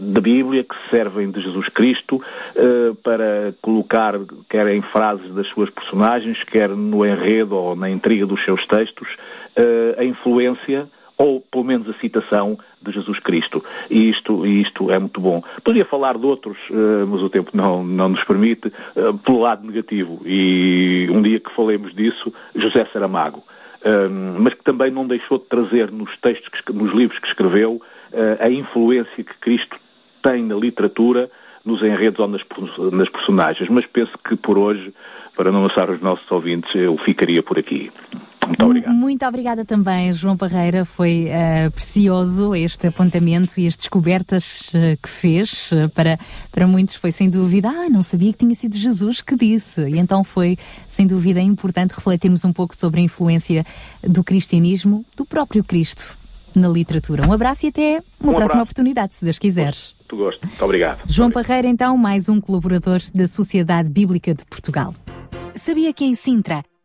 da 0.00 0.20
Bíblia, 0.20 0.64
que 0.64 0.74
se 0.74 0.96
servem 0.96 1.30
de 1.30 1.42
Jesus 1.42 1.68
Cristo, 1.68 2.22
eh, 2.56 2.92
para 3.02 3.54
colocar, 3.60 4.14
quer 4.48 4.66
em 4.68 4.80
frases 4.80 5.30
das 5.34 5.46
suas 5.48 5.68
personagens, 5.68 6.42
quer 6.44 6.70
no 6.70 7.04
enredo 7.04 7.54
ou 7.54 7.76
na 7.76 7.90
intriga 7.90 8.24
dos 8.24 8.42
seus 8.42 8.66
textos, 8.66 9.08
eh, 9.56 9.94
a 9.98 10.04
influência 10.04 10.88
ou 11.16 11.40
pelo 11.40 11.62
menos 11.64 11.88
a 11.88 11.94
citação 12.00 12.58
de 12.82 12.90
Jesus 12.90 13.20
Cristo. 13.20 13.64
E 13.88 14.10
isto, 14.10 14.44
isto 14.44 14.90
é 14.90 14.98
muito 14.98 15.20
bom. 15.20 15.42
Podia 15.62 15.84
falar 15.84 16.18
de 16.18 16.26
outros, 16.26 16.56
eh, 16.70 17.04
mas 17.06 17.22
o 17.22 17.30
tempo 17.30 17.50
não, 17.54 17.84
não 17.84 18.08
nos 18.08 18.24
permite, 18.24 18.72
eh, 18.96 19.12
pelo 19.24 19.40
lado 19.40 19.64
negativo. 19.66 20.20
E 20.26 21.08
um 21.10 21.22
dia 21.22 21.38
que 21.38 21.54
falemos 21.54 21.94
disso, 21.94 22.32
José 22.54 22.84
Saramago. 22.92 23.42
Um, 23.86 24.40
mas 24.40 24.54
que 24.54 24.64
também 24.64 24.90
não 24.90 25.06
deixou 25.06 25.36
de 25.38 25.44
trazer 25.44 25.92
nos 25.92 26.10
textos, 26.16 26.58
nos 26.72 26.94
livros 26.94 27.18
que 27.18 27.28
escreveu, 27.28 27.82
a 28.40 28.48
influência 28.48 29.22
que 29.22 29.36
Cristo 29.38 29.76
tem 30.22 30.42
na 30.42 30.54
literatura, 30.54 31.30
nos 31.64 31.82
enredos 31.82 32.18
ou 32.18 32.26
nas, 32.26 32.42
perso- 32.42 32.90
nas 32.90 33.10
personagens. 33.10 33.68
Mas 33.68 33.84
penso 33.84 34.12
que 34.26 34.36
por 34.36 34.56
hoje, 34.56 34.94
para 35.36 35.52
não 35.52 35.58
amassar 35.60 35.90
os 35.90 36.00
nossos 36.00 36.30
ouvintes, 36.30 36.74
eu 36.74 36.96
ficaria 36.98 37.42
por 37.42 37.58
aqui. 37.58 37.92
Muito 38.46 38.64
obrigado. 38.64 38.92
Muito 38.94 39.26
obrigada 39.26 39.64
também, 39.64 40.12
João 40.14 40.36
Parreira. 40.36 40.84
Foi 40.84 41.26
eh, 41.28 41.70
precioso 41.70 42.54
este 42.54 42.86
apontamento 42.86 43.58
e 43.60 43.66
as 43.66 43.76
descobertas 43.76 44.70
eh, 44.74 44.96
que 45.02 45.08
fez. 45.08 45.70
Eh, 45.72 45.88
para, 45.88 46.18
para 46.50 46.66
muitos 46.66 46.94
foi 46.96 47.12
sem 47.12 47.28
dúvida, 47.30 47.68
ah, 47.68 47.88
não 47.88 48.02
sabia 48.02 48.32
que 48.32 48.38
tinha 48.38 48.54
sido 48.54 48.76
Jesus 48.76 49.20
que 49.20 49.36
disse. 49.36 49.80
E 49.82 49.98
então 49.98 50.22
foi 50.24 50.56
sem 50.86 51.06
dúvida 51.06 51.40
importante 51.40 51.92
refletirmos 51.92 52.44
um 52.44 52.52
pouco 52.52 52.76
sobre 52.76 53.00
a 53.00 53.04
influência 53.04 53.64
do 54.02 54.22
cristianismo, 54.24 55.04
do 55.16 55.24
próprio 55.24 55.62
Cristo 55.64 56.16
na 56.54 56.68
literatura. 56.68 57.26
Um 57.26 57.32
abraço 57.32 57.66
e 57.66 57.68
até 57.70 58.02
uma 58.20 58.30
Um 58.30 58.34
próxima 58.34 58.42
abraço. 58.44 58.62
oportunidade, 58.62 59.14
se 59.14 59.24
Deus 59.24 59.38
quiseres. 59.38 59.94
Muito 60.00 60.16
gosto. 60.16 60.46
Muito 60.46 60.64
obrigado. 60.64 61.00
João 61.08 61.30
Parreira, 61.30 61.66
então, 61.66 61.96
mais 61.96 62.28
um 62.28 62.40
colaborador 62.40 63.00
da 63.12 63.26
Sociedade 63.26 63.88
Bíblica 63.88 64.32
de 64.32 64.44
Portugal. 64.44 64.92
Sabia 65.56 65.92
que 65.92 66.04
em 66.04 66.14
Sintra, 66.14 66.64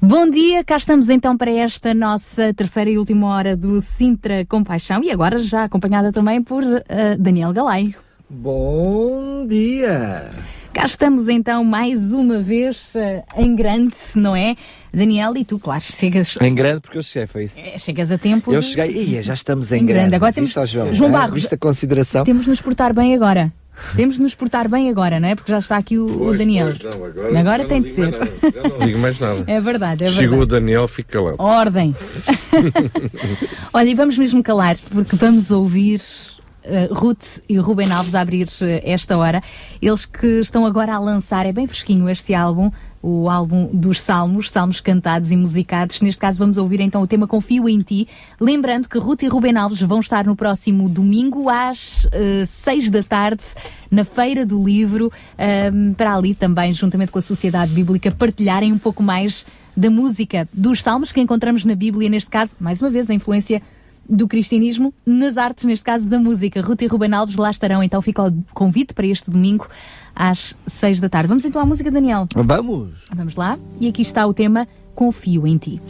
Bom 0.00 0.30
dia, 0.30 0.62
cá 0.62 0.76
estamos 0.76 1.08
então 1.08 1.36
para 1.36 1.50
esta 1.50 1.92
nossa 1.92 2.54
terceira 2.54 2.88
e 2.88 2.96
última 2.98 3.26
hora 3.26 3.56
do 3.56 3.80
Sintra 3.80 4.44
Compaixão 4.46 5.02
e 5.02 5.10
agora 5.10 5.38
já 5.38 5.64
acompanhada 5.64 6.12
também 6.12 6.40
por 6.42 6.62
eh, 6.88 7.16
Daniel 7.18 7.52
Galaio. 7.52 7.94
Bom 8.30 9.44
dia! 9.46 10.30
Cá 10.72 10.84
estamos 10.86 11.28
então 11.28 11.64
mais 11.64 12.12
uma 12.12 12.38
vez 12.40 12.90
eh, 12.94 13.24
em 13.36 13.56
grande, 13.56 13.94
não 14.14 14.36
é? 14.36 14.54
Daniel, 14.94 15.36
e 15.36 15.44
tu, 15.44 15.58
claro, 15.58 15.82
chegas, 15.82 16.36
Em 16.40 16.54
grande 16.54 16.80
porque 16.80 16.98
eu 16.98 17.02
cheguei, 17.02 17.26
foi 17.26 17.44
isso. 17.44 17.58
eh, 17.58 17.76
chegas 17.78 18.12
a 18.12 18.18
tempo. 18.18 18.52
Eu 18.52 18.60
de- 18.60 18.66
cheguei, 18.66 19.02
ia, 19.04 19.22
já 19.22 19.34
estamos 19.34 19.72
em 19.72 19.80
Em 19.82 19.86
grande. 19.86 20.00
grande. 20.02 20.14
Agora 20.16 20.32
temos- 20.32 20.52
João, 20.70 20.92
João 20.94 21.10
Hã? 21.10 21.12
Barros, 21.12 21.34
Viste 21.40 21.54
a 21.54 21.58
consideração? 21.58 22.24
Temos 22.24 22.44
de 22.44 22.50
nos 22.50 22.60
portar 22.60 22.94
bem 22.94 23.14
agora. 23.16 23.52
Temos 23.96 24.16
de 24.16 24.22
nos 24.22 24.34
portar 24.34 24.68
bem 24.68 24.90
agora, 24.90 25.18
não 25.20 25.28
é? 25.28 25.34
Porque 25.34 25.50
já 25.52 25.58
está 25.58 25.76
aqui 25.76 25.98
o, 25.98 26.06
o 26.06 26.18
Pois, 26.18 26.38
Daniel. 26.38 26.66
pois, 26.66 26.82
não, 26.96 27.04
agora 27.04 27.40
agora 27.40 27.64
tem 27.66 27.82
de 27.82 27.90
ser. 27.90 28.10
mais 28.10 28.18
nada, 28.18 28.52
já 28.54 28.68
não 28.68 28.78
digo 28.86 28.98
mais 28.98 29.18
nada. 29.18 29.44
É 29.46 29.60
verdade, 29.60 30.04
é 30.04 30.08
Chegou 30.08 30.36
o 30.36 30.38
verdade. 30.40 30.60
Daniel, 30.64 30.88
fica 30.88 31.20
lá. 31.20 31.34
Ordem. 31.38 31.94
Olha, 33.72 33.88
e 33.88 33.94
vamos 33.94 34.16
mesmo 34.18 34.42
calar, 34.42 34.76
porque 34.90 35.16
vamos 35.16 35.50
ouvir 35.50 36.00
eh, 36.64 36.88
Ruth 36.90 37.38
e 37.48 37.56
Ruben 37.58 37.90
Alves 37.92 38.14
a 38.14 38.20
abrir 38.20 38.48
eh, 38.62 38.82
esta 38.84 39.16
hora. 39.16 39.42
Eles 39.80 40.04
que 40.06 40.26
estão 40.40 40.64
agora 40.66 40.94
a 40.94 40.98
lançar, 40.98 41.46
é 41.46 41.52
bem 41.52 41.66
fresquinho 41.66 42.08
este 42.08 42.34
álbum, 42.34 42.70
o 43.02 43.28
álbum 43.28 43.68
dos 43.72 44.00
Salmos, 44.00 44.50
Salmos 44.50 44.80
cantados 44.80 45.30
e 45.30 45.36
musicados. 45.36 46.00
Neste 46.00 46.20
caso 46.20 46.38
vamos 46.38 46.56
ouvir 46.56 46.80
então 46.80 47.02
o 47.02 47.06
tema 47.06 47.26
Confio 47.26 47.68
em 47.68 47.78
Ti. 47.78 48.08
Lembrando 48.40 48.88
que 48.88 48.98
Ruth 48.98 49.22
e 49.22 49.28
Ruben 49.28 49.56
Alves 49.56 49.80
vão 49.80 50.00
estar 50.00 50.26
no 50.26 50.34
próximo 50.34 50.88
domingo 50.88 51.48
às 51.48 52.04
uh, 52.06 52.46
seis 52.46 52.90
da 52.90 53.02
tarde 53.02 53.42
na 53.90 54.04
Feira 54.04 54.44
do 54.44 54.62
Livro, 54.62 55.10
um, 55.72 55.94
para 55.94 56.14
ali 56.14 56.34
também, 56.34 56.72
juntamente 56.72 57.10
com 57.10 57.18
a 57.18 57.22
Sociedade 57.22 57.72
Bíblica, 57.72 58.10
partilharem 58.10 58.72
um 58.72 58.78
pouco 58.78 59.02
mais 59.02 59.46
da 59.76 59.88
música 59.88 60.48
dos 60.52 60.82
Salmos 60.82 61.12
que 61.12 61.20
encontramos 61.20 61.64
na 61.64 61.74
Bíblia, 61.74 62.10
neste 62.10 62.28
caso, 62.28 62.56
mais 62.58 62.82
uma 62.82 62.90
vez, 62.90 63.08
a 63.08 63.14
influência 63.14 63.62
do 64.08 64.26
cristianismo 64.26 64.94
nas 65.04 65.36
artes, 65.36 65.64
neste 65.64 65.84
caso 65.84 66.08
da 66.08 66.18
música. 66.18 66.60
Ruth 66.62 66.82
e 66.82 66.86
Ruben 66.86 67.12
Alves 67.12 67.36
lá 67.36 67.50
estarão, 67.50 67.82
então 67.82 68.00
fica 68.00 68.24
o 68.24 68.44
convite 68.54 68.94
para 68.94 69.06
este 69.06 69.30
domingo 69.30 69.68
às 70.14 70.56
seis 70.66 71.00
da 71.00 71.08
tarde. 71.08 71.28
Vamos 71.28 71.44
então 71.44 71.60
à 71.60 71.66
música, 71.66 71.90
Daniel? 71.90 72.26
Vamos! 72.34 72.90
Vamos 73.14 73.34
lá? 73.34 73.58
E 73.80 73.88
aqui 73.88 74.02
está 74.02 74.26
o 74.26 74.32
tema 74.32 74.66
Confio 74.94 75.46
em 75.46 75.58
Ti. 75.58 75.80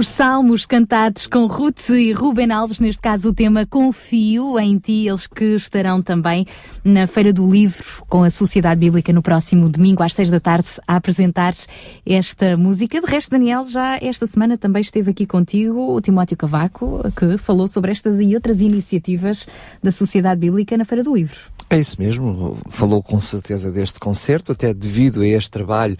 Os 0.00 0.08
salmos 0.08 0.64
cantados 0.64 1.26
com 1.26 1.44
Ruth 1.44 1.90
e 1.90 2.10
Ruben 2.12 2.50
Alves, 2.50 2.80
neste 2.80 3.02
caso 3.02 3.28
o 3.28 3.34
tema 3.34 3.66
Confio 3.66 4.58
em 4.58 4.78
Ti, 4.78 5.06
eles 5.06 5.26
que 5.26 5.56
estarão 5.56 6.00
também 6.00 6.46
na 6.82 7.06
Feira 7.06 7.34
do 7.34 7.44
Livro 7.46 7.84
com 8.10 8.24
a 8.24 8.28
Sociedade 8.28 8.80
Bíblica 8.80 9.12
no 9.12 9.22
próximo 9.22 9.68
domingo 9.68 10.02
às 10.02 10.12
seis 10.12 10.28
da 10.28 10.40
tarde 10.40 10.68
a 10.86 10.96
apresentar 10.96 11.54
esta 12.04 12.56
música. 12.56 13.00
De 13.00 13.06
resto, 13.06 13.30
Daniel, 13.30 13.64
já 13.64 13.98
esta 14.02 14.26
semana 14.26 14.58
também 14.58 14.82
esteve 14.82 15.12
aqui 15.12 15.24
contigo 15.24 15.94
o 15.94 16.00
Timóteo 16.00 16.36
Cavaco, 16.36 17.00
que 17.16 17.38
falou 17.38 17.68
sobre 17.68 17.92
estas 17.92 18.18
e 18.20 18.34
outras 18.34 18.60
iniciativas 18.60 19.46
da 19.80 19.92
Sociedade 19.92 20.40
Bíblica 20.40 20.76
na 20.76 20.84
Feira 20.84 21.04
do 21.04 21.14
Livro. 21.14 21.38
É 21.72 21.78
isso 21.78 21.94
mesmo, 22.00 22.58
falou 22.68 23.00
com 23.00 23.20
certeza 23.20 23.70
deste 23.70 24.00
concerto, 24.00 24.50
até 24.50 24.74
devido 24.74 25.20
a 25.20 25.26
este 25.28 25.52
trabalho 25.52 25.96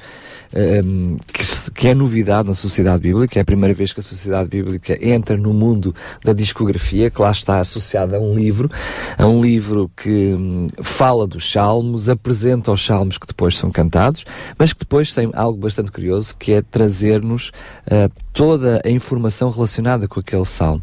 ehm, 0.53 1.17
que, 1.33 1.71
que 1.71 1.87
é 1.87 1.95
novidade 1.95 2.49
na 2.49 2.55
Sociedade 2.55 3.01
Bíblica, 3.01 3.39
é 3.39 3.43
a 3.43 3.45
primeira 3.45 3.73
vez 3.73 3.93
que 3.93 4.01
a 4.01 4.03
Sociedade 4.03 4.49
Bíblica 4.49 4.99
entra 5.01 5.37
no 5.37 5.55
mundo 5.55 5.95
da 6.25 6.33
discografia, 6.33 7.09
que 7.09 7.23
lá 7.23 7.31
está 7.31 7.61
associada 7.61 8.17
a 8.17 8.21
um 8.21 8.35
livro, 8.35 8.69
a 9.17 9.29
um 9.29 9.41
livro 9.41 9.89
que 9.97 10.35
hum, 10.35 10.67
fala 10.83 11.25
dos 11.25 11.53
salmos, 11.53 12.00
apresenta 12.09 12.73
os 12.73 12.85
salmos 12.85 13.19
que 13.19 13.27
depois 13.27 13.57
são 13.57 13.71
cantados, 13.71 14.25
mas 14.59 14.73
que 14.73 14.81
depois 14.81 15.13
tem 15.13 15.31
algo 15.35 15.59
bastante 15.59 15.91
curioso, 15.91 16.37
que 16.37 16.53
é 16.53 16.63
trazer-nos 16.63 17.53
eh, 17.87 18.09
toda 18.33 18.81
a 18.85 18.91
informação 18.91 19.51
relacionada 19.51 20.09
com 20.09 20.21
aquele 20.21 20.45
salmo. 20.45 20.83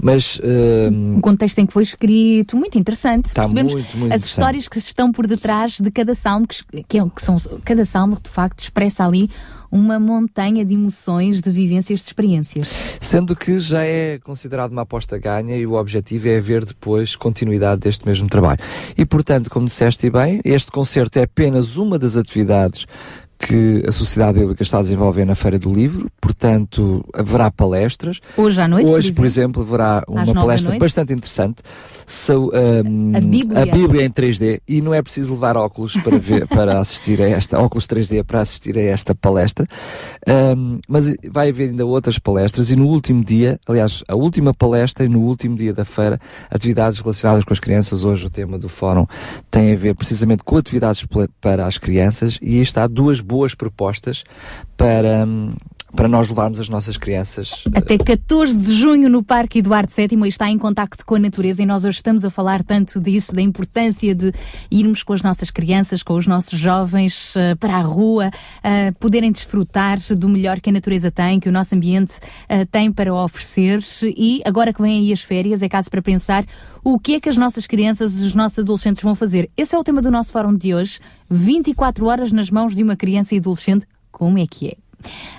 Mas 0.00 0.40
hum, 0.42 1.18
O 1.18 1.20
contexto 1.20 1.58
em 1.58 1.66
que 1.66 1.72
foi 1.72 1.82
escrito, 1.82 2.56
muito 2.56 2.78
interessante. 2.78 3.26
Está 3.26 3.42
Percebemos 3.42 3.72
muito, 3.72 3.96
muito 3.96 4.12
as 4.14 4.24
histórias 4.24 4.68
que 4.68 4.78
estão 4.78 5.10
por 5.10 5.26
detrás 5.26 5.78
de 5.80 5.90
cada 5.90 6.14
salmo, 6.14 6.46
que, 6.46 6.82
que, 6.82 6.98
é- 6.98 7.08
que 7.08 7.22
são, 7.22 7.36
cada 7.64 7.84
salmo 7.84 8.18
de 8.22 8.28
facto 8.30 8.60
expressa 8.60 9.04
ali 9.06 9.30
uma 9.70 9.98
montanha 9.98 10.64
de 10.64 10.74
emoções, 10.74 11.40
de 11.40 11.50
vivências, 11.50 12.00
de 12.00 12.06
experiências. 12.06 12.68
Sendo 13.00 13.34
que 13.34 13.58
já 13.58 13.84
é 13.84 14.18
considerado 14.18 14.72
uma 14.72 14.82
aposta 14.82 15.18
ganha 15.18 15.56
e 15.56 15.66
o 15.66 15.74
objetivo 15.74 16.28
é 16.28 16.38
haver 16.38 16.64
depois 16.64 17.16
continuidade 17.16 17.80
deste 17.80 18.06
mesmo 18.06 18.28
trabalho. 18.28 18.58
E 18.96 19.04
portanto, 19.04 19.50
como 19.50 19.66
disseste 19.66 20.08
bem, 20.08 20.40
este 20.44 20.70
concerto 20.70 21.18
é 21.18 21.24
apenas 21.24 21.76
uma 21.76 21.98
das 21.98 22.16
atividades 22.16 22.86
que 23.38 23.84
a 23.86 23.92
Sociedade 23.92 24.38
Bíblica 24.38 24.62
está 24.62 24.78
a 24.78 24.82
desenvolver 24.82 25.24
na 25.24 25.34
Feira 25.34 25.58
do 25.58 25.72
Livro, 25.72 26.10
portanto, 26.20 27.04
haverá 27.12 27.50
palestras. 27.50 28.20
Hoje 28.36 28.60
à 28.60 28.66
noite, 28.66 28.86
Hoje, 28.86 29.12
por 29.12 29.26
por 29.26 29.26
exemplo, 29.26 29.62
haverá 29.62 30.04
uma 30.06 30.32
palestra 30.32 30.78
bastante 30.78 31.12
interessante. 31.12 31.56
São, 32.06 32.46
hum, 32.46 33.12
A 33.16 33.20
Bíblia. 33.20 34.04
em 34.04 34.10
3D 34.10 34.60
e 34.68 34.80
não 34.80 34.94
é 34.94 35.02
preciso 35.02 35.32
levar 35.32 35.56
óculos 35.56 35.94
para 35.94 36.16
ver, 36.16 36.46
para 36.48 36.78
assistir 36.78 37.20
a 37.20 37.28
esta, 37.28 37.58
óculos 37.58 37.88
3D 37.88 38.22
para 38.22 38.40
assistir 38.40 38.78
a 38.78 38.82
esta 38.82 39.16
palestra. 39.16 39.66
Hum, 40.56 40.78
mas 40.88 41.12
vai 41.28 41.48
haver 41.48 41.70
ainda 41.70 41.84
outras 41.84 42.20
palestras 42.20 42.70
e 42.70 42.76
no 42.76 42.86
último 42.86 43.24
dia, 43.24 43.58
aliás, 43.66 44.04
a 44.06 44.14
última 44.14 44.54
palestra 44.54 45.04
e 45.04 45.08
no 45.08 45.22
último 45.22 45.56
dia 45.56 45.74
da 45.74 45.84
feira, 45.84 46.20
atividades 46.48 47.00
relacionadas 47.00 47.44
com 47.44 47.52
as 47.52 47.58
crianças. 47.58 48.04
Hoje 48.04 48.26
o 48.26 48.30
tema 48.30 48.56
do 48.56 48.68
fórum 48.68 49.06
tem 49.50 49.72
a 49.72 49.76
ver 49.76 49.96
precisamente 49.96 50.44
com 50.44 50.56
atividades 50.56 51.04
para 51.40 51.66
as 51.66 51.78
crianças 51.78 52.38
e 52.40 52.60
está 52.60 52.86
duas 52.86 53.20
boas 53.26 53.54
propostas 53.54 54.24
para, 54.76 55.24
hum, 55.26 55.54
para 55.96 56.08
nós 56.08 56.28
levarmos 56.28 56.60
as 56.60 56.68
nossas 56.68 56.98
crianças 56.98 57.64
Até 57.74 57.96
14 57.96 58.54
de 58.54 58.72
junho 58.74 59.08
no 59.08 59.22
Parque 59.22 59.60
Eduardo 59.60 59.90
VII 59.90 60.28
está 60.28 60.48
em 60.50 60.58
contacto 60.58 61.04
com 61.06 61.14
a 61.14 61.18
natureza 61.18 61.62
e 61.62 61.66
nós 61.66 61.86
hoje 61.86 61.96
estamos 61.96 62.22
a 62.22 62.28
falar 62.28 62.62
tanto 62.62 63.00
disso, 63.00 63.34
da 63.34 63.40
importância 63.40 64.14
de 64.14 64.30
irmos 64.70 65.02
com 65.02 65.14
as 65.14 65.22
nossas 65.22 65.50
crianças, 65.50 66.02
com 66.02 66.14
os 66.14 66.26
nossos 66.26 66.58
jovens 66.58 67.34
eh, 67.34 67.54
para 67.54 67.76
a 67.76 67.80
rua, 67.80 68.30
eh, 68.62 68.92
poderem 69.00 69.32
desfrutar 69.32 69.98
do 70.14 70.28
melhor 70.28 70.60
que 70.60 70.68
a 70.68 70.72
natureza 70.72 71.10
tem, 71.10 71.40
que 71.40 71.48
o 71.48 71.52
nosso 71.52 71.74
ambiente 71.74 72.12
eh, 72.46 72.66
tem 72.66 72.92
para 72.92 73.14
oferecer 73.14 73.80
e 74.02 74.42
agora 74.44 74.74
que 74.74 74.82
vêm 74.82 75.00
aí 75.00 75.12
as 75.12 75.22
férias 75.22 75.62
é 75.62 75.68
caso 75.68 75.90
para 75.90 76.02
pensar 76.02 76.44
o 76.84 76.98
que 76.98 77.14
é 77.14 77.20
que 77.20 77.30
as 77.30 77.38
nossas 77.38 77.66
crianças 77.66 78.20
e 78.20 78.26
os 78.26 78.34
nossos 78.34 78.58
adolescentes 78.58 79.02
vão 79.02 79.14
fazer. 79.14 79.50
Esse 79.56 79.74
é 79.74 79.78
o 79.78 79.82
tema 79.82 80.02
do 80.02 80.10
nosso 80.10 80.30
fórum 80.30 80.54
de 80.54 80.74
hoje, 80.74 81.00
24 81.30 82.04
horas 82.06 82.30
nas 82.32 82.50
mãos 82.50 82.76
de 82.76 82.82
uma 82.82 82.96
criança 82.96 83.34
e 83.34 83.38
adolescente, 83.38 83.86
como 84.12 84.38
é 84.38 84.46
que 84.46 84.68
é? 84.68 84.85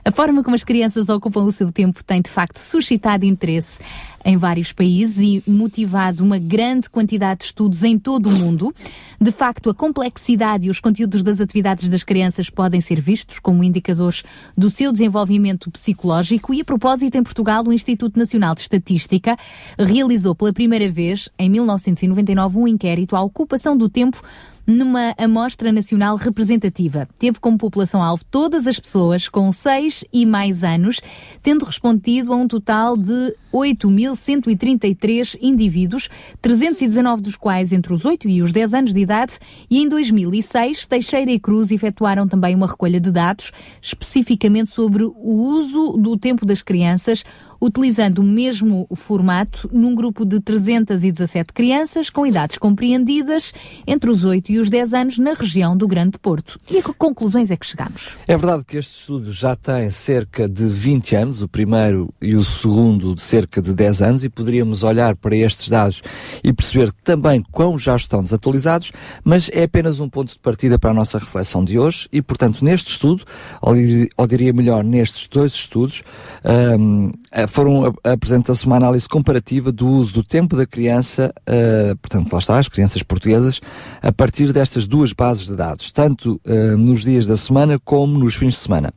A 0.03 0.11
forma 0.11 0.43
como 0.43 0.55
as 0.55 0.63
crianças 0.63 1.09
ocupam 1.09 1.43
o 1.43 1.51
seu 1.51 1.71
tempo 1.71 2.03
tem 2.03 2.21
de 2.21 2.29
facto 2.29 2.57
suscitado 2.57 3.25
interesse 3.25 3.79
em 4.23 4.35
vários 4.35 4.73
países 4.73 5.19
e 5.21 5.43
motivado 5.49 6.23
uma 6.23 6.37
grande 6.37 6.89
quantidade 6.89 7.39
de 7.39 7.45
estudos 7.45 7.81
em 7.83 7.97
todo 7.97 8.27
o 8.27 8.31
mundo. 8.31 8.73
De 9.19 9.31
facto, 9.31 9.69
a 9.69 9.73
complexidade 9.73 10.67
e 10.67 10.69
os 10.69 10.79
conteúdos 10.79 11.23
das 11.23 11.39
atividades 11.39 11.89
das 11.89 12.03
crianças 12.03 12.49
podem 12.49 12.81
ser 12.81 12.99
vistos 12.99 13.39
como 13.39 13.63
indicadores 13.63 14.23
do 14.57 14.69
seu 14.69 14.91
desenvolvimento 14.91 15.71
psicológico 15.71 16.53
e, 16.53 16.61
a 16.61 16.65
propósito, 16.65 17.17
em 17.17 17.23
Portugal, 17.23 17.63
o 17.65 17.71
Instituto 17.71 18.19
Nacional 18.19 18.53
de 18.53 18.61
Estatística 18.61 19.37
realizou 19.79 20.35
pela 20.35 20.51
primeira 20.51 20.91
vez, 20.91 21.29
em 21.39 21.49
1999, 21.49 22.57
um 22.57 22.67
inquérito 22.67 23.15
à 23.15 23.21
ocupação 23.21 23.77
do 23.77 23.87
tempo 23.87 24.21
numa 24.67 25.15
amostra 25.17 25.71
nacional 25.71 26.17
representativa. 26.17 27.07
Teve 27.17 27.39
como 27.39 27.57
população-alvo 27.57 28.25
todas 28.29 28.67
as 28.67 28.77
pessoas 28.77 29.29
com 29.29 29.49
6 29.49 30.03
e 30.11 30.25
mais 30.25 30.61
anos, 30.61 30.99
tendo 31.41 31.63
respondido 31.63 32.33
a 32.33 32.35
um 32.35 32.49
total 32.49 32.97
de 32.97 33.33
8.133 33.53 35.37
indivíduos, 35.41 36.09
319 36.41 37.21
dos 37.21 37.37
quais 37.37 37.71
entre 37.71 37.93
os 37.93 38.03
8 38.03 38.27
e 38.27 38.41
os 38.41 38.51
10 38.51 38.73
anos 38.73 38.93
de 38.93 38.99
idade, 38.99 39.39
e 39.69 39.81
em 39.81 39.87
2006 39.87 40.85
Teixeira 40.85 41.31
e 41.31 41.39
Cruz 41.39 41.71
efetuaram 41.71 42.27
também 42.27 42.53
uma 42.53 42.67
recolha 42.67 42.99
de 42.99 43.09
dados, 43.09 43.53
especificamente 43.81 44.69
sobre 44.69 45.03
o 45.03 45.13
uso 45.15 45.93
do 45.93 46.17
tempo 46.17 46.45
das 46.45 46.61
crianças, 46.61 47.23
utilizando 47.61 48.19
o 48.19 48.23
mesmo 48.23 48.87
formato 48.95 49.69
num 49.73 49.93
grupo 49.95 50.25
de 50.25 50.39
317 50.39 51.53
crianças 51.53 52.09
com 52.09 52.25
idades 52.25 52.57
compreendidas 52.57 53.53
entre 53.85 54.09
os 54.11 54.23
8 54.23 54.51
e 54.51 54.59
os 54.59 54.69
10 54.69 54.93
anos 54.93 55.17
na 55.17 55.33
região 55.33 55.75
do 55.75 55.87
Grande 55.87 56.17
Porto. 56.19 56.59
E 56.69 56.77
a 56.77 56.83
que 56.83 56.93
conclusões 56.93 57.51
é 57.51 57.57
que 57.57 57.65
chegamos? 57.65 58.17
É 58.27 58.35
verdade 58.37 58.63
que 58.65 58.77
este 58.77 58.99
estudo 58.99 59.31
já 59.31 59.55
tem 59.55 59.89
cerca 59.89 60.47
de 60.47 60.67
20 60.67 61.15
anos, 61.15 61.41
o 61.41 61.47
primeiro 61.47 62.13
e 62.21 62.35
o 62.35 62.43
segundo 62.43 63.15
de 63.15 63.23
cerca 63.23 63.61
de 63.61 63.73
10 63.73 64.01
anos, 64.01 64.23
e 64.23 64.29
poderíamos 64.29 64.83
olhar 64.83 65.15
para 65.15 65.35
estes 65.35 65.69
dados 65.69 66.01
e 66.43 66.53
perceber 66.53 66.91
também 67.03 67.43
quão 67.51 67.77
já 67.79 67.95
estão 67.95 68.21
desatualizados, 68.23 68.91
mas 69.23 69.49
é 69.53 69.63
apenas 69.63 69.99
um 69.99 70.09
ponto 70.09 70.33
de 70.33 70.39
partida 70.39 70.77
para 70.77 70.91
a 70.91 70.93
nossa 70.93 71.17
reflexão 71.17 71.63
de 71.63 71.79
hoje 71.79 72.07
e, 72.11 72.21
portanto, 72.21 72.63
neste 72.63 72.91
estudo, 72.91 73.23
ou, 73.61 73.73
dir- 73.73 74.09
ou 74.17 74.27
diria 74.27 74.53
melhor, 74.53 74.83
nestes 74.83 75.27
dois 75.27 75.53
estudos, 75.53 76.03
ahm, 76.43 77.11
eh, 77.31 77.46
foram 77.47 77.93
apresenta-se 78.03 78.65
uma 78.65 78.75
análise 78.75 79.07
comparativa 79.07 79.71
do 79.71 79.87
uso 79.87 80.13
do 80.13 80.23
tempo 80.23 80.55
da 80.55 80.65
criança, 80.65 81.33
ah, 81.45 81.95
portanto, 82.01 82.31
lá 82.31 82.39
está, 82.39 82.57
as 82.57 82.67
crianças 82.67 83.03
portuguesas, 83.03 83.61
a 84.01 84.11
partir 84.11 84.51
destas 84.53 84.87
duas 84.87 85.13
bases 85.13 85.47
de 85.47 85.55
dados, 85.55 85.91
tanto 85.91 86.39
ah, 86.45 86.75
nos 86.77 87.03
dias 87.03 87.25
da 87.25 87.37
semana 87.37 87.79
como 87.79 88.17
nos 88.17 88.35
fins 88.35 88.53
de 88.53 88.59
semana. 88.59 88.93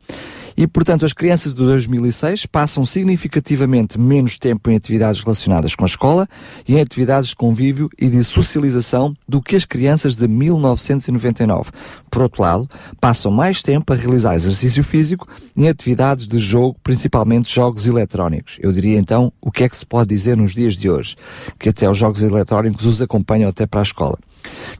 E, 0.55 0.67
portanto, 0.67 1.05
as 1.05 1.13
crianças 1.13 1.53
de 1.53 1.59
2006 1.59 2.45
passam 2.45 2.85
significativamente 2.85 3.99
menos 3.99 4.37
tempo 4.37 4.69
em 4.69 4.75
atividades 4.75 5.21
relacionadas 5.21 5.75
com 5.75 5.83
a 5.83 5.87
escola 5.87 6.27
e 6.67 6.75
em 6.75 6.81
atividades 6.81 7.29
de 7.29 7.35
convívio 7.35 7.89
e 7.99 8.07
de 8.07 8.23
socialização 8.23 9.13
do 9.27 9.41
que 9.41 9.55
as 9.55 9.65
crianças 9.65 10.15
de 10.15 10.27
1999. 10.27 11.71
Por 12.09 12.21
outro 12.23 12.41
lado, 12.41 12.69
passam 12.99 13.31
mais 13.31 13.61
tempo 13.61 13.93
a 13.93 13.95
realizar 13.95 14.35
exercício 14.35 14.83
físico 14.83 15.27
em 15.55 15.67
atividades 15.69 16.27
de 16.27 16.39
jogo, 16.39 16.77
principalmente 16.83 17.53
jogos 17.53 17.87
eletrónicos. 17.87 18.57
Eu 18.59 18.71
diria 18.71 18.97
então 18.97 19.31
o 19.41 19.51
que 19.51 19.63
é 19.63 19.69
que 19.69 19.77
se 19.77 19.85
pode 19.85 20.09
dizer 20.09 20.35
nos 20.35 20.53
dias 20.53 20.75
de 20.75 20.89
hoje, 20.89 21.15
que 21.57 21.69
até 21.69 21.89
os 21.89 21.97
jogos 21.97 22.21
eletrónicos 22.21 22.85
os 22.85 23.01
acompanham 23.01 23.49
até 23.49 23.65
para 23.65 23.81
a 23.81 23.83
escola. 23.83 24.17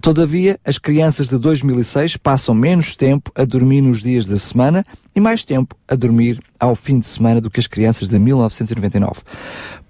Todavia, 0.02 0.60
as 0.66 0.78
crianças 0.78 1.30
de 1.30 1.38
2006 1.38 2.18
passam 2.18 2.56
menos 2.56 2.96
tempo 2.96 3.32
a 3.36 3.46
dormir 3.46 3.82
nos 3.82 4.02
dias 4.02 4.26
da 4.26 4.38
semana 4.38 4.84
e 5.16 5.20
mais 5.20 5.46
tempo 5.46 5.76
a 5.88 5.96
dormir 5.96 6.40
ao 6.60 6.76
fim 6.76 7.00
de 7.00 7.06
semana 7.06 7.40
do 7.40 7.50
que 7.50 7.60
as 7.60 7.68
crianças 7.68 8.08
de 8.08 8.18
1999. 8.18 9.22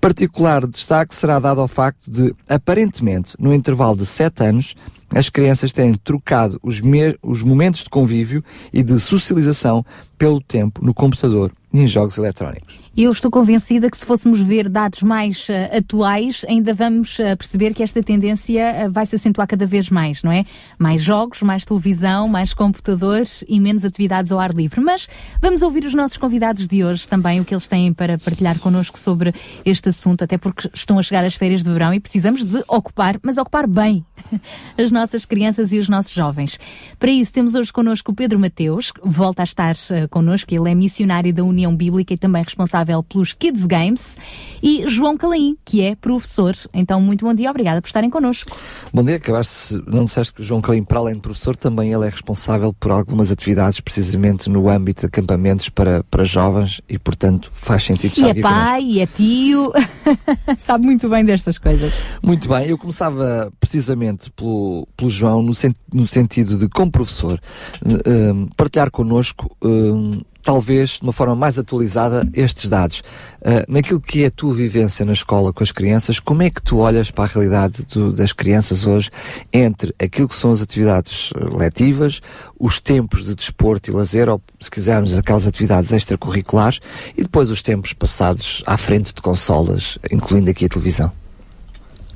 Particular 0.01 0.67
destaque 0.67 1.15
será 1.15 1.39
dado 1.39 1.61
ao 1.61 1.67
facto 1.67 2.09
de, 2.09 2.33
aparentemente, 2.49 3.35
no 3.39 3.53
intervalo 3.53 3.95
de 3.95 4.05
7 4.05 4.43
anos, 4.43 4.75
as 5.13 5.29
crianças 5.29 5.71
terem 5.71 5.93
trocado 5.93 6.59
os, 6.63 6.81
os 7.21 7.43
momentos 7.43 7.83
de 7.83 7.89
convívio 7.89 8.43
e 8.73 8.81
de 8.81 8.99
socialização 8.99 9.85
pelo 10.17 10.41
tempo 10.41 10.83
no 10.83 10.93
computador 10.93 11.53
e 11.73 11.81
em 11.81 11.87
jogos 11.87 12.17
eletrónicos. 12.17 12.80
Eu 12.95 13.09
estou 13.09 13.31
convencida 13.31 13.89
que 13.89 13.97
se 13.97 14.05
fôssemos 14.05 14.41
ver 14.41 14.67
dados 14.67 15.01
mais 15.01 15.49
eh, 15.49 15.77
atuais, 15.77 16.45
ainda 16.45 16.73
vamos 16.73 17.21
eh, 17.21 17.37
perceber 17.37 17.73
que 17.73 17.81
esta 17.81 18.03
tendência 18.03 18.59
eh, 18.59 18.89
vai 18.89 19.05
se 19.05 19.15
acentuar 19.15 19.47
cada 19.47 19.65
vez 19.65 19.89
mais, 19.89 20.21
não 20.21 20.29
é? 20.29 20.43
Mais 20.77 21.01
jogos, 21.01 21.41
mais 21.41 21.63
televisão, 21.63 22.27
mais 22.27 22.53
computadores 22.53 23.45
e 23.47 23.61
menos 23.61 23.85
atividades 23.85 24.29
ao 24.29 24.41
ar 24.41 24.53
livre. 24.53 24.81
Mas 24.81 25.07
vamos 25.41 25.61
ouvir 25.61 25.85
os 25.85 25.93
nossos 25.93 26.17
convidados 26.17 26.67
de 26.67 26.83
hoje 26.83 27.07
também, 27.07 27.39
o 27.39 27.45
que 27.45 27.53
eles 27.53 27.65
têm 27.65 27.93
para 27.93 28.17
partilhar 28.17 28.59
connosco 28.59 28.99
sobre 28.99 29.33
este 29.63 29.87
assunto, 29.87 30.25
até 30.25 30.37
porque 30.37 30.69
estão 30.73 30.99
a 30.99 31.01
chegar 31.01 31.23
as 31.23 31.33
férias 31.33 31.63
de 31.63 31.71
verão 31.71 31.93
e 31.93 31.99
precisamos 32.01 32.43
de 32.43 32.61
ocupar, 32.67 33.17
mas 33.23 33.37
ocupar 33.37 33.67
bem 33.67 34.05
as 34.77 34.91
nossas 34.91 35.23
crianças 35.23 35.71
e 35.71 35.79
os 35.79 35.87
nossos 35.87 36.11
jovens. 36.11 36.59
Para 36.99 37.09
isso, 37.09 37.31
temos 37.31 37.55
hoje 37.55 37.71
connosco 37.71 38.11
o 38.11 38.15
Pedro 38.15 38.37
Mateus, 38.37 38.91
que 38.91 38.99
volta 39.01 39.43
a 39.43 39.45
estar 39.45 39.75
uh, 39.75 40.09
connosco. 40.09 40.53
Ele 40.53 40.69
é 40.69 40.75
missionário 40.75 41.33
da 41.33 41.41
União 41.41 41.73
Bíblica 41.73 42.13
e 42.13 42.17
também 42.17 42.43
responsável 42.43 42.80
pelos 43.07 43.33
Kids 43.33 43.65
Games. 43.65 44.17
E 44.63 44.87
João 44.87 45.17
Calaim, 45.17 45.57
que 45.65 45.81
é 45.81 45.95
professor. 45.95 46.55
Então, 46.71 47.01
muito 47.01 47.25
bom 47.25 47.33
dia, 47.33 47.49
obrigada 47.49 47.81
por 47.81 47.87
estarem 47.87 48.11
connosco. 48.11 48.55
Bom 48.93 49.03
dia, 49.03 49.15
acabaste, 49.15 49.81
não 49.87 50.03
disseste 50.03 50.33
que 50.35 50.41
o 50.41 50.43
João 50.43 50.61
Calim, 50.61 50.83
para 50.83 50.99
além 50.99 51.15
de 51.15 51.21
professor, 51.21 51.55
também 51.55 51.91
ele 51.91 52.05
é 52.05 52.09
responsável 52.09 52.71
por 52.71 52.91
algumas 52.91 53.31
atividades, 53.31 53.79
precisamente 53.79 54.49
no 54.51 54.69
âmbito 54.69 55.01
de 55.01 55.07
acampamentos 55.07 55.67
para, 55.69 56.03
para 56.11 56.23
jovens 56.23 56.79
e, 56.87 56.99
portanto, 56.99 57.49
faz 57.51 57.83
sentido 57.83 58.11
E 58.11 58.13
estar 58.13 58.27
é 58.27 58.31
aqui 58.31 58.41
connosco. 58.43 58.65
pai, 58.65 58.83
e 58.83 58.99
é 58.99 59.07
tio, 59.07 59.71
sabe 60.59 60.85
muito 60.85 61.09
bem 61.09 61.25
destas 61.25 61.57
coisas. 61.57 61.93
Muito 62.21 62.47
bem, 62.47 62.67
eu 62.67 62.77
começava 62.77 63.51
precisamente 63.59 64.29
pelo, 64.31 64.87
pelo 64.95 65.09
João, 65.09 65.41
no, 65.41 65.55
sen- 65.55 65.73
no 65.91 66.05
sentido 66.07 66.55
de, 66.57 66.69
como 66.69 66.91
professor, 66.91 67.41
eh, 67.83 67.93
eh, 68.05 68.33
partilhar 68.55 68.91
connosco, 68.91 69.55
eh, 69.63 70.21
talvez 70.43 70.91
de 70.91 71.03
uma 71.03 71.13
forma 71.13 71.35
mais 71.35 71.57
atualizada, 71.59 72.27
estes 72.33 72.69
dados. 72.69 73.03
Eh, 73.43 73.65
naquilo 73.67 73.99
que 74.01 74.23
é 74.23 74.27
a 74.27 74.31
tua 74.31 74.53
vivência 74.53 75.05
na 75.05 75.13
escola 75.13 75.53
com 75.53 75.63
as 75.63 75.71
crianças, 75.71 76.19
como 76.19 76.41
é 76.43 76.49
que 76.49 76.61
tu 76.61 76.77
olhas 76.77 77.11
para 77.11 77.25
a 77.25 77.27
realidade 77.27 77.83
do- 77.91 78.11
das 78.11 78.33
crianças 78.33 78.85
hoje 78.85 79.09
entre 79.53 79.93
aquilo 79.99 80.27
que 80.27 80.35
são 80.35 80.51
as 80.51 80.61
atividades 80.61 81.31
eh, 81.35 81.57
letivas, 81.57 82.21
os 82.59 82.79
tempos 82.81 83.23
de 83.23 83.35
desporto 83.35 83.89
e 83.89 83.93
lazer, 83.93 84.29
ou 84.29 84.41
se 84.59 84.69
quisermos, 84.69 85.17
aquelas 85.17 85.45
atividades 85.47 85.91
extracurriculares, 85.91 86.79
e 87.17 87.21
depois 87.21 87.49
os 87.49 87.61
tempos 87.61 87.93
passados 87.93 88.63
à 88.65 88.77
frente 88.77 89.13
de 89.13 89.21
consolas, 89.21 89.97
incluindo 90.11 90.49
aqui 90.49 90.65
a 90.65 90.69
televisão? 90.69 91.11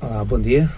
Olá, 0.01 0.23
bom 0.23 0.39
dia. 0.39 0.69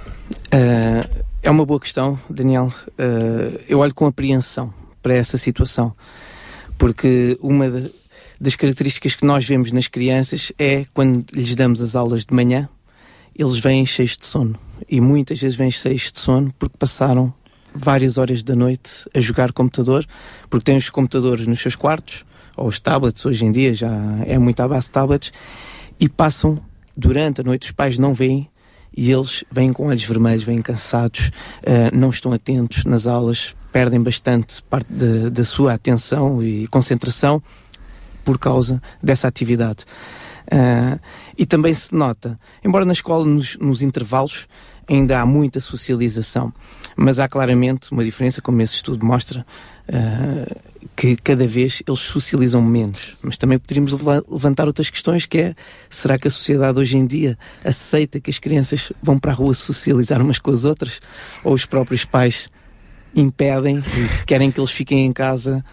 Eh, 0.52 1.02
é 1.44 1.50
uma 1.52 1.66
boa 1.66 1.80
questão, 1.80 2.20
Daniel. 2.30 2.72
Eh, 2.98 3.62
eu 3.70 3.80
olho 3.80 3.94
com 3.94 4.06
apreensão 4.06 4.74
para 5.02 5.14
essa 5.16 5.38
situação, 5.38 5.94
porque 6.78 7.38
uma 7.42 7.70
de- 7.70 7.92
das 8.40 8.56
características 8.56 9.16
que 9.16 9.26
nós 9.26 9.46
vemos 9.46 9.72
nas 9.72 9.88
crianças 9.88 10.52
é 10.60 10.86
quando 10.94 11.26
lhes 11.34 11.56
damos 11.56 11.82
as 11.82 11.96
aulas 11.96 12.26
de 12.26 12.34
manhã, 12.34 12.70
eles 13.36 13.58
vêm 13.60 13.86
cheios 13.86 14.16
de 14.18 14.26
sono. 14.26 14.58
E 14.90 15.02
muitas 15.02 15.40
vezes 15.40 15.58
vêm 15.58 15.72
cheios 15.72 16.12
de 16.12 16.20
sono 16.20 16.54
porque 16.58 16.78
passaram 16.78 17.34
várias 17.74 18.18
horas 18.18 18.44
da 18.44 18.56
noite 18.56 19.08
a 19.14 19.20
jogar 19.20 19.52
computador, 19.52 20.06
porque 20.50 20.66
têm 20.66 20.78
os 20.78 20.90
computadores 20.90 21.46
nos 21.46 21.60
seus 21.60 21.76
quartos, 21.76 22.26
ou 22.56 22.68
os 22.68 22.80
tablets, 22.80 23.24
hoje 23.26 23.46
em 23.46 23.52
dia 23.52 23.74
já 23.74 23.92
é 24.26 24.38
muito 24.40 24.60
à 24.62 24.68
base 24.68 24.88
de 24.88 24.92
tablets, 24.94 25.32
e 26.00 26.10
passam 26.10 26.60
durante 26.96 27.42
a 27.42 27.44
noite, 27.44 27.66
os 27.66 27.72
pais 27.72 27.98
não 28.00 28.14
veem 28.14 28.50
e 28.96 29.12
eles 29.12 29.44
vêm 29.52 29.72
com 29.72 29.88
olhos 29.88 30.04
vermelhos, 30.04 30.44
vêm 30.44 30.60
cansados, 30.60 31.30
eh, 31.62 31.92
não 31.94 32.10
estão 32.10 32.32
atentos 32.32 32.84
nas 32.84 33.06
aulas, 33.06 33.56
perdem 33.72 34.02
bastante 34.02 34.62
parte 34.64 34.92
da- 34.92 35.44
sua 35.44 35.74
atenção 35.74 36.42
e 36.42 36.68
concentração 36.68 37.42
por 38.26 38.38
causa 38.38 38.82
dessa 39.02 39.28
atividade. 39.28 39.86
Ah, 40.52 40.98
e 41.38 41.46
também 41.46 41.74
se 41.74 41.94
nota, 41.94 42.40
embora 42.64 42.86
na 42.86 42.94
escola, 42.94 43.26
nos, 43.26 43.58
nos 43.58 43.82
intervalos, 43.82 44.48
ainda 44.90 45.20
há 45.20 45.26
muita 45.26 45.60
socialização, 45.60 46.54
mas 46.96 47.20
há 47.20 47.28
claramente 47.28 47.92
uma 47.92 48.04
diferença, 48.04 48.42
como 48.42 48.62
esse 48.62 48.76
estudo 48.76 49.06
mostra, 49.06 49.46
ah, 49.90 50.56
que 50.96 51.18
cada 51.18 51.46
vez 51.46 51.84
eles 51.86 52.00
socializam 52.00 52.62
menos. 52.62 53.18
Mas 53.22 53.38
também 53.38 53.60
poderíamos 53.60 53.92
leva- 53.92 54.24
levantar 54.30 54.66
outras 54.68 54.90
questões, 54.90 55.26
que 55.26 55.38
é, 55.38 55.56
será 55.90 56.18
que 56.18 56.28
a 56.28 56.32
sociedade 56.32 56.80
hoje 56.80 56.98
em 56.98 57.06
dia 57.06 57.38
aceita 57.64 58.20
que 58.20 58.30
as 58.30 58.40
crianças 58.40 58.92
vão 59.04 59.20
para 59.20 59.32
a 59.32 59.36
rua 59.36 59.54
socializar 59.54 60.22
umas 60.22 60.40
com 60.40 60.52
as 60.52 60.64
outras? 60.64 61.02
Ou 61.44 61.54
os 61.54 61.66
próprios 61.66 62.06
pais 62.06 62.50
impedem 63.20 63.78
e 63.78 64.26
querem 64.26 64.52
que 64.52 64.60
eles 64.60 64.72
fiquem 64.72 65.06
em 65.06 65.12
casa 65.12 65.64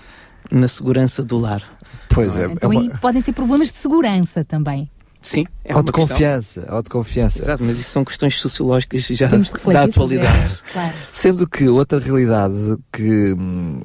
na 0.50 0.68
segurança 0.68 1.24
do 1.24 1.38
lar? 1.38 1.62
Pois 2.08 2.38
é, 2.38 2.46
Então 2.46 2.70
aí 2.70 2.90
podem 3.00 3.22
ser 3.22 3.32
problemas 3.32 3.72
de 3.72 3.78
segurança 3.78 4.44
também. 4.44 4.90
Sim, 5.20 5.46
é 5.64 5.72
uma 5.72 5.80
autoconfiança, 5.80 6.66
autoconfiança. 6.68 7.38
Exato, 7.38 7.64
mas 7.64 7.78
isso 7.78 7.90
são 7.90 8.04
questões 8.04 8.38
sociológicas 8.38 9.00
já 9.00 9.26
Temos 9.28 9.48
de 9.48 9.54
refletir 9.54 9.72
da 9.72 9.84
atualidade. 9.84 10.36
elas, 10.36 10.64
claro. 10.70 10.94
Sendo 11.10 11.48
que 11.48 11.66
outra 11.66 11.98
realidade 11.98 12.76
que, 12.92 13.32
hum, 13.32 13.80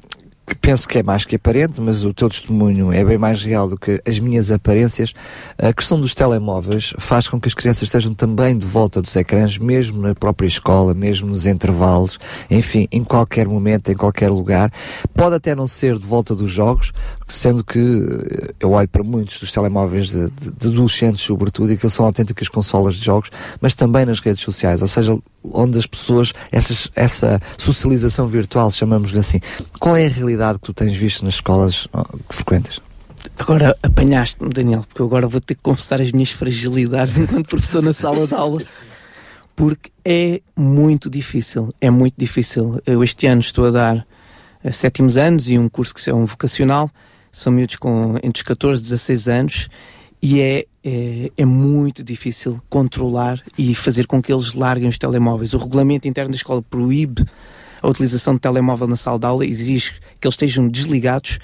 que 0.50 0.56
penso 0.56 0.88
que 0.88 0.98
é 0.98 1.02
mais 1.02 1.24
que 1.24 1.36
aparente, 1.36 1.80
mas 1.80 2.04
o 2.04 2.12
teu 2.12 2.28
testemunho 2.28 2.92
é 2.92 3.04
bem 3.04 3.16
mais 3.16 3.40
real 3.40 3.68
do 3.68 3.78
que 3.78 4.02
as 4.04 4.18
minhas 4.18 4.50
aparências, 4.50 5.14
a 5.56 5.72
questão 5.72 6.00
dos 6.00 6.12
telemóveis 6.12 6.92
faz 6.98 7.28
com 7.28 7.40
que 7.40 7.46
as 7.46 7.54
crianças 7.54 7.84
estejam 7.84 8.12
também 8.14 8.58
de 8.58 8.66
volta 8.66 9.00
dos 9.00 9.14
ecrãs, 9.14 9.58
mesmo 9.58 10.02
na 10.02 10.12
própria 10.12 10.48
escola, 10.48 10.92
mesmo 10.92 11.28
nos 11.28 11.46
intervalos, 11.46 12.18
enfim, 12.50 12.88
em 12.90 13.04
qualquer 13.04 13.46
momento, 13.46 13.92
em 13.92 13.94
qualquer 13.94 14.28
lugar. 14.28 14.72
Pode 15.14 15.36
até 15.36 15.54
não 15.54 15.68
ser 15.68 15.96
de 15.96 16.04
volta 16.04 16.34
dos 16.34 16.50
jogos, 16.50 16.92
sendo 17.32 17.64
que 17.64 17.78
eh, 17.78 18.54
eu 18.60 18.72
olho 18.72 18.88
para 18.88 19.02
muitos 19.02 19.38
dos 19.38 19.50
telemóveis 19.52 20.10
de, 20.10 20.28
de- 20.30 20.50
de 20.50 20.68
adolescentes, 20.68 21.22
sobretudo, 21.24 21.72
e 21.72 21.76
que 21.76 21.88
são 21.88 22.04
autênticas 22.06 22.48
consolas 22.48 22.94
de 22.96 23.04
jogos, 23.04 23.30
mas 23.60 23.74
também 23.74 24.04
nas 24.04 24.20
redes 24.20 24.42
sociais, 24.42 24.82
ou 24.82 24.88
seja, 24.88 25.16
onde 25.44 25.78
as 25.78 25.86
pessoas, 25.86 26.32
essas, 26.52 26.90
essa 26.94 27.40
socialização 27.56 28.26
virtual, 28.26 28.70
chamamos-lhe 28.70 29.18
assim. 29.18 29.40
Qual 29.78 29.96
é 29.96 30.06
a 30.06 30.10
realidade 30.10 30.58
que 30.58 30.64
tu 30.66 30.74
tens 30.74 30.92
visto 30.94 31.24
nas 31.24 31.34
escolas 31.34 31.86
que 32.28 32.34
frequentas? 32.36 32.80
Agora 33.38 33.76
apanhaste-me, 33.82 34.50
Daniel, 34.50 34.84
porque 34.88 35.00
eu 35.02 35.06
agora 35.06 35.26
vou 35.28 35.40
ter 35.40 35.54
que 35.54 35.62
confessar 35.62 36.00
as 36.00 36.10
minhas 36.12 36.30
fragilidades 36.30 37.16
enquanto 37.20 37.48
professor 37.48 37.82
na 37.82 37.92
sala 37.92 38.26
de 38.26 38.34
aula, 38.34 38.62
porque 39.54 39.90
é 40.04 40.40
muito 40.56 41.10
difícil, 41.10 41.68
é 41.80 41.90
muito 41.90 42.14
difícil. 42.16 42.80
Eu 42.86 43.02
este 43.04 43.26
ano 43.26 43.40
estou 43.40 43.66
a 43.66 43.70
dar 43.70 44.06
eh, 44.64 44.72
sétimos 44.72 45.16
anos 45.16 45.50
e 45.50 45.58
um 45.58 45.68
curso 45.68 45.94
que 45.94 46.08
é 46.08 46.14
um 46.14 46.24
vocacional, 46.24 46.90
são 47.32 47.52
miúdos 47.52 47.76
com 47.76 48.16
entre 48.22 48.40
os 48.40 48.42
14 48.42 48.80
e 48.80 48.84
16 48.84 49.28
anos, 49.28 49.68
e 50.22 50.40
é, 50.40 50.66
é, 50.84 51.30
é 51.36 51.44
muito 51.44 52.04
difícil 52.04 52.60
controlar 52.68 53.42
e 53.56 53.74
fazer 53.74 54.06
com 54.06 54.20
que 54.20 54.32
eles 54.32 54.52
larguem 54.52 54.88
os 54.88 54.98
telemóveis. 54.98 55.54
O 55.54 55.58
regulamento 55.58 56.06
interno 56.06 56.30
da 56.30 56.36
escola 56.36 56.62
proíbe 56.62 57.24
a 57.82 57.88
utilização 57.88 58.34
de 58.34 58.40
telemóvel 58.40 58.86
na 58.86 58.96
sala 58.96 59.18
de 59.18 59.26
aula, 59.26 59.46
exige 59.46 59.94
que 60.20 60.26
eles 60.26 60.34
estejam 60.34 60.68
desligados 60.68 61.38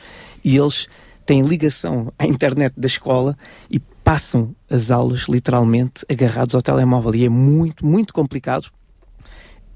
e 0.44 0.56
eles 0.56 0.86
têm 1.24 1.42
ligação 1.42 2.12
à 2.18 2.26
internet 2.26 2.74
da 2.76 2.86
escola 2.86 3.36
e 3.70 3.80
passam 3.80 4.54
as 4.70 4.90
aulas 4.90 5.22
literalmente 5.28 6.04
agarrados 6.08 6.54
ao 6.54 6.62
telemóvel 6.62 7.14
e 7.14 7.24
é 7.24 7.28
muito, 7.28 7.84
muito 7.84 8.12
complicado. 8.12 8.70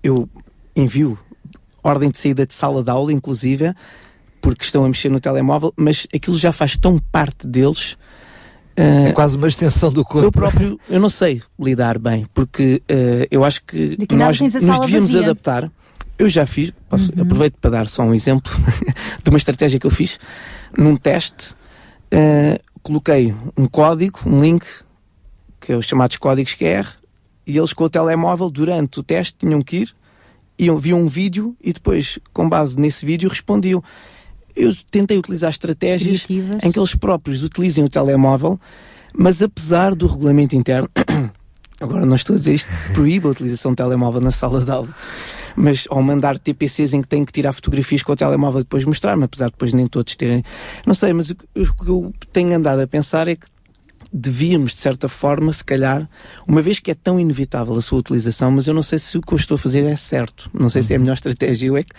Eu 0.03 0.29
envio 0.77 1.19
ordem 1.83 2.11
de 2.11 2.19
saída 2.19 2.47
de 2.47 2.55
sala 2.55 2.85
de 2.85 2.91
aula, 2.91 3.13
inclusive, 3.13 3.75
porque 4.41 4.65
estão 4.65 4.85
a 4.85 4.89
mexer 4.89 5.09
no 5.11 5.21
telemóvel, 5.21 5.73
mas 5.77 6.07
aquilo 6.15 6.39
já 6.39 6.53
faz 6.53 6.77
tão 6.77 6.99
parte 6.99 7.47
deles. 7.47 7.97
É 8.77 9.13
quase 9.13 9.37
uma 9.37 9.49
extensão 9.49 9.93
do 9.93 10.05
corpo. 10.05 10.29
Eu 10.29 10.33
próprio, 10.33 10.81
eu 10.89 10.99
não 10.99 11.11
sei 11.11 11.43
lidar 11.59 11.99
bem, 11.99 12.27
porque 12.33 12.83
eh, 12.89 13.29
eu 13.31 13.45
acho 13.45 13.63
que 13.65 13.97
De 13.97 14.15
nós 14.15 14.41
nos 14.41 14.53
devíamos 14.53 15.11
vazia. 15.11 15.21
adaptar. 15.21 15.71
Eu 16.19 16.29
já 16.29 16.47
fiz, 16.47 16.73
posso, 16.89 17.13
aproveito 17.21 17.57
para 17.61 17.71
dar 17.71 17.89
só 17.89 18.03
um 18.03 18.15
exemplo 18.15 18.53
de 19.23 19.31
uma 19.31 19.39
estratégia 19.39 19.79
que 19.79 19.87
eu 19.87 19.91
fiz. 19.91 20.19
Num 20.79 20.97
teste, 20.97 21.55
eh, 22.11 22.61
coloquei 22.83 23.35
um 23.57 23.67
código, 23.67 24.21
um 24.25 24.41
link, 24.41 24.65
que 25.61 25.73
é 25.73 25.77
os 25.77 25.85
chamados 25.87 26.17
códigos 26.17 26.55
QR, 26.55 26.87
e 27.47 27.59
eles 27.59 27.73
com 27.73 27.85
o 27.85 27.91
telemóvel, 27.91 28.51
durante 28.51 29.01
o 29.01 29.03
teste, 29.03 29.35
tinham 29.39 29.61
que 29.61 29.79
ir, 29.79 29.95
iam, 30.59 30.79
viam 30.79 31.01
um 31.01 31.07
vídeo 31.07 31.57
e 31.63 31.73
depois, 31.73 32.19
com 32.33 32.49
base 32.49 32.79
nesse 32.79 33.05
vídeo, 33.05 33.29
respondiam. 33.29 33.83
Eu 34.57 34.73
tentei 34.91 35.19
utilizar 35.19 35.51
estratégias 35.51 36.23
Criativas. 36.25 36.65
em 36.65 36.73
que 36.73 36.79
eles 36.79 36.95
próprios 36.95 37.43
utilizem 37.43 37.85
o 37.85 37.89
telemóvel, 37.89 38.59
mas 39.17 39.41
apesar 39.43 39.95
do 39.95 40.07
regulamento 40.07 40.55
interno, 40.57 40.89
agora 41.81 42.05
não 42.07 42.17
estou 42.17 42.37
a 42.37 42.39
dizer 42.39 42.55
isto, 42.55 42.69
proíbe 42.93 43.27
a 43.27 43.31
utilização 43.31 43.73
de 43.73 43.77
telemóvel 43.77 44.21
na 44.21 44.31
sala 44.31 44.63
de 44.65 44.71
aula, 44.71 44.89
mas 45.57 45.87
ao 45.91 46.03
mandar 46.03 46.39
TPCs 46.39 46.95
em 46.95 47.03
que 47.03 47.09
têm 47.09 47.25
que 47.25 47.33
tirar 47.33 47.53
fotografias 47.53 48.03
com 48.03 48.13
o 48.13 48.17
telemóvel 48.17 48.61
e 48.61 48.65
depois 48.65 48.85
mostrar-me, 48.85 49.25
apesar 49.25 49.47
de 49.47 49.53
depois 49.53 49.73
nem 49.73 49.87
todos 49.87 50.15
terem. 50.17 50.43
Não 50.87 50.95
sei, 50.95 51.13
mas 51.13 51.31
o 51.31 51.35
que 51.35 51.89
eu- 51.89 52.13
tenho 52.33 52.55
andado 52.57 52.81
a 52.81 52.87
pensar 52.87 53.27
é 53.29 53.37
que 53.37 53.47
devíamos, 54.13 54.73
de 54.75 54.79
certa 54.81 55.09
forma, 55.09 55.53
se 55.53 55.65
calhar, 55.65 56.09
uma 56.47 56.61
vez 56.61 56.81
que 56.81 56.91
é 56.91 56.95
tão 56.95 57.19
inevitável 57.21 57.75
a 57.77 57.83
sua 57.83 57.99
utilização, 58.01 58.51
mas 58.51 58.67
eu 58.67 58.75
não 58.75 58.83
sei 58.83 58.99
se 58.99 59.17
o 59.17 59.21
que 59.21 59.33
eu 59.33 59.37
estou 59.37 59.55
a 59.55 59.59
fazer 59.59 59.85
é 59.85 59.95
certo. 59.95 60.51
Não 60.53 60.69
sei 60.69 60.83
se 60.83 60.93
é 60.93 60.97
a 60.97 60.99
melhor 60.99 61.15
estratégia. 61.15 61.69
Eu 61.69 61.77
é 61.77 61.85
que 61.85 61.95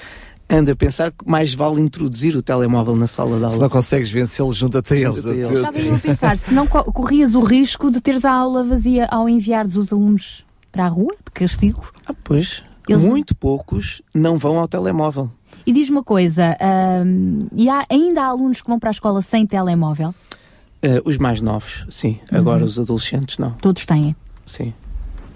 ando 0.51 0.71
a 0.71 0.75
pensar 0.75 1.11
que 1.11 1.27
mais 1.27 1.53
vale 1.53 1.79
introduzir 1.81 2.35
o 2.35 2.41
telemóvel 2.41 2.95
na 2.95 3.07
sala 3.07 3.37
de 3.37 3.43
aula. 3.43 3.55
Se 3.55 3.59
não 3.61 3.69
consegues 3.69 4.09
vencê-lo, 4.11 4.53
junta-te 4.53 4.93
a 4.93 4.97
eles. 4.97 5.15
Junta-te 5.15 5.29
a 5.29 5.33
eles. 5.35 5.51
Estava 5.59 5.79
eu 5.79 5.95
a 5.95 5.99
pensar, 5.99 6.37
se 6.37 6.53
não 6.53 6.67
co- 6.67 6.83
corrias 6.91 7.35
o 7.35 7.41
risco 7.41 7.89
de 7.89 8.01
teres 8.01 8.25
a 8.25 8.31
aula 8.31 8.63
vazia 8.63 9.05
ao 9.07 9.27
enviares 9.29 9.75
os 9.75 9.91
alunos 9.93 10.43
para 10.71 10.85
a 10.85 10.89
rua, 10.89 11.13
de 11.25 11.31
castigo. 11.33 11.83
Ah, 12.05 12.13
pois. 12.23 12.63
Eles- 12.87 13.03
Muito 13.03 13.35
poucos 13.35 14.01
não 14.13 14.37
vão 14.37 14.59
ao 14.59 14.67
telemóvel. 14.67 15.31
E 15.65 15.71
diz-me 15.71 15.97
uma 15.97 16.03
coisa, 16.03 16.57
ahm, 16.59 17.47
e 17.55 17.69
há, 17.69 17.85
ainda 17.89 18.23
há 18.23 18.25
alunos 18.25 18.61
que 18.61 18.67
vão 18.67 18.79
para 18.79 18.89
a 18.89 18.91
escola 18.91 19.21
sem 19.21 19.45
telemóvel? 19.45 20.13
Eh, 20.81 20.99
os 21.05 21.19
mais 21.19 21.39
novos, 21.41 21.85
sim. 21.87 22.19
Agora 22.31 22.65
os 22.65 22.79
adolescentes, 22.79 23.37
não. 23.37 23.51
Todos 23.51 23.85
têm. 23.85 24.15
Sim. 24.47 24.73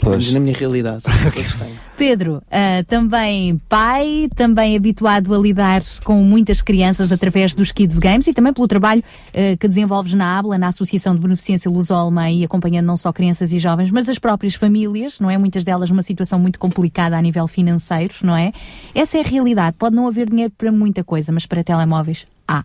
Menos 0.04 0.32
na 0.34 0.40
minha 0.40 0.54
realidade. 0.56 1.04
Pedro, 1.98 2.42
ah, 2.52 2.84
também 2.88 3.60
pai, 3.70 4.28
também 4.36 4.76
habituado 4.76 5.34
a 5.34 5.38
lidar 5.38 5.82
com 6.04 6.16
muitas 6.24 6.62
crianças 6.62 7.12
através 7.12 7.54
dos 7.54 7.72
Kids 7.72 7.98
Games 8.00 8.28
e 8.28 8.34
também 8.34 8.52
pelo 8.54 8.68
trabalho 8.68 9.04
ah, 9.34 9.58
que 9.58 9.68
desenvolves 9.68 10.14
na 10.14 10.38
ABLA, 10.38 10.58
na 10.58 10.68
Associação 10.68 11.16
de 11.16 11.22
Beneficência 11.22 11.72
Lusolma 11.72 12.30
e 12.30 12.44
acompanhando 12.44 12.86
não 12.86 12.98
só 12.98 13.14
crianças 13.14 13.54
e 13.54 13.60
jovens, 13.60 13.92
mas 13.92 14.10
as 14.10 14.20
próprias 14.20 14.56
famílias, 14.56 15.20
não 15.20 15.30
é? 15.30 15.38
Muitas 15.38 15.64
delas 15.64 15.90
numa 15.90 16.04
situação 16.04 16.38
muito 16.38 16.60
complicada 16.60 17.18
a 17.18 17.22
nível 17.22 17.48
financeiro, 17.48 18.14
não 18.24 18.36
é? 18.36 18.52
Essa 18.94 19.18
é 19.18 19.22
a 19.22 19.24
realidade. 19.28 19.76
Pode 19.80 19.96
não 19.96 20.08
haver 20.08 20.30
dinheiro 20.30 20.52
para 20.58 20.72
muita 20.72 21.04
coisa, 21.04 21.32
mas 21.32 21.46
para 21.46 21.64
telemóveis 21.64 22.28
há. 22.48 22.64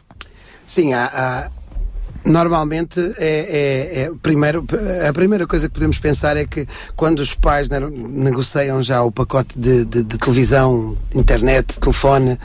Sim, 0.67 0.93
há, 0.93 1.05
há- 1.07 1.51
normalmente 2.25 3.01
é, 3.19 3.25
é- 3.99 4.03
é- 4.03 4.11
primeiro 4.23 4.65
a 5.09 5.13
primeira 5.13 5.47
coisa 5.47 5.69
que 5.69 5.75
podemos 5.75 5.99
pensar 5.99 6.37
é 6.37 6.45
que 6.45 6.67
quando 6.97 7.21
os 7.21 7.35
pais 7.35 7.69
ne- 7.69 7.81
negociam 7.81 8.83
já 8.83 9.03
o 9.03 9.11
pacote 9.11 9.59
de, 9.59 9.85
de- 9.85 10.05
de 10.05 10.19
televisão, 10.19 10.97
internet, 11.15 11.79
telefone, 11.81 12.39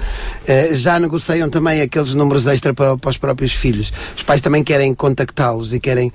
eh, 0.47 0.75
já 0.75 0.99
negociam 0.99 1.49
também 1.49 1.81
aqueles 1.81 2.13
números 2.13 2.47
extra 2.47 2.73
para, 2.73 2.97
para 2.97 3.09
os 3.09 3.17
próprios 3.17 3.53
filhos. 3.53 3.91
Os 4.15 4.23
pais 4.23 4.41
também 4.41 4.63
querem 4.63 4.93
contactá-los 4.93 5.73
e 5.73 5.79
querem, 5.79 6.11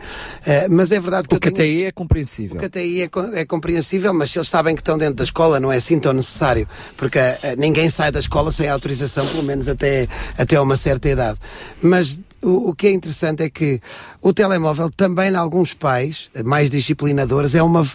eh, 0.47 0.67
mas 0.69 0.91
é 0.93 0.99
verdade 1.01 1.29
que 1.29 1.35
O 1.35 1.41
que 1.41 1.49
até 1.49 1.63
aí 1.63 1.85
é 1.85 1.93
compreensível. 1.93 2.57
o 2.57 2.59
que 2.61 2.67
até 2.67 2.81
aí 2.81 3.03
é, 3.03 3.11
é 3.41 3.45
compreensível, 3.45 4.13
mas 4.15 4.31
se 4.31 4.39
eles 4.39 4.49
sabem 4.49 4.75
que 4.75 4.81
estão 4.81 4.97
dentro 4.97 5.15
da 5.17 5.25
escola, 5.25 5.61
não 5.61 5.71
é 5.73 5.77
assim 5.77 5.99
tão 5.99 6.13
necessário. 6.13 6.67
Porque 6.97 7.19
eh, 7.19 7.55
ninguém 7.59 7.91
sai 7.91 8.11
da 8.11 8.21
escola 8.21 8.51
sem 8.53 8.69
autorização, 8.69 9.27
pelo 9.27 9.43
menos 9.43 9.69
até, 9.69 10.09
até 10.39 10.61
uma 10.61 10.77
certa 10.77 11.09
idade. 11.09 11.39
Mas 11.83 12.19
o, 12.43 12.71
o 12.71 12.75
que 12.75 12.87
é 12.87 12.91
interessante 12.91 13.43
é 13.43 13.51
que 13.51 13.81
o 14.23 14.33
telemóvel 14.33 14.91
também, 14.91 15.31
em 15.31 15.37
alguns 15.37 15.73
pais, 15.73 16.29
mais 16.45 16.69
disciplinadores, 16.69 17.55
é 17.55 17.63
uma, 17.63 17.87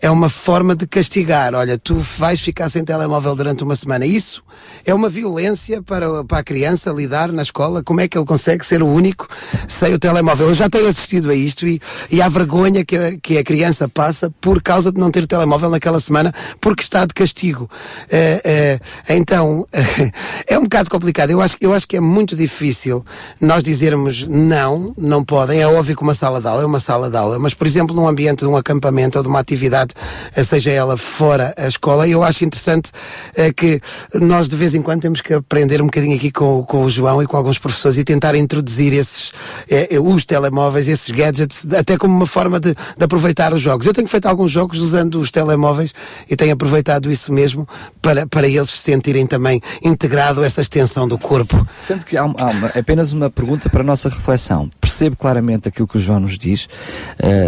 é 0.00 0.10
uma 0.10 0.28
forma 0.28 0.74
de 0.74 0.86
castigar. 0.86 1.54
Olha, 1.54 1.76
tu 1.76 1.96
vais 1.96 2.40
ficar 2.40 2.68
sem 2.70 2.84
telemóvel 2.84 3.36
durante 3.36 3.62
uma 3.62 3.74
semana. 3.74 4.06
Isso 4.06 4.42
é 4.84 4.94
uma 4.94 5.08
violência 5.08 5.82
para, 5.82 6.24
para 6.24 6.38
a 6.38 6.42
criança 6.42 6.90
lidar 6.90 7.30
na 7.30 7.42
escola. 7.42 7.82
Como 7.82 8.00
é 8.00 8.08
que 8.08 8.16
ele 8.16 8.24
consegue 8.24 8.64
ser 8.64 8.82
o 8.82 8.86
único 8.86 9.28
sem 9.68 9.92
o 9.92 9.98
telemóvel? 9.98 10.48
Eu 10.48 10.54
já 10.54 10.70
tenho 10.70 10.88
assistido 10.88 11.30
a 11.30 11.34
isto 11.34 11.66
e, 11.66 11.80
e 12.10 12.22
há 12.22 12.28
vergonha 12.28 12.84
que 12.84 12.96
a, 12.96 13.18
que 13.18 13.38
a 13.38 13.44
criança 13.44 13.88
passa 13.88 14.30
por 14.40 14.62
causa 14.62 14.90
de 14.90 14.98
não 14.98 15.10
ter 15.10 15.26
telemóvel 15.26 15.68
naquela 15.68 16.00
semana 16.00 16.34
porque 16.60 16.82
está 16.82 17.04
de 17.04 17.12
castigo. 17.12 17.68
Eh, 18.10 18.40
eh, 18.44 19.14
então, 19.16 19.66
é 20.46 20.58
um 20.58 20.62
bocado 20.62 20.88
complicado. 20.88 21.30
Eu 21.30 21.42
acho, 21.42 21.56
eu 21.60 21.74
acho 21.74 21.86
que 21.86 21.96
é 21.96 22.00
muito 22.00 22.34
difícil 22.34 23.04
nós 23.40 23.62
dizermos 23.62 24.26
não, 24.26 24.94
não 24.96 25.22
podem. 25.22 25.60
É 25.60 25.73
óbvio 25.74 25.96
que 25.96 26.02
uma 26.02 26.14
sala 26.14 26.40
de 26.40 26.46
aula 26.48 26.62
é 26.62 26.66
uma 26.66 26.80
sala 26.80 27.10
de 27.10 27.16
aula, 27.16 27.38
mas, 27.38 27.54
por 27.54 27.66
exemplo, 27.66 27.94
num 27.94 28.06
ambiente 28.08 28.40
de 28.40 28.46
um 28.46 28.56
acampamento 28.56 29.18
ou 29.18 29.22
de 29.22 29.28
uma 29.28 29.38
atividade, 29.40 29.94
eh, 30.34 30.42
seja 30.44 30.70
ela 30.70 30.96
fora 30.96 31.52
a 31.56 31.66
escola, 31.68 32.06
eu 32.08 32.22
acho 32.22 32.44
interessante 32.44 32.90
eh, 33.34 33.52
que 33.52 33.80
nós 34.14 34.48
de 34.48 34.56
vez 34.56 34.74
em 34.74 34.82
quando 34.82 35.02
temos 35.02 35.20
que 35.20 35.34
aprender 35.34 35.80
um 35.82 35.86
bocadinho 35.86 36.16
aqui 36.16 36.30
com, 36.30 36.62
com 36.64 36.84
o 36.84 36.90
João 36.90 37.22
e 37.22 37.26
com 37.26 37.36
alguns 37.36 37.58
professores 37.58 37.98
e 37.98 38.04
tentar 38.04 38.34
introduzir 38.34 38.92
esses, 38.92 39.32
eh, 39.68 39.98
os 40.00 40.24
telemóveis, 40.24 40.88
esses 40.88 41.10
gadgets, 41.10 41.66
até 41.74 41.96
como 41.96 42.14
uma 42.14 42.26
forma 42.26 42.58
de, 42.60 42.74
de 42.74 43.04
aproveitar 43.04 43.52
os 43.52 43.60
jogos. 43.60 43.86
Eu 43.86 43.92
tenho 43.92 44.08
feito 44.08 44.26
alguns 44.26 44.50
jogos 44.52 44.78
usando 44.80 45.20
os 45.20 45.30
telemóveis 45.30 45.92
e 46.30 46.36
tenho 46.36 46.52
aproveitado 46.54 47.10
isso 47.10 47.32
mesmo 47.32 47.66
para, 48.00 48.26
para 48.26 48.46
eles 48.48 48.70
se 48.70 48.78
sentirem 48.78 49.26
também 49.26 49.60
integrado 49.82 50.42
essa 50.44 50.60
extensão 50.60 51.06
do 51.08 51.18
corpo. 51.18 51.66
Sendo 51.80 52.04
que 52.04 52.16
há, 52.16 52.22
há 52.22 52.24
uma- 52.26 52.68
apenas 52.68 53.12
uma 53.12 53.28
pergunta 53.30 53.68
para 53.68 53.80
a 53.80 53.84
nossa 53.84 54.08
reflexão. 54.08 54.68
Percebo 54.80 55.16
claramente 55.16 55.63
aquilo 55.68 55.88
que 55.88 55.98
o 55.98 56.00
João 56.00 56.20
nos 56.20 56.38
diz, 56.38 56.68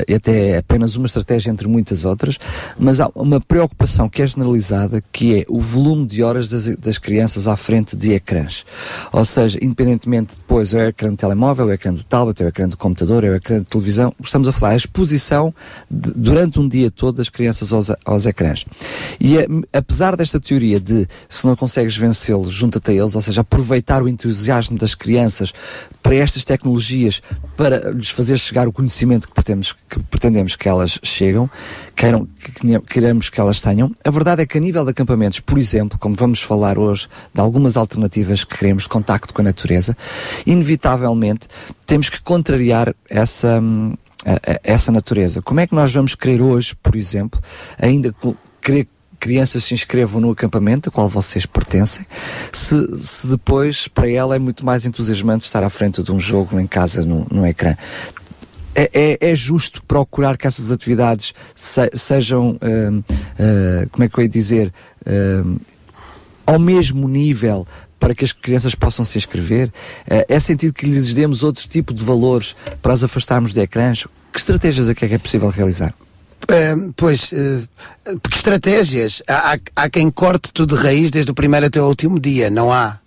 e 0.08 0.14
até 0.14 0.50
é 0.50 0.58
apenas 0.58 0.96
uma 0.96 1.06
estratégia 1.06 1.50
entre 1.50 1.66
muitas 1.66 2.04
outras, 2.04 2.38
mas 2.78 3.00
há 3.00 3.10
uma 3.14 3.40
preocupação 3.40 4.08
que 4.08 4.22
é 4.22 4.26
generalizada, 4.26 5.02
que 5.12 5.40
é 5.40 5.44
o 5.48 5.60
volume 5.60 6.06
de 6.06 6.22
horas 6.22 6.48
das, 6.48 6.76
das 6.76 6.98
crianças 6.98 7.48
à 7.48 7.56
frente 7.56 7.96
de 7.96 8.12
ecrãs. 8.12 8.64
Ou 9.12 9.24
seja, 9.24 9.58
independentemente 9.62 10.36
depois 10.36 10.74
é 10.74 10.86
o 10.86 10.88
ecrã 10.88 11.10
do 11.10 11.16
telemóvel, 11.16 11.68
é 11.68 11.72
o 11.72 11.74
ecrã 11.74 11.92
do 11.92 12.04
tablet, 12.04 12.42
é 12.42 12.46
o 12.46 12.48
ecrã 12.48 12.68
do 12.68 12.76
computador, 12.76 13.24
é 13.24 13.30
o 13.30 13.34
ecrã 13.34 13.58
de 13.58 13.64
televisão, 13.64 14.14
estamos 14.22 14.48
a 14.48 14.52
falar 14.52 14.72
a 14.72 14.76
exposição 14.76 15.54
de- 15.90 16.12
durante 16.12 16.60
um 16.60 16.68
dia 16.68 16.90
todo 16.90 17.16
das 17.16 17.28
crianças 17.28 17.72
aos, 17.72 17.90
aos 18.04 18.26
ecrãs. 18.26 18.64
E 19.20 19.38
eh, 19.38 19.46
apesar 19.72 20.16
desta 20.16 20.40
teoria 20.40 20.78
de 20.78 21.06
se 21.28 21.46
não 21.46 21.56
consegues 21.56 21.96
vencê-los, 21.96 22.50
junta-te 22.50 22.90
a 22.90 22.94
eles, 22.94 23.14
ou 23.14 23.22
seja, 23.22 23.40
aproveitar 23.40 24.02
o 24.02 24.08
entusiasmo 24.08 24.78
das 24.78 24.94
crianças 24.94 25.52
para 26.02 26.14
estas 26.14 26.44
tecnologias, 26.44 27.22
para 27.56 27.92
lhes 28.06 28.10
fazer 28.10 28.38
chegar 28.38 28.68
o 28.68 28.72
conhecimento 28.72 29.28
que 29.28 29.34
pretendemos 29.34 29.72
que, 29.72 29.98
pretendemos 30.04 30.56
que 30.56 30.68
elas 30.68 30.98
chegam, 31.02 31.50
queiram, 31.94 32.26
que 32.26 32.52
que 32.52 32.80
queremos 32.80 33.28
que 33.28 33.40
elas 33.40 33.60
tenham, 33.60 33.92
a 34.04 34.10
verdade 34.10 34.42
é 34.42 34.46
que 34.46 34.56
a 34.56 34.60
nível 34.60 34.84
de 34.84 34.90
acampamentos, 34.90 35.40
por 35.40 35.58
exemplo, 35.58 35.98
como 35.98 36.14
vamos 36.14 36.40
falar 36.40 36.78
hoje 36.78 37.08
de 37.34 37.40
algumas 37.40 37.76
alternativas 37.76 38.44
que 38.44 38.56
queremos 38.56 38.84
de 38.84 38.88
contacto 38.88 39.34
com 39.34 39.42
a 39.42 39.44
natureza, 39.44 39.96
inevitavelmente 40.46 41.46
temos 41.84 42.08
que 42.08 42.20
contrariar 42.22 42.94
essa, 43.08 43.60
hum, 43.60 43.94
essa 44.62 44.92
natureza. 44.92 45.42
Como 45.42 45.60
é 45.60 45.66
que 45.66 45.74
nós 45.74 45.92
vamos 45.92 46.14
querer 46.14 46.40
hoje, 46.40 46.74
por 46.76 46.96
exemplo, 46.96 47.40
ainda 47.78 48.14
querer 48.60 48.84
que 48.84 48.95
crianças 49.18 49.64
se 49.64 49.74
inscrevam 49.74 50.20
no 50.20 50.30
acampamento 50.30 50.88
a 50.88 50.92
qual 50.92 51.08
vocês 51.08 51.44
pertencem, 51.46 52.06
se, 52.52 52.74
se 52.98 53.26
depois 53.26 53.88
para 53.88 54.08
ela 54.10 54.36
é 54.36 54.38
muito 54.38 54.64
mais 54.64 54.84
entusiasmante 54.86 55.44
estar 55.44 55.62
à 55.64 55.70
frente 55.70 56.02
de 56.02 56.12
um 56.12 56.18
jogo 56.18 56.58
em 56.60 56.66
casa 56.66 57.02
no, 57.04 57.26
no 57.30 57.46
ecrã. 57.46 57.74
É, 58.74 58.90
é- 58.92 59.30
é 59.30 59.34
justo 59.34 59.82
procurar 59.84 60.36
que 60.36 60.46
essas 60.46 60.70
atividades 60.70 61.32
se- 61.54 61.90
sejam, 61.94 62.58
hum, 62.62 63.02
ah, 63.38 63.86
como 63.90 64.04
é 64.04 64.08
que 64.08 64.18
eu 64.18 64.22
ia 64.22 64.28
dizer, 64.28 64.72
hum, 65.06 65.56
ao 66.46 66.58
mesmo 66.58 67.08
nível 67.08 67.66
para 67.98 68.14
que 68.14 68.22
as 68.24 68.32
crianças 68.32 68.74
possam 68.74 69.04
se 69.04 69.16
inscrever? 69.16 69.72
Eh, 70.06 70.26
é 70.28 70.38
sentido 70.38 70.74
que 70.74 70.84
lhes 70.86 71.14
demos 71.14 71.42
outro 71.42 71.66
tipo 71.66 71.94
de 71.94 72.04
valores 72.04 72.54
para 72.82 72.92
as 72.92 73.02
afastarmos 73.02 73.54
de 73.54 73.60
ecrãs? 73.60 74.06
Que 74.32 74.38
estratégias 74.38 74.90
é 74.90 74.94
que 74.94 75.06
é 75.06 75.18
possível 75.18 75.48
realizar? 75.48 75.94
Uh, 76.44 76.92
pois, 76.96 77.32
uh, 77.32 77.66
porque 78.20 78.36
estratégias. 78.36 79.22
Há, 79.26 79.54
há, 79.54 79.58
há 79.74 79.90
quem 79.90 80.10
corte 80.10 80.52
tudo 80.52 80.76
de 80.76 80.82
raiz 80.82 81.10
desde 81.10 81.30
o 81.30 81.34
primeiro 81.34 81.66
até 81.66 81.80
o 81.80 81.86
último 81.86 82.20
dia. 82.20 82.50
Não 82.50 82.72
há. 82.72 82.98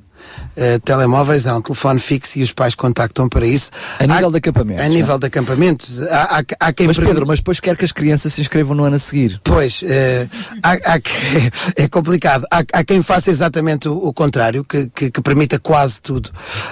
Uh, 0.56 0.80
telemóveis, 0.84 1.48
há 1.48 1.56
um 1.56 1.62
telefone 1.62 2.00
fixo 2.00 2.40
e 2.40 2.44
os 2.44 2.52
pais 2.52 2.76
contactam 2.76 3.30
para 3.30 3.46
isso. 3.46 3.72
A 3.98 4.06
nível 4.06 4.30
de 4.30 4.38
acampamentos. 4.38 4.84
A 4.84 4.88
não 4.88 4.94
é? 4.94 4.98
nível 4.98 5.18
de 5.18 5.28
acampamentos, 5.28 6.02
há, 6.04 6.40
há, 6.40 6.44
há 6.60 6.74
quem 6.74 6.88
Mas 6.88 6.98
Pedro, 6.98 7.26
mas 7.26 7.40
depois 7.40 7.60
quer 7.60 7.78
que 7.78 7.86
as 7.86 7.92
crianças 7.92 8.34
se 8.34 8.42
inscrevam 8.42 8.76
no 8.76 8.84
ano 8.84 8.98
a 8.98 9.00
seguir. 9.00 9.40
Pois, 9.44 9.82
eh, 9.84 10.28
há, 10.62 10.74
há 10.74 11.02
é 11.76 11.88
complicado. 11.88 12.46
Há, 12.52 12.64
há 12.74 12.84
quem 12.84 13.02
faça 13.02 13.30
exatamente 13.30 13.88
o, 13.88 13.96
o 13.96 14.14
contrário, 14.14 14.64
que, 14.64 14.90
que, 14.94 15.12
que 15.12 15.22
permita 15.22 15.60
quase 15.60 16.02
tudo. 16.02 16.30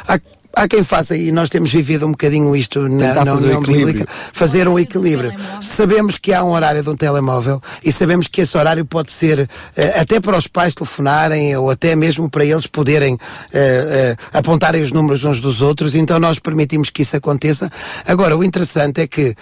Há, 0.08 0.20
há 0.58 0.68
quem 0.68 0.84
faça, 0.84 1.16
e 1.16 1.32
nós 1.32 1.50
temos 1.50 1.72
vivido 1.72 2.06
um 2.06 2.12
bocadinho 2.12 2.56
isto 2.56 2.88
na, 2.90 3.24
na 3.24 3.34
União 3.34 3.62
equilíbrio. 3.62 3.86
Bíblica, 3.86 4.12
fazer 4.34 4.68
um 4.68 4.78
equilíbrio. 4.78 5.34
Sabemos 5.62 6.18
que 6.18 6.34
há 6.34 6.44
um 6.44 6.52
horário 6.52 6.84
de 6.84 6.90
um 6.90 6.96
telemóvel 6.96 7.62
e 7.84 7.92
sabemos 7.92 8.28
que 8.28 8.42
esse 8.42 8.58
horário 8.58 8.86
pode 8.86 9.12
ser 9.12 9.50
eh, 9.76 10.00
até 10.00 10.20
para 10.20 10.38
os 10.38 10.48
pais 10.48 10.74
telefonarem 10.74 11.56
ou 11.56 11.70
até 11.70 11.96
mesmo 11.96 12.30
para 12.30 12.44
eles 12.44 12.68
poderem 12.68 13.18
eh, 13.54 14.16
eh, 14.34 14.38
apontarem 14.38 14.82
os 14.82 14.92
números 14.92 15.24
uns 15.24 15.40
dos 15.40 15.62
outros, 15.62 15.96
então 15.96 16.20
nós 16.20 16.40
permitimos 16.40 16.90
que 16.90 17.02
isso 17.02 17.16
aconteça. 17.16 17.72
Agora, 18.06 18.36
o 18.36 18.44
interessante 18.44 19.02
é 19.02 19.08
que 19.08 19.36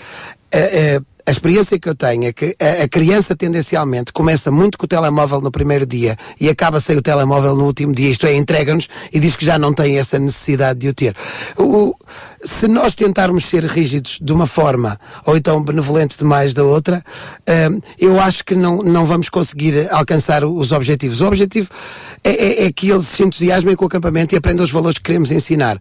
eh, 0.52 1.00
a 1.26 1.32
experiência 1.32 1.80
que 1.80 1.90
eu 1.90 1.96
tenho 1.96 2.26
é 2.26 2.34
que 2.34 2.56
a, 2.84 2.88
criança 2.88 3.36
tendencialmente 3.36 4.14
começa 4.14 4.52
muito 4.52 4.78
com 4.78 4.86
o 4.86 4.88
telemóvel 4.88 5.42
no 5.42 5.52
primeiro 5.52 5.86
dia 5.86 6.16
e 6.40 6.50
acaba 6.50 6.80
sem 6.80 6.96
o 6.98 7.02
telemóvel 7.02 7.56
no 7.56 7.66
último 7.66 7.94
dia, 7.96 8.10
isto 8.12 8.28
é, 8.28 8.36
entrega-nos 8.36 8.88
e 9.12 9.20
diz 9.20 9.36
que 9.36 9.46
já 9.46 9.58
não 9.58 9.74
tem 9.74 9.98
essa 9.98 10.20
necessidade 10.20 10.80
de 10.80 10.90
o 10.90 10.94
ter. 10.94 11.16
O- 11.58 11.96
se 12.44 12.68
nós 12.68 12.94
tentarmos 12.94 13.46
ser 13.46 13.64
rígidos 13.66 14.20
de 14.22 14.32
uma 14.32 14.46
forma 14.46 15.00
ou 15.26 15.36
então 15.36 15.64
benevolentes 15.64 16.16
demais 16.16 16.54
da 16.54 16.64
outra, 16.64 17.04
hum, 17.72 17.80
eu 17.98 18.20
acho 18.20 18.46
que 18.46 18.54
não, 18.54 18.84
não 18.84 19.04
vamos 19.04 19.30
conseguir 19.30 19.88
alcançar 19.92 20.46
os 20.46 20.72
objetivos. 20.72 21.22
O 21.22 21.26
objetivo 21.26 21.70
é, 22.24 22.30
é- 22.30 22.66
é 22.66 22.72
que 22.72 22.92
eles 22.92 23.08
se 23.08 23.24
entusiasmem 23.24 23.76
com 23.76 23.86
o 23.86 23.88
acampamento 23.88 24.36
e 24.36 24.38
aprendam 24.38 24.64
os 24.64 24.72
valores 24.72 25.00
que 25.00 25.04
queremos 25.06 25.32
ensinar. 25.32 25.80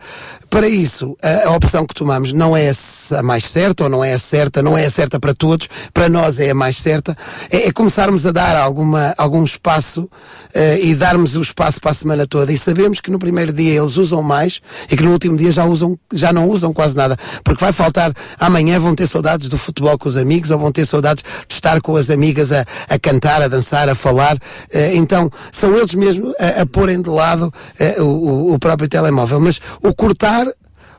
Para 0.48 0.66
isso, 0.66 1.14
a, 1.22 1.48
a 1.48 1.50
opção 1.54 1.84
que 1.86 1.94
tomamos 1.94 2.32
não 2.32 2.56
é 2.56 2.70
a 3.12 3.22
mais 3.22 3.44
certa 3.44 3.84
ou 3.84 3.90
não 3.90 4.02
é 4.02 4.14
a 4.14 4.18
certa, 4.18 4.62
não 4.62 4.78
é 4.78 4.86
a 4.86 4.90
certa 4.90 5.20
para 5.20 5.33
todos, 5.34 5.68
para 5.92 6.08
nós 6.08 6.38
é 6.38 6.50
a 6.50 6.54
mais 6.54 6.76
certa, 6.76 7.16
é, 7.50 7.68
é 7.68 7.72
começarmos 7.72 8.26
a 8.26 8.32
dar 8.32 8.56
alguma, 8.56 9.14
algum 9.18 9.44
espaço 9.44 10.08
eh, 10.54 10.78
e 10.82 10.94
darmos 10.94 11.36
o 11.36 11.40
espaço 11.40 11.80
para 11.80 11.90
a 11.90 11.94
semana 11.94 12.26
toda. 12.26 12.52
E 12.52 12.58
sabemos 12.58 13.00
que 13.00 13.10
no 13.10 13.18
primeiro 13.18 13.52
dia 13.52 13.78
eles 13.80 13.96
usam 13.96 14.22
mais 14.22 14.60
e 14.90 14.96
que 14.96 15.02
no 15.02 15.12
último 15.12 15.36
dia 15.36 15.50
já, 15.52 15.64
usam, 15.64 15.98
já 16.12 16.32
não 16.32 16.48
usam 16.48 16.72
quase 16.72 16.96
nada, 16.96 17.16
porque 17.42 17.62
vai 17.64 17.72
faltar, 17.72 18.12
amanhã 18.38 18.78
vão 18.78 18.94
ter 18.94 19.06
saudades 19.06 19.48
do 19.48 19.58
futebol 19.58 19.96
com 19.98 20.08
os 20.08 20.16
amigos 20.16 20.50
ou 20.50 20.58
vão 20.58 20.70
ter 20.72 20.86
saudades 20.86 21.24
de 21.48 21.54
estar 21.54 21.80
com 21.80 21.96
as 21.96 22.10
amigas 22.10 22.52
a, 22.52 22.64
a 22.88 22.98
cantar, 22.98 23.42
a 23.42 23.48
dançar, 23.48 23.88
a 23.88 23.94
falar. 23.94 24.36
Eh, 24.72 24.94
então, 24.94 25.30
são 25.52 25.76
eles 25.76 25.94
mesmos 25.94 26.32
a, 26.38 26.62
a 26.62 26.66
porem 26.66 27.00
de 27.02 27.10
lado 27.10 27.52
o, 27.98 28.02
o- 28.02 28.54
o 28.54 28.58
próprio 28.58 28.88
telemóvel. 28.88 29.40
Mas 29.40 29.60
o 29.82 29.94
cortar 29.94 30.46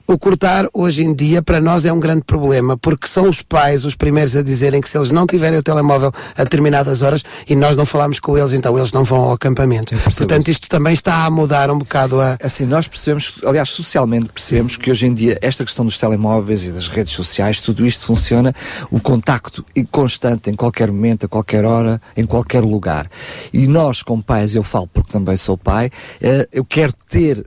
o 0.07 0.17
cortar 0.17 0.67
hoje 0.73 1.03
em 1.03 1.13
dia 1.13 1.41
para 1.41 1.59
nós 1.59 1.85
é 1.85 1.91
um 1.91 1.99
grande 1.99 2.23
problema, 2.23 2.77
porque 2.77 3.07
são 3.07 3.27
os 3.27 3.41
pais 3.41 3.85
os 3.85 3.95
primeiros 3.95 4.35
a 4.35 4.43
dizerem 4.43 4.81
que 4.81 4.87
se 4.87 4.97
eles 4.97 5.11
não 5.11 5.25
tiverem 5.25 5.57
o 5.57 5.63
telemóvel 5.63 6.11
a 6.37 6.43
determinadas 6.43 7.01
horas 7.01 7.23
e 7.47 7.55
nós 7.55 7.75
não 7.75 7.85
falamos 7.85 8.19
com 8.19 8.37
eles, 8.37 8.53
então 8.53 8.77
eles 8.77 8.91
não 8.91 9.03
vão 9.03 9.19
ao 9.23 9.33
acampamento. 9.33 9.95
Portanto, 10.15 10.47
isto 10.49 10.69
também 10.69 10.93
está 10.93 11.25
a 11.25 11.29
mudar 11.29 11.71
um 11.71 11.79
bocado 11.79 12.21
a. 12.21 12.37
Assim, 12.41 12.65
nós 12.65 12.87
percebemos, 12.87 13.39
aliás, 13.43 13.69
socialmente 13.69 14.27
percebemos 14.27 14.77
que 14.77 14.91
hoje 14.91 15.07
em 15.07 15.13
dia 15.13 15.37
esta 15.41 15.65
questão 15.65 15.85
dos 15.85 15.97
telemóveis 15.97 16.65
e 16.65 16.71
das 16.71 16.87
redes 16.87 17.13
sociais, 17.13 17.59
tudo 17.59 17.85
isto 17.85 18.05
funciona, 18.05 18.53
o 18.91 18.99
contacto 18.99 19.65
e 19.75 19.83
constante 19.83 20.49
em 20.49 20.55
qualquer 20.55 20.91
momento, 20.91 21.25
a 21.25 21.29
qualquer 21.29 21.65
hora, 21.65 22.01
em 22.15 22.25
qualquer 22.25 22.61
lugar. 22.61 23.09
E 23.51 23.67
nós, 23.67 24.03
como 24.03 24.21
pais, 24.21 24.55
eu 24.55 24.63
falo 24.63 24.87
porque 24.87 25.11
também 25.11 25.35
sou 25.35 25.57
pai, 25.57 25.89
eh, 26.21 26.47
eu 26.51 26.63
quero 26.63 26.93
ter 27.09 27.45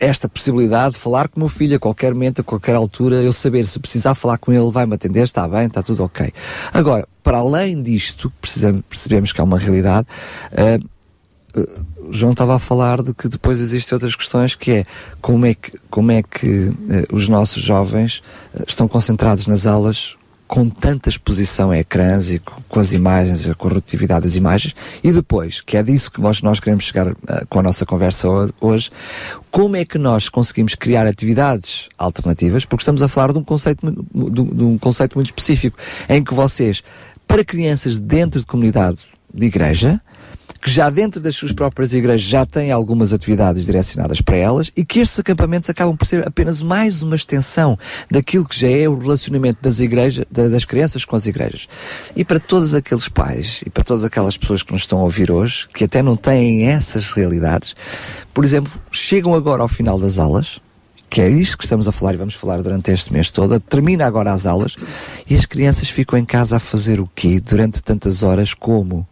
esta 0.00 0.28
possibilidade 0.28 0.94
de 0.94 1.00
falar 1.00 1.28
com 1.28 1.36
o 1.38 1.40
meu 1.40 1.48
filho 1.48 1.76
a 1.76 1.78
qualquer 1.78 2.12
momento, 2.12 2.40
a 2.40 2.44
qualquer 2.44 2.74
altura, 2.74 3.16
eu 3.16 3.32
saber 3.32 3.66
se 3.66 3.78
precisar 3.78 4.14
falar 4.14 4.38
com 4.38 4.52
ele, 4.52 4.70
vai-me 4.70 4.94
atender, 4.94 5.22
está 5.22 5.46
bem, 5.46 5.66
está 5.66 5.82
tudo 5.82 6.02
ok. 6.04 6.32
Agora, 6.72 7.06
para 7.22 7.38
além 7.38 7.82
disto, 7.82 8.32
percebemos 8.88 9.32
que 9.32 9.40
há 9.40 9.44
uma 9.44 9.58
realidade, 9.58 10.06
o 11.98 12.12
João 12.12 12.32
estava 12.32 12.56
a 12.56 12.58
falar 12.58 13.02
de 13.02 13.14
que 13.14 13.28
depois 13.28 13.60
existem 13.60 13.96
outras 13.96 14.14
questões 14.14 14.54
que 14.54 14.70
é 14.72 14.86
como 15.20 15.46
é 15.46 15.54
que, 15.54 15.72
como 15.88 16.12
é 16.12 16.22
que 16.22 16.72
eh, 16.90 17.06
os 17.10 17.28
nossos 17.28 17.62
jovens 17.62 18.22
estão 18.66 18.86
concentrados 18.86 19.46
nas 19.46 19.66
aulas 19.66 20.16
com 20.46 20.68
tanta 20.68 21.08
exposição 21.08 21.70
a 21.72 21.78
ecrãs 21.78 22.30
e 22.30 22.38
com, 22.68 22.78
as 22.78 22.92
imagens, 22.92 23.48
a 23.48 23.54
corruptividade 23.54 24.24
das 24.24 24.36
imagens, 24.36 24.74
e 25.02 25.10
depois, 25.10 25.60
que 25.60 25.76
é 25.76 25.82
disso 25.82 26.10
que 26.10 26.20
nós, 26.20 26.40
nós 26.40 26.60
queremos 26.60 26.84
chegar 26.84 27.08
eh, 27.08 27.44
com 27.48 27.58
a 27.58 27.62
nossa 27.62 27.84
conversa 27.84 28.28
ho- 28.28 28.48
hoje, 28.60 28.90
como 29.50 29.74
é 29.76 29.84
que 29.84 29.98
nós 29.98 30.28
conseguimos 30.28 30.74
criar 30.74 31.06
atividades 31.06 31.88
alternativas, 31.98 32.64
porque 32.64 32.82
estamos 32.82 33.02
a 33.02 33.08
falar 33.08 33.32
de 33.32 33.38
um 33.38 33.44
conceito, 33.44 33.84
de 33.90 34.30
de 34.54 34.62
um 34.64 34.78
conceito 34.78 35.14
muito 35.16 35.26
específico, 35.26 35.76
em 36.08 36.22
que 36.22 36.32
vocês, 36.32 36.82
para 37.26 37.44
crianças 37.44 37.98
dentro 37.98 38.38
de 38.38 38.46
comunidade 38.46 38.98
de 39.34 39.46
igreja, 39.46 40.00
que 40.66 40.72
já 40.72 40.90
dentro 40.90 41.20
das 41.20 41.36
suas 41.36 41.52
próprias 41.52 41.94
igrejas 41.94 42.22
já 42.28 42.44
têm 42.44 42.72
algumas 42.72 43.12
atividades 43.12 43.64
direcionadas 43.64 44.20
para 44.20 44.36
elas 44.36 44.72
e 44.76 44.84
que 44.84 44.98
estes 44.98 45.20
acampamentos 45.20 45.70
acabam 45.70 45.96
por 45.96 46.04
ser 46.04 46.26
apenas 46.26 46.60
mais 46.60 47.02
uma 47.02 47.14
extensão 47.14 47.78
daquilo 48.10 48.44
que 48.44 48.58
já 48.58 48.68
é 48.68 48.88
o 48.88 48.98
relacionamento 48.98 49.58
das 49.62 49.78
igrejas, 49.78 50.26
da- 50.28 50.48
das 50.48 50.64
crianças 50.64 51.04
com 51.04 51.14
as 51.14 51.24
igrejas. 51.24 51.68
E 52.16 52.24
para 52.24 52.40
todos 52.40 52.74
aqueles 52.74 53.08
pais 53.08 53.62
e 53.64 53.70
para 53.70 53.84
todas 53.84 54.02
aquelas 54.02 54.36
pessoas 54.36 54.64
que 54.64 54.72
nos 54.72 54.82
estão 54.82 54.98
a 54.98 55.02
ouvir 55.04 55.30
hoje, 55.30 55.68
que 55.72 55.84
até 55.84 56.02
não 56.02 56.16
têm 56.16 56.66
essas 56.66 57.12
realidades, 57.12 57.72
por 58.34 58.44
exemplo, 58.44 58.72
chegam 58.90 59.34
agora 59.36 59.62
ao 59.62 59.68
final 59.68 60.00
das 60.00 60.18
aulas, 60.18 60.58
que 61.08 61.20
é 61.20 61.28
isto 61.30 61.56
que 61.58 61.62
estamos 61.62 61.86
a 61.86 61.92
falar 61.92 62.14
e 62.14 62.16
vamos 62.16 62.34
falar 62.34 62.60
durante 62.60 62.90
este 62.90 63.12
mês 63.12 63.30
todo, 63.30 63.60
termina 63.60 64.04
agora 64.04 64.32
as 64.32 64.46
aulas 64.46 64.74
e 65.30 65.36
as 65.36 65.46
crianças 65.46 65.88
ficam 65.88 66.18
em 66.18 66.24
casa 66.24 66.56
a 66.56 66.58
fazer 66.58 66.98
o 66.98 67.08
quê 67.14 67.38
durante 67.38 67.80
tantas 67.84 68.24
horas 68.24 68.52
como? 68.52 69.06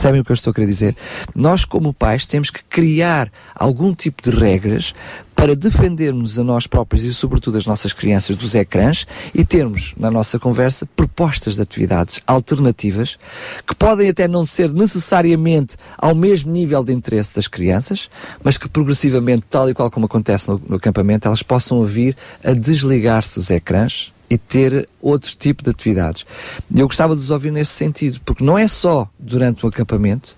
Percebem 0.00 0.22
o 0.22 0.24
que 0.24 0.32
eu 0.32 0.34
estou 0.34 0.50
a 0.50 0.54
querer 0.54 0.66
dizer? 0.66 0.96
Nós, 1.36 1.66
como 1.66 1.92
pais, 1.92 2.24
temos 2.26 2.48
que 2.48 2.64
criar 2.64 3.30
algum 3.54 3.94
tipo 3.94 4.22
de 4.22 4.30
regras 4.30 4.94
para 5.36 5.54
defendermos 5.54 6.38
a 6.38 6.42
nós 6.42 6.66
próprios 6.66 7.04
e, 7.04 7.12
sobretudo, 7.12 7.58
as 7.58 7.66
nossas 7.66 7.92
crianças 7.92 8.34
dos 8.34 8.54
ecrãs 8.54 9.06
e 9.34 9.44
termos, 9.44 9.94
na 9.98 10.10
nossa 10.10 10.38
conversa, 10.38 10.88
propostas 10.96 11.56
de 11.56 11.62
atividades 11.62 12.18
alternativas 12.26 13.18
que 13.66 13.74
podem 13.74 14.08
até 14.08 14.26
não 14.26 14.46
ser 14.46 14.72
necessariamente 14.72 15.76
ao 15.98 16.14
mesmo 16.14 16.50
nível 16.50 16.82
de 16.82 16.94
interesse 16.94 17.34
das 17.34 17.46
crianças, 17.46 18.08
mas 18.42 18.56
que 18.56 18.70
progressivamente, 18.70 19.44
tal 19.50 19.68
e 19.68 19.74
qual 19.74 19.90
como 19.90 20.06
acontece 20.06 20.48
no, 20.48 20.62
no 20.66 20.76
acampamento, 20.76 21.28
elas 21.28 21.42
possam 21.42 21.84
vir 21.84 22.16
a 22.42 22.54
desligar-se 22.54 23.34
dos 23.34 23.50
ecrãs 23.50 24.14
e 24.30 24.38
ter 24.38 24.88
outro 25.02 25.34
tipo 25.36 25.62
de 25.64 25.70
atividades. 25.70 26.24
Eu 26.74 26.86
gostava 26.86 27.14
de 27.16 27.20
os 27.20 27.30
ouvir 27.30 27.50
nesse 27.50 27.72
sentido, 27.72 28.20
porque 28.24 28.44
não 28.44 28.56
é 28.56 28.68
só 28.68 29.08
durante 29.18 29.66
o 29.66 29.68
acampamento 29.68 30.36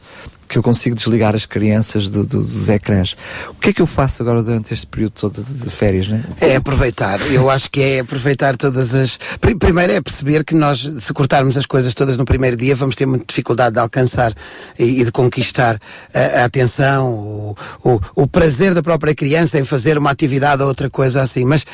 que 0.49 0.59
eu 0.59 0.63
consigo 0.63 0.95
desligar 0.95 1.35
as 1.35 1.47
crianças 1.47 2.11
do- 2.11 2.27
do- 2.27 2.43
dos 2.43 2.69
ecrãs. 2.69 3.17
O 3.49 3.55
que 3.55 3.71
é 3.71 3.73
que 3.73 3.81
eu 3.81 3.87
faço 3.87 4.23
agora 4.23 4.43
durante 4.43 4.75
este 4.75 4.87
período 4.87 5.13
todo 5.13 5.43
de, 5.43 5.51
de 5.65 5.71
férias, 5.71 6.09
né? 6.09 6.23
É 6.43 6.57
aproveitar, 6.57 7.19
eu 7.31 7.49
acho 7.49 7.71
que 7.71 7.81
é 7.81 8.01
aproveitar 8.01 8.55
todas 8.59 8.93
as. 8.95 9.19
Pri- 9.41 9.55
Primeiro 9.55 9.93
é 9.95 10.01
perceber 10.03 10.45
que 10.45 10.55
nós, 10.55 10.81
se 11.01 11.13
cortarmos 11.15 11.57
as 11.57 11.65
coisas 11.65 11.95
todas 11.95 12.19
no 12.19 12.27
primeiro 12.27 12.55
dia, 12.57 12.77
vamos 12.77 12.97
ter 12.97 13.07
muita 13.07 13.25
dificuldade 13.27 13.75
de 13.75 13.81
alcançar 13.81 14.35
e, 14.79 15.01
e 15.01 15.05
de 15.07 15.11
conquistar 15.13 15.81
a, 16.13 16.41
a 16.43 16.45
atenção, 16.45 17.09
o, 17.15 17.57
o, 17.83 18.01
o 18.15 18.27
prazer 18.27 18.75
da 18.75 18.83
própria 18.83 19.15
criança 19.15 19.59
em 19.59 19.65
fazer 19.65 19.97
uma 19.97 20.11
atividade 20.11 20.61
ou 20.61 20.69
outra 20.69 20.91
coisa 20.91 21.23
assim. 21.23 21.47
Mas 21.47 21.65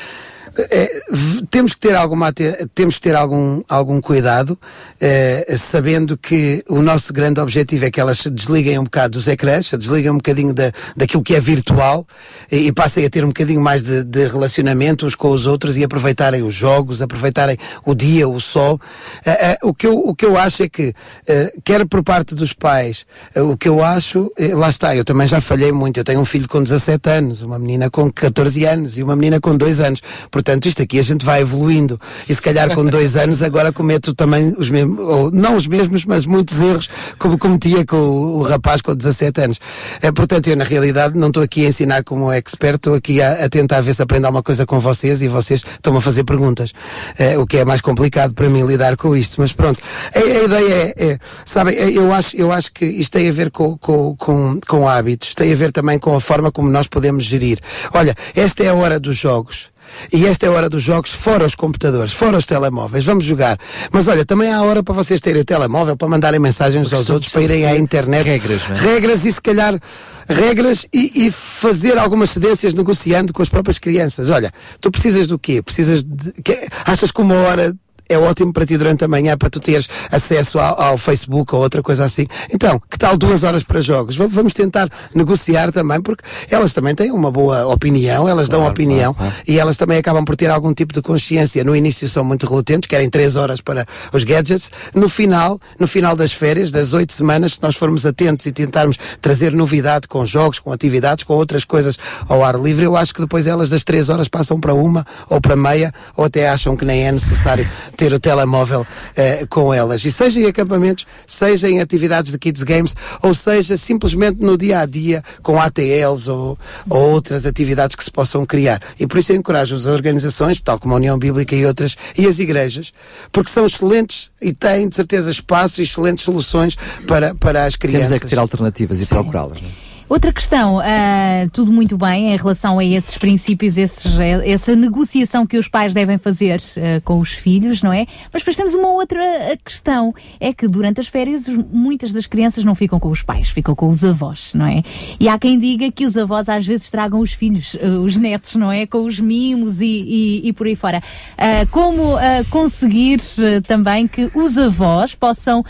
é, 0.57 1.01
temos 1.49 1.73
que 1.73 1.79
ter 1.79 1.95
alguma 1.95 2.33
temos 2.73 2.95
que 2.95 3.01
ter 3.01 3.15
algum 3.15 3.61
algum 3.67 4.01
cuidado 4.01 4.57
eh, 4.99 5.55
sabendo 5.57 6.17
que 6.17 6.63
o 6.67 6.81
nosso 6.81 7.11
grande 7.13 7.39
objetivo 7.39 7.85
é 7.85 7.91
que 7.91 7.99
elas 7.99 8.19
se 8.19 8.29
desliguem 8.29 8.77
um 8.79 8.83
bocado 8.83 9.17
dos 9.17 9.27
ecrãs 9.27 9.67
se 9.67 9.77
desliguem 9.77 10.11
um 10.11 10.17
bocadinho 10.17 10.53
da, 10.53 10.71
daquilo 10.95 11.23
que 11.23 11.35
é 11.35 11.39
virtual 11.39 12.05
e, 12.51 12.67
e 12.67 12.71
passem 12.71 13.05
a 13.05 13.09
ter 13.09 13.23
um 13.23 13.29
bocadinho 13.29 13.61
mais 13.61 13.81
de, 13.81 14.03
de 14.03 14.27
relacionamento 14.27 15.05
uns 15.05 15.15
com 15.15 15.31
os 15.31 15.47
outros 15.47 15.77
e 15.77 15.83
aproveitarem 15.83 16.43
os 16.43 16.55
jogos 16.55 17.01
aproveitarem 17.01 17.57
o 17.85 17.93
dia 17.95 18.27
o 18.27 18.39
sol. 18.39 18.79
Eh, 19.25 19.51
eh, 19.51 19.57
o 19.63 19.73
que 19.73 19.87
eu 19.87 19.97
o 19.97 20.15
que 20.15 20.25
eu 20.25 20.37
acho 20.37 20.63
é 20.63 20.69
que 20.69 20.93
eh, 21.27 21.53
quer 21.63 21.85
por 21.87 22.03
parte 22.03 22.35
dos 22.35 22.53
pais 22.53 23.05
eh, 23.35 23.41
o 23.41 23.57
que 23.57 23.67
eu 23.67 23.83
acho 23.83 24.31
lá 24.55 24.69
está 24.69 24.95
eu 24.95 25.05
também 25.05 25.27
já 25.27 25.41
falhei 25.41 25.71
muito. 25.71 25.99
Eu 25.99 26.03
tenho 26.03 26.19
um 26.19 26.25
filho 26.25 26.47
com 26.47 26.61
17 26.61 27.09
anos 27.09 27.41
uma 27.41 27.59
menina 27.59 27.89
com 27.89 28.11
14 28.11 28.65
anos 28.65 28.97
e 28.97 29.03
uma 29.03 29.15
menina 29.15 29.39
com 29.39 29.55
2 29.55 29.79
anos 29.79 30.01
Portanto, 30.39 30.67
isto 30.67 30.81
aqui 30.81 30.97
a 30.97 31.01
gente 31.01 31.25
vai 31.25 31.41
evoluindo. 31.41 31.99
E 32.27 32.33
se 32.33 32.41
calhar 32.41 32.73
com 32.73 32.85
dois 32.85 33.17
anos 33.17 33.43
agora 33.43 33.73
cometo 33.73 34.13
também 34.13 34.53
os 34.57 34.69
mesmos, 34.69 34.97
ou 34.97 35.31
não 35.31 35.57
os 35.57 35.67
mesmos, 35.67 36.05
mas 36.05 36.25
muitos 36.25 36.57
erros, 36.61 36.89
como 37.17 37.37
cometia 37.37 37.85
com 37.85 37.97
o, 37.97 38.37
o 38.37 38.41
rapaz 38.43 38.81
com 38.81 38.95
17 38.95 39.41
anos. 39.41 39.59
Eh, 40.01 40.13
portanto, 40.13 40.47
eu 40.47 40.55
na 40.55 40.63
realidade 40.63 41.19
não 41.19 41.27
estou 41.27 41.43
aqui 41.43 41.65
a 41.65 41.69
ensinar 41.69 42.05
como 42.05 42.31
expert, 42.31 42.75
estou 42.75 42.95
aqui 42.95 43.21
a, 43.21 43.45
a 43.45 43.49
tentar 43.49 43.81
ver 43.81 43.93
se 43.93 44.01
aprendo 44.01 44.27
alguma 44.27 44.41
coisa 44.41 44.65
com 44.65 44.79
vocês 44.79 45.21
e 45.21 45.27
vocês 45.27 45.61
estão 45.61 45.97
a 45.97 46.01
fazer 46.01 46.23
perguntas. 46.23 46.71
Eh, 47.17 47.37
o 47.37 47.45
que 47.45 47.57
é 47.57 47.65
mais 47.65 47.81
complicado 47.81 48.33
para 48.33 48.47
mim 48.47 48.65
lidar 48.65 48.95
com 48.95 49.13
isto. 49.13 49.41
Mas 49.41 49.51
pronto, 49.51 49.83
a, 50.15 50.19
a 50.19 50.43
ideia 50.45 50.93
é, 50.97 51.05
é 51.05 51.19
sabem, 51.43 51.75
eh, 51.75 51.91
eu 51.91 52.13
acho, 52.13 52.33
eu 52.37 52.49
acho 52.49 52.71
que 52.71 52.85
isto 52.85 53.11
tem 53.11 53.27
a 53.27 53.33
ver 53.33 53.51
com, 53.51 53.77
com, 53.77 54.15
com, 54.15 54.57
com 54.65 54.87
hábitos, 54.87 55.35
tem 55.35 55.51
a 55.51 55.55
ver 55.55 55.73
também 55.73 55.99
com 55.99 56.15
a 56.15 56.21
forma 56.21 56.49
como 56.49 56.69
nós 56.69 56.87
podemos 56.87 57.25
gerir. 57.25 57.59
Olha, 57.93 58.15
esta 58.33 58.63
é 58.63 58.69
a 58.69 58.73
hora 58.73 58.97
dos 58.97 59.17
jogos. 59.17 59.67
E 60.11 60.25
esta 60.25 60.45
é 60.45 60.49
a 60.49 60.51
hora 60.51 60.69
dos 60.69 60.83
jogos 60.83 61.11
fora 61.11 61.45
os 61.45 61.55
computadores, 61.55 62.13
fora 62.13 62.37
os 62.37 62.45
telemóveis. 62.45 63.05
Vamos 63.05 63.25
jogar. 63.25 63.57
Mas 63.91 64.07
olha, 64.07 64.25
também 64.25 64.51
há 64.51 64.61
hora 64.61 64.81
para 64.83 64.93
vocês 64.93 65.19
terem 65.19 65.41
o 65.41 65.45
telemóvel, 65.45 65.95
para 65.97 66.07
mandarem 66.07 66.39
mensagens 66.39 66.91
aos 66.93 67.09
outros, 67.09 67.31
para 67.31 67.41
irem 67.41 67.65
à 67.65 67.75
internet. 67.77 68.25
regras, 68.27 68.61
é? 68.69 68.73
Regras 68.73 69.25
e 69.25 69.31
se 69.33 69.41
calhar 69.41 69.79
regras 70.27 70.85
e, 70.93 71.25
e 71.27 71.31
fazer 71.31 71.97
algumas 71.97 72.29
cedências 72.29 72.73
negociando 72.73 73.33
com 73.33 73.41
as 73.41 73.49
próprias 73.49 73.79
crianças. 73.79 74.29
Olha, 74.29 74.51
tu 74.79 74.91
precisas 74.91 75.27
do 75.27 75.39
quê? 75.39 75.61
Precisas 75.61 76.03
de. 76.03 76.33
que- 76.43 76.67
achas 76.85 77.11
que 77.11 77.21
uma 77.21 77.35
hora 77.35 77.73
é 78.09 78.17
ótimo 78.17 78.51
para 78.51 78.65
ti 78.65 78.77
durante 78.77 79.03
a 79.03 79.07
manhã 79.07 79.37
para 79.37 79.49
tu 79.49 79.59
teres 79.59 79.87
acesso 80.11 80.59
ao, 80.59 80.81
ao 80.81 80.97
Facebook 80.97 81.53
ou 81.55 81.61
outra 81.61 81.81
coisa 81.83 82.03
assim. 82.03 82.25
Então, 82.51 82.81
que 82.89 82.97
tal 82.97 83.15
duas 83.17 83.43
horas 83.43 83.63
para 83.63 83.79
jogos? 83.81 84.15
Va- 84.17 84.27
Vamos 84.27 84.53
tentar 84.53 84.89
negociar 85.13 85.71
também, 85.71 86.01
porque 86.01 86.23
elas 86.49 86.73
também 86.73 86.95
têm 86.95 87.11
uma 87.11 87.31
boa 87.31 87.67
opinião, 87.67 88.27
elas 88.27 88.49
dão 88.49 88.65
opinião 88.65 89.15
e 89.47 89.59
elas 89.59 89.77
também 89.77 89.97
acabam 89.97 90.25
por 90.25 90.35
ter 90.35 90.49
algum 90.49 90.73
tipo 90.73 90.93
de 90.93 91.01
consciência. 91.01 91.63
No 91.63 91.75
início 91.75 92.07
são 92.09 92.23
muito 92.23 92.47
relutentes, 92.47 92.87
querem 92.87 93.09
três 93.09 93.35
horas 93.35 93.61
para 93.61 93.85
os 94.11 94.23
gadgets. 94.23 94.71
No 94.95 95.07
final, 95.09 95.59
no 95.79 95.87
final 95.87 96.15
das 96.15 96.31
férias, 96.33 96.71
das 96.71 96.93
oito 96.93 97.13
semanas, 97.13 97.53
se 97.53 97.61
nós 97.61 97.75
formos 97.75 98.05
atentos 98.05 98.45
e 98.45 98.51
tentarmos 98.51 98.97
trazer 99.21 99.51
novidade 99.51 100.07
com 100.07 100.25
jogos, 100.25 100.57
com 100.59 100.71
atividades, 100.71 101.23
com 101.23 101.33
outras 101.35 101.63
coisas 101.65 101.97
ao 102.27 102.43
ar 102.43 102.55
livre, 102.59 102.85
eu 102.85 102.95
acho 102.97 103.13
que 103.13 103.21
depois 103.21 103.45
elas 103.45 103.69
das 103.69 103.83
três 103.83 104.09
horas 104.09 104.27
passam 104.27 104.59
para 104.59 104.73
uma 104.73 105.05
ou 105.29 105.39
para 105.39 105.55
meia, 105.55 105.93
ou 106.15 106.25
até 106.25 106.49
acham 106.49 106.75
que 106.75 106.85
nem 106.85 107.05
é 107.07 107.11
necessário 107.11 107.67
ter 107.99 108.13
o 108.13 108.19
telemóvel 108.19 108.87
eh, 109.13 109.45
com 109.49 109.73
elas. 109.73 110.05
E 110.05 110.11
seja 110.11 110.39
em 110.39 110.45
acampamentos, 110.45 111.05
seja 111.27 111.69
em 111.69 111.81
atividades 111.81 112.31
de 112.31 112.39
kids 112.39 112.63
games, 112.63 112.95
ou 113.21 113.33
seja 113.33 113.75
simplesmente 113.75 114.41
no 114.41 114.57
dia 114.57 114.79
a 114.79 114.85
dia 114.85 115.21
com 115.43 115.59
ATLs 115.59 116.29
ou, 116.29 116.57
ou 116.89 117.11
outras 117.11 117.45
atividades 117.45 117.97
que 117.97 118.03
se 118.03 118.09
possam 118.09 118.45
criar. 118.45 118.81
E 118.97 119.05
por 119.05 119.19
isso 119.19 119.33
eu 119.33 119.35
encorajo 119.35 119.75
as 119.75 119.85
organizações, 119.85 120.61
tal 120.61 120.79
como 120.79 120.93
a 120.93 120.97
União 120.97 121.19
Bíblica 121.19 121.53
e 121.53 121.65
outras, 121.65 121.97
e 122.17 122.25
as 122.25 122.39
igrejas, 122.39 122.93
porque 123.33 123.51
são 123.51 123.65
excelentes 123.65 124.31
e 124.41 124.53
têm 124.53 124.87
de 124.87 124.95
certeza 124.95 125.29
espaços 125.29 125.79
e 125.79 125.83
excelentes 125.83 126.23
soluções 126.23 126.77
para, 127.05 127.35
para 127.35 127.65
as 127.65 127.75
crianças. 127.75 128.07
Temos 128.07 128.23
é 128.23 128.25
que 128.25 128.27
ter 128.27 128.39
alternativas 128.39 129.01
e 129.01 129.05
procurá-las. 129.07 129.61
não 129.61 129.67
é? 129.67 129.88
Outra 130.09 130.33
questão, 130.33 130.79
ah, 130.79 131.47
tudo 131.53 131.71
muito 131.71 131.95
bem 131.95 132.33
em 132.33 132.35
relação 132.35 132.79
a 132.79 132.83
esses 132.83 133.15
princípios, 133.15 133.77
esses, 133.77 134.19
eh, 134.19 134.49
essa 134.49 134.75
negociação 134.75 135.45
que 135.45 135.55
os 135.55 135.67
pais 135.67 135.93
devem 135.93 136.17
fazer 136.17 136.59
ah, 136.77 136.99
com 137.05 137.19
os 137.19 137.29
filhos, 137.33 137.83
não 137.83 137.93
é? 137.93 138.07
Mas 138.33 138.41
depois 138.41 138.57
temos 138.57 138.73
uma 138.73 138.89
outra 138.89 139.21
ah, 139.21 139.55
questão, 139.63 140.11
é 140.39 140.51
que 140.51 140.67
durante 140.67 140.99
as 140.99 141.07
férias 141.07 141.47
muitas 141.71 142.11
das 142.11 142.25
crianças 142.25 142.63
não 142.63 142.73
ficam 142.73 142.99
com 142.99 143.09
os 143.09 143.21
pais, 143.21 143.49
ficam 143.49 143.75
com 143.75 143.87
os 143.87 144.03
avós, 144.03 144.51
não 144.55 144.65
é? 144.65 144.81
E 145.19 145.29
há 145.29 145.37
quem 145.37 145.59
diga 145.59 145.91
que 145.91 146.05
os 146.07 146.17
avós 146.17 146.49
às 146.49 146.65
vezes 146.65 146.89
tragam 146.89 147.19
os 147.19 147.33
filhos, 147.33 147.75
ah, 147.79 147.99
os 147.99 148.15
netos, 148.15 148.55
não 148.55 148.71
é? 148.71 148.87
Com 148.87 149.03
os 149.03 149.19
mimos 149.19 149.79
e, 149.79 149.85
e- 149.85 150.47
e 150.47 150.53
por 150.53 150.65
aí 150.65 150.75
fora. 150.75 151.03
Ah, 151.37 151.67
como 151.69 152.15
ah, 152.17 152.43
conseguir 152.49 153.21
também 153.67 154.07
que 154.07 154.27
os 154.33 154.57
avós 154.57 155.13
possam 155.13 155.63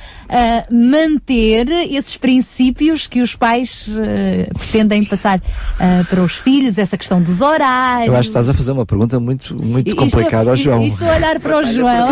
manter 0.72 1.68
esses 1.92 2.16
princípios 2.16 3.06
que 3.06 3.22
os 3.22 3.36
pais 3.36 3.90
pretendem 4.58 5.04
passar 5.06 5.42
ah, 5.80 6.04
para 6.10 6.22
os 6.22 6.34
filhos, 6.34 6.78
essa 6.78 6.98
questão 6.98 7.22
dos 7.22 7.42
horários. 7.42 8.08
Eu 8.08 8.14
acho 8.14 8.22
que 8.24 8.28
estás 8.28 8.50
a 8.50 8.54
fazer 8.54 8.72
uma 8.72 8.86
pergunta 8.86 9.20
muito, 9.20 9.56
muito 9.56 9.96
complicada 9.96 10.50
ao 10.50 10.56
João. 10.56 10.84
Estou 10.84 11.08
a 11.10 11.16
olhar 11.16 11.40
para 11.40 11.58
o 11.58 11.66
João. 11.66 12.10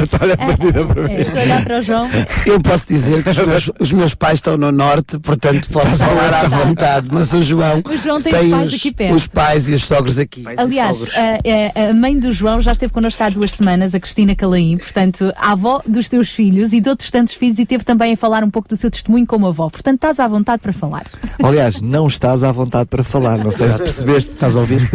Batalha 0.00 0.36
perdida 0.56 0.84
para 0.84 1.02
mim. 1.02 1.12
É, 1.14 1.20
Estou 1.22 1.38
a 1.40 1.42
olhar 1.44 1.64
para 1.64 1.78
o 1.78 1.82
João. 1.82 2.08
Eu 2.46 2.60
posso 2.60 2.86
dizer 2.88 3.22
que 3.22 3.30
os 3.30 3.36
meus, 3.38 3.70
os 3.78 3.92
meus 3.92 4.14
pais 4.14 4.34
estão 4.34 4.56
no 4.56 4.70
norte, 4.72 5.18
portanto 5.18 5.68
posso 5.70 5.96
falar 5.96 6.34
à 6.34 6.48
vontade, 6.48 7.08
mas 7.12 7.32
o 7.32 7.42
João, 7.42 7.82
O 7.88 7.96
João 7.98 8.20
tem 8.22 8.32
os 8.34 8.50
pais 8.50 8.68
os, 8.68 8.74
aqui 8.74 8.92
perto. 8.92 9.14
os 9.16 9.26
pais 9.26 9.68
e 9.68 9.74
os 9.74 9.84
sogros 9.84 10.18
aqui. 10.18 10.44
Aliás, 10.56 10.98
a, 11.14 11.80
a- 11.86 11.90
a 11.90 11.94
mãe 11.94 12.18
do 12.18 12.32
João 12.32 12.60
já 12.60 12.72
esteve 12.72 12.92
connosco 12.92 13.22
há 13.22 13.28
duas 13.30 13.52
semanas, 13.52 13.94
a 13.94 14.00
Cristina 14.00 14.34
Calaim, 14.34 14.76
portanto, 14.78 15.32
a 15.36 15.52
avó 15.52 15.82
dos 15.86 16.08
teus 16.08 16.28
filhos 16.30 16.72
e 16.72 16.80
de 16.80 16.88
outros 16.88 17.10
tantos 17.10 17.34
filhos, 17.34 17.58
e 17.58 17.66
teve 17.66 17.84
também 17.84 18.12
a 18.14 18.16
falar 18.16 18.42
um 18.44 18.50
pouco 18.50 18.68
do 18.68 18.76
seu 18.76 18.90
testemunho 18.90 19.26
como 19.26 19.46
avó. 19.46 19.68
Portanto, 19.70 19.96
estás 19.96 20.18
à 20.20 20.26
vontade 20.28 20.61
para 20.62 20.72
falar. 20.72 21.04
Aliás, 21.42 21.80
não 21.80 22.06
estás 22.06 22.44
à 22.44 22.52
vontade 22.52 22.88
para 22.88 23.02
falar, 23.04 23.38
não 23.38 23.50
sei 23.50 23.70
se 23.72 23.78
percebeste. 23.78 24.32
Estás 24.32 24.56
a 24.56 24.60
ouvir? 24.60 24.80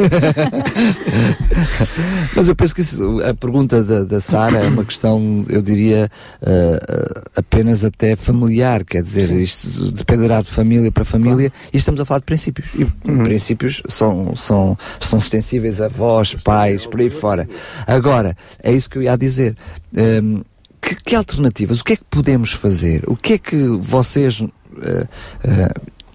Mas 2.36 2.48
eu 2.50 2.56
penso 2.56 2.76
que 2.76 2.82
isso- 2.82 3.22
a 3.22 3.34
pergunta 3.34 3.84
da, 3.84 4.04
da 4.04 4.22
Sara 4.22 4.60
é 4.60 4.68
uma 4.68 4.86
questão, 4.86 5.46
eu 5.50 5.62
diria, 5.62 6.10
eh, 6.42 7.22
apenas 7.36 7.84
até 7.84 8.16
familiar, 8.16 8.84
quer 8.84 9.02
dizer, 9.04 9.32
isto 9.32 9.92
dependerá 9.92 10.42
de 10.42 10.50
família 10.50 10.92
para 10.92 11.04
família, 11.06 11.52
e 11.74 11.78
estamos 11.78 12.00
a 12.02 12.06
falar 12.06 12.20
de 12.20 12.26
princípios. 12.26 12.68
E 12.76 12.88
Uhum. 13.10 13.24
princípios 13.24 13.82
são, 13.90 14.36
são, 14.36 14.78
são 15.00 15.20
extensíveis 15.20 15.82
a 15.82 15.86
avós, 15.86 16.36
pais, 16.36 16.86
por 16.86 17.00
aí 17.00 17.10
fora. 17.10 17.48
Agora, 17.86 18.36
é 18.62 18.72
isso 18.72 18.90
que 18.90 18.98
eu 18.98 19.04
ia 19.04 19.18
dizer. 19.18 19.56
Ehm, 19.96 20.42
que, 20.82 20.96
que 20.96 21.16
alternativas? 21.16 21.82
O 21.82 21.84
que 21.84 21.94
é 21.94 21.96
que 21.98 22.04
podemos 22.10 22.52
fazer? 22.54 23.04
O 23.08 23.16
que 23.16 23.34
é 23.34 23.38
que 23.38 23.56
vocês, 23.82 24.44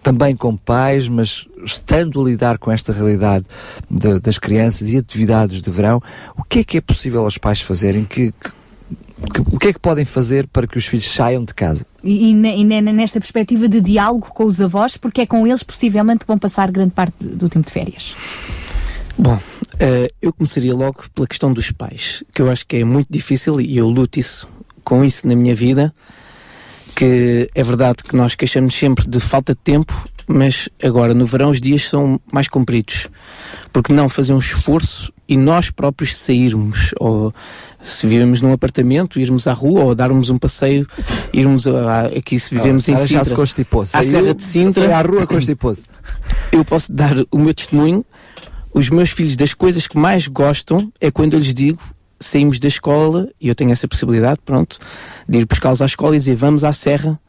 também 0.02 0.34
como 0.34 0.58
pais, 0.58 1.08
mas 1.08 1.46
estando 1.64 2.20
a 2.20 2.24
lidar 2.24 2.58
com 2.58 2.72
esta 2.72 2.92
realidade 2.92 3.44
de- 3.88 4.18
das 4.18 4.36
crianças 4.38 4.88
e 4.88 4.96
atividades 4.98 5.62
de 5.62 5.70
verão, 5.70 6.00
o 6.36 6.42
que 6.42 6.58
é 6.60 6.64
que 6.64 6.76
é 6.78 6.80
possível 6.80 7.22
aos 7.22 7.38
pais 7.38 7.60
fazerem? 7.60 8.04
Que, 8.04 8.32
que- 8.32 8.50
que- 9.32 9.54
o 9.54 9.58
que 9.58 9.68
é 9.68 9.72
que 9.72 9.78
podem 9.78 10.04
fazer 10.04 10.48
para 10.48 10.66
que 10.66 10.76
os 10.76 10.86
filhos 10.86 11.08
saiam 11.08 11.44
de 11.44 11.54
casa? 11.54 11.86
E, 12.02 12.30
e 12.30 12.34
ne- 12.34 12.56
e 12.58 12.64
ne- 12.64 12.80
nesta 12.92 13.20
perspectiva 13.20 13.68
de 13.68 13.80
diálogo 13.80 14.26
com 14.34 14.44
os 14.44 14.60
avós, 14.60 14.96
porque 14.96 15.20
é 15.20 15.26
com 15.26 15.46
eles 15.46 15.62
possivelmente 15.62 16.20
que 16.20 16.26
vão 16.26 16.38
passar 16.38 16.68
grande 16.72 16.90
parte 16.90 17.14
do 17.20 17.48
tempo 17.48 17.66
de 17.66 17.72
férias. 17.72 18.16
Bom, 19.16 19.38
eh, 19.78 20.10
eu 20.20 20.32
começaria 20.32 20.74
logo 20.74 21.04
pela 21.14 21.28
questão 21.28 21.52
dos 21.52 21.70
pais, 21.70 22.24
que 22.34 22.42
eu 22.42 22.50
acho 22.50 22.66
que 22.66 22.78
é 22.78 22.84
muito 22.84 23.06
difícil 23.08 23.60
e 23.60 23.76
eu 23.76 23.88
luto 23.88 24.18
isso, 24.18 24.48
com 24.82 25.04
isso 25.04 25.28
na 25.28 25.36
minha 25.36 25.54
vida, 25.54 25.94
que 26.94 27.48
é 27.54 27.62
verdade 27.62 28.02
que 28.04 28.14
nós 28.16 28.34
queixamos 28.34 28.74
sempre 28.74 29.06
de 29.08 29.18
falta 29.20 29.54
de 29.54 29.60
tempo, 29.60 29.92
mas 30.26 30.68
agora 30.82 31.14
no 31.14 31.26
verão 31.26 31.50
os 31.50 31.60
dias 31.60 31.88
são 31.88 32.20
mais 32.32 32.48
compridos. 32.48 33.08
Porque 33.72 33.92
não 33.92 34.08
fazer 34.08 34.32
um 34.34 34.38
esforço 34.38 35.12
e 35.28 35.36
nós 35.36 35.70
próprios 35.70 36.14
sairmos, 36.14 36.90
ou 37.00 37.32
se 37.82 38.06
vivemos 38.06 38.40
num 38.42 38.52
apartamento, 38.52 39.18
irmos 39.18 39.46
à 39.46 39.52
rua 39.52 39.84
ou 39.84 39.94
darmos 39.94 40.28
um 40.30 40.36
passeio, 40.38 40.86
irmos 41.32 41.66
a, 41.66 41.72
a- 42.02 42.06
aqui 42.08 42.38
se 42.38 42.54
vivemos 42.54 42.86
Ah, 42.88 42.92
em 42.92 42.96
já 42.98 43.06
se 43.06 43.08
Sintra, 43.08 43.36
constipou. 43.36 43.82
à 43.82 43.86
Saiu, 43.86 44.10
Serra 44.10 44.34
de 44.34 44.42
Sintra, 44.44 44.96
à 44.96 45.00
rua 45.02 45.26
constipou-se. 45.26 45.82
eu 46.52 46.64
posso 46.64 46.92
dar 46.92 47.14
o 47.30 47.38
meu 47.38 47.54
testemunho. 47.54 48.04
Os 48.74 48.88
meus 48.88 49.10
filhos, 49.10 49.36
das 49.36 49.52
coisas 49.52 49.86
que 49.86 49.98
mais 49.98 50.26
gostam, 50.26 50.90
é 51.00 51.10
quando 51.10 51.34
eu 51.34 51.38
lhes 51.38 51.52
digo, 51.52 51.80
saímos 52.22 52.58
da 52.58 52.68
escola, 52.68 53.28
e 53.40 53.48
eu 53.48 53.54
tenho 53.54 53.72
essa 53.72 53.88
possibilidade, 53.88 54.40
pronto, 54.44 54.78
de 55.28 55.38
ir 55.38 55.46
buscá-los 55.46 55.82
à 55.82 55.86
escola 55.86 56.16
e 56.16 56.18
dizer, 56.18 56.36
vamos 56.36 56.64
à 56.64 56.72
serra 56.72 57.20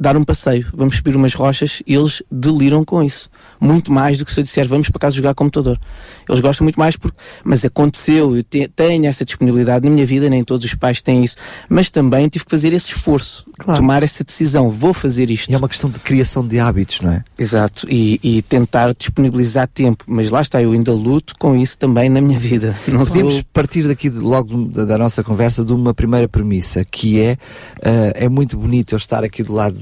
dar 0.00 0.16
um 0.16 0.24
passeio, 0.24 0.66
vamos 0.74 0.96
subir 0.96 1.14
umas 1.14 1.34
rochas, 1.34 1.82
e 1.86 1.94
eles 1.94 2.22
deliram 2.32 2.82
com 2.84 3.02
isso. 3.02 3.28
Muito 3.60 3.92
mais 3.92 4.16
do 4.16 4.24
que 4.24 4.32
se 4.32 4.40
eu 4.40 4.44
disser, 4.44 4.66
vamos 4.66 4.88
para 4.88 4.98
casa 4.98 5.14
jogar 5.14 5.34
computador. 5.34 5.78
Eles 6.26 6.40
gostam 6.40 6.64
muito 6.64 6.80
mais 6.80 6.96
porque, 6.96 7.18
mas 7.44 7.62
aconteceu, 7.62 8.34
eu 8.34 8.42
te- 8.42 8.66
tenho 8.74 9.04
essa 9.06 9.22
disponibilidade 9.26 9.84
na 9.86 9.94
minha 9.94 10.06
vida, 10.06 10.30
nem 10.30 10.42
todos 10.42 10.64
os 10.64 10.74
pais 10.74 11.02
têm 11.02 11.22
isso, 11.22 11.36
mas 11.68 11.90
também 11.90 12.26
tive 12.28 12.46
que 12.46 12.50
fazer 12.50 12.72
esse 12.72 12.94
esforço, 12.94 13.44
tomar 13.66 14.02
essa 14.02 14.24
decisão, 14.24 14.70
vou 14.70 14.94
fazer 14.94 15.30
isto. 15.30 15.50
E 15.50 15.54
é 15.54 15.58
uma 15.58 15.68
questão 15.68 15.90
de 15.90 16.00
criação 16.00 16.46
de 16.46 16.58
hábitos, 16.58 17.02
não 17.02 17.12
é? 17.12 17.22
Exato, 17.38 17.86
e, 17.90 18.18
e 18.22 18.40
tentar 18.40 18.94
disponibilizar 18.94 19.68
tempo, 19.68 20.04
mas 20.06 20.30
lá 20.30 20.40
está, 20.40 20.62
eu 20.62 20.72
ainda 20.72 20.92
luto 20.94 21.34
com 21.38 21.54
isso 21.54 21.78
também 21.78 22.08
na 22.08 22.22
minha 22.22 22.38
vida. 22.38 22.74
Não 22.88 23.04
Podemos 23.04 23.34
sou... 23.34 23.44
partir 23.52 23.82
daqui 23.86 24.08
de- 24.08 24.18
logo 24.18 24.64
da, 24.68 24.86
da 24.86 24.96
nossa 24.96 25.22
conversa 25.22 25.62
de 25.62 25.72
uma 25.74 25.92
primeira 25.92 26.26
premissa, 26.26 26.82
que 26.90 27.20
é, 27.20 27.36
ah, 27.84 28.12
é 28.14 28.28
muito 28.30 28.56
bonito 28.56 28.94
eu 28.94 28.96
estar 28.96 29.22
aqui 29.22 29.42
do 29.42 29.52
lado, 29.52 29.76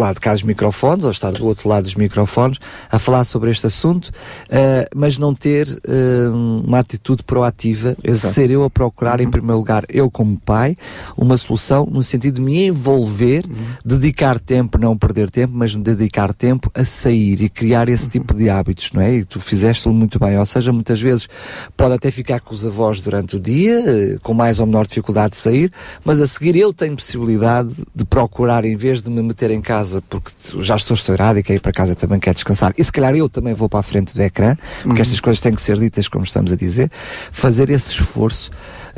lado 0.00 0.14
de 0.14 0.20
cá 0.20 0.32
dos 0.32 0.42
microfones, 0.42 1.04
ou 1.04 1.10
estar 1.10 1.32
do 1.32 1.46
outro 1.46 1.68
lado 1.68 1.84
dos 1.84 1.94
microfones, 1.94 2.58
a 2.90 2.98
falar 2.98 3.24
sobre 3.24 3.50
este 3.50 3.66
assunto, 3.66 4.10
ah, 4.50 4.88
mas 4.94 5.18
não 5.18 5.34
ter 5.34 5.68
ah, 5.86 6.30
uma 6.64 6.78
atitude 6.78 7.22
proativa, 7.22 7.96
Exato. 8.02 8.34
ser 8.34 8.50
eu 8.50 8.64
a 8.64 8.70
procurar, 8.70 9.20
em 9.20 9.30
primeiro 9.30 9.58
lugar, 9.58 9.84
eu 9.88 10.10
como 10.10 10.38
pai, 10.38 10.76
uma 11.16 11.36
solução 11.36 11.86
no 11.86 12.02
sentido 12.02 12.36
de 12.36 12.40
me 12.40 12.66
envolver, 12.66 13.44
dedicar 13.84 14.38
tempo, 14.38 14.78
não 14.78 14.96
perder 14.96 15.30
tempo, 15.30 15.52
mas 15.54 15.74
me 15.74 15.82
dedicar 15.82 16.32
tempo 16.34 16.70
a 16.74 16.84
sair 16.84 17.42
e 17.42 17.48
criar 17.48 17.88
esse 17.88 18.08
tipo 18.08 18.34
de 18.34 18.48
hábitos, 18.48 18.92
não 18.92 19.02
é? 19.02 19.16
E 19.16 19.24
tu 19.24 19.40
fizeste-o 19.40 19.92
muito 19.92 20.18
bem, 20.18 20.38
ou 20.38 20.46
seja, 20.46 20.72
muitas 20.72 21.00
vezes 21.00 21.28
pode 21.76 21.94
até 21.94 22.10
ficar 22.10 22.40
com 22.40 22.54
os 22.54 22.64
avós 22.64 23.00
durante 23.00 23.36
o 23.36 23.40
dia, 23.40 23.82
eh, 23.86 24.18
com 24.22 24.32
mais 24.32 24.60
ou 24.60 24.66
menor 24.66 24.86
dificuldade 24.86 25.32
de 25.32 25.36
sair, 25.36 25.72
mas 26.04 26.20
a 26.20 26.26
seguir 26.26 26.56
eu 26.56 26.72
tenho 26.72 26.96
possibilidade 26.96 27.74
de 27.94 28.04
procurar, 28.04 28.64
em 28.64 28.76
vez 28.76 29.02
de 29.02 29.10
me 29.10 29.22
meter 29.22 29.50
em 29.50 29.60
casa 29.60 29.81
porque 30.08 30.30
t- 30.30 30.62
já 30.62 30.76
estou 30.76 30.94
estourado 30.94 31.38
e 31.38 31.42
quero 31.42 31.56
ir 31.58 31.60
para 31.60 31.72
casa 31.72 31.94
também 31.94 32.18
quero 32.20 32.34
descansar, 32.34 32.72
e 32.76 32.82
se 32.84 32.92
calhar 32.92 33.14
eu 33.14 33.28
também 33.28 33.54
vou 33.54 33.68
para 33.68 33.80
a 33.80 33.82
frente 33.82 34.14
do 34.14 34.22
ecrã, 34.22 34.56
porque 34.82 34.88
Uhum. 34.88 35.00
estas 35.00 35.20
coisas 35.20 35.40
têm 35.40 35.54
que 35.54 35.62
ser 35.62 35.78
ditas 35.78 36.08
como 36.08 36.24
estamos 36.24 36.52
a 36.52 36.56
dizer, 36.56 36.90
fazer 37.30 37.68
esse 37.70 37.90
esforço, 37.90 38.50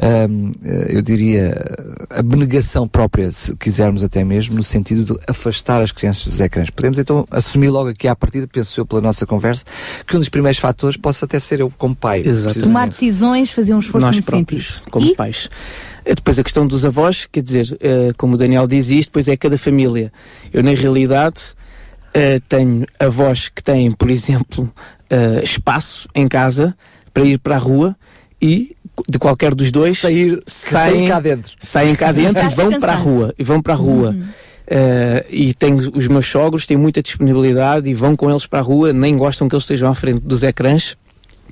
hum, 0.03 0.53
eh, 0.65 0.97
eu 0.97 1.03
diria, 1.03 1.55
a 2.11 2.21
abnegação 2.21 2.87
própria, 2.89 3.31
se 3.33 3.55
quisermos 3.57 4.03
até 4.03 4.25
mesmo, 4.25 4.57
no 4.57 4.63
sentido 4.63 5.05
de 5.05 5.21
afastar 5.29 5.83
as 5.83 5.93
crianças 5.93 6.25
dos 6.25 6.41
ecrãs. 6.41 6.71
Podemos 6.71 6.99
então 6.99 7.25
assumir 7.31 7.71
logo 7.71 7.91
aqui 7.91 8.09
à 8.09 8.17
partida, 8.17 8.47
penso 8.47 8.81
eu 8.81 8.87
pela 8.87 9.01
nossa 9.01 9.27
conversa, 9.27 9.65
que 10.07 10.17
um 10.17 10.19
dos 10.19 10.29
primeiros 10.29 10.59
fatores 10.59 10.97
possa 10.97 11.25
até 11.25 11.39
ser 11.39 11.61
eu 11.61 11.73
como 11.77 11.95
pai. 11.95 12.21
precisamente. 12.23 12.61
Tomar 12.61 12.89
decisões, 12.89 13.51
fazer 13.53 13.75
um 13.75 13.79
esforço 13.79 14.07
nós 14.07 14.17
nesse 14.17 14.27
próprios, 14.27 14.67
sentido. 14.67 14.91
como 14.91 15.07
E 15.07 15.15
pais. 15.15 15.49
Eh, 16.05 16.15
Depois 16.15 16.39
a 16.39 16.43
questão 16.43 16.67
dos 16.67 16.85
avós, 16.85 17.27
quer 17.31 17.43
dizer, 17.43 17.77
eh, 17.81 18.13
como 18.17 18.35
o 18.35 18.37
Daniel 18.37 18.67
diz 18.67 18.91
isto, 18.91 19.11
depois 19.11 19.29
é 19.29 19.37
cada 19.37 19.57
família. 19.57 20.13
Eu, 20.53 20.63
na 20.63 20.73
realidade, 20.73 21.55
eh, 22.13 22.41
tenho 22.49 22.87
avós 22.99 23.49
que 23.49 23.63
têm, 23.63 23.91
por 23.91 24.11
exemplo, 24.11 24.73
espaço 25.45 26.09
em 26.13 26.27
casa 26.27 26.77
para 27.13 27.23
ir 27.25 27.39
para 27.39 27.55
a 27.55 27.59
rua 27.59 27.97
e 28.43 28.74
de 29.09 29.19
qualquer 29.19 29.55
dos 29.55 29.71
dois 29.71 29.99
sair, 29.99 30.41
saem 30.47 31.09
cá 31.09 31.21
dentro. 31.21 31.53
saem 31.59 31.95
cá 31.95 32.13
dentro 32.13 32.45
e 32.45 32.49
vão 32.49 32.79
para 32.81 32.93
a 32.93 32.97
rua 32.97 33.35
e 33.39 33.45
vão 33.45 33.61
para 33.61 33.73
a 33.73 33.77
rua 33.77 34.11
Uhum. 34.11 34.25
Eh, 34.67 35.27
e 35.29 35.53
tenho 35.53 35.77
os 35.95 36.09
meus 36.09 36.25
sogros 36.27 36.67
têm 36.67 36.79
muita 36.79 37.03
disponibilidade 37.03 37.91
e 37.91 37.93
vão 37.93 38.17
com 38.17 38.31
eles 38.31 38.47
para 38.47 38.61
a 38.61 38.63
rua 38.63 38.95
nem 38.95 39.15
gostam 39.15 39.47
que 39.47 39.55
eles 39.55 39.65
estejam 39.65 39.91
à 39.91 39.95
frente 39.95 40.21
dos 40.21 40.43
ecrãs 40.43 40.97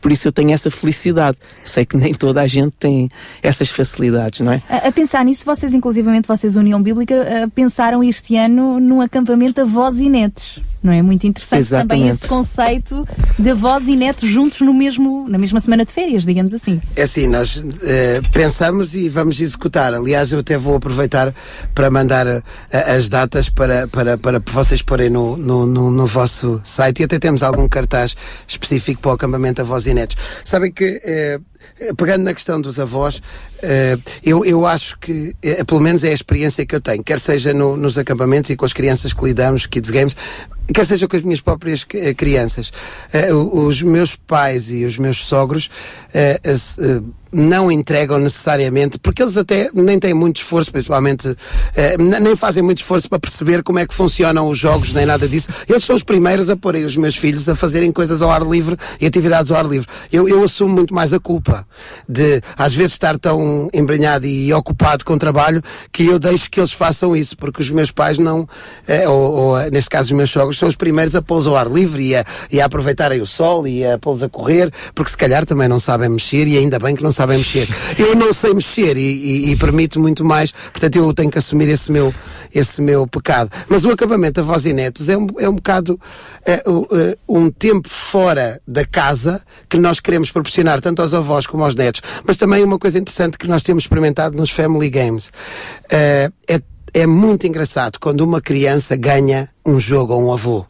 por 0.01 0.11
isso 0.11 0.29
eu 0.29 0.33
tenho 0.33 0.51
essa 0.51 0.71
felicidade 0.71 1.37
sei 1.63 1.85
que 1.85 1.95
nem 1.95 2.15
toda 2.15 2.41
a 2.41 2.47
gente 2.47 2.73
tem 2.79 3.11
essas 3.43 3.69
facilidades 3.69 4.41
não 4.41 4.53
é 4.53 4.63
A, 4.67 4.89
a 4.89 4.93
pensar 4.93 5.25
nisso, 5.27 5.45
vocês, 5.45 5.75
inclusivamente, 5.75 6.27
vocês, 6.27 6.57
União 6.57 6.83
Bíblica, 6.83 7.15
eh, 7.15 7.47
pensaram 7.55 8.03
este 8.03 8.35
ano 8.37 8.81
num 8.81 9.03
acampamento 9.03 9.61
avós 9.61 9.99
e 9.99 10.09
netos. 10.09 10.59
Não 10.83 10.93
é 10.93 11.01
muito 11.01 11.27
interessante 11.27 11.69
também 11.69 12.09
Exatamente. 12.09 12.15
esse 12.15 12.29
conceito 12.29 13.07
de 13.39 13.51
avós 13.51 13.87
e 13.87 13.95
netos 13.95 14.29
juntos 14.29 14.61
no 14.61 14.75
mesmo, 14.75 15.29
na 15.29 15.39
mesma 15.39 15.61
semana 15.61 15.85
de 15.85 15.93
férias, 15.93 16.25
digamos 16.25 16.53
assim. 16.53 16.81
É 16.97 17.03
assim, 17.03 17.27
nós 17.29 17.65
eh, 17.83 18.21
pensamos 18.33 18.95
e 18.95 19.09
vamos 19.09 19.41
executar. 19.41 19.95
Aliás, 19.95 20.33
eu 20.33 20.41
até 20.41 20.59
vou 20.59 20.77
aproveitar 20.77 21.33
para 21.75 21.91
mandar 21.91 22.27
eh, 22.27 22.43
as 22.71 23.09
datas 23.09 23.49
para, 23.49 23.87
para, 23.87 24.19
para 24.19 24.43
vocês 24.47 24.83
porem 24.83 25.09
no, 25.09 25.37
no, 25.37 25.67
no, 25.67 25.91
no 25.91 26.07
vosso 26.07 26.61
site 26.65 27.01
e 27.01 27.05
até 27.05 27.19
temos 27.19 27.43
algum 27.43 27.69
cartaz 27.69 28.17
específico 28.47 29.01
para 29.01 29.11
o 29.13 29.15
acampamento 29.15 29.61
Avós 29.61 29.87
e 29.87 29.95
Netos. 29.95 30.17
Sabem 30.45 30.73
que 30.73 31.01
eh, 31.05 31.41
pegando 31.97 32.25
na 32.25 32.35
questão 32.35 32.61
dos 32.61 32.79
avós, 32.79 33.21
eh, 33.63 33.97
eu, 34.25 34.45
eu 34.45 34.67
acho 34.67 34.99
que, 34.99 35.35
eh, 35.43 35.63
pelo 35.65 35.81
menos 35.81 36.05
é 36.05 36.11
a 36.11 36.13
experiência 36.15 36.67
que 36.67 36.75
eu 36.75 36.81
tenho, 36.81 37.03
quer 37.03 37.19
seja 37.19 37.55
no- 37.55 37.77
nos 37.77 37.97
acampamentos 37.97 38.51
e 38.51 38.57
com 38.57 38.65
as 38.65 38.73
crianças 38.73 39.13
que 39.13 39.25
lidamos, 39.25 39.67
Kids 39.67 39.91
Games, 39.91 40.17
quer 40.75 40.85
seja 40.87 41.07
com 41.09 41.17
as 41.17 41.23
minhas 41.23 41.41
próprias 41.41 41.87
eh, 41.95 42.15
crianças. 42.15 42.73
O- 43.33 43.67
os 43.67 43.81
meus 43.83 44.15
pais 44.15 44.71
e 44.71 44.85
os 44.85 44.99
meus 44.99 45.19
sogros 45.25 45.71
não 47.35 47.73
entregam 47.73 48.19
necessariamente, 48.19 48.99
porque 48.99 49.23
eles 49.23 49.39
até 49.39 49.71
nem 49.73 49.99
têm 49.99 50.13
muito 50.13 50.37
esforço, 50.37 50.71
principalmente, 50.71 51.35
nem 52.21 52.37
fazem 52.37 52.63
muito 52.63 52.79
esforço 52.79 53.09
para 53.09 53.19
perceber 53.19 53.63
como 53.63 53.79
é 53.79 53.87
que 53.87 53.95
funcionam 53.95 54.51
os 54.51 54.59
jogos, 54.59 54.93
nem 54.93 55.07
nada 55.07 55.27
disso. 55.27 55.49
Eles 55.67 55.83
são 55.83 55.97
os 55.97 56.03
primeiros 56.03 56.51
a 56.51 56.57
porem 56.59 56.85
os 56.85 56.95
meus 56.95 57.17
filhos 57.17 57.49
a 57.49 57.55
fazerem 57.57 57.91
coisas 57.91 58.21
ao 58.21 58.31
ar 58.31 58.43
livre 58.43 58.77
e 59.01 59.07
atividades 59.07 59.51
ao 59.51 59.57
ar 59.57 59.65
livre. 59.67 59.89
Eu, 60.13 60.29
eu 60.29 60.43
assumo 60.45 60.75
muito 60.75 60.93
mais 60.93 61.15
a 61.15 61.19
culpa 61.19 61.67
de, 62.07 62.43
às 62.57 62.75
vezes, 62.75 62.93
estar 62.93 63.19
tão 63.19 63.41
embrenhado 63.73 64.27
e 64.27 64.53
ocupado 64.53 65.05
com 65.05 65.17
trabalho 65.19 65.63
que 65.93 66.07
eu 66.07 66.19
deixo 66.19 66.51
que 66.51 66.61
eles 66.61 66.73
façam 66.73 67.17
isso, 67.17 67.37
porque 67.37 67.63
os 67.63 67.71
meus 67.71 67.91
pais 67.91 68.19
não, 68.19 68.49
eh, 68.87 69.09
ou, 69.09 69.33
ou, 69.33 69.59
eh, 69.59 69.71
neste 69.71 69.91
caso 69.91 70.07
os 70.07 70.13
meus 70.13 70.31
sogros, 70.31 70.59
são 70.59 70.69
os 70.69 70.77
primeiros 70.77 71.15
a 71.15 71.23
pô-los 71.23 71.47
ao 71.47 71.57
ar 71.57 71.71
livre 71.71 72.03
e 72.03 72.17
a, 72.17 72.25
e 72.51 72.61
a 72.61 72.65
aproveitarem 72.65 73.21
o 73.21 73.27
sol 73.27 73.67
e 73.67 73.85
a 73.85 73.99
pô-los 73.99 74.23
a 74.23 74.29
correr, 74.29 74.73
porque 74.95 75.11
se 75.11 75.17
calhar 75.17 75.45
também 75.45 75.69
não 75.69 75.81
sabem 75.81 76.09
mexer 76.09 76.47
e 76.47 76.59
ainda 76.59 76.79
bem 76.79 76.95
que 76.95 77.03
não 77.03 77.13
sabem 77.13 77.39
mexer. 77.39 77.69
Eu 77.99 78.15
não 78.15 78.33
sei 78.33 78.55
mexer 78.55 78.97
e, 78.97 79.01
e, 79.01 79.53
e 79.53 79.57
permito 79.57 80.01
muito 80.01 80.25
mais, 80.25 80.53
portanto 80.53 80.97
eu 80.97 81.13
tenho 81.13 81.31
que 81.31 81.39
assumir 81.39 81.69
esse 81.69 81.91
meu, 81.91 82.15
esse 82.55 82.81
meu 82.81 83.07
pecado. 83.07 83.51
Mas 83.69 83.85
o 83.85 83.91
acampamento 83.91 84.41
da 84.41 84.43
Voz 84.43 84.67
e 84.67 84.73
Netos 84.73 85.09
é 85.09 85.17
um, 85.17 85.27
é 85.39 85.49
um 85.49 85.55
bocado 85.55 85.99
eh, 86.45 86.63
um 87.29 87.51
tempo 87.51 87.89
fora 87.89 88.61
da 88.67 88.85
casa 88.85 89.41
que 89.69 89.77
nós 89.77 90.01
queremos 90.01 90.31
proporcionar 90.31 90.81
tanto 90.81 91.01
aos 91.01 91.15
avós 91.15 91.47
como 91.47 91.65
aos 91.65 91.75
netos. 91.75 92.03
Mas 92.27 92.37
também 92.37 92.65
uma 92.65 92.79
coisa 92.79 92.99
interessante 92.99 93.39
que 93.43 93.49
nós 93.49 93.65
temos 93.65 93.83
experimentado 93.83 94.37
nos 94.37 94.51
Family 94.51 94.89
Games 94.89 95.33
eh, 95.91 96.31
é, 96.49 96.61
é 96.95 97.07
muito 97.07 97.45
engraçado 97.45 97.99
quando 97.99 98.21
uma 98.21 98.41
criança 98.41 98.95
ganha 98.97 99.49
um 99.67 99.81
jogo 99.81 100.13
a 100.13 100.17
um 100.17 100.33
avô. 100.33 100.65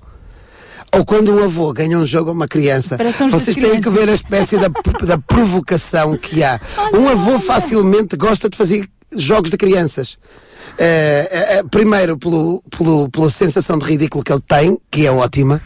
Ou 0.91 1.05
quando 1.05 1.35
um 1.35 1.45
avô 1.45 1.71
ganha 1.73 1.99
um 1.99 2.07
jogo 2.07 2.31
a 2.31 2.33
uma 2.33 2.49
criança, 2.49 2.97
Parece 2.97 3.29
vocês 3.29 3.57
têm 3.57 3.79
que 3.79 3.91
ver 3.91 4.09
a 4.09 4.15
espécie 4.15 4.57
da, 4.57 4.69
da 5.05 5.19
provocação 5.19 6.17
que 6.17 6.43
há. 6.43 6.59
Um 6.95 7.09
avô 7.09 7.39
facilmente 7.39 8.17
gosta 8.17 8.49
de 8.49 8.57
fazer 8.57 8.89
jogos 9.15 9.51
de 9.51 9.59
crianças. 9.59 10.17
Eh, 10.79 11.29
eh, 11.31 11.59
eh, 11.59 11.63
primeiro 11.71 12.17
pelo, 12.17 12.63
pelo, 12.77 13.09
pela 13.11 13.31
sensação 13.31 13.79
de 13.79 13.85
ridículo 13.85 14.25
que 14.25 14.33
ele 14.33 14.43
tem, 14.47 14.79
que 14.91 15.07
é 15.07 15.13
ótima, 15.13 15.61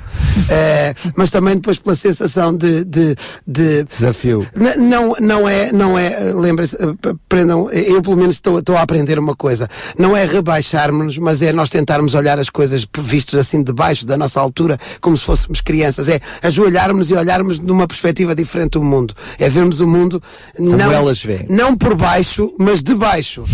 mas 1.15 1.31
também 1.31 1.55
depois 1.55 1.79
pela 1.79 1.95
sensação 1.95 2.57
de, 2.57 2.85
de, 2.85 3.17
de 3.47 3.85
Desafio. 3.85 4.47
Não, 4.77 5.15
não 5.21 5.49
é, 5.49 5.73
não 5.73 5.99
é, 5.99 6.33
lembrem-se, 6.35 6.77
aprendam, 7.09 7.69
eh, 7.71 7.91
eu 7.91 8.03
pelo 8.03 8.17
menos 8.17 8.37
estou, 8.37 8.59
estou 8.59 8.77
a 8.77 8.83
aprender 8.83 9.19
uma 9.19 9.35
coisa. 9.35 9.69
Não 9.99 10.17
é 10.17 10.25
rebaixarmos-nos, 10.25 11.19
mas 11.19 11.43
é 11.43 11.53
nós 11.53 11.71
tentarmos 11.71 12.15
olhar 12.15 12.39
as 12.39 12.51
coisas 12.51 12.87
vistas 12.99 13.41
assim 13.41 13.63
de 13.63 13.73
baixo 13.73 14.07
da 14.07 14.17
nossa 14.17 14.41
altura, 14.41 14.79
como 15.01 15.17
se 15.17 15.25
fôssemos 15.25 15.61
crianças. 15.61 16.09
É 16.09 16.21
ajoelharmos 16.43 17.11
e 17.11 17.15
olharmos 17.15 17.59
numa 17.59 17.87
perspectiva 17.87 18.35
diferente 18.35 18.73
do 18.73 18.83
mundo. 18.83 19.15
É 19.39 19.49
vermos 19.49 19.81
o 19.81 19.87
mundo 19.87 20.23
Como 20.57 20.77
não, 20.77 20.93
elas 20.93 21.23
veem. 21.23 21.47
não 21.49 21.77
por 21.77 21.95
baixo, 21.95 22.55
mas 22.59 22.83
de 22.83 22.95
baixo. 22.95 23.45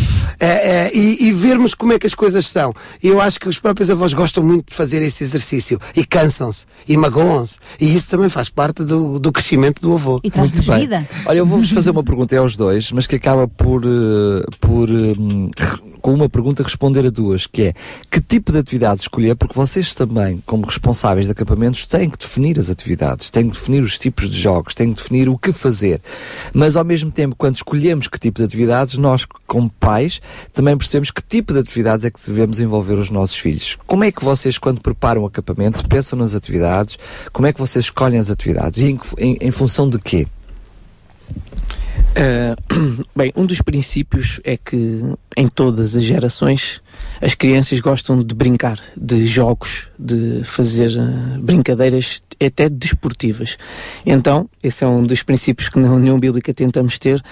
É, 0.41 0.87
é, 0.87 0.91
e, 0.97 1.32
e 1.33 1.35
vermos 1.35 1.73
como 1.73 1.95
é 1.95 1.99
que 1.99 2.07
as 2.07 2.15
coisas 2.15 2.47
são. 2.47 2.75
E 3.03 3.09
eu 3.09 3.21
acho 3.21 3.41
que 3.41 3.49
os 3.49 3.59
próprios 3.59 3.91
avós 3.91 4.13
gostam 4.13 4.45
muito 4.45 4.71
de 4.71 4.77
fazer 4.77 5.03
esse 5.03 5.25
exercício 5.25 5.81
e 5.97 6.05
cansam-se 6.05 6.67
e 6.87 6.95
magoam-se. 6.95 7.59
E 7.81 7.97
isso 7.97 8.09
também 8.09 8.29
faz 8.29 8.51
parte 8.51 8.85
do, 8.85 9.19
do 9.19 9.33
crescimento 9.33 9.81
do 9.81 9.95
avô. 9.95 10.21
Muito 10.37 10.63
bem. 10.63 11.07
Olha, 11.25 11.39
eu 11.39 11.47
vou-vos 11.47 11.71
fazer 11.71 11.91
uma 11.91 12.05
pergunta 12.05 12.37
aos 12.37 12.55
dois, 12.55 12.93
mas 12.93 13.07
que 13.07 13.17
acaba 13.17 13.49
por, 13.49 13.83
eh, 13.85 14.45
por 14.61 14.91
hum, 14.91 15.51
com 16.03 16.13
uma 16.13 16.29
pergunta 16.29 16.63
responder 16.63 17.07
a 17.07 17.11
duas, 17.11 17.47
que 17.47 17.63
é 17.63 17.75
que 18.11 18.21
tipo 18.21 18.51
de 18.53 18.59
atividade 18.59 19.03
escolher, 19.03 19.37
porque 19.37 19.55
vocês 19.55 19.95
também, 19.95 20.43
como 20.45 20.67
responsáveis 20.67 21.27
de 21.27 21.33
acampamentos, 21.33 21.87
têm 21.87 22.11
que 22.11 22.19
definir 22.19 22.59
as 22.59 22.69
atividades, 22.69 23.31
têm 23.31 23.49
que 23.49 23.55
definir 23.55 23.83
os 23.83 23.99
tipos 23.99 24.29
de 24.29 24.39
jogos, 24.39 24.75
têm 24.75 24.93
que 24.93 25.01
definir 25.01 25.29
o 25.29 25.39
que 25.39 25.53
fazer. 25.53 26.03
Mas 26.53 26.77
ao 26.77 26.85
mesmo 26.85 27.11
tempo, 27.11 27.37
quando 27.37 27.55
escolhemos 27.55 28.09
que 28.09 28.19
tipo 28.19 28.39
de 28.39 28.45
atividades, 28.45 28.99
nós, 28.99 29.25
como 29.53 29.69
pais, 29.69 30.19
também 30.55 30.75
percebemos 30.79 31.11
que 31.11 31.23
tipo 31.23 31.53
de 31.53 31.59
atividades 31.59 32.07
é 32.07 32.11
que 32.11 32.19
devemos 32.27 32.59
envolver 32.59 32.95
os 32.95 33.11
nossos 33.11 33.37
filhos. 33.37 33.77
Como 33.87 34.03
é 34.03 34.11
que 34.11 34.25
vocês, 34.25 34.57
quando 34.57 34.81
preparam 34.81 35.25
o 35.25 35.27
acampamento, 35.27 35.87
pensam 35.87 36.19
nas 36.19 36.35
atividades? 36.35 36.99
Como 37.35 37.47
é 37.47 37.53
que 37.53 37.61
vocês 37.61 37.85
escolhem 37.85 38.19
as 38.19 38.31
atividades? 38.31 38.79
E 38.81 38.87
em, 38.87 39.01
em- 39.19 39.37
em 39.43 39.51
função 39.51 39.91
de 39.91 39.99
quê? 39.99 40.27
Ah, 42.17 42.57
bem, 43.15 43.31
um 43.37 43.45
dos 43.45 43.61
princípios 43.61 44.41
é 44.43 44.57
que 44.57 45.03
em 45.37 45.49
todas 45.49 45.97
as 45.97 46.03
gerações 46.03 46.81
as 47.21 47.35
crianças 47.35 47.79
gostam 47.81 48.23
de 48.23 48.35
brincar, 48.35 48.81
de 48.97 49.27
jogos, 49.27 49.89
de 49.99 50.41
fazer 50.45 50.99
ah, 50.99 51.39
brincadeiras 51.41 52.23
até 52.43 52.71
desportivas. 52.71 53.59
Então, 54.07 54.49
esse 54.63 54.83
é 54.83 54.87
um 54.87 55.03
dos 55.05 55.23
princípios 55.23 55.69
que 55.69 55.79
na 55.79 55.93
União 55.93 56.19
Bíblica 56.19 56.53
tentamos 56.55 56.99
ter, 56.99 57.23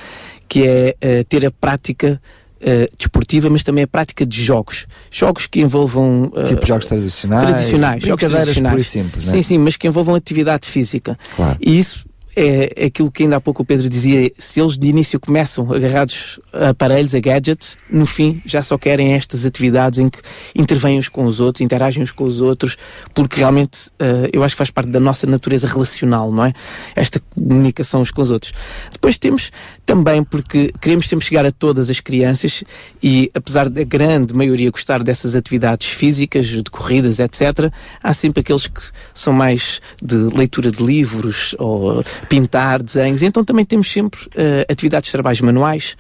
que 0.51 0.67
é 0.67 0.97
ah, 1.01 1.25
ter 1.29 1.47
a 1.47 1.51
prática 1.53 2.21
ah, 2.61 2.89
desportiva, 2.99 3.49
mas 3.49 3.63
também 3.63 3.85
a 3.85 3.87
prática 3.87 4.27
de 4.27 4.43
jogos. 4.43 4.87
Jogos 5.11 5.47
que 5.47 5.61
envolvam. 5.61 6.31
ah, 6.37 6.43
Tipo 6.43 6.67
jogos 6.67 6.87
tradicionais, 6.87 7.45
Tradicionais, 7.45 8.03
jogos 8.03 8.29
tradicionais. 8.29 8.87
simples, 8.87 9.25
não 9.27 9.33
é? 9.33 9.37
Sim, 9.37 9.43
sim, 9.43 9.59
mas 9.59 9.77
que 9.77 9.87
envolvam 9.87 10.15
atividade 10.17 10.69
física. 10.69 11.17
Claro. 11.37 11.57
E 11.61 11.79
isso 11.79 12.05
é 12.37 12.85
aquilo 12.87 13.11
que 13.11 13.25
ainda 13.25 13.37
há 13.37 13.41
pouco 13.41 13.63
o 13.63 13.67
Pedro 13.67 13.89
dizia, 13.89 14.31
se 14.39 14.61
eles 14.61 14.79
de 14.79 14.87
início 14.89 15.19
começam 15.19 15.73
agarrados 15.73 16.39
a 16.53 16.69
aparelhos, 16.69 17.13
a 17.13 17.19
gadgets, 17.19 17.77
no 17.91 18.07
fim 18.07 18.41
já 18.47 18.63
só 18.63 18.79
querem 18.79 19.15
estas 19.15 19.45
atividades 19.45 19.99
em 19.99 20.09
que 20.09 20.21
intervêm 20.55 20.97
uns 20.97 21.09
com 21.09 21.25
os 21.25 21.41
outros, 21.41 21.61
interagem 21.61 22.03
uns 22.05 22.13
com 22.13 22.23
os 22.23 22.41
outros, 22.41 22.77
porque 23.13 23.41
realmente 23.41 23.91
eh, 23.99 24.31
eu 24.33 24.45
acho 24.45 24.55
que 24.55 24.59
faz 24.59 24.71
parte 24.71 24.91
da 24.93 25.01
nossa 25.01 25.27
natureza 25.27 25.67
relacional, 25.67 26.31
não 26.31 26.45
é? 26.45 26.53
Esta 26.95 27.21
comunicação 27.35 28.01
uns 28.01 28.13
com 28.13 28.23
os 28.23 28.31
outros. 28.31 28.53
Depois 28.93 29.19
temos 29.19 29.51
também, 29.91 30.23
porque 30.23 30.73
queremos 30.81 31.09
sempre 31.09 31.27
chegar 31.27 31.45
a 31.45 31.51
todas 31.51 31.91
as 31.91 31.99
crianças 31.99 32.63
e 33.03 33.29
apesar 33.35 33.69
da 33.69 33.83
grande 33.83 34.33
maioria 34.33 34.71
gostar 34.71 35.03
dessas 35.03 35.35
atividades 35.35 35.89
físicas, 35.89 36.47
de 36.47 36.63
corridas, 36.63 37.19
etc., 37.19 37.73
há 38.01 38.15
sempre 38.15 38.39
aqueles 38.39 38.69
que 38.69 38.81
são 39.13 39.33
mais 39.33 39.81
de 40.01 40.15
leitura 40.15 40.71
de 40.71 40.81
livros 40.81 41.57
ou 41.59 42.05
pintar, 42.29 42.81
desenhos. 42.81 43.25
Então 43.25 43.45
também 43.45 43.65
temos 43.65 43.91
sempre 43.91 44.21
eh, 44.37 44.65
atividades 44.71 45.07
de 45.07 45.13
trabalhos 45.13 45.41
manuais, 45.41 45.97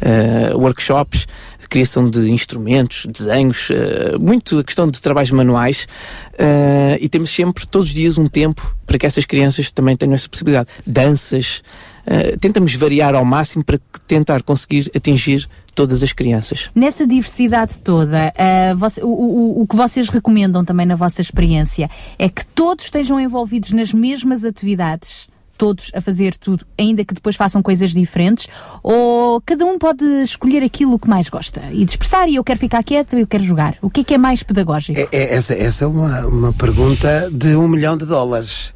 eh, 0.00 0.52
workshops, 0.54 1.26
criação 1.68 2.08
de 2.08 2.30
instrumentos, 2.30 3.06
desenhos, 3.06 3.70
eh, 3.72 4.16
muito 4.20 4.60
a 4.60 4.62
questão 4.62 4.86
de 4.86 5.00
trabalhos 5.00 5.32
manuais 5.32 5.88
e 7.00 7.08
temos 7.08 7.30
sempre, 7.30 7.66
todos 7.66 7.88
os 7.88 7.94
dias, 7.94 8.18
um 8.18 8.26
tempo 8.26 8.76
para 8.86 8.98
que 8.98 9.06
essas 9.06 9.24
crianças 9.24 9.70
também 9.70 9.96
tenham 9.96 10.14
essa 10.14 10.28
possibilidade. 10.28 10.68
Danças, 10.86 11.62
eh, 12.06 12.36
tentamos 12.40 12.74
variar 12.74 13.14
ao 13.14 13.24
máximo 13.24 13.64
para 13.64 13.78
tentar 14.06 14.42
conseguir 14.42 14.90
atingir 14.94 15.48
todas 15.74 16.02
as 16.02 16.12
crianças. 16.12 16.70
Nessa 16.74 17.06
diversidade 17.06 17.78
toda, 17.80 18.32
ah, 18.36 18.74
voce- 18.74 19.00
o, 19.02 19.06
o- 19.08 19.62
o 19.62 19.66
que 19.66 19.74
vocês 19.76 20.08
recomendam 20.08 20.64
também 20.64 20.84
na 20.86 20.96
vossa 20.96 21.20
experiência 21.22 21.88
é 22.18 22.28
que 22.28 22.44
todos 22.44 22.84
estejam 22.86 23.18
envolvidos 23.18 23.72
nas 23.72 23.92
mesmas 23.92 24.44
atividades, 24.44 25.28
todos 25.56 25.90
a 25.94 26.00
fazer 26.00 26.36
tudo, 26.36 26.66
ainda 26.76 27.04
que 27.04 27.14
depois 27.14 27.36
façam 27.36 27.62
coisas 27.62 27.92
diferentes, 27.92 28.48
ou 28.82 29.40
cada 29.46 29.64
um 29.64 29.78
pode 29.78 30.04
escolher 30.24 30.62
aquilo 30.62 30.98
que 30.98 31.08
mais 31.08 31.28
gosta 31.28 31.62
e 31.70 31.84
de 31.84 31.92
expressar, 31.92 32.28
e 32.28 32.34
eu 32.34 32.42
quero 32.42 32.58
ficar 32.58 32.82
quieto, 32.82 33.16
eu 33.16 33.26
quero 33.26 33.44
jogar. 33.44 33.76
O 33.80 33.88
que 33.88 34.00
é 34.00 34.04
que 34.04 34.14
é 34.14 34.18
mais 34.18 34.42
pedagógico? 34.42 34.98
É- 34.98 35.08
é- 35.12 35.34
essa, 35.36 35.54
essa 35.54 35.84
é 35.84 35.86
uma, 35.86 36.26
uma 36.26 36.52
pergunta 36.52 37.30
de 37.32 37.54
um 37.54 37.68
milhão 37.68 37.96
de 37.96 38.04
dólares. 38.04 38.72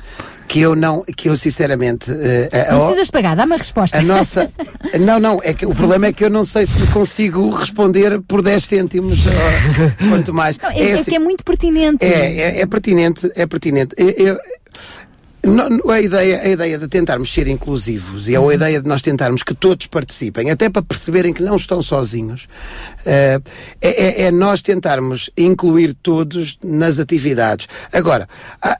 Que 0.48 0.60
eu 0.60 0.76
não, 0.76 1.02
que 1.04 1.28
eu 1.28 1.36
sinceramente. 1.36 2.10
a- 2.10 2.72
Não 2.72 2.82
a- 2.84 2.86
precisas 2.86 3.10
pagar, 3.10 3.34
dá-me 3.36 3.54
a 3.54 3.56
resposta. 3.58 3.98
a 3.98 4.02
nossa. 4.02 4.50
Não, 5.00 5.18
não, 5.18 5.40
é 5.42 5.52
que 5.52 5.66
o 5.66 5.74
problema 5.74 6.06
é 6.06 6.12
que 6.12 6.24
eu 6.24 6.30
não 6.30 6.44
sei 6.44 6.66
se 6.66 6.86
consigo 6.92 7.50
responder 7.50 8.20
por 8.22 8.42
10 8.42 8.64
cêntimos, 8.64 9.18
ou 9.26 10.08
quanto 10.08 10.32
mais. 10.32 10.56
Não, 10.58 10.70
é, 10.70 10.90
é 10.90 10.92
assim, 10.92 11.10
que 11.10 11.16
é 11.16 11.18
muito 11.18 11.44
pertinente. 11.44 12.04
é, 12.04 12.36
é, 12.58 12.60
é 12.60 12.66
pertinente, 12.66 13.30
é 13.34 13.46
pertinente. 13.46 13.94
Eu- 13.98 14.38
não- 15.44 15.90
a, 15.90 16.00
ideia, 16.00 16.40
a 16.42 16.48
ideia 16.48 16.76
de 16.78 16.88
tentarmos 16.88 17.32
ser 17.32 17.46
inclusivos 17.46 18.28
e 18.28 18.34
a 18.36 18.54
ideia 18.54 18.82
de 18.82 18.88
nós 18.88 19.00
tentarmos 19.00 19.42
que 19.44 19.54
todos 19.54 19.86
participem, 19.86 20.50
até 20.50 20.68
para 20.68 20.82
perceberem 20.82 21.32
que 21.32 21.42
não 21.42 21.56
estão 21.56 21.80
sozinhos, 21.80 22.48
eh, 23.04 23.40
é, 23.80 24.22
é- 24.22 24.22
é 24.26 24.30
nós 24.32 24.60
tentarmos 24.60 25.30
incluir 25.36 25.94
todos 25.94 26.58
nas 26.64 26.98
atividades. 26.98 27.68
Agora, 27.92 28.28
há- 28.60 28.76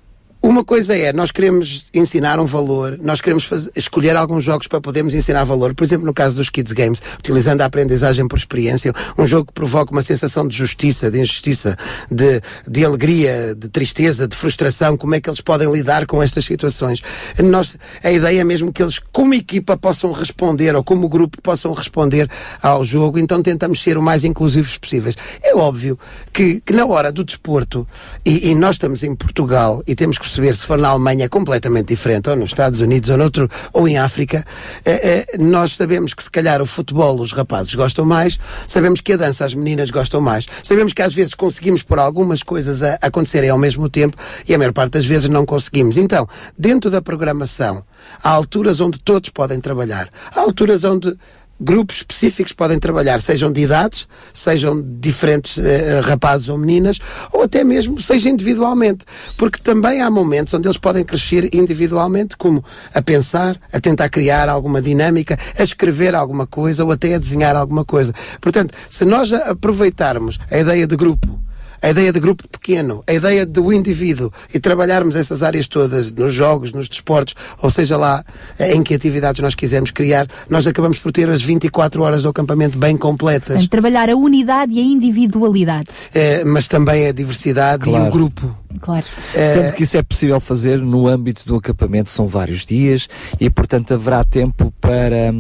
Uma 0.47 0.65
coisa 0.65 0.97
é, 0.97 1.13
nós 1.13 1.33
queremos 1.33 1.91
ensinar 1.93 2.39
um 2.39 2.47
valor, 2.47 2.97
nós 3.03 3.21
queremos 3.21 3.45
fazer- 3.47 3.69
escolher 3.75 4.15
alguns 4.15 4.45
jogos 4.45 4.69
para 4.69 4.81
podermos 4.81 5.13
ensinar 5.13 5.43
valor. 5.43 5.75
Por 5.75 5.83
exemplo, 5.83 6.07
no 6.07 6.15
caso 6.15 6.37
dos 6.37 6.49
Kids 6.49 6.73
Games, 6.73 7.03
utilizando 7.19 7.63
a 7.63 7.65
aprendizagem 7.65 8.29
por 8.29 8.39
experiência, 8.39 8.95
um 9.19 9.27
jogo 9.27 9.47
que 9.47 9.53
provoca 9.53 9.91
uma 9.91 10.03
sensação 10.03 10.47
de 10.47 10.57
justiça, 10.57 11.11
de 11.11 11.19
injustiça, 11.21 11.77
de, 12.09 12.41
de 12.65 12.85
alegria, 12.85 13.57
de 13.57 13.69
tristeza, 13.69 14.29
de 14.29 14.37
frustração, 14.37 14.97
como 14.97 15.17
é 15.17 15.21
que 15.21 15.29
eles 15.29 15.41
podem 15.41 15.69
lidar 15.69 16.07
com 16.07 16.23
estas 16.23 16.45
situações. 16.45 17.03
Nós, 17.43 17.77
a 18.01 18.13
ideia 18.13 18.41
é 18.41 18.45
mesmo 18.45 18.73
que 18.73 18.81
eles, 18.81 19.01
como 19.11 19.35
equipa, 19.35 19.77
possam 19.77 20.13
responder, 20.13 20.77
ou 20.77 20.85
como 20.85 21.09
grupo, 21.09 21.43
possam 21.43 21.73
responder 21.73 22.31
ao 22.63 22.85
jogo, 22.85 23.19
então 23.19 23.43
tentamos 23.43 23.83
ser 23.83 23.99
o 23.99 24.03
mais 24.03 24.23
inclusivos 24.23 24.79
possíveis. 24.79 25.17
É 25.43 25.57
óbvio 25.57 25.99
que, 26.33 26.61
que 26.61 26.73
na 26.73 26.87
hora 26.87 27.11
do 27.11 27.25
desporto, 27.25 27.85
e, 28.25 28.51
e 28.51 28.55
nós 28.55 28.77
estamos 28.77 29.03
em 29.03 29.13
Portugal 29.13 29.83
e 29.89 29.97
temos 29.97 30.19
que 30.19 30.36
perceber 30.37 30.55
se 30.55 30.67
for 30.67 30.79
na 30.79 30.89
Alemanha 30.89 31.25
é 31.25 31.29
completamente 31.29 31.89
diferente, 31.89 32.29
ou 32.29 32.37
nos 32.37 32.51
Estados 32.51 32.81
Unidos, 32.81 33.09
ou 33.09 33.17
noutro, 33.17 33.49
ou 33.73 33.89
em 33.89 33.97
África, 33.97 34.45
eh, 34.85 35.25
eh, 35.33 35.39
nós 35.39 35.77
sabemos 35.77 36.13
que 36.13 36.23
se 36.23 36.31
calhar 36.31 36.61
o 36.61 36.67
futebol 36.67 37.19
os 37.21 37.33
rapazes 37.33 37.75
gostam 37.75 38.05
mais, 38.05 38.39
sabemos 38.69 39.01
que 39.01 39.15
a 39.15 39.17
dança 39.17 39.47
as 39.47 39.55
meninas 39.55 39.91
gostam 39.91 40.21
mais, 40.21 40.47
sabemos 40.63 40.93
que 40.93 41.01
às 41.01 41.15
vezes 41.15 41.35
conseguimos 41.35 41.83
pôr 41.83 41.99
algumas 41.99 42.43
coisas 42.43 42.83
a 42.83 42.99
acontecerem 43.01 43.49
ao 43.49 43.59
mesmo 43.59 43.89
tempo 43.89 44.17
e 44.47 44.55
a 44.55 44.59
maior 44.59 44.73
parte 44.73 44.93
das 44.93 45.07
vezes 45.07 45.29
não 45.31 45.47
conseguimos. 45.47 45.97
Então, 45.97 46.29
dentro 46.59 46.91
da 46.91 47.01
programação, 47.01 47.83
há 48.23 48.29
alturas 48.29 48.81
onde 48.81 48.99
todos 48.99 49.31
podem 49.31 49.59
trabalhar, 49.59 50.09
há 50.35 50.41
alturas 50.41 50.85
onde 50.85 51.17
grupos 51.61 51.97
específicos 51.97 52.53
podem 52.53 52.79
trabalhar, 52.79 53.21
sejam 53.21 53.53
de 53.53 53.63
idades, 53.63 54.07
sejam 54.33 54.83
diferentes 55.01 55.59
eh, 55.59 56.01
rapazes 56.01 56.49
ou 56.49 56.59
meninas, 56.59 56.99
ou 57.33 57.43
até 57.43 57.65
mesmo 57.65 58.01
seja 58.01 58.29
individualmente, 58.29 59.05
porque 59.37 59.61
também 59.61 60.01
há 60.01 60.11
momentos 60.11 60.53
onde 60.55 60.69
eles 60.69 60.79
podem 60.79 61.05
crescer 61.05 61.55
individualmente, 61.55 62.37
como 62.37 62.65
a 62.95 63.01
pensar, 63.01 63.59
a 63.73 63.81
tentar 63.81 64.09
criar 64.09 64.49
alguma 64.49 64.83
dinâmica, 64.83 65.39
a 65.59 65.63
escrever 65.63 66.15
alguma 66.15 66.47
coisa 66.47 66.85
ou 66.85 66.93
até 66.93 67.15
a 67.15 67.19
desenhar 67.19 67.57
alguma 67.57 67.85
coisa. 67.85 68.13
Portanto, 68.41 68.75
se 68.89 69.05
nós 69.05 69.33
aproveitarmos 69.33 70.39
a 70.51 70.59
ideia 70.59 70.87
de 70.87 70.97
grupo 70.97 71.46
a 71.83 71.91
ideia 71.91 72.13
de 72.13 72.21
grupo 72.21 72.47
pequeno, 72.49 73.03
a 73.07 73.13
ideia 73.13 73.45
do 73.47 73.73
indivíduo 73.73 74.33
e 74.53 74.59
trabalharmos 74.61 75.17
essas 75.17 75.43
áreas 75.43 75.69
todas 75.69 76.13
nos 76.13 76.33
jogos, 76.33 76.73
nos 76.73 76.89
desportos, 76.89 77.35
ou 77.61 77.71
seja 77.71 77.97
lá 77.97 78.25
eh, 78.59 78.75
em 78.75 78.83
que 78.83 78.95
atividades 78.95 79.41
nós 79.43 79.55
quisermos 79.55 79.91
criar, 79.91 80.27
nós 80.49 80.67
acabamos 80.67 80.99
por 80.99 81.13
ter 81.13 81.29
as 81.29 81.43
24 81.43 82.03
horas 82.03 82.23
do 82.23 82.29
acampamento 82.29 82.79
bem 82.79 82.97
completas, 82.97 83.47
Portanto, 83.57 83.71
trabalhar 83.71 84.09
a 84.11 84.17
unidade 84.17 84.73
e 84.75 84.79
a 84.81 84.83
individualidade. 84.83 85.89
eh, 86.15 86.45
mas 86.45 86.69
também 86.69 87.07
a 87.09 87.13
diversidade 87.13 87.89
e 87.89 87.91
Claro. 87.91 88.07
o 88.09 88.11
grupo. 88.11 88.57
Claro. 88.81 89.07
Sendo 89.33 89.73
que 89.73 89.85
isso 89.85 89.97
é 89.97 90.03
possível 90.03 90.39
fazer 90.39 90.79
no 90.79 91.09
âmbito 91.09 91.47
do 91.47 91.57
acampamento, 91.57 92.11
são 92.11 92.27
vários 92.27 92.65
dias 92.67 93.09
e, 93.41 93.49
portanto, 93.49 93.95
haverá 93.95 94.23
tempo 94.23 94.71
para, 94.81 95.33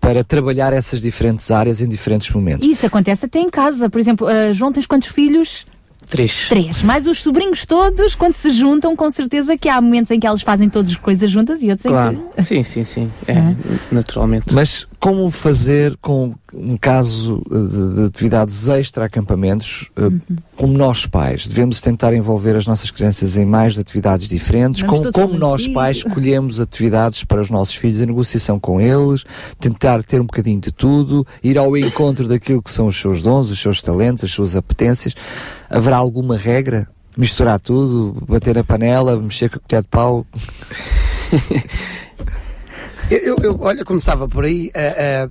para 0.00 0.24
trabalhar 0.24 0.72
essas 0.72 1.00
diferentes 1.02 1.50
áreas 1.50 1.82
em 1.82 1.88
diferentes 1.88 2.30
momentos. 2.30 2.66
Isso 2.66 2.86
acontece 2.86 3.26
até 3.26 3.38
em 3.38 3.50
casa. 3.50 3.90
Por 3.90 4.00
exemplo, 4.00 4.26
ah, 4.26 4.52
João, 4.54 4.72
tens 4.72 4.86
quantos 4.86 5.08
filhos? 5.08 5.66
Três. 6.10 6.48
Três. 6.48 6.82
Mais 6.82 7.06
os 7.06 7.22
sobrinhos 7.22 7.64
todos, 7.64 8.14
quando 8.14 8.34
se 8.34 8.50
juntam, 8.50 8.96
com 8.96 9.08
certeza 9.10 9.56
que 9.56 9.68
há 9.68 9.80
momentos 9.80 10.10
em 10.10 10.18
que 10.18 10.26
elas 10.26 10.42
fazem 10.42 10.68
todas 10.68 10.90
as 10.90 10.96
coisas 10.96 11.30
juntas 11.30 11.62
e 11.62 11.70
outros 11.70 11.86
em 11.86 11.88
Claro. 11.88 12.28
que. 12.36 12.42
Sim, 12.42 12.62
sim, 12.64 12.84
sim. 12.84 13.10
É, 13.28 13.34
naturalmente. 13.92 14.52
Mas 14.52 14.86
como 15.00 15.30
fazer 15.30 15.96
com 16.02 16.34
um 16.52 16.76
caso 16.76 17.42
eh, 17.50 17.54
de, 17.56 17.94
de 17.94 18.04
atividades 18.04 18.68
extra-acampamentos, 18.68 19.88
eh, 19.96 20.02
Uhum. 20.02 20.20
como 20.56 20.76
nós 20.76 21.06
pais? 21.06 21.46
Devemos 21.48 21.80
tentar 21.80 22.12
envolver 22.14 22.54
as 22.54 22.66
nossas 22.66 22.90
crianças 22.90 23.36
em 23.38 23.46
mais 23.46 23.78
atividades 23.78 24.28
diferentes? 24.28 24.82
Com- 24.82 25.10
como 25.10 25.38
nós 25.38 25.66
pais 25.68 25.96
escolhemos 25.98 26.60
atividades 26.60 27.24
para 27.24 27.40
os 27.40 27.48
nossos 27.50 27.74
filhos 27.74 28.00
em 28.00 28.06
negociação 28.06 28.60
com 28.60 28.78
eles, 28.80 29.24
tentar 29.58 30.02
ter 30.02 30.20
um 30.20 30.26
bocadinho 30.26 30.60
de 30.60 30.70
tudo, 30.70 31.26
ir 31.42 31.56
ao 31.56 31.74
encontro 31.76 32.28
daquilo 32.28 32.62
que 32.62 32.70
são 32.70 32.86
os 32.86 33.00
seus 33.00 33.22
dons, 33.22 33.48
os 33.50 33.58
seus 33.58 33.82
talentos, 33.82 34.24
as 34.24 34.30
suas 34.30 34.54
apetências? 34.54 35.14
Haverá 35.70 35.96
alguma 35.96 36.36
regra? 36.36 36.86
Misturar 37.16 37.58
tudo, 37.58 38.16
bater 38.28 38.56
a 38.58 38.62
panela, 38.62 39.16
mexer 39.18 39.48
com 39.50 39.56
a 39.56 39.60
colher 39.60 39.82
de 39.82 39.88
pau? 39.88 40.26
Eu, 43.10 43.36
eu, 43.42 43.58
olha, 43.60 43.84
começava 43.84 44.28
por 44.28 44.44
aí. 44.44 44.70
eh, 44.74 44.94
eh, 44.96 45.28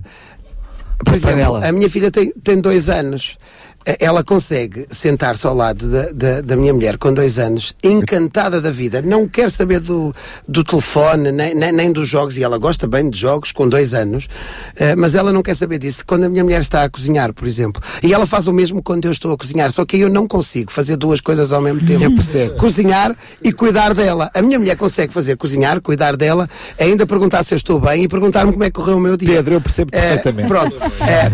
por 1.04 1.14
exemplo, 1.14 1.56
a 1.56 1.72
minha 1.72 1.88
filha 1.88 2.10
tem, 2.10 2.30
tem 2.32 2.60
dois 2.60 2.90
anos. 2.90 3.38
Eh, 3.86 3.96
Ela 4.00 4.22
consegue 4.22 4.86
sentar-se 4.90 5.46
ao 5.46 5.54
lado 5.54 5.88
da, 5.90 6.12
da, 6.12 6.40
da 6.40 6.56
minha 6.56 6.72
mulher 6.72 6.98
com 6.98 7.12
dois 7.12 7.38
anos, 7.38 7.74
encantada 7.82 8.60
da 8.60 8.70
vida, 8.70 9.00
não 9.02 9.26
quer 9.28 9.50
saber 9.50 9.80
do, 9.80 10.14
do 10.46 10.62
telefone, 10.64 11.32
nem, 11.32 11.54
nem, 11.54 11.72
nem 11.72 11.92
dos 11.92 12.08
jogos, 12.08 12.36
e 12.36 12.42
ela 12.42 12.58
gosta 12.58 12.86
bem 12.86 13.08
de 13.10 13.18
jogos 13.18 13.52
com 13.52 13.68
dois 13.68 13.94
anos, 13.94 14.28
eh, 14.76 14.94
mas 14.96 15.14
ela 15.14 15.32
não 15.32 15.42
quer 15.42 15.54
saber 15.56 15.78
disso. 15.78 16.04
Quando 16.06 16.24
a 16.24 16.28
minha 16.28 16.44
mulher 16.44 16.60
está 16.60 16.84
a 16.84 16.88
cozinhar, 16.90 17.32
por 17.32 17.46
exemplo, 17.46 17.82
e 18.02 18.12
ela 18.12 18.26
faz 18.26 18.46
o 18.48 18.52
mesmo 18.52 18.82
quando 18.82 19.04
eu 19.06 19.12
estou 19.12 19.32
a 19.32 19.36
cozinhar, 19.36 19.70
só 19.70 19.84
que 19.84 19.98
eu 19.98 20.08
não 20.08 20.26
consigo 20.28 20.70
fazer 20.72 20.96
duas 20.96 21.20
coisas 21.20 21.52
ao 21.52 21.60
mesmo 21.60 21.84
tempo. 21.84 22.04
Eu 22.04 22.14
percebo. 22.14 22.56
Cozinhar 22.56 23.16
e 23.42 23.52
cuidar 23.52 23.94
dela. 23.94 24.30
A 24.34 24.42
minha 24.42 24.58
mulher 24.58 24.76
consegue 24.76 25.12
fazer 25.12 25.36
cozinhar, 25.36 25.80
cuidar 25.80 26.16
dela, 26.16 26.48
ainda 26.78 27.06
perguntar 27.06 27.42
se 27.44 27.54
eu 27.54 27.56
estou 27.56 27.80
bem 27.80 28.04
e 28.04 28.08
perguntar-me 28.08 28.52
como 28.52 28.64
é 28.64 28.66
que 28.66 28.72
correu 28.74 28.96
o 28.96 29.00
meu 29.00 29.16
dia. 29.16 29.36
Pedro, 29.36 29.54
eu 29.54 29.60
percebo 29.60 29.90
É, 29.94 30.00
perfeitamente. 30.00 30.48
Pronto. 30.48 30.76
É, 31.10 31.30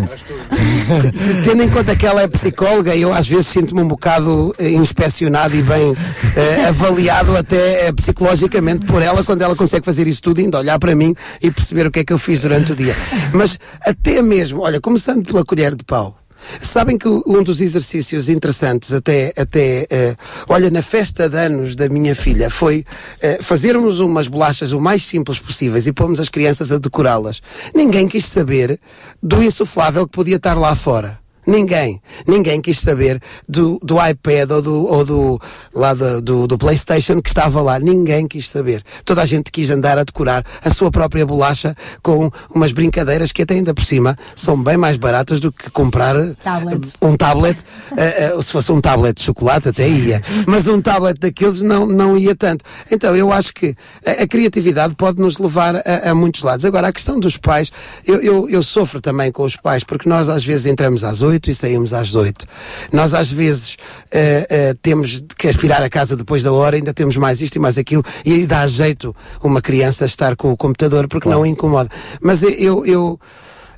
tendo 1.44 1.62
em 1.62 1.68
conta 1.68 1.94
que 1.96 2.06
ela 2.06 2.22
é 2.22 2.28
psicóloga, 2.36 2.94
eu 2.94 3.14
às 3.14 3.26
vezes 3.26 3.46
sinto-me 3.46 3.80
um 3.80 3.88
bocado 3.88 4.54
eh, 4.58 4.70
inspecionado 4.70 5.56
e 5.56 5.62
bem 5.62 5.96
eh, 6.36 6.66
avaliado 6.66 7.34
até 7.34 7.86
eh, 7.86 7.92
psicologicamente 7.92 8.84
por 8.84 9.00
ela 9.00 9.24
quando 9.24 9.40
ela 9.40 9.56
consegue 9.56 9.86
fazer 9.86 10.06
isso 10.06 10.20
tudo, 10.20 10.40
ainda 10.40 10.58
olhar 10.58 10.78
para 10.78 10.94
mim 10.94 11.14
e 11.42 11.50
perceber 11.50 11.86
o 11.86 11.90
que 11.90 12.00
é 12.00 12.04
que 12.04 12.12
eu 12.12 12.18
fiz 12.18 12.40
durante 12.40 12.72
o 12.72 12.76
dia. 12.76 12.94
Mas 13.32 13.58
até 13.80 14.20
mesmo, 14.20 14.60
olha, 14.60 14.78
começando 14.78 15.24
pela 15.24 15.44
colher 15.44 15.74
de 15.74 15.82
pau. 15.82 16.18
Sabem 16.60 16.98
que 16.98 17.08
um 17.08 17.42
dos 17.42 17.62
exercícios 17.62 18.28
interessantes 18.28 18.92
até, 18.92 19.32
até 19.34 19.86
eh, 19.88 20.14
olha, 20.46 20.70
na 20.70 20.82
festa 20.82 21.30
de 21.30 21.38
anos 21.38 21.74
da 21.74 21.88
minha 21.88 22.14
filha 22.14 22.50
foi 22.50 22.84
eh, 23.22 23.38
fazermos 23.40 23.98
umas 23.98 24.28
bolachas 24.28 24.72
o 24.72 24.80
mais 24.80 25.02
simples 25.02 25.38
possíveis 25.38 25.86
e 25.86 25.92
pomos 25.92 26.20
as 26.20 26.28
crianças 26.28 26.70
a 26.70 26.78
decorá-las. 26.78 27.40
Ninguém 27.74 28.06
quis 28.06 28.26
saber 28.26 28.78
do 29.22 29.42
insuflável 29.42 30.06
que 30.06 30.12
podia 30.12 30.36
estar 30.36 30.54
lá 30.54 30.76
fora. 30.76 31.25
Ninguém. 31.46 32.00
Ninguém 32.26 32.60
quis 32.60 32.80
saber 32.80 33.20
do, 33.48 33.78
do 33.82 33.96
iPad 34.04 34.50
ou 34.50 34.62
do, 34.62 34.84
ou 34.86 35.04
do, 35.04 35.40
lá 35.74 35.94
do, 35.94 36.20
do, 36.20 36.46
do 36.46 36.58
PlayStation 36.58 37.20
que 37.22 37.28
estava 37.28 37.60
lá. 37.62 37.78
Ninguém 37.78 38.26
quis 38.26 38.48
saber. 38.48 38.82
Toda 39.04 39.22
a 39.22 39.26
gente 39.26 39.52
quis 39.52 39.70
andar 39.70 39.96
a 39.98 40.04
decorar 40.04 40.44
a 40.64 40.74
sua 40.74 40.90
própria 40.90 41.24
bolacha 41.24 41.74
com 42.02 42.30
umas 42.52 42.72
brincadeiras 42.72 43.30
que 43.30 43.42
até 43.42 43.54
ainda 43.54 43.72
por 43.72 43.84
cima 43.84 44.16
são 44.34 44.60
bem 44.60 44.76
mais 44.76 44.96
baratas 44.96 45.38
do 45.38 45.52
que 45.52 45.70
comprar 45.70 46.16
Tablet. 46.42 46.92
um 47.00 47.16
tablet. 47.16 47.58
eh, 47.96 48.32
eh, 48.36 48.42
se 48.42 48.50
fosse 48.50 48.72
um 48.72 48.80
tablet 48.80 49.16
de 49.16 49.22
chocolate 49.22 49.68
até 49.68 49.88
ia. 49.88 50.20
Mas 50.46 50.66
um 50.66 50.80
tablet 50.80 51.18
daqueles 51.20 51.62
não, 51.62 51.86
não 51.86 52.16
ia 52.16 52.34
tanto. 52.34 52.64
Então 52.90 53.14
eu 53.14 53.32
acho 53.32 53.54
que 53.54 53.74
a, 54.04 54.22
a 54.22 54.26
criatividade 54.26 54.94
pode 54.96 55.20
nos 55.20 55.38
levar 55.38 55.76
a, 55.76 56.10
a 56.10 56.14
muitos 56.14 56.42
lados. 56.42 56.64
Agora, 56.64 56.88
a 56.88 56.92
questão 56.92 57.20
dos 57.20 57.36
pais, 57.36 57.70
eu, 58.04 58.20
eu, 58.20 58.50
eu 58.50 58.62
sofro 58.62 59.00
também 59.00 59.30
com 59.30 59.44
os 59.44 59.54
pais, 59.56 59.84
porque 59.84 60.08
nós 60.08 60.28
às 60.28 60.44
vezes 60.44 60.66
entramos 60.66 61.04
às 61.04 61.22
oito 61.22 61.35
e 61.50 61.54
saímos 61.54 61.92
às 61.92 62.14
oito. 62.14 62.46
Nós 62.92 63.14
às 63.14 63.30
vezes 63.30 63.76
eh, 64.10 64.46
eh, 64.48 64.74
temos 64.80 65.22
que 65.36 65.48
aspirar 65.48 65.82
a 65.82 65.88
casa 65.88 66.16
depois 66.16 66.42
da 66.42 66.52
hora, 66.52 66.76
ainda 66.76 66.94
temos 66.94 67.16
mais 67.16 67.40
isto 67.40 67.56
e 67.56 67.58
mais 67.58 67.78
aquilo, 67.78 68.04
e 68.24 68.32
aí 68.32 68.46
dá 68.46 68.66
jeito 68.66 69.14
uma 69.42 69.60
criança 69.60 70.04
estar 70.04 70.36
com 70.36 70.52
o 70.52 70.56
computador 70.56 71.06
porque 71.08 71.28
não 71.28 71.44
incomoda. 71.44 71.90
Mas 72.20 72.42
eu, 72.42 72.84
eu, 72.86 73.20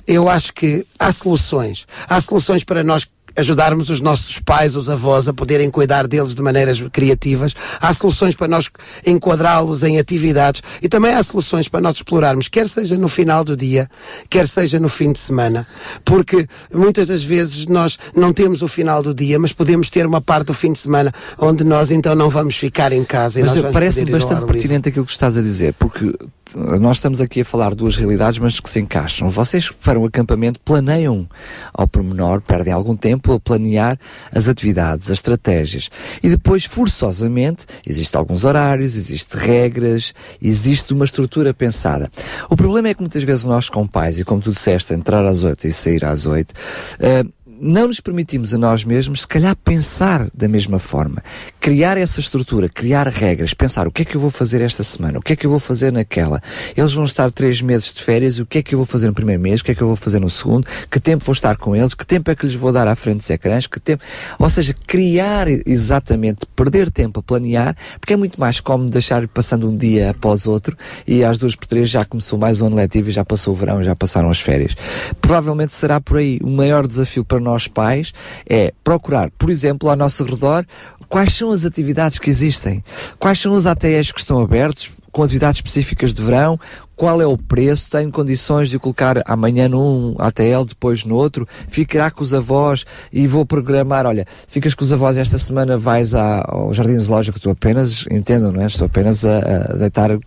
eu 0.07 0.27
acho 0.29 0.53
que 0.53 0.85
há 0.97 1.11
soluções. 1.11 1.85
Há 2.07 2.19
soluções 2.19 2.63
para 2.63 2.83
nós 2.83 3.07
ajudarmos 3.35 3.89
os 3.89 4.01
nossos 4.01 4.39
pais, 4.39 4.75
os 4.75 4.89
avós, 4.89 5.27
a 5.27 5.33
poderem 5.33 5.69
cuidar 5.69 6.07
deles 6.07 6.35
de 6.35 6.41
maneiras 6.41 6.81
criativas. 6.91 7.55
Há 7.79 7.93
soluções 7.93 8.35
para 8.35 8.47
nós 8.47 8.69
enquadrá-los 9.05 9.83
em 9.83 9.99
atividades 9.99 10.61
e 10.81 10.89
também 10.89 11.13
há 11.13 11.23
soluções 11.23 11.67
para 11.67 11.81
nós 11.81 11.95
explorarmos, 11.95 12.47
quer 12.47 12.67
seja 12.67 12.97
no 12.97 13.07
final 13.07 13.43
do 13.43 13.55
dia, 13.55 13.89
quer 14.29 14.47
seja 14.47 14.79
no 14.79 14.89
fim 14.89 15.11
de 15.11 15.19
semana. 15.19 15.67
Porque 16.03 16.47
muitas 16.73 17.07
das 17.07 17.23
vezes 17.23 17.65
nós 17.65 17.97
não 18.15 18.33
temos 18.33 18.61
o 18.61 18.67
final 18.67 19.01
do 19.01 19.13
dia, 19.13 19.39
mas 19.39 19.53
podemos 19.53 19.89
ter 19.89 20.05
uma 20.05 20.21
parte 20.21 20.47
do 20.47 20.53
fim 20.53 20.73
de 20.73 20.79
semana 20.79 21.13
onde 21.37 21.63
nós 21.63 21.91
então 21.91 22.15
não 22.15 22.29
vamos 22.29 22.55
ficar 22.55 22.91
em 22.91 23.03
casa. 23.03 23.39
Mas 23.41 23.59
parece 23.71 24.05
bastante 24.05 24.45
pertinente 24.45 24.89
aquilo 24.89 25.05
que 25.05 25.11
estás 25.11 25.37
a 25.37 25.41
dizer, 25.41 25.73
porque 25.73 26.13
nós 26.55 26.97
estamos 26.97 27.21
aqui 27.21 27.41
a 27.41 27.45
falar 27.45 27.75
duas 27.75 27.95
realidades, 27.95 28.39
mas 28.39 28.59
que 28.59 28.69
se 28.69 28.79
encaixam. 28.79 29.29
Vocês 29.29 29.69
que 29.69 29.75
para 29.75 29.99
um 29.99 30.05
acampamento 30.05 30.59
planeiam 30.59 31.27
ao 31.73 31.87
pormenor, 31.87 32.41
perdem 32.41 32.73
algum 32.73 32.95
tempo 32.95 33.33
a 33.33 33.39
planear 33.39 33.99
as 34.33 34.47
atividades, 34.47 35.09
as 35.09 35.17
estratégias. 35.17 35.89
E 36.23 36.29
depois, 36.29 36.65
forçosamente, 36.65 37.65
existem 37.85 38.17
alguns 38.19 38.43
horários, 38.43 38.95
existem 38.95 39.39
regras, 39.39 40.13
existe 40.41 40.93
uma 40.93 41.05
estrutura 41.05 41.53
pensada. 41.53 42.09
O 42.49 42.55
problema 42.55 42.89
é 42.89 42.93
que 42.93 43.01
muitas 43.01 43.23
vezes 43.23 43.45
nós, 43.45 43.69
como 43.69 43.87
pais, 43.87 44.19
e 44.19 44.23
como 44.23 44.41
tu 44.41 44.51
disseste, 44.51 44.93
entrar 44.93 45.25
às 45.25 45.43
oito 45.43 45.67
e 45.67 45.71
sair 45.71 46.05
às 46.05 46.25
oito, 46.25 46.51
uh, 46.51 47.38
não 47.61 47.87
nos 47.87 47.99
permitimos 47.99 48.53
a 48.53 48.57
nós 48.57 48.83
mesmos, 48.83 49.21
se 49.21 49.27
calhar, 49.27 49.55
pensar 49.55 50.27
da 50.33 50.47
mesma 50.47 50.79
forma. 50.79 51.21
Criar 51.59 51.97
essa 51.97 52.19
estrutura, 52.19 52.69
criar 52.69 53.07
regras, 53.07 53.53
pensar 53.53 53.87
o 53.87 53.91
que 53.91 54.03
é 54.03 54.05
que 54.05 54.15
eu 54.15 54.21
vou 54.21 54.29
fazer 54.29 54.61
esta 54.61 54.83
semana, 54.83 55.19
o 55.19 55.21
que 55.21 55.33
é 55.33 55.35
que 55.35 55.45
eu 55.45 55.49
vou 55.49 55.59
fazer 55.59 55.91
naquela. 55.91 56.41
Eles 56.75 56.93
vão 56.93 57.05
estar 57.05 57.31
três 57.31 57.61
meses 57.61 57.93
de 57.93 58.03
férias, 58.03 58.39
o 58.39 58.45
que 58.45 58.59
é 58.59 58.63
que 58.63 58.73
eu 58.73 58.79
vou 58.79 58.85
fazer 58.85 59.07
no 59.07 59.13
primeiro 59.13 59.41
mês, 59.41 59.61
o 59.61 59.63
que 59.63 59.71
é 59.71 59.75
que 59.75 59.81
eu 59.81 59.87
vou 59.87 59.95
fazer 59.95 60.19
no 60.19 60.29
segundo, 60.29 60.67
que 60.89 60.99
tempo 60.99 61.25
vou 61.25 61.33
estar 61.33 61.57
com 61.57 61.75
eles, 61.75 61.93
que 61.93 62.05
tempo 62.05 62.31
é 62.31 62.35
que 62.35 62.45
lhes 62.45 62.55
vou 62.55 62.71
dar 62.71 62.87
à 62.87 62.95
frente 62.95 63.17
dos 63.17 63.29
ecrãs, 63.29 63.67
que 63.67 63.79
tempo. 63.79 64.03
Ou 64.37 64.49
seja, 64.49 64.73
criar 64.87 65.47
exatamente, 65.65 66.45
perder 66.55 66.89
tempo 66.91 67.19
a 67.19 67.23
planear, 67.23 67.75
porque 67.99 68.13
é 68.13 68.17
muito 68.17 68.39
mais 68.39 68.59
cómodo 68.59 68.89
deixar 68.89 69.27
passando 69.27 69.69
um 69.69 69.75
dia 69.75 70.11
após 70.11 70.47
outro 70.47 70.77
e 71.05 71.23
às 71.23 71.37
duas 71.37 71.55
por 71.55 71.67
três 71.67 71.89
já 71.89 72.05
começou 72.05 72.39
mais 72.39 72.61
o 72.61 72.65
ano 72.65 72.75
letivo 72.75 73.09
e 73.09 73.11
já 73.11 73.25
passou 73.25 73.53
o 73.53 73.57
verão, 73.57 73.83
já 73.83 73.95
passaram 73.95 74.29
as 74.29 74.39
férias. 74.39 74.75
Provavelmente 75.19 75.73
será 75.73 75.99
por 75.99 76.17
aí 76.17 76.39
o 76.43 76.49
maior 76.49 76.87
desafio 76.87 77.25
para 77.25 77.39
nós 77.39 77.48
pais 77.67 78.13
é 78.47 78.73
procurar, 78.83 79.29
por 79.37 79.49
exemplo, 79.49 79.89
ao 79.89 79.95
nosso 79.95 80.23
redor, 80.23 80.65
quais 81.07 81.33
são 81.33 81.51
as 81.51 81.65
atividades 81.65 82.19
que 82.19 82.29
existem, 82.29 82.83
quais 83.17 83.39
são 83.39 83.53
os 83.53 83.65
ATS 83.65 84.11
que 84.11 84.19
estão 84.19 84.41
abertos, 84.41 84.91
com 85.11 85.23
atividades 85.23 85.57
específicas 85.57 86.13
de 86.13 86.21
verão, 86.21 86.59
qual 86.99 87.21
é 87.21 87.25
o 87.25 87.37
preço, 87.37 87.89
tenho 87.91 88.11
condições 88.11 88.67
de 88.67 88.77
colocar 88.77 89.23
amanhã 89.25 89.69
num 89.69 90.15
ATL, 90.19 90.65
depois 90.67 91.05
no 91.05 91.15
outro, 91.15 91.47
ficará 91.69 92.11
com 92.11 92.21
os 92.21 92.33
avós 92.33 92.85
e 93.09 93.25
vou 93.25 93.45
programar, 93.45 94.05
olha, 94.05 94.27
ficas 94.49 94.73
com 94.73 94.83
os 94.83 94.91
avós 94.91 95.15
esta 95.15 95.37
semana, 95.37 95.77
vais 95.77 96.13
à- 96.13 96.43
ao 96.45 96.73
Jardim 96.73 96.97
Zoológico, 96.97 97.37
estou 97.37 97.53
apenas, 97.53 98.03
entendam, 98.11 98.51
não 98.51 98.61
é? 98.61 98.65
Estou 98.65 98.85
apenas 98.85 99.23
a, 99.23 99.37
a 99.37 99.73
deitar 99.77 100.11
uh, 100.11 100.19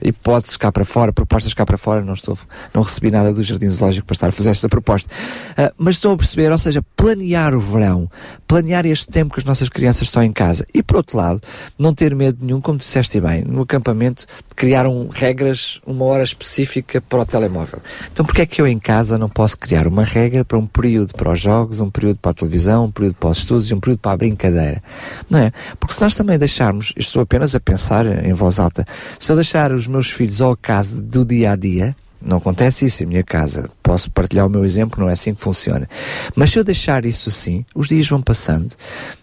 hipóteses 0.00 0.56
cá 0.56 0.72
para 0.72 0.86
fora, 0.86 1.12
propostas 1.12 1.52
cá 1.52 1.66
para 1.66 1.76
fora, 1.76 2.02
não 2.02 2.14
estou, 2.14 2.38
não 2.72 2.80
recebi 2.80 3.10
nada 3.10 3.34
do 3.34 3.42
Jardim 3.42 3.68
Zoológico 3.68 4.06
para 4.06 4.14
estar 4.14 4.28
a 4.28 4.32
fazer 4.32 4.48
esta 4.48 4.70
proposta. 4.70 5.12
Uh, 5.50 5.70
mas 5.76 5.96
estão 5.96 6.12
a 6.12 6.16
perceber, 6.16 6.50
ou 6.50 6.56
seja, 6.56 6.80
planear 6.96 7.54
o 7.54 7.60
verão, 7.60 8.10
planear 8.48 8.86
este 8.86 9.08
tempo 9.08 9.34
que 9.34 9.40
as 9.40 9.44
nossas 9.44 9.68
crianças 9.68 10.08
estão 10.08 10.22
em 10.22 10.32
casa 10.32 10.66
e, 10.72 10.82
por 10.82 10.96
outro 10.96 11.18
lado, 11.18 11.42
não 11.78 11.92
ter 11.92 12.14
medo 12.14 12.38
nenhum, 12.40 12.58
como 12.62 12.78
disseste 12.78 13.20
bem, 13.20 13.44
no 13.44 13.60
acampamento, 13.60 14.24
de 14.48 14.54
criar 14.54 14.86
um, 14.86 15.08
regras, 15.08 15.78
uma 15.86 16.05
hora 16.06 16.22
específica 16.22 17.00
para 17.00 17.20
o 17.20 17.26
telemóvel. 17.26 17.80
Então, 18.12 18.24
porque 18.24 18.42
é 18.42 18.46
que 18.46 18.60
eu 18.60 18.66
em 18.66 18.78
casa 18.78 19.18
não 19.18 19.28
posso 19.28 19.58
criar 19.58 19.86
uma 19.86 20.04
regra 20.04 20.44
para 20.44 20.58
um 20.58 20.66
período 20.66 21.14
para 21.14 21.32
os 21.32 21.40
jogos, 21.40 21.80
um 21.80 21.90
período 21.90 22.18
para 22.18 22.30
a 22.30 22.34
televisão, 22.34 22.86
um 22.86 22.90
período 22.90 23.14
para 23.16 23.30
os 23.30 23.38
estudos 23.38 23.70
e 23.70 23.74
um 23.74 23.80
período 23.80 24.00
para 24.00 24.12
a 24.12 24.16
brincadeira? 24.16 24.82
Não 25.28 25.38
é? 25.38 25.52
Porque 25.78 25.94
se 25.94 26.02
nós 26.02 26.14
também 26.14 26.38
deixarmos, 26.38 26.92
estou 26.96 27.22
apenas 27.22 27.54
a 27.54 27.60
pensar 27.60 28.06
em 28.24 28.32
voz 28.32 28.58
alta, 28.58 28.84
se 29.18 29.30
eu 29.30 29.36
deixar 29.36 29.72
os 29.72 29.86
meus 29.86 30.10
filhos 30.10 30.40
ao 30.40 30.56
caso 30.56 31.00
do 31.02 31.24
dia 31.24 31.52
a 31.52 31.56
dia, 31.56 31.96
não 32.20 32.38
acontece 32.38 32.86
isso 32.86 33.02
em 33.02 33.06
minha 33.06 33.22
casa. 33.22 33.70
Posso 33.82 34.10
partilhar 34.10 34.46
o 34.46 34.50
meu 34.50 34.64
exemplo, 34.64 35.00
não 35.00 35.08
é 35.08 35.12
assim 35.12 35.34
que 35.34 35.40
funciona. 35.40 35.88
Mas 36.34 36.50
se 36.50 36.58
eu 36.58 36.64
deixar 36.64 37.04
isso 37.04 37.28
assim, 37.28 37.64
os 37.74 37.88
dias 37.88 38.08
vão 38.08 38.20
passando 38.20 38.74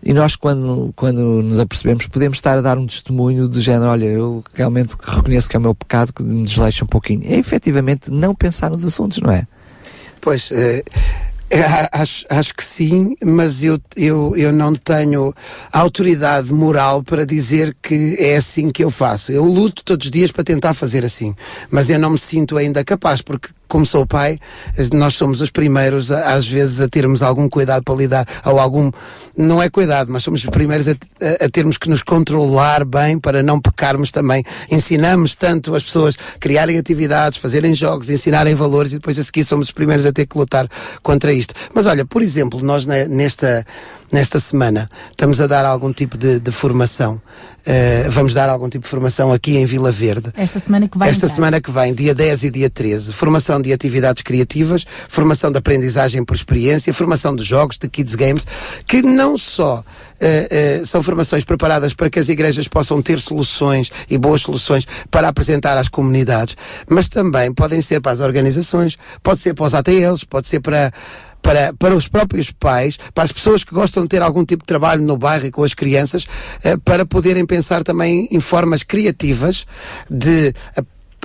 e 0.02 0.14
nós, 0.14 0.36
quando, 0.36 0.94
quando 0.96 1.42
nos 1.42 1.60
apercebemos, 1.60 2.08
podemos 2.08 2.38
estar 2.38 2.58
a 2.58 2.62
dar 2.62 2.78
um 2.78 2.88
testemunho 2.88 3.48
do 3.48 3.62
género: 3.62 3.92
olha, 3.92 4.06
eu 4.06 4.44
realmente 4.54 4.96
reconheço 5.02 5.50
que 5.50 5.56
é 5.56 5.60
o 5.60 5.62
meu 5.62 5.76
pecado, 5.76 6.14
que 6.14 6.24
me 6.24 6.44
desleixa 6.44 6.86
um 6.86 6.88
pouquinho. 6.88 7.22
É 7.26 7.38
efetivamente 7.38 8.12
não 8.12 8.34
pensar 8.34 8.70
nos 8.70 8.86
assuntos, 8.86 9.20
não 9.20 9.32
é? 9.32 9.48
Pois, 10.22 10.52
eh, 10.52 10.82
acho, 11.92 12.26
acho 12.30 12.54
que 12.54 12.64
sim, 12.64 13.16
mas 13.24 13.64
eu, 13.64 13.80
eu, 13.96 14.36
eu 14.36 14.52
não 14.52 14.74
tenho 14.74 15.34
autoridade 15.72 16.52
moral 16.52 17.04
para 17.04 17.26
dizer 17.26 17.76
que 17.82 18.16
é 18.20 18.38
assim 18.38 18.70
que 18.70 18.84
eu 18.84 18.90
faço. 18.90 19.32
Eu 19.32 19.46
luto 19.46 19.84
todos 19.84 20.06
os 20.06 20.12
dias 20.12 20.32
para 20.32 20.44
tentar 20.44 20.74
fazer 20.74 21.06
assim, 21.06 21.36
mas 21.70 21.90
eu 21.90 22.00
não 22.00 22.12
me 22.12 22.20
sinto 22.20 22.58
ainda 22.58 22.84
capaz, 22.84 23.22
porque 23.22 23.50
como 23.74 23.88
sou 23.88 24.06
pai, 24.06 24.38
nós 24.94 25.16
somos 25.16 25.42
os 25.42 25.50
primeiros, 25.50 26.12
às 26.12 26.48
vezes, 26.48 26.80
a 26.80 26.88
termos 26.88 27.24
algum 27.24 27.50
cuidado 27.50 27.84
para 27.84 27.96
lidar, 27.96 28.28
ou 28.46 28.60
algum, 28.60 28.92
não 29.36 29.60
é 29.64 29.68
cuidado, 29.68 30.12
mas 30.12 30.22
somos 30.22 30.44
os 30.44 30.50
primeiros 30.52 30.88
a, 30.88 30.92
a- 30.92 31.46
a 31.46 31.50
termos 31.50 31.76
que 31.76 31.90
nos 31.90 32.04
controlar 32.04 32.86
bem 32.86 33.18
para 33.18 33.42
não 33.42 33.60
pecarmos 33.60 34.12
também. 34.12 34.44
Ensinamos 34.70 35.36
tanto 35.36 35.74
as 35.74 35.82
pessoas 35.82 36.16
a 36.36 36.38
criarem 36.38 36.78
atividades, 36.78 37.40
fazerem 37.40 37.74
jogos, 37.74 38.12
ensinarem 38.12 38.54
valores 38.54 38.92
e 38.92 38.96
depois 38.98 39.18
a 39.18 39.24
seguir 39.24 39.44
somos 39.44 39.70
os 39.70 39.74
primeiros 39.74 40.06
a 40.06 40.12
ter 40.12 40.28
que 40.28 40.38
lutar 40.38 40.70
contra 41.02 41.34
isto. 41.34 41.56
Mas 41.74 41.88
olha, 41.88 42.06
por 42.06 42.22
exemplo, 42.22 42.62
nós 42.62 42.86
ne- 42.86 43.08
nesta, 43.08 43.66
nesta 44.12 44.40
semana 44.40 44.90
estamos 45.12 45.40
a 45.42 45.48
dar 45.48 45.66
algum 45.66 45.92
tipo 45.92 46.18
de, 46.18 46.40
de 46.40 46.52
formação. 46.52 47.22
Eh, 47.66 48.08
vamos 48.10 48.34
dar 48.34 48.50
algum 48.50 48.68
tipo 48.68 48.84
de 48.84 48.90
formação 48.90 49.32
aqui 49.32 49.58
em 49.58 49.66
Vila 49.66 49.92
Verde. 49.92 50.32
Esta 50.36 50.60
semana 50.60 50.88
que 50.88 50.98
vai 50.98 51.10
Esta 51.10 51.26
entrar. 51.26 51.36
semana 51.36 51.62
que 51.62 51.72
vem, 51.72 51.94
dia 51.94 52.14
10 52.14 52.44
e 52.44 52.52
dia 52.52 52.70
13, 52.70 53.14
formação 53.14 53.62
de 53.62 53.72
atividades 53.72 54.22
criativas, 54.22 54.86
formação 55.08 55.52
de 55.52 55.58
aprendizagem 55.58 56.26
por 56.26 56.36
experiência, 56.36 56.94
formação 56.94 57.36
de 57.36 57.44
jogos, 57.44 57.78
de 57.78 57.88
kids 57.88 58.16
games, 58.16 58.46
que 58.86 59.02
não 59.02 59.38
só 59.38 59.84
eh, 60.20 60.48
eh, 60.52 60.86
são 60.86 61.02
formações 61.02 61.46
preparadas 61.46 61.94
para 61.94 62.10
que 62.10 62.20
as 62.20 62.28
igrejas 62.28 62.68
possam 62.68 63.02
ter 63.02 63.20
soluções 63.20 63.90
e 64.10 64.18
boas 64.18 64.42
soluções 64.42 64.86
para 65.10 65.30
apresentar 65.30 65.78
às 65.78 65.88
comunidades, 65.88 66.58
mas 66.90 67.08
também 67.08 67.54
podem 67.54 67.82
ser 67.82 68.02
para 68.02 68.12
as 68.12 68.20
organizações, 68.20 68.98
pode 69.22 69.40
ser 69.40 69.54
para 69.54 69.66
os 69.66 69.74
ATLs, 69.74 70.26
pode 70.26 70.48
ser 70.48 70.60
para 70.60 70.92
para, 71.44 71.74
para 71.74 71.94
os 71.94 72.08
próprios 72.08 72.50
pais, 72.50 72.98
para 73.14 73.26
as 73.26 73.32
pessoas 73.32 73.64
que 73.64 73.76
gostam 73.76 74.02
de 74.04 74.10
ter 74.10 74.22
algum 74.24 74.44
tipo 74.44 74.64
de 74.64 74.68
trabalho 74.68 75.04
no 75.04 75.16
bairro 75.18 75.46
e 75.46 75.52
com 75.52 75.64
as 75.64 75.76
crianças, 75.76 76.26
eh, 76.64 76.78
para 76.78 77.06
poderem 77.06 77.46
pensar 77.46 77.84
também 77.84 78.28
em 78.32 78.40
formas 78.40 78.82
criativas 78.82 79.68
de 80.10 80.54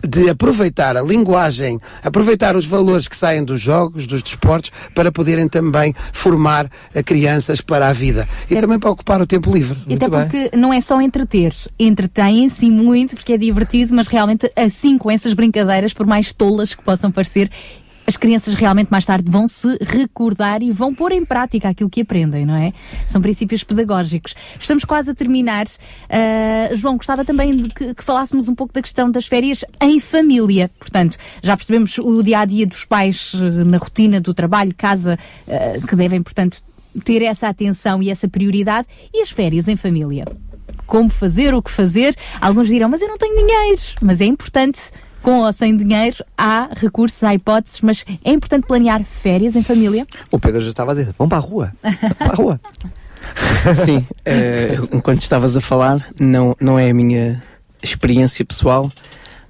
de 0.06 0.30
aproveitar 0.30 0.96
a 0.96 1.02
linguagem, 1.02 1.76
aproveitar 2.04 2.54
os 2.54 2.64
valores 2.64 3.08
que 3.08 3.16
saem 3.16 3.44
dos 3.44 3.60
jogos, 3.60 4.06
dos 4.06 4.22
desportos, 4.22 4.70
para 4.94 5.10
poderem 5.10 5.48
também 5.48 5.92
formar 6.12 6.70
eh, 6.94 7.02
crianças 7.02 7.60
para 7.60 7.88
a 7.88 7.92
vida 7.92 8.28
e 8.48 8.54
É. 8.54 8.60
também 8.60 8.78
para 8.78 8.90
ocupar 8.90 9.20
o 9.20 9.26
tempo 9.26 9.52
livre. 9.52 9.76
E 9.88 9.94
até 9.94 10.08
porque 10.08 10.56
não 10.56 10.72
é 10.72 10.80
só 10.80 11.00
entreter, 11.00 11.52
entretêm-se 11.76 12.70
muito 12.70 13.16
porque 13.16 13.32
é 13.32 13.36
divertido, 13.38 13.92
mas 13.92 14.06
realmente 14.06 14.48
assim 14.54 14.96
com 14.96 15.10
essas 15.10 15.32
brincadeiras, 15.32 15.92
por 15.92 16.06
mais 16.06 16.32
tolas 16.32 16.74
que 16.74 16.82
possam 16.84 17.10
parecer, 17.10 17.50
as 18.08 18.16
crianças 18.16 18.54
realmente 18.54 18.90
mais 18.90 19.04
tarde 19.04 19.30
vão 19.30 19.46
se 19.46 19.76
recordar 19.82 20.62
e 20.62 20.70
vão 20.70 20.94
pôr 20.94 21.12
em 21.12 21.26
prática 21.26 21.68
aquilo 21.68 21.90
que 21.90 22.00
aprendem, 22.00 22.46
não 22.46 22.54
é? 22.54 22.72
São 23.06 23.20
princípios 23.20 23.62
pedagógicos. 23.62 24.34
Estamos 24.58 24.82
quase 24.82 25.10
a 25.10 25.14
terminar. 25.14 25.66
Ah, 26.08 26.74
João, 26.74 26.96
gostava 26.96 27.22
também 27.22 27.54
de 27.54 27.68
que, 27.68 27.94
que 27.94 28.02
falássemos 28.02 28.48
um 28.48 28.54
pouco 28.54 28.72
da 28.72 28.80
questão 28.80 29.10
das 29.10 29.26
férias 29.26 29.62
em 29.82 30.00
família. 30.00 30.70
Portanto, 30.80 31.18
já 31.42 31.54
percebemos 31.54 31.98
o 31.98 32.22
dia 32.22 32.38
a 32.38 32.44
dia 32.46 32.66
dos 32.66 32.86
pais 32.86 33.34
eh, 33.34 33.64
na 33.64 33.76
rotina 33.76 34.22
do 34.22 34.32
trabalho, 34.32 34.74
casa, 34.74 35.18
ah, 35.46 35.86
que 35.86 35.94
devem, 35.94 36.22
portanto, 36.22 36.62
ter 37.04 37.20
essa 37.20 37.46
atenção 37.46 38.02
e 38.02 38.08
essa 38.08 38.26
prioridade. 38.26 38.88
E 39.12 39.20
as 39.20 39.28
férias 39.28 39.68
em 39.68 39.76
família? 39.76 40.24
Como 40.86 41.10
fazer, 41.10 41.52
o 41.52 41.60
que 41.60 41.70
fazer? 41.70 42.16
Alguns 42.40 42.68
dirão, 42.68 42.88
mas 42.88 43.02
eu 43.02 43.08
não 43.08 43.18
tenho 43.18 43.36
dinheiro. 43.36 43.82
Mas 44.00 44.22
é 44.22 44.24
importante, 44.24 44.80
com 45.28 45.40
ou 45.40 45.52
sem 45.52 45.76
dinheiro, 45.76 46.24
há 46.38 46.70
recursos, 46.74 47.22
há 47.22 47.34
hipóteses, 47.34 47.82
mas 47.82 48.02
é 48.24 48.32
importante 48.32 48.66
planear 48.66 49.04
férias 49.04 49.56
em 49.56 49.62
família. 49.62 50.06
O 50.30 50.38
Pedro 50.38 50.58
já 50.62 50.70
estava 50.70 50.92
a 50.92 50.94
dizer: 50.94 51.14
vamos 51.18 51.28
para 51.28 51.36
a 51.36 51.40
rua. 51.40 51.72
para 52.18 52.32
a 52.32 52.34
rua. 52.34 52.60
Sim, 53.84 54.06
eh, 54.24 54.78
enquanto 54.90 55.20
estavas 55.20 55.54
a 55.54 55.60
falar, 55.60 55.98
não, 56.18 56.56
não 56.58 56.78
é 56.78 56.88
a 56.88 56.94
minha 56.94 57.42
experiência 57.82 58.42
pessoal, 58.42 58.90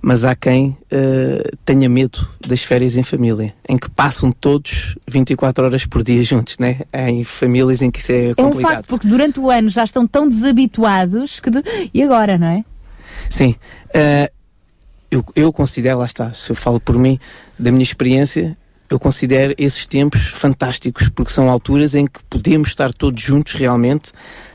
mas 0.02 0.24
há 0.24 0.34
quem 0.34 0.76
eh, 0.90 1.48
tenha 1.64 1.88
medo 1.88 2.28
das 2.44 2.64
férias 2.64 2.96
em 2.96 3.04
família, 3.04 3.54
em 3.68 3.76
que 3.78 3.88
passam 3.88 4.32
todos 4.32 4.96
24 5.06 5.64
horas 5.64 5.86
por 5.86 6.02
dia 6.02 6.24
juntos, 6.24 6.58
né? 6.58 6.80
Em 6.92 7.22
famílias 7.22 7.82
em 7.82 7.90
que 7.92 8.00
isso 8.00 8.10
é 8.10 8.30
É 8.30 8.30
um 8.32 8.34
complicado. 8.50 8.74
facto, 8.74 8.88
porque 8.88 9.06
durante 9.06 9.38
o 9.38 9.48
ano 9.48 9.68
já 9.68 9.84
estão 9.84 10.08
tão 10.08 10.28
desabituados 10.28 11.38
que. 11.38 11.50
E 11.94 12.02
agora, 12.02 12.36
não 12.36 12.48
é? 12.48 12.64
Sim. 13.30 13.54
Eh, 13.94 14.32
eu, 15.10 15.24
eu 15.34 15.52
considero, 15.52 15.98
lá 15.98 16.06
está, 16.06 16.32
se 16.32 16.50
eu 16.50 16.56
falo 16.56 16.78
por 16.80 16.98
mim, 16.98 17.18
da 17.58 17.70
minha 17.70 17.82
experiência, 17.82 18.56
eu 18.90 18.98
considero 18.98 19.54
esses 19.58 19.86
tempos 19.86 20.26
fantásticos, 20.28 21.08
porque 21.08 21.32
são 21.32 21.50
alturas 21.50 21.94
em 21.94 22.06
que 22.06 22.20
podemos 22.28 22.68
estar 22.68 22.92
todos 22.92 23.20
juntos 23.22 23.52
realmente, 23.52 24.10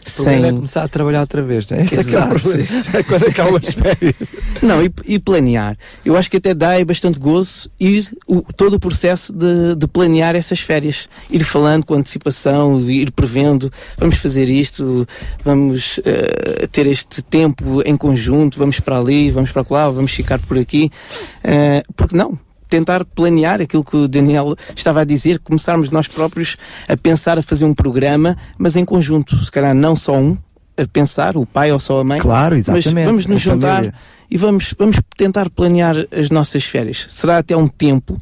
O 0.07 0.11
problema 0.15 0.41
sem. 0.41 0.49
é 0.49 0.53
começar 0.53 0.83
a 0.83 0.87
trabalhar 0.87 1.21
outra 1.21 1.41
vez, 1.41 1.69
não 1.69 1.77
é? 1.77 1.83
Esse 1.83 1.95
é 1.95 1.97
é 1.97 2.01
Exato, 2.01 2.57
isso. 2.59 2.89
É 2.97 3.03
quando 3.03 3.27
acabam 3.27 3.55
as 3.55 3.73
férias. 3.73 4.15
Não, 4.61 4.83
e, 4.83 4.91
e 5.05 5.19
planear. 5.19 5.77
Eu 6.03 6.17
acho 6.17 6.29
que 6.31 6.37
até 6.37 6.53
dá 6.53 6.79
é 6.79 6.83
bastante 6.83 7.19
gozo 7.19 7.69
ir 7.79 8.11
o, 8.27 8.41
todo 8.41 8.75
o 8.75 8.79
processo 8.79 9.31
de, 9.31 9.75
de 9.75 9.87
planear 9.87 10.35
essas 10.35 10.59
férias. 10.59 11.07
Ir 11.29 11.43
falando 11.43 11.85
com 11.85 11.93
antecipação, 11.93 12.89
ir 12.89 13.11
prevendo, 13.11 13.71
vamos 13.97 14.17
fazer 14.17 14.49
isto, 14.49 15.07
vamos 15.43 15.99
eh, 16.05 16.67
ter 16.71 16.87
este 16.87 17.21
tempo 17.21 17.81
em 17.85 17.95
conjunto, 17.95 18.57
vamos 18.57 18.79
para 18.79 18.97
ali, 18.97 19.31
vamos 19.31 19.51
para 19.51 19.65
lá, 19.69 19.89
vamos 19.89 20.11
ficar 20.11 20.39
por 20.39 20.57
aqui. 20.57 20.89
Eh, 21.43 21.83
porque 21.95 22.15
não? 22.17 22.37
Tentar 22.73 23.05
planear 23.05 23.61
aquilo 23.61 23.83
que 23.83 23.95
o 23.95 24.07
Daniel 24.07 24.55
estava 24.75 25.01
a 25.01 25.03
dizer, 25.03 25.37
começarmos 25.37 25.91
nós 25.91 26.07
próprios 26.07 26.57
a 26.89 26.97
pensar, 26.97 27.37
a 27.37 27.43
fazer 27.43 27.65
um 27.65 27.73
programa, 27.73 28.35
mas 28.57 28.75
em 28.75 28.83
conjunto. 28.83 29.35
Se 29.45 29.51
calhar 29.51 29.75
não 29.75 29.95
só 29.95 30.17
um, 30.17 30.35
a 30.75 30.87
pensar, 30.87 31.37
o 31.37 31.45
pai 31.45 31.71
ou 31.71 31.77
só 31.77 31.99
a 31.99 32.03
mãe. 32.03 32.19
Claro, 32.19 32.55
Mas 32.55 32.67
exatamente, 32.67 33.05
vamos 33.05 33.27
nos 33.27 33.41
a 33.41 33.43
juntar 33.51 33.75
família. 33.75 33.93
e 34.31 34.37
vamos, 34.37 34.73
vamos 34.75 34.95
tentar 35.15 35.51
planear 35.51 35.95
as 36.11 36.31
nossas 36.31 36.63
férias. 36.63 37.05
Será 37.09 37.37
até 37.37 37.55
um 37.55 37.67
tempo 37.67 38.19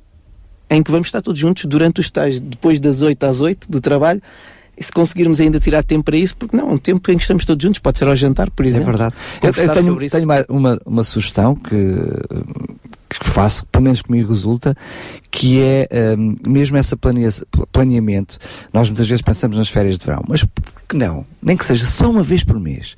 em 0.69 0.83
que 0.83 0.91
vamos 0.91 1.07
estar 1.07 1.21
todos 1.21 1.39
juntos 1.39 1.63
durante 1.63 2.01
os 2.01 2.07
estágios, 2.07 2.41
depois 2.41 2.77
das 2.77 3.01
8 3.01 3.23
às 3.25 3.39
8 3.39 3.71
do 3.71 3.79
trabalho. 3.79 4.21
E 4.77 4.83
se 4.83 4.91
conseguirmos 4.91 5.39
ainda 5.39 5.59
tirar 5.61 5.83
tempo 5.83 6.03
para 6.03 6.17
isso, 6.17 6.35
porque 6.35 6.57
não, 6.57 6.71
um 6.71 6.77
tempo 6.77 7.09
em 7.11 7.15
que 7.15 7.21
estamos 7.21 7.45
todos 7.45 7.63
juntos, 7.63 7.79
pode 7.79 7.97
ser 7.99 8.07
ao 8.09 8.15
jantar, 8.17 8.49
por 8.49 8.65
É 8.65 8.69
exemplo. 8.69 8.87
verdade. 8.87 9.13
Eu, 9.41 9.47
eu 9.49 9.53
tenho, 9.73 10.09
tenho 10.09 10.23
uma, 10.25 10.45
uma, 10.49 10.79
uma 10.85 11.03
sugestão 11.03 11.55
que, 11.55 11.75
que 13.19 13.25
faço, 13.29 13.65
pelo 13.67 13.83
menos 13.83 14.01
comigo 14.01 14.29
resulta, 14.29 14.75
que 15.29 15.59
é 15.61 15.87
hum, 16.17 16.35
mesmo 16.47 16.77
planea- 16.99 17.29
planeamento. 17.71 18.37
Nós 18.73 18.89
muitas 18.89 19.07
vezes 19.07 19.21
pensamos 19.21 19.57
nas 19.57 19.69
férias 19.69 19.97
de 19.97 20.05
verão, 20.05 20.23
mas 20.27 20.43
por 20.43 20.63
que 20.87 20.97
não? 20.97 21.25
Nem 21.41 21.55
que 21.57 21.65
seja 21.65 21.85
só 21.85 22.09
uma 22.09 22.23
vez 22.23 22.43
por 22.43 22.59
mês. 22.59 22.95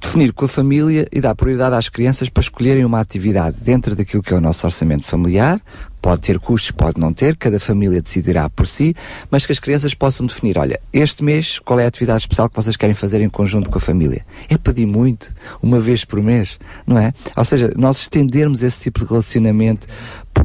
Definir 0.00 0.32
com 0.32 0.46
a 0.46 0.48
família 0.48 1.06
e 1.12 1.20
dar 1.20 1.34
prioridade 1.34 1.76
às 1.76 1.88
crianças 1.88 2.28
para 2.28 2.40
escolherem 2.40 2.84
uma 2.84 2.98
atividade 3.00 3.58
dentro 3.60 3.94
daquilo 3.94 4.22
que 4.22 4.32
é 4.32 4.36
o 4.36 4.40
nosso 4.40 4.66
orçamento 4.66 5.04
familiar. 5.04 5.60
Pode 6.02 6.22
ter 6.22 6.38
custos, 6.38 6.70
pode 6.70 6.98
não 6.98 7.12
ter, 7.12 7.36
cada 7.36 7.60
família 7.60 8.00
decidirá 8.00 8.48
por 8.48 8.66
si, 8.66 8.94
mas 9.30 9.44
que 9.44 9.52
as 9.52 9.58
crianças 9.58 9.92
possam 9.92 10.24
definir, 10.24 10.56
olha, 10.56 10.80
este 10.94 11.22
mês 11.22 11.58
qual 11.58 11.78
é 11.78 11.84
a 11.84 11.88
atividade 11.88 12.20
especial 12.22 12.48
que 12.48 12.56
vocês 12.56 12.74
querem 12.74 12.94
fazer 12.94 13.20
em 13.20 13.28
conjunto 13.28 13.70
com 13.70 13.76
a 13.76 13.80
família? 13.80 14.24
É 14.48 14.56
pedir 14.56 14.86
muito, 14.86 15.34
uma 15.62 15.78
vez 15.78 16.02
por 16.06 16.22
mês, 16.22 16.58
não 16.86 16.96
é? 16.98 17.12
Ou 17.36 17.44
seja, 17.44 17.70
nós 17.76 17.98
estendermos 18.00 18.62
esse 18.62 18.80
tipo 18.80 19.00
de 19.00 19.04
relacionamento 19.04 19.86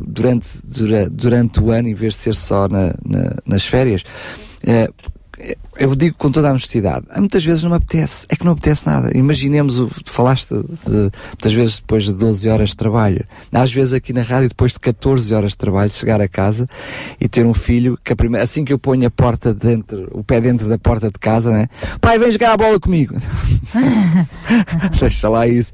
durante, 0.06 0.60
dura- 0.66 1.10
durante 1.10 1.62
o 1.62 1.72
ano 1.72 1.88
em 1.88 1.94
vez 1.94 2.16
de 2.16 2.20
ser 2.20 2.36
só 2.36 2.68
na- 2.68 2.94
na- 3.06 3.38
nas 3.46 3.66
férias. 3.66 4.04
Eh, 4.68 4.90
eu 5.78 5.94
digo 5.96 6.16
com 6.18 6.32
toda 6.32 6.48
a 6.48 6.52
honestidade, 6.52 7.06
muitas 7.18 7.44
vezes 7.44 7.64
não 7.64 7.72
me 7.72 7.78
apetece, 7.78 8.26
é 8.30 8.36
que 8.36 8.46
não 8.46 8.54
apetece 8.54 8.88
nada. 8.88 9.16
Imaginemos, 9.16 9.80
o, 9.80 9.90
falaste 10.06 10.50
de, 10.54 11.12
muitas 11.28 11.54
vezes 11.54 11.80
depois 11.80 12.06
de 12.06 12.14
12 12.14 12.50
horas 12.50 12.70
de 12.70 12.78
trabalho, 12.78 13.26
às 13.52 13.72
vezes 13.72 13.94
aqui 13.94 14.14
na 14.14 14.22
rádio, 14.22 14.50
depois 14.50 14.74
de 14.74 14.80
14 14.80 15.34
horas 15.34 15.52
de 15.52 15.58
trabalho, 15.58 15.92
chegar 15.92 16.22
a 16.22 16.28
casa 16.28 16.68
e 17.20 17.28
ter 17.28 17.46
um 17.46 17.54
filho 17.54 17.98
que 18.04 18.16
primeira, 18.16 18.44
assim 18.44 18.64
que 18.64 18.72
eu 18.72 18.80
ponho 18.80 19.06
a 19.08 19.12
porta 19.12 19.54
dentro, 19.54 20.08
o 20.12 20.24
pé 20.24 20.40
dentro 20.40 20.68
da 20.70 20.78
porta 20.78 21.08
de 21.08 21.20
casa, 21.20 21.52
né? 21.52 21.68
Pai, 22.00 22.18
vem 22.18 22.32
jogar 22.32 22.54
a 22.54 22.58
bola 22.58 22.80
comigo. 22.80 23.16
deixa 25.00 25.30
lá 25.30 25.48
isso, 25.48 25.72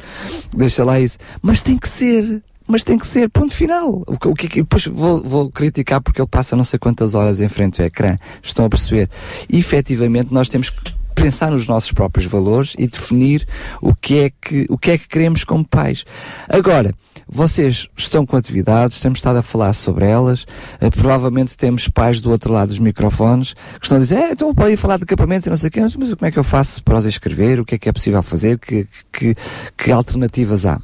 deixa 0.55 0.83
lá 0.83 0.99
isso. 0.99 1.17
Mas 1.41 1.61
tem 1.61 1.77
que 1.77 1.87
ser. 1.87 2.41
Mas 2.67 2.83
tem 2.83 2.97
que 2.97 3.05
ser, 3.05 3.29
ponto 3.29 3.53
final. 3.53 4.03
O 4.07 4.29
o 4.29 4.35
que, 4.35 4.47
depois 4.47 4.85
vou, 4.85 5.21
vou 5.23 5.51
criticar 5.51 6.01
porque 6.01 6.21
ele 6.21 6.27
passa 6.27 6.55
não 6.55 6.63
sei 6.63 6.79
quantas 6.79 7.15
horas 7.15 7.41
em 7.41 7.49
frente 7.49 7.81
ao 7.81 7.87
ecrã. 7.87 8.17
Estão 8.41 8.65
a 8.65 8.69
perceber? 8.69 9.09
E 9.49 9.59
efetivamente 9.59 10.33
nós 10.33 10.47
temos 10.47 10.69
que 10.69 11.01
pensar 11.13 11.51
nos 11.51 11.67
nossos 11.67 11.91
próprios 11.91 12.25
valores 12.25 12.73
e 12.77 12.87
definir 12.87 13.47
o 13.81 13.93
que 13.93 14.19
é 14.19 14.29
que, 14.29 14.65
o 14.69 14.77
que, 14.77 14.91
é 14.91 14.97
que 14.97 15.07
queremos 15.07 15.43
como 15.43 15.65
pais. 15.65 16.05
Agora, 16.49 16.93
vocês 17.27 17.87
estão 17.95 18.25
com 18.25 18.35
atividades, 18.35 18.99
temos 18.99 19.19
estado 19.19 19.37
a 19.37 19.41
falar 19.41 19.73
sobre 19.73 20.05
elas, 20.05 20.45
eh, 20.79 20.89
provavelmente 20.89 21.55
temos 21.55 21.87
pais 21.87 22.19
do 22.19 22.31
outro 22.31 22.51
lado 22.51 22.69
dos 22.69 22.79
microfones 22.79 23.53
que 23.79 23.85
estão 23.85 23.97
a 23.97 24.01
dizer, 24.01 24.15
é, 24.15 24.31
então 24.31 24.53
pode 24.53 24.73
ir 24.73 24.77
falar 24.77 24.97
de 24.97 25.03
acampamento 25.03 25.47
e 25.47 25.49
não 25.49 25.57
sei 25.57 25.69
o 25.69 25.71
quê, 25.71 25.81
mas 25.81 25.93
como 25.93 26.27
é 26.27 26.31
que 26.31 26.39
eu 26.39 26.43
faço 26.43 26.83
para 26.83 26.97
os 26.97 27.05
inscrever? 27.05 27.59
O 27.59 27.65
que 27.65 27.75
é 27.75 27.77
que 27.77 27.89
é 27.89 27.91
possível 27.91 28.23
fazer? 28.23 28.57
Que, 28.57 28.87
que, 29.11 29.35
que 29.77 29.91
alternativas 29.91 30.65
há? 30.65 30.81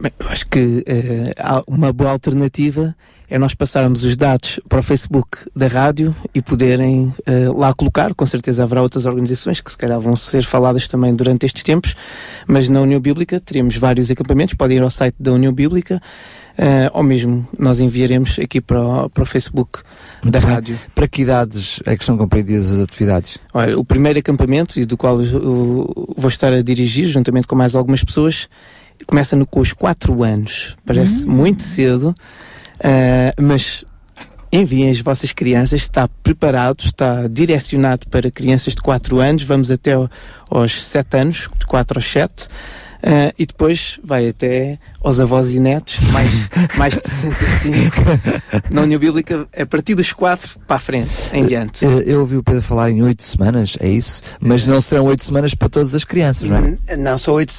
Bem, 0.00 0.12
eu 0.18 0.28
acho 0.28 0.46
que 0.48 0.84
há 1.38 1.62
uma 1.66 1.92
boa 1.92 2.10
alternativa 2.10 2.96
é 3.30 3.38
nós 3.38 3.54
passarmos 3.54 4.02
os 4.02 4.16
dados 4.16 4.58
para 4.68 4.80
o 4.80 4.82
Facebook 4.82 5.38
da 5.54 5.68
rádio 5.68 6.14
e 6.34 6.42
poderem 6.42 7.14
eh, 7.24 7.48
lá 7.54 7.72
colocar. 7.72 8.12
Com 8.12 8.26
certeza 8.26 8.64
haverá 8.64 8.82
outras 8.82 9.06
organizações 9.06 9.60
que 9.60 9.70
se 9.70 9.78
calhar 9.78 10.00
vão 10.00 10.16
ser 10.16 10.42
faladas 10.42 10.88
também 10.88 11.14
durante 11.14 11.46
estes 11.46 11.62
tempos, 11.62 11.94
mas 12.44 12.68
na 12.68 12.80
União 12.80 12.98
Bíblica 12.98 13.38
teremos 13.38 13.76
vários 13.76 14.10
acampamentos. 14.10 14.54
Podem 14.54 14.78
ir 14.78 14.82
ao 14.82 14.90
site 14.90 15.14
da 15.20 15.32
União 15.32 15.52
Bíblica 15.52 16.02
eh, 16.58 16.90
ou 16.92 17.04
mesmo 17.04 17.46
nós 17.56 17.80
enviaremos 17.80 18.36
aqui 18.40 18.60
para 18.60 18.82
o, 18.82 19.08
para 19.08 19.22
o 19.22 19.26
Facebook 19.26 19.78
da 20.24 20.40
rádio. 20.40 20.76
Para 20.92 21.06
que 21.06 21.22
idades 21.22 21.80
é 21.86 21.96
que 21.96 22.02
estão 22.02 22.18
compreendidas 22.18 22.68
as 22.68 22.80
atividades? 22.80 23.38
Olha, 23.54 23.78
o 23.78 23.84
primeiro 23.84 24.18
acampamento, 24.18 24.80
e 24.80 24.84
do 24.84 24.96
qual 24.96 25.22
eu, 25.22 25.32
eu 25.32 26.14
vou 26.16 26.28
estar 26.28 26.52
a 26.52 26.62
dirigir, 26.62 27.06
juntamente 27.06 27.46
com 27.46 27.54
mais 27.54 27.76
algumas 27.76 28.02
pessoas, 28.02 28.48
começa 29.06 29.34
no, 29.36 29.46
com 29.46 29.60
os 29.60 29.72
4 29.72 30.22
anos. 30.22 30.76
Parece 30.84 31.26
muito 31.28 31.62
cedo, 31.62 32.14
ah, 32.82 33.32
mas 33.40 33.84
enviem 34.52 34.90
as 34.90 35.00
vossas 35.00 35.32
crianças, 35.32 35.80
está 35.82 36.08
preparado, 36.22 36.80
está 36.84 37.28
direcionado 37.28 38.08
para 38.08 38.30
crianças 38.30 38.74
de 38.74 38.82
4 38.82 39.20
anos, 39.20 39.42
vamos 39.44 39.70
até 39.70 39.92
ao- 39.92 40.10
aos 40.48 40.82
7 40.82 41.16
anos, 41.18 41.48
de 41.58 41.66
4 41.66 41.98
aos 41.98 42.04
7. 42.10 42.48
ah, 43.02 43.32
e 43.38 43.46
depois 43.46 43.98
vai 44.04 44.28
até 44.28 44.78
aos 45.02 45.20
avós 45.20 45.50
e 45.52 45.58
netos, 45.60 45.98
mais, 46.12 46.30
mais 46.76 46.94
de 46.98 47.08
65. 47.08 47.96
Na 48.70 48.82
União 48.82 49.00
Bíblica, 49.00 49.48
a 49.58 49.64
partir 49.64 49.94
dos 49.94 50.12
4 50.12 50.58
para 50.66 50.76
a 50.76 50.78
frente, 50.80 51.10
em 51.32 51.46
diante. 51.46 51.86
Eh, 51.86 52.02
Eu 52.04 52.20
ouvi 52.20 52.36
o 52.36 52.42
Pedro 52.42 52.60
falar 52.60 52.90
em 52.90 53.00
oito 53.02 53.22
semanas, 53.22 53.74
é 53.80 53.88
isso? 53.88 54.20
Mas 54.40 54.66
não 54.66 54.80
serão 54.82 55.04
oito 55.06 55.24
semanas 55.24 55.54
para 55.54 55.68
todas 55.70 55.94
as 55.94 56.04
crianças, 56.04 56.46
não 56.50 56.56
é? 56.88 56.96
Não, 56.96 57.16
são 57.16 57.32
oito, 57.34 57.54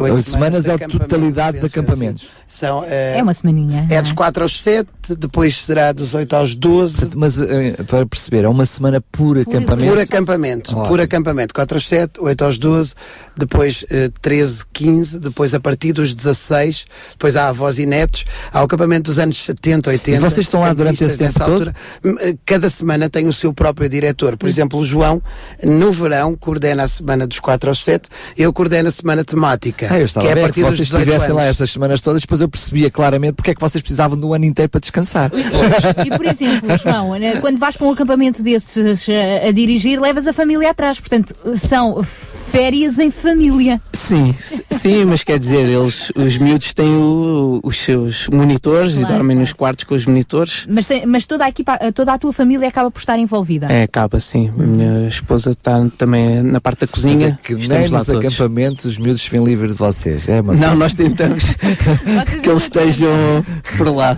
oito, 0.00 0.16
Oito 0.16 0.30
semanas 0.30 0.64
de 0.64 0.70
é 0.70 0.74
a 0.74 0.78
totalidade 0.88 1.60
de 1.60 1.66
acampamentos. 1.66 2.22
sim. 2.22 2.28
São, 2.48 2.84
eh, 2.88 3.18
É 3.18 3.22
uma 3.22 3.34
semaninha. 3.34 3.86
é 3.90 4.00
dos 4.00 4.12
4 4.12 4.42
aos 4.42 4.60
7, 4.60 4.88
depois 5.18 5.56
será 5.56 5.92
dos 5.92 6.14
8 6.14 6.34
aos 6.36 6.54
12. 6.54 7.10
Mas 7.16 7.40
eh, 7.40 7.72
para 7.86 8.06
perceber, 8.06 8.44
é 8.44 8.48
uma 8.48 8.64
semana 8.66 9.00
por 9.12 9.38
acampamento. 9.38 9.92
Por 9.92 9.98
acampamento, 10.00 10.70
Ótimo. 10.72 10.88
por 10.88 11.00
acampamento. 11.00 11.54
4 11.54 11.76
aos 11.76 11.88
7, 11.88 12.20
8 12.20 12.44
aos 12.44 12.58
12, 12.58 12.94
depois 13.36 13.84
eh, 13.90 14.10
13, 14.22 14.64
15, 14.72 15.18
depois 15.18 15.54
a 15.54 15.60
partir 15.60 15.92
dos 15.92 16.14
16, 16.14 16.84
depois 17.12 17.36
há 17.36 17.48
avós 17.48 17.78
e 17.78 17.86
netos, 17.86 18.24
há 18.52 18.60
o 18.60 18.64
acampamento 18.64 19.10
dos 19.10 19.18
anos 19.18 19.36
70, 19.44 19.90
80. 19.90 20.16
E 20.16 20.20
vocês 20.20 20.46
estão 20.46 20.60
lá 20.60 20.72
durante 20.72 21.02
esse 21.02 21.16
tempo 21.16 21.24
nessa 21.32 21.40
todo? 21.44 21.52
altura. 21.52 21.74
Hum, 22.04 22.16
Cada 22.44 22.70
semana 22.70 23.08
tem 23.10 23.26
o 23.26 23.32
seu 23.32 23.52
próprio 23.52 23.88
diretor. 23.88 24.36
Por 24.36 24.48
exemplo, 24.48 24.78
o 24.78 24.84
João, 24.84 25.20
no 25.62 25.90
verão, 25.90 26.34
coordena 26.36 26.84
a 26.84 26.88
semana 26.88 27.26
dos 27.26 27.40
4 27.40 27.68
aos 27.70 27.82
7, 27.82 28.08
eu 28.36 28.52
coordeno 28.52 28.88
a 28.88 28.92
semana 28.92 29.24
temática. 29.24 29.85
Ah, 29.90 29.98
eu 29.98 30.04
estava 30.04 30.26
que 30.26 30.32
é 30.32 30.38
a 30.38 30.42
partir 30.42 30.54
se 30.54 30.60
dos 30.62 30.74
vocês 30.74 30.88
18 30.88 31.02
estivessem 31.02 31.34
lá 31.34 31.44
essas 31.44 31.70
semanas 31.70 32.00
todas, 32.00 32.22
depois 32.22 32.40
eu 32.40 32.48
percebia 32.48 32.90
claramente 32.90 33.34
porque 33.34 33.50
é 33.50 33.54
que 33.54 33.60
vocês 33.60 33.80
precisavam 33.82 34.18
do 34.18 34.32
ano 34.32 34.44
inteiro 34.44 34.70
para 34.70 34.80
descansar. 34.80 35.30
E 36.04 36.16
por 36.16 36.26
exemplo, 36.26 36.68
João, 36.82 37.18
né, 37.18 37.36
quando 37.40 37.58
vais 37.58 37.76
para 37.76 37.86
um 37.86 37.92
acampamento 37.92 38.42
desses 38.42 39.08
eh, 39.08 39.48
a 39.48 39.52
dirigir, 39.52 40.00
levas 40.00 40.26
a 40.26 40.32
família 40.32 40.70
atrás. 40.70 40.98
Portanto, 41.00 41.34
são 41.56 42.04
férias 42.50 42.98
em 42.98 43.10
família. 43.10 43.80
Sim, 43.92 44.34
sim, 44.70 45.04
mas 45.04 45.22
quer 45.24 45.38
dizer, 45.38 45.66
eles, 45.68 46.10
os 46.14 46.38
miúdos 46.38 46.72
têm 46.72 46.94
o- 46.96 47.60
os 47.62 47.76
seus 47.78 48.28
monitores 48.28 48.94
e 48.94 49.00
Claro, 49.00 49.14
dormem 49.14 49.36
nos 49.36 49.52
quartos 49.52 49.84
com 49.84 49.94
os 49.94 50.06
monitores. 50.06 50.66
Mas, 50.68 50.88
mas 51.06 51.26
toda, 51.26 51.44
a 51.44 51.48
equipa, 51.48 51.78
toda 51.92 52.12
a 52.12 52.18
tua 52.18 52.32
família 52.32 52.68
acaba 52.68 52.90
por 52.90 53.00
estar 53.00 53.18
envolvida. 53.18 53.66
É, 53.66 53.82
acaba 53.82 54.20
sim. 54.20 54.48
A 54.58 54.62
minha 54.62 55.08
esposa 55.08 55.50
está 55.50 55.84
também 55.98 56.42
na 56.42 56.60
parte 56.60 56.80
da 56.80 56.86
Mas 56.86 56.90
cozinha. 57.02 57.38
é 57.42 57.46
que 57.46 57.52
nem 57.54 57.62
Estamos 57.62 57.90
lá 57.90 57.98
nos 57.98 58.06
todos. 58.06 58.24
acampamentos 58.26 58.84
os 58.84 58.98
miúdos 58.98 59.26
vêm 59.26 59.44
livres 59.44 59.72
de 59.72 59.78
vocês. 59.78 60.28
É, 60.28 60.40
mano. 60.40 60.58
Não, 60.58 60.74
nós 60.76 60.94
tentamos 60.94 61.42
que 62.42 62.48
eles 62.48 62.62
estejam 62.62 63.44
por 63.76 63.88
lá. 63.94 64.16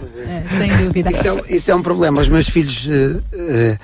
Sem 0.58 0.76
dúvida. 0.86 1.10
Isso 1.10 1.28
é, 1.28 1.56
isso 1.56 1.70
é 1.70 1.74
um 1.74 1.82
problema. 1.82 2.20
Os 2.20 2.28
meus 2.28 2.48
filhos, 2.48 2.88
eh, 2.90 3.20
eh, 3.34 3.78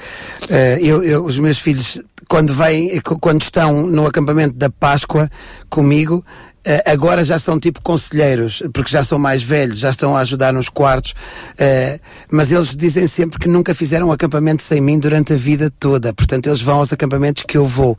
eh, 0.50 0.78
eu, 0.82 1.02
eu- 1.02 1.24
os 1.24 1.38
meus 1.38 1.58
filhos, 1.58 1.98
quando 2.28 2.52
vêm, 2.54 3.00
quando 3.20 3.42
estão 3.42 3.86
no 3.86 4.06
acampamento 4.06 4.54
da 4.56 4.70
Páscoa 4.70 5.30
comigo, 5.68 6.24
eh, 6.66 6.82
agora 6.86 7.22
já 7.24 7.38
são 7.38 7.60
tipo 7.60 7.82
conselheiros, 7.82 8.62
porque 8.72 8.90
já 8.90 9.04
são 9.04 9.18
mais 9.18 9.42
velhos, 9.42 9.78
já 9.78 9.90
estão 9.90 10.16
a 10.16 10.20
ajudar 10.20 10.52
nos 10.52 10.68
quartos, 10.70 11.14
eh, 11.58 12.00
mas 12.30 12.50
eles 12.50 12.74
dizem 12.74 13.06
sempre 13.06 13.38
que 13.38 13.48
nunca 13.48 13.74
fizeram 13.74 14.08
um 14.08 14.12
acampamento 14.12 14.62
sem 14.62 14.80
mim 14.80 14.98
durante 14.98 15.34
a 15.34 15.36
vida 15.36 15.70
toda. 15.78 16.12
Portanto, 16.14 16.46
eles 16.46 16.60
vão 16.62 16.78
aos 16.78 16.92
acampamentos 16.92 17.42
que 17.46 17.56
eu 17.58 17.66
vou. 17.66 17.98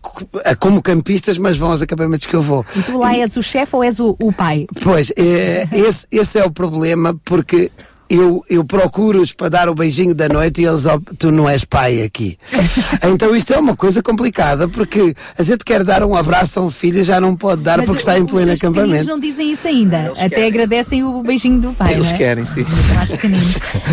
Co- 0.00 0.24
como 0.60 0.80
campistas, 0.80 1.36
mas 1.36 1.56
vão 1.58 1.70
aos 1.70 1.82
acampamentos 1.82 2.26
que 2.26 2.34
eu 2.34 2.42
vou. 2.42 2.64
E 2.76 2.82
tu 2.82 2.96
lá 2.96 3.16
és 3.16 3.36
o 3.36 3.42
chefe 3.42 3.74
ou 3.74 3.82
és 3.82 3.98
o, 3.98 4.16
o 4.22 4.32
pai? 4.32 4.66
Pois, 4.82 5.12
esse, 5.16 6.06
esse 6.12 6.38
é 6.38 6.44
o 6.44 6.50
problema, 6.50 7.18
porque 7.24 7.72
eu, 8.08 8.44
eu 8.48 8.64
procuro-os 8.64 9.32
para 9.32 9.48
dar 9.48 9.68
o 9.68 9.74
beijinho 9.74 10.14
da 10.14 10.28
noite 10.28 10.62
e 10.62 10.64
eles, 10.64 10.84
tu 11.18 11.30
não 11.30 11.48
és 11.48 11.64
pai 11.64 12.02
aqui. 12.02 12.36
Então 13.12 13.34
isto 13.36 13.52
é 13.52 13.58
uma 13.58 13.76
coisa 13.76 14.02
complicada, 14.02 14.68
porque 14.68 15.14
a 15.38 15.42
gente 15.42 15.64
quer 15.64 15.82
dar 15.84 16.02
um 16.04 16.14
abraço 16.14 16.58
a 16.58 16.62
um 16.62 16.70
filho 16.70 16.98
e 17.00 17.04
já 17.04 17.20
não 17.20 17.34
pode 17.34 17.62
dar 17.62 17.78
Mas 17.78 17.86
porque 17.86 17.98
o- 17.98 18.00
está 18.00 18.18
em 18.18 18.26
pleno 18.26 18.52
acampamento. 18.52 19.08
não 19.08 19.18
dizem 19.18 19.52
isso 19.52 19.66
ainda. 19.66 20.12
Até 20.18 20.46
agradecem 20.46 21.02
o 21.04 21.22
beijinho 21.22 21.60
do 21.60 21.72
pai. 21.72 21.94
Eles 21.94 22.06
não 22.06 22.12
é? 22.14 22.16
querem, 22.16 22.44
sim. 22.44 22.64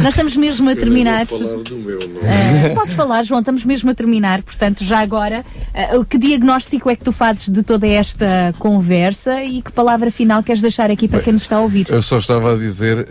Nós 0.01 0.09
estamos 0.09 0.35
mesmo 0.35 0.69
a 0.69 0.75
terminar. 0.75 1.25
Ah, 1.27 2.73
podes 2.75 2.93
falar, 2.93 3.23
João, 3.23 3.39
estamos 3.39 3.63
mesmo 3.65 3.89
a 3.89 3.95
terminar, 3.95 4.41
portanto, 4.41 4.83
já 4.83 4.99
agora, 4.99 5.45
ah, 5.73 6.03
que 6.07 6.17
diagnóstico 6.17 6.89
é 6.89 6.95
que 6.95 7.03
tu 7.03 7.11
fazes 7.11 7.49
de 7.49 7.63
toda 7.63 7.87
esta 7.87 8.53
conversa 8.59 9.43
e 9.43 9.61
que 9.61 9.71
palavra 9.71 10.11
final 10.11 10.43
queres 10.43 10.61
deixar 10.61 10.89
aqui 10.91 11.07
para 11.07 11.19
quem 11.21 11.33
nos 11.33 11.43
está 11.43 11.57
a 11.57 11.61
ouvir? 11.61 11.87
Eu 11.89 12.01
só 12.01 12.17
estava 12.17 12.53
a 12.53 12.57
dizer, 12.57 13.07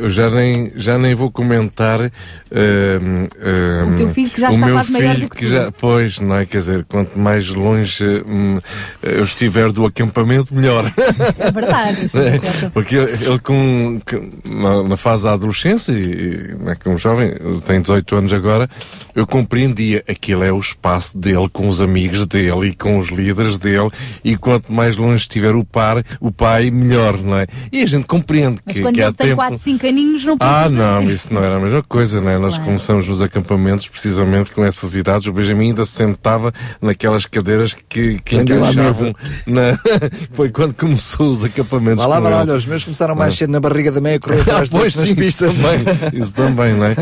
eu 0.00 0.10
já 0.10 0.28
nem, 0.34 0.72
já 0.76 0.98
nem 0.98 1.14
vou 1.14 1.30
comentar 1.30 2.00
uh, 2.00 2.10
uh, 2.10 3.92
O 3.92 3.96
teu 3.96 4.08
filho 4.10 4.30
que 4.30 4.40
já 4.40 4.50
está 4.50 4.66
meu 4.66 4.74
quase 4.74 4.92
maior 4.92 5.14
filho 5.14 5.28
do 5.28 5.34
que 5.34 5.44
que 5.44 5.50
já, 5.50 5.72
Pois, 5.72 6.18
não 6.18 6.36
é? 6.36 6.46
Quer 6.46 6.58
dizer, 6.58 6.84
quanto 6.84 7.18
mais 7.18 7.48
longe 7.48 8.04
hum, 8.26 8.60
eu 9.02 9.24
estiver 9.24 9.70
do 9.72 9.84
acampamento, 9.86 10.54
melhor. 10.54 10.90
É 11.38 11.50
verdade. 11.50 12.10
Né? 12.14 12.40
Porque 12.72 12.94
ele, 12.94 13.12
ele 13.24 13.38
com, 13.40 14.00
na, 14.44 14.82
na 14.82 14.96
fase 14.96 15.24
da 15.24 15.32
adolescência, 15.32 15.92
e, 15.92 16.54
né, 16.58 16.76
como 16.82 16.96
jovem, 16.96 17.32
tem 17.66 17.80
18 17.80 18.16
anos 18.16 18.32
agora, 18.32 18.68
eu 19.14 19.26
compreendia 19.26 20.02
aquilo 20.08 20.44
é 20.44 20.52
o 20.52 20.58
espaço 20.58 21.18
dele 21.18 21.48
com 21.52 21.68
os 21.68 21.80
amigos 21.80 22.26
dele 22.26 22.68
e 22.68 22.74
com 22.74 22.98
os 22.98 23.08
líderes 23.08 23.58
dele, 23.58 23.90
e 24.24 24.36
quanto 24.36 24.72
mais 24.72 24.96
longe 24.96 25.22
estiver 25.22 25.54
o, 25.54 25.64
par, 25.64 26.04
o 26.20 26.30
pai, 26.30 26.70
melhor, 26.70 27.18
não 27.18 27.38
é? 27.38 27.46
E 27.72 27.82
a 27.82 27.86
gente 27.86 28.06
compreende 28.06 28.60
Mas 28.64 28.74
que, 28.74 28.82
quando 28.82 28.94
que 28.94 29.02
há 29.02 29.06
ele 29.06 29.14
tem 29.14 29.26
tempo. 29.28 29.36
4, 29.36 29.58
5 29.58 29.86
aninhos, 29.86 30.23
não 30.24 30.36
Ah, 30.40 30.68
não, 30.68 30.98
assim. 30.98 31.08
isso 31.12 31.32
não 31.32 31.42
era 31.42 31.56
a 31.56 31.60
mesma 31.60 31.82
coisa, 31.82 32.20
né? 32.20 32.38
Nós 32.38 32.54
Claro. 32.54 32.64
começamos 32.66 33.08
nos 33.08 33.22
acampamentos 33.22 33.88
precisamente 33.88 34.50
com 34.50 34.64
essas 34.64 34.94
idades. 34.96 35.26
O 35.26 35.32
Benjamin 35.32 35.68
ainda 35.68 35.84
se 35.84 35.92
sentava 35.92 36.52
naquelas 36.80 37.26
cadeiras 37.26 37.74
que, 37.88 38.18
que 38.24 38.36
encaixavam 38.36 39.14
na... 39.46 39.78
Foi 40.32 40.48
quando 40.50 40.74
começou 40.74 41.30
os 41.30 41.44
acampamentos. 41.44 42.02
Vá 42.04 42.08
lá, 42.08 42.18
lá, 42.18 42.40
olha, 42.40 42.54
os 42.54 42.66
meus 42.66 42.84
começaram 42.84 43.14
mais 43.14 43.34
Ah. 43.34 43.36
cedo 43.36 43.50
na 43.50 43.60
barriga 43.60 43.90
da 43.92 44.00
meia, 44.00 44.18
correr 44.20 44.40
atrás 44.40 44.68
dos 44.70 44.78
pois 44.80 44.92
sim, 44.92 45.14
pistas. 45.14 45.54
Isso 45.54 45.62
também, 45.62 46.20
isso 46.20 46.34
também, 46.34 46.74
não 46.74 46.86
é? 46.86 46.94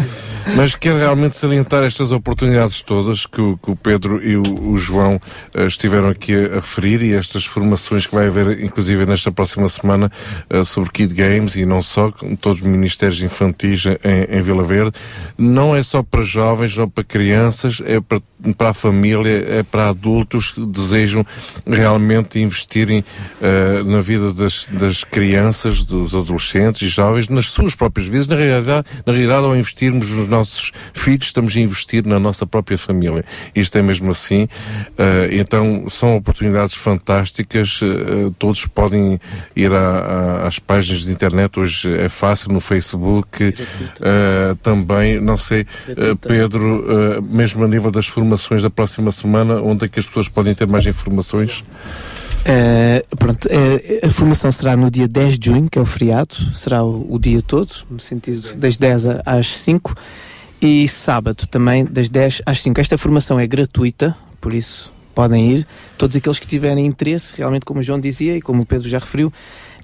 Mas 0.57 0.75
quero 0.75 0.99
realmente 0.99 1.37
salientar 1.37 1.85
estas 1.85 2.11
oportunidades 2.11 2.83
todas 2.83 3.27
que 3.27 3.41
o, 3.41 3.57
que 3.57 3.71
o 3.71 3.77
Pedro 3.77 4.21
e 4.27 4.37
o, 4.37 4.43
o 4.71 4.77
João 4.77 5.21
eh, 5.55 5.67
estiveram 5.67 6.09
aqui 6.09 6.35
a, 6.35 6.47
a 6.47 6.55
referir 6.57 7.01
e 7.03 7.15
estas 7.15 7.45
formações 7.45 8.07
que 8.07 8.15
vai 8.15 8.27
haver, 8.27 8.61
inclusive 8.63 9.07
nesta 9.07 9.31
próxima 9.31 9.69
semana, 9.69 10.11
eh, 10.51 10.65
sobre 10.65 10.91
Kid 10.91 11.15
Games 11.15 11.55
e 11.55 11.65
não 11.65 11.81
só, 11.81 12.11
com 12.11 12.35
todos 12.35 12.61
os 12.61 12.67
ministérios 12.67 13.12
infantis 13.21 13.85
em, 13.87 14.39
em 14.39 14.41
Vila 14.41 14.63
Verde. 14.63 14.93
Não 15.37 15.75
é 15.75 15.83
só 15.83 16.03
para 16.03 16.23
jovens, 16.23 16.77
não 16.77 16.89
para 16.89 17.05
crianças, 17.05 17.83
é 17.85 18.01
para, 18.01 18.21
para 18.57 18.71
a 18.71 18.75
família, 18.75 19.45
é 19.49 19.63
para 19.63 19.91
adultos 19.91 20.51
que 20.51 20.67
desejam 20.67 21.25
realmente 21.67 22.41
investirem 22.41 23.05
eh, 23.41 23.83
na 23.85 24.01
vida 24.01 24.33
das, 24.33 24.67
das 24.71 25.05
crianças, 25.05 25.85
dos 25.85 26.15
adolescentes 26.15 26.83
e 26.83 26.89
jovens, 26.89 27.29
nas 27.29 27.47
suas 27.47 27.75
próprias 27.75 28.09
vidas. 28.09 28.27
Na 28.27 28.37
realidade, 28.37 28.87
na 29.07 29.13
realidade, 29.13 29.47
ao 29.47 29.57
investirmos 29.57 30.11
nos 30.11 30.29
nossos 30.29 30.73
filhos, 30.93 31.27
estamos 31.27 31.55
a 31.55 31.61
investir 31.61 32.05
na 32.05 32.19
nossa 32.19 32.45
própria 32.45 32.77
família. 32.77 33.25
Isto 33.55 33.79
é 33.79 33.83
mesmo 33.83 34.11
assim. 34.11 34.49
Eh, 34.99 35.29
então, 35.33 35.87
são 35.89 36.17
oportunidades 36.17 36.75
fantásticas. 36.75 37.81
eh, 37.83 38.31
todos 38.39 38.67
podem 38.67 39.21
ir 39.55 39.71
às 40.45 40.59
páginas 40.59 41.03
de 41.03 41.13
internet. 41.13 41.61
Hoje 41.61 41.93
é 41.93 42.09
fácil 42.09 42.53
no 42.53 42.61
Facebook. 42.61 43.55
também, 44.63 45.21
não 45.21 45.37
sei, 45.37 45.67
Pedro, 46.21 47.23
mesmo 47.31 47.65
a 47.65 47.69
nível 47.69 47.91
das 47.91 48.07
formações 48.07 48.32
da 48.63 48.71
próxima 48.71 49.11
semana, 49.13 49.61
onde 49.61 49.85
é 49.85 49.89
que 49.89 49.99
as 50.01 50.07
pessoas 50.07 50.29
podem 50.29 50.55
ter 50.55 50.67
mais 50.67 50.87
informações? 50.87 51.65
Uh, 52.43 53.17
pronto, 53.17 53.47
uh, 53.47 54.07
a 54.07 54.11
formação 54.11 54.51
será 54.51 54.77
no 54.77 54.91
dia 54.91 55.07
10 55.07 55.39
de 55.39 55.51
junho, 55.51 55.69
que 55.71 55.79
é 55.79 55.83
o 55.83 55.87
feriado, 55.87 56.35
será 56.55 56.83
o, 56.83 57.07
o 57.15 57.19
dia 57.19 57.41
todo, 57.41 57.71
no 57.89 58.01
sentido 58.01 58.55
das 58.57 58.77
10 58.77 59.07
a- 59.07 59.23
às 59.25 59.47
5, 59.59 59.95
e 60.61 60.89
sábado 60.89 61.47
também, 61.47 61.85
das 61.85 62.09
10 62.09 62.43
às 62.45 62.61
5. 62.61 62.81
Esta 62.81 62.99
formação 62.99 63.39
é 63.39 63.47
gratuita, 63.47 64.17
por 64.41 64.53
isso 64.53 64.93
podem 65.15 65.53
ir. 65.53 65.67
Todos 65.99 66.17
aqueles 66.17 66.39
que 66.39 66.47
tiverem 66.47 66.85
interesse, 66.87 67.35
realmente, 67.37 67.65
como 67.65 67.79
o 67.81 67.83
João 67.83 68.01
dizia 68.01 68.37
e 68.37 68.43
como 68.43 68.63
o 68.63 68.67
Pedro 68.67 68.89
já 68.89 68.99
referiu, 68.99 69.33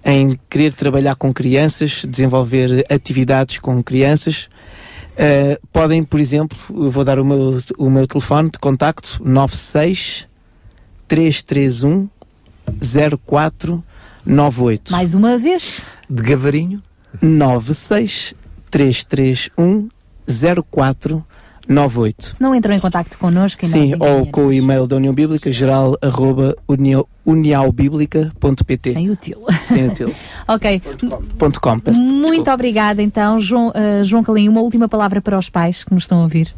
em 0.04 0.38
querer 0.48 0.72
trabalhar 0.72 1.14
com 1.16 1.32
crianças, 1.32 2.04
desenvolver 2.08 2.84
atividades 2.90 3.58
com 3.58 3.82
crianças, 3.82 4.48
uh, 5.18 5.68
podem, 5.72 6.02
por 6.04 6.20
exemplo, 6.20 6.56
eu 6.70 6.90
vou 6.90 7.04
dar 7.04 7.18
o 7.18 7.24
meu, 7.24 7.58
o 7.76 7.90
meu 7.90 8.06
telefone 8.06 8.50
de 8.50 8.58
contacto 8.58 9.20
96 9.24 10.26
331 11.06 12.08
0498. 13.26 14.92
Mais 14.92 15.14
uma 15.14 15.36
vez. 15.38 15.80
De 16.08 16.22
Gavarinho? 16.22 16.82
96 17.20 18.34
331 18.70 19.88
0498. 20.26 21.27
Se 22.34 22.42
não 22.42 22.54
entram 22.54 22.74
em 22.74 22.80
contacto 22.80 23.18
connosco, 23.18 23.66
Sim, 23.66 23.94
ou 23.98 24.26
com 24.26 24.46
o 24.46 24.52
e-mail 24.52 24.86
da 24.86 24.96
União 24.96 25.12
Bíblica, 25.12 25.52
geral 25.52 25.98
arroba 26.00 26.56
uniaubiblica.pt. 27.26 28.92
Sem 28.94 29.10
útil. 29.10 29.44
Sem 29.62 29.86
útil. 29.88 30.14
ok. 30.48 30.82
Ponto 31.38 31.60
com, 31.60 31.78
peço 31.78 32.00
Muito 32.00 32.50
obrigada, 32.50 33.02
então, 33.02 33.38
João, 33.38 33.70
eh, 33.74 34.02
João 34.02 34.24
Calim. 34.24 34.48
Uma 34.48 34.62
última 34.62 34.88
palavra 34.88 35.20
para 35.20 35.38
os 35.38 35.50
pais 35.50 35.84
que 35.84 35.92
nos 35.92 36.04
estão 36.04 36.20
a 36.20 36.22
ouvir. 36.22 36.54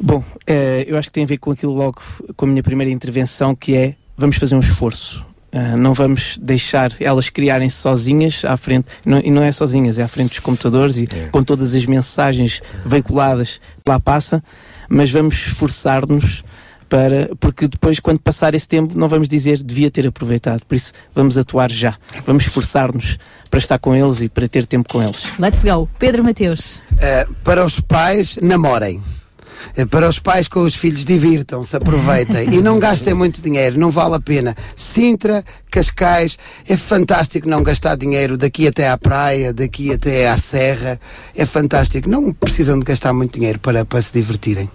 Bom, 0.00 0.22
eh, 0.46 0.84
eu 0.88 0.98
acho 0.98 1.08
que 1.08 1.12
tem 1.12 1.24
a 1.24 1.26
ver 1.26 1.38
com 1.38 1.52
aquilo 1.52 1.72
logo, 1.72 2.02
com 2.36 2.44
a 2.44 2.48
minha 2.48 2.62
primeira 2.62 2.92
intervenção, 2.92 3.54
que 3.54 3.74
é 3.74 3.94
vamos 4.16 4.36
fazer 4.36 4.56
um 4.56 4.60
esforço. 4.60 5.24
Eh, 5.58 5.74
não 5.74 5.94
vamos 5.94 6.36
deixar 6.42 6.92
elas 7.00 7.30
criarem-se 7.30 7.76
sozinhas 7.78 8.44
à 8.44 8.58
frente, 8.58 8.88
não- 9.06 9.20
e 9.24 9.30
não 9.30 9.42
é 9.42 9.50
sozinhas, 9.50 9.98
é 9.98 10.02
à 10.02 10.08
frente 10.08 10.28
dos 10.30 10.40
computadores 10.40 10.98
e 10.98 11.08
com 11.32 11.42
todas 11.42 11.74
as 11.74 11.86
mensagens 11.86 12.60
veiculadas 12.84 13.58
que 13.82 13.90
lá 13.90 13.98
passa, 13.98 14.44
mas 14.86 15.10
vamos 15.10 15.34
esforçar-nos 15.34 16.44
para, 16.90 17.30
porque 17.40 17.66
depois, 17.68 17.98
quando 18.00 18.20
passar 18.20 18.54
esse 18.54 18.68
tempo, 18.68 18.98
não 18.98 19.08
vamos 19.08 19.28
dizer 19.28 19.62
devia 19.62 19.90
ter 19.90 20.06
aproveitado. 20.06 20.62
Por 20.68 20.74
isso, 20.74 20.92
vamos 21.14 21.38
atuar 21.38 21.70
já. 21.70 21.94
Vamos 22.26 22.44
esforçar-nos 22.44 23.18
para 23.50 23.58
estar 23.58 23.78
com 23.78 23.94
eles 23.96 24.20
e 24.20 24.28
para 24.28 24.46
ter 24.46 24.66
tempo 24.66 24.88
com 24.92 25.02
eles. 25.02 25.24
Let's 25.38 25.62
go. 25.64 25.88
Pedro 25.98 26.22
Mateus. 26.22 26.78
Eh, 26.98 27.26
para 27.42 27.64
os 27.64 27.80
pais, 27.80 28.38
namorem. 28.42 29.02
Eh, 29.76 29.84
Para 29.86 30.08
os 30.08 30.18
pais 30.18 30.48
com 30.48 30.60
os 30.60 30.74
filhos, 30.74 31.04
divirtam-se, 31.04 31.76
aproveitem 31.76 32.54
e 32.54 32.60
não 32.60 32.78
gastem 32.78 33.14
muito 33.14 33.40
dinheiro, 33.40 33.78
não 33.78 33.90
vale 33.90 34.14
a 34.14 34.20
pena. 34.20 34.56
Sintra, 34.74 35.44
Cascais, 35.70 36.38
é 36.68 36.76
fantástico 36.76 37.48
não 37.48 37.62
gastar 37.62 37.96
dinheiro 37.96 38.36
daqui 38.36 38.66
até 38.66 38.88
à 38.88 38.96
praia, 38.96 39.52
daqui 39.52 39.92
até 39.92 40.28
à 40.28 40.36
serra, 40.36 41.00
é 41.34 41.44
fantástico. 41.44 42.08
Não 42.08 42.32
precisam 42.32 42.78
de 42.78 42.84
gastar 42.84 43.12
muito 43.12 43.34
dinheiro 43.34 43.58
para, 43.58 43.84
para 43.84 44.00
se 44.00 44.12
divertirem. 44.12 44.70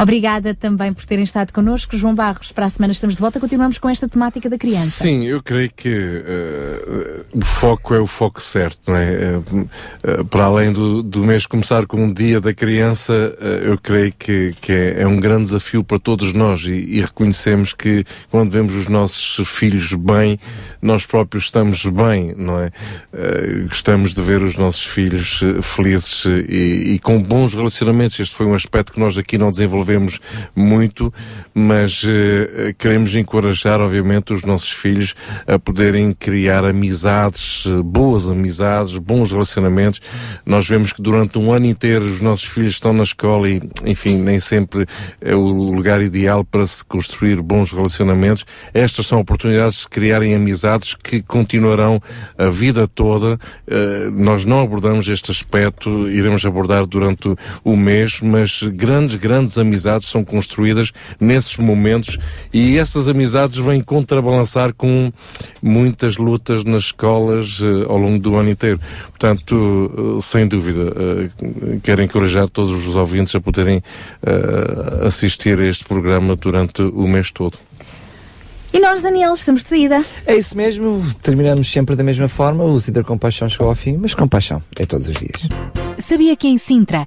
Obrigada 0.00 0.54
também 0.54 0.94
por 0.94 1.04
terem 1.04 1.24
estado 1.24 1.52
connosco. 1.52 1.94
João 1.94 2.14
Barros, 2.14 2.52
para 2.52 2.64
a 2.64 2.70
semana 2.70 2.92
estamos 2.92 3.16
de 3.16 3.20
volta. 3.20 3.38
Continuamos 3.38 3.76
com 3.76 3.86
esta 3.86 4.08
temática 4.08 4.48
da 4.48 4.56
criança. 4.56 5.02
Sim, 5.02 5.26
eu 5.26 5.42
creio 5.42 5.70
que 5.70 5.90
eh, 5.92 7.22
o 7.34 7.44
foco 7.44 7.94
é 7.94 8.00
o 8.00 8.06
foco 8.06 8.40
certo, 8.40 8.90
não 8.90 8.96
é? 8.96 9.12
Eh, 10.02 10.24
para 10.30 10.44
além 10.44 10.72
do, 10.72 11.02
do 11.02 11.22
mês 11.22 11.44
começar 11.44 11.84
com 11.84 12.06
o 12.06 12.14
dia 12.14 12.40
da 12.40 12.54
criança, 12.54 13.12
eu 13.62 13.76
creio 13.76 14.12
que, 14.18 14.54
que 14.58 14.72
é, 14.72 15.02
é 15.02 15.06
um 15.06 15.20
grande 15.20 15.44
desafio 15.44 15.84
para 15.84 15.98
todos 15.98 16.32
nós 16.32 16.62
e, 16.62 16.72
e 16.72 17.02
reconhecemos 17.02 17.74
que 17.74 18.04
quando 18.30 18.50
vemos 18.50 18.74
os 18.74 18.88
nossos 18.88 19.46
filhos 19.46 19.92
bem, 19.92 20.38
nós 20.80 21.04
próprios 21.04 21.44
estamos 21.44 21.84
bem, 21.84 22.34
não 22.38 22.58
é? 22.58 22.70
Gostamos 23.68 24.14
de 24.14 24.22
ver 24.22 24.42
os 24.42 24.56
nossos 24.56 24.84
filhos 24.84 25.40
felizes 25.62 26.24
e, 26.24 26.94
e 26.94 26.98
com 27.00 27.22
bons 27.22 27.54
relacionamentos. 27.54 28.18
Este 28.18 28.34
foi 28.34 28.46
um 28.46 28.54
aspecto 28.54 28.92
que 28.92 29.00
nós 29.00 29.18
aqui 29.18 29.36
não 29.36 29.50
desenvolvemos 29.50 29.89
muito, 30.54 31.12
mas 31.54 32.02
eh, 32.06 32.74
queremos 32.78 33.14
encorajar, 33.14 33.80
obviamente, 33.80 34.32
os 34.32 34.42
nossos 34.42 34.70
filhos 34.70 35.14
a 35.46 35.58
poderem 35.58 36.12
criar 36.12 36.64
amizades, 36.64 37.64
eh, 37.66 37.82
boas 37.82 38.28
amizades, 38.28 38.96
bons 38.96 39.32
relacionamentos. 39.32 40.00
Nós 40.44 40.68
vemos 40.68 40.92
que 40.92 41.02
durante 41.02 41.38
um 41.38 41.52
ano 41.52 41.66
inteiro 41.66 42.04
os 42.04 42.20
nossos 42.20 42.44
filhos 42.44 42.74
estão 42.74 42.92
na 42.92 43.02
escola 43.02 43.48
e, 43.48 43.60
enfim, 43.84 44.18
nem 44.18 44.38
sempre 44.38 44.86
é 45.20 45.34
o 45.34 45.40
lugar 45.40 46.00
ideal 46.00 46.44
para 46.44 46.66
se 46.66 46.84
construir 46.84 47.40
bons 47.42 47.72
relacionamentos. 47.72 48.44
Estas 48.72 49.06
são 49.06 49.20
oportunidades 49.20 49.80
de 49.80 49.88
criarem 49.88 50.34
amizades 50.34 50.94
que 50.94 51.22
continuarão 51.22 52.00
a 52.36 52.48
vida 52.48 52.86
toda. 52.86 53.38
Eh, 53.66 54.10
nós 54.12 54.44
não 54.44 54.62
abordamos 54.62 55.08
este 55.08 55.30
aspecto, 55.30 56.08
iremos 56.08 56.44
abordar 56.44 56.86
durante 56.86 57.34
o 57.64 57.76
mês, 57.76 58.20
mas 58.20 58.62
grandes, 58.62 59.16
grandes 59.16 59.58
amizades 59.58 59.69
são 60.08 60.24
construídas 60.24 60.92
nesses 61.20 61.56
momentos 61.56 62.18
e 62.52 62.78
essas 62.78 63.08
amizades 63.08 63.56
vêm 63.58 63.80
contrabalançar 63.80 64.74
com 64.74 65.12
muitas 65.62 66.16
lutas 66.16 66.64
nas 66.64 66.84
escolas 66.84 67.60
eh, 67.62 67.86
ao 67.88 67.96
longo 67.96 68.18
do 68.18 68.36
ano 68.36 68.50
inteiro. 68.50 68.80
Portanto, 69.08 70.16
eh, 70.18 70.20
sem 70.20 70.46
dúvida, 70.46 70.92
eh, 70.96 71.78
quero 71.82 72.02
encorajar 72.02 72.48
todos 72.48 72.86
os 72.86 72.96
ouvintes 72.96 73.34
a 73.34 73.40
poderem 73.40 73.82
assistir 75.04 75.58
a 75.58 75.66
este 75.66 75.84
programa 75.84 76.36
durante 76.36 76.82
o 76.82 77.06
mês 77.06 77.30
todo. 77.30 77.58
E 78.72 78.78
nós, 78.78 79.02
Daniel, 79.02 79.34
estamos 79.34 79.62
de 79.62 79.68
saída. 79.68 80.04
É 80.24 80.36
isso 80.36 80.56
mesmo, 80.56 81.02
terminamos 81.22 81.70
sempre 81.70 81.96
da 81.96 82.04
mesma 82.04 82.28
forma. 82.28 82.64
O 82.64 82.78
Cidra 82.78 83.02
Compaixão 83.02 83.48
chegou 83.48 83.68
ao 83.68 83.74
fim, 83.74 83.96
mas 83.96 84.14
compaixão 84.14 84.62
é 84.78 84.86
todos 84.86 85.08
os 85.08 85.16
dias. 85.16 85.48
Sabia 85.98 86.36
que 86.36 86.46
em 86.46 86.56
Sintra, 86.56 87.06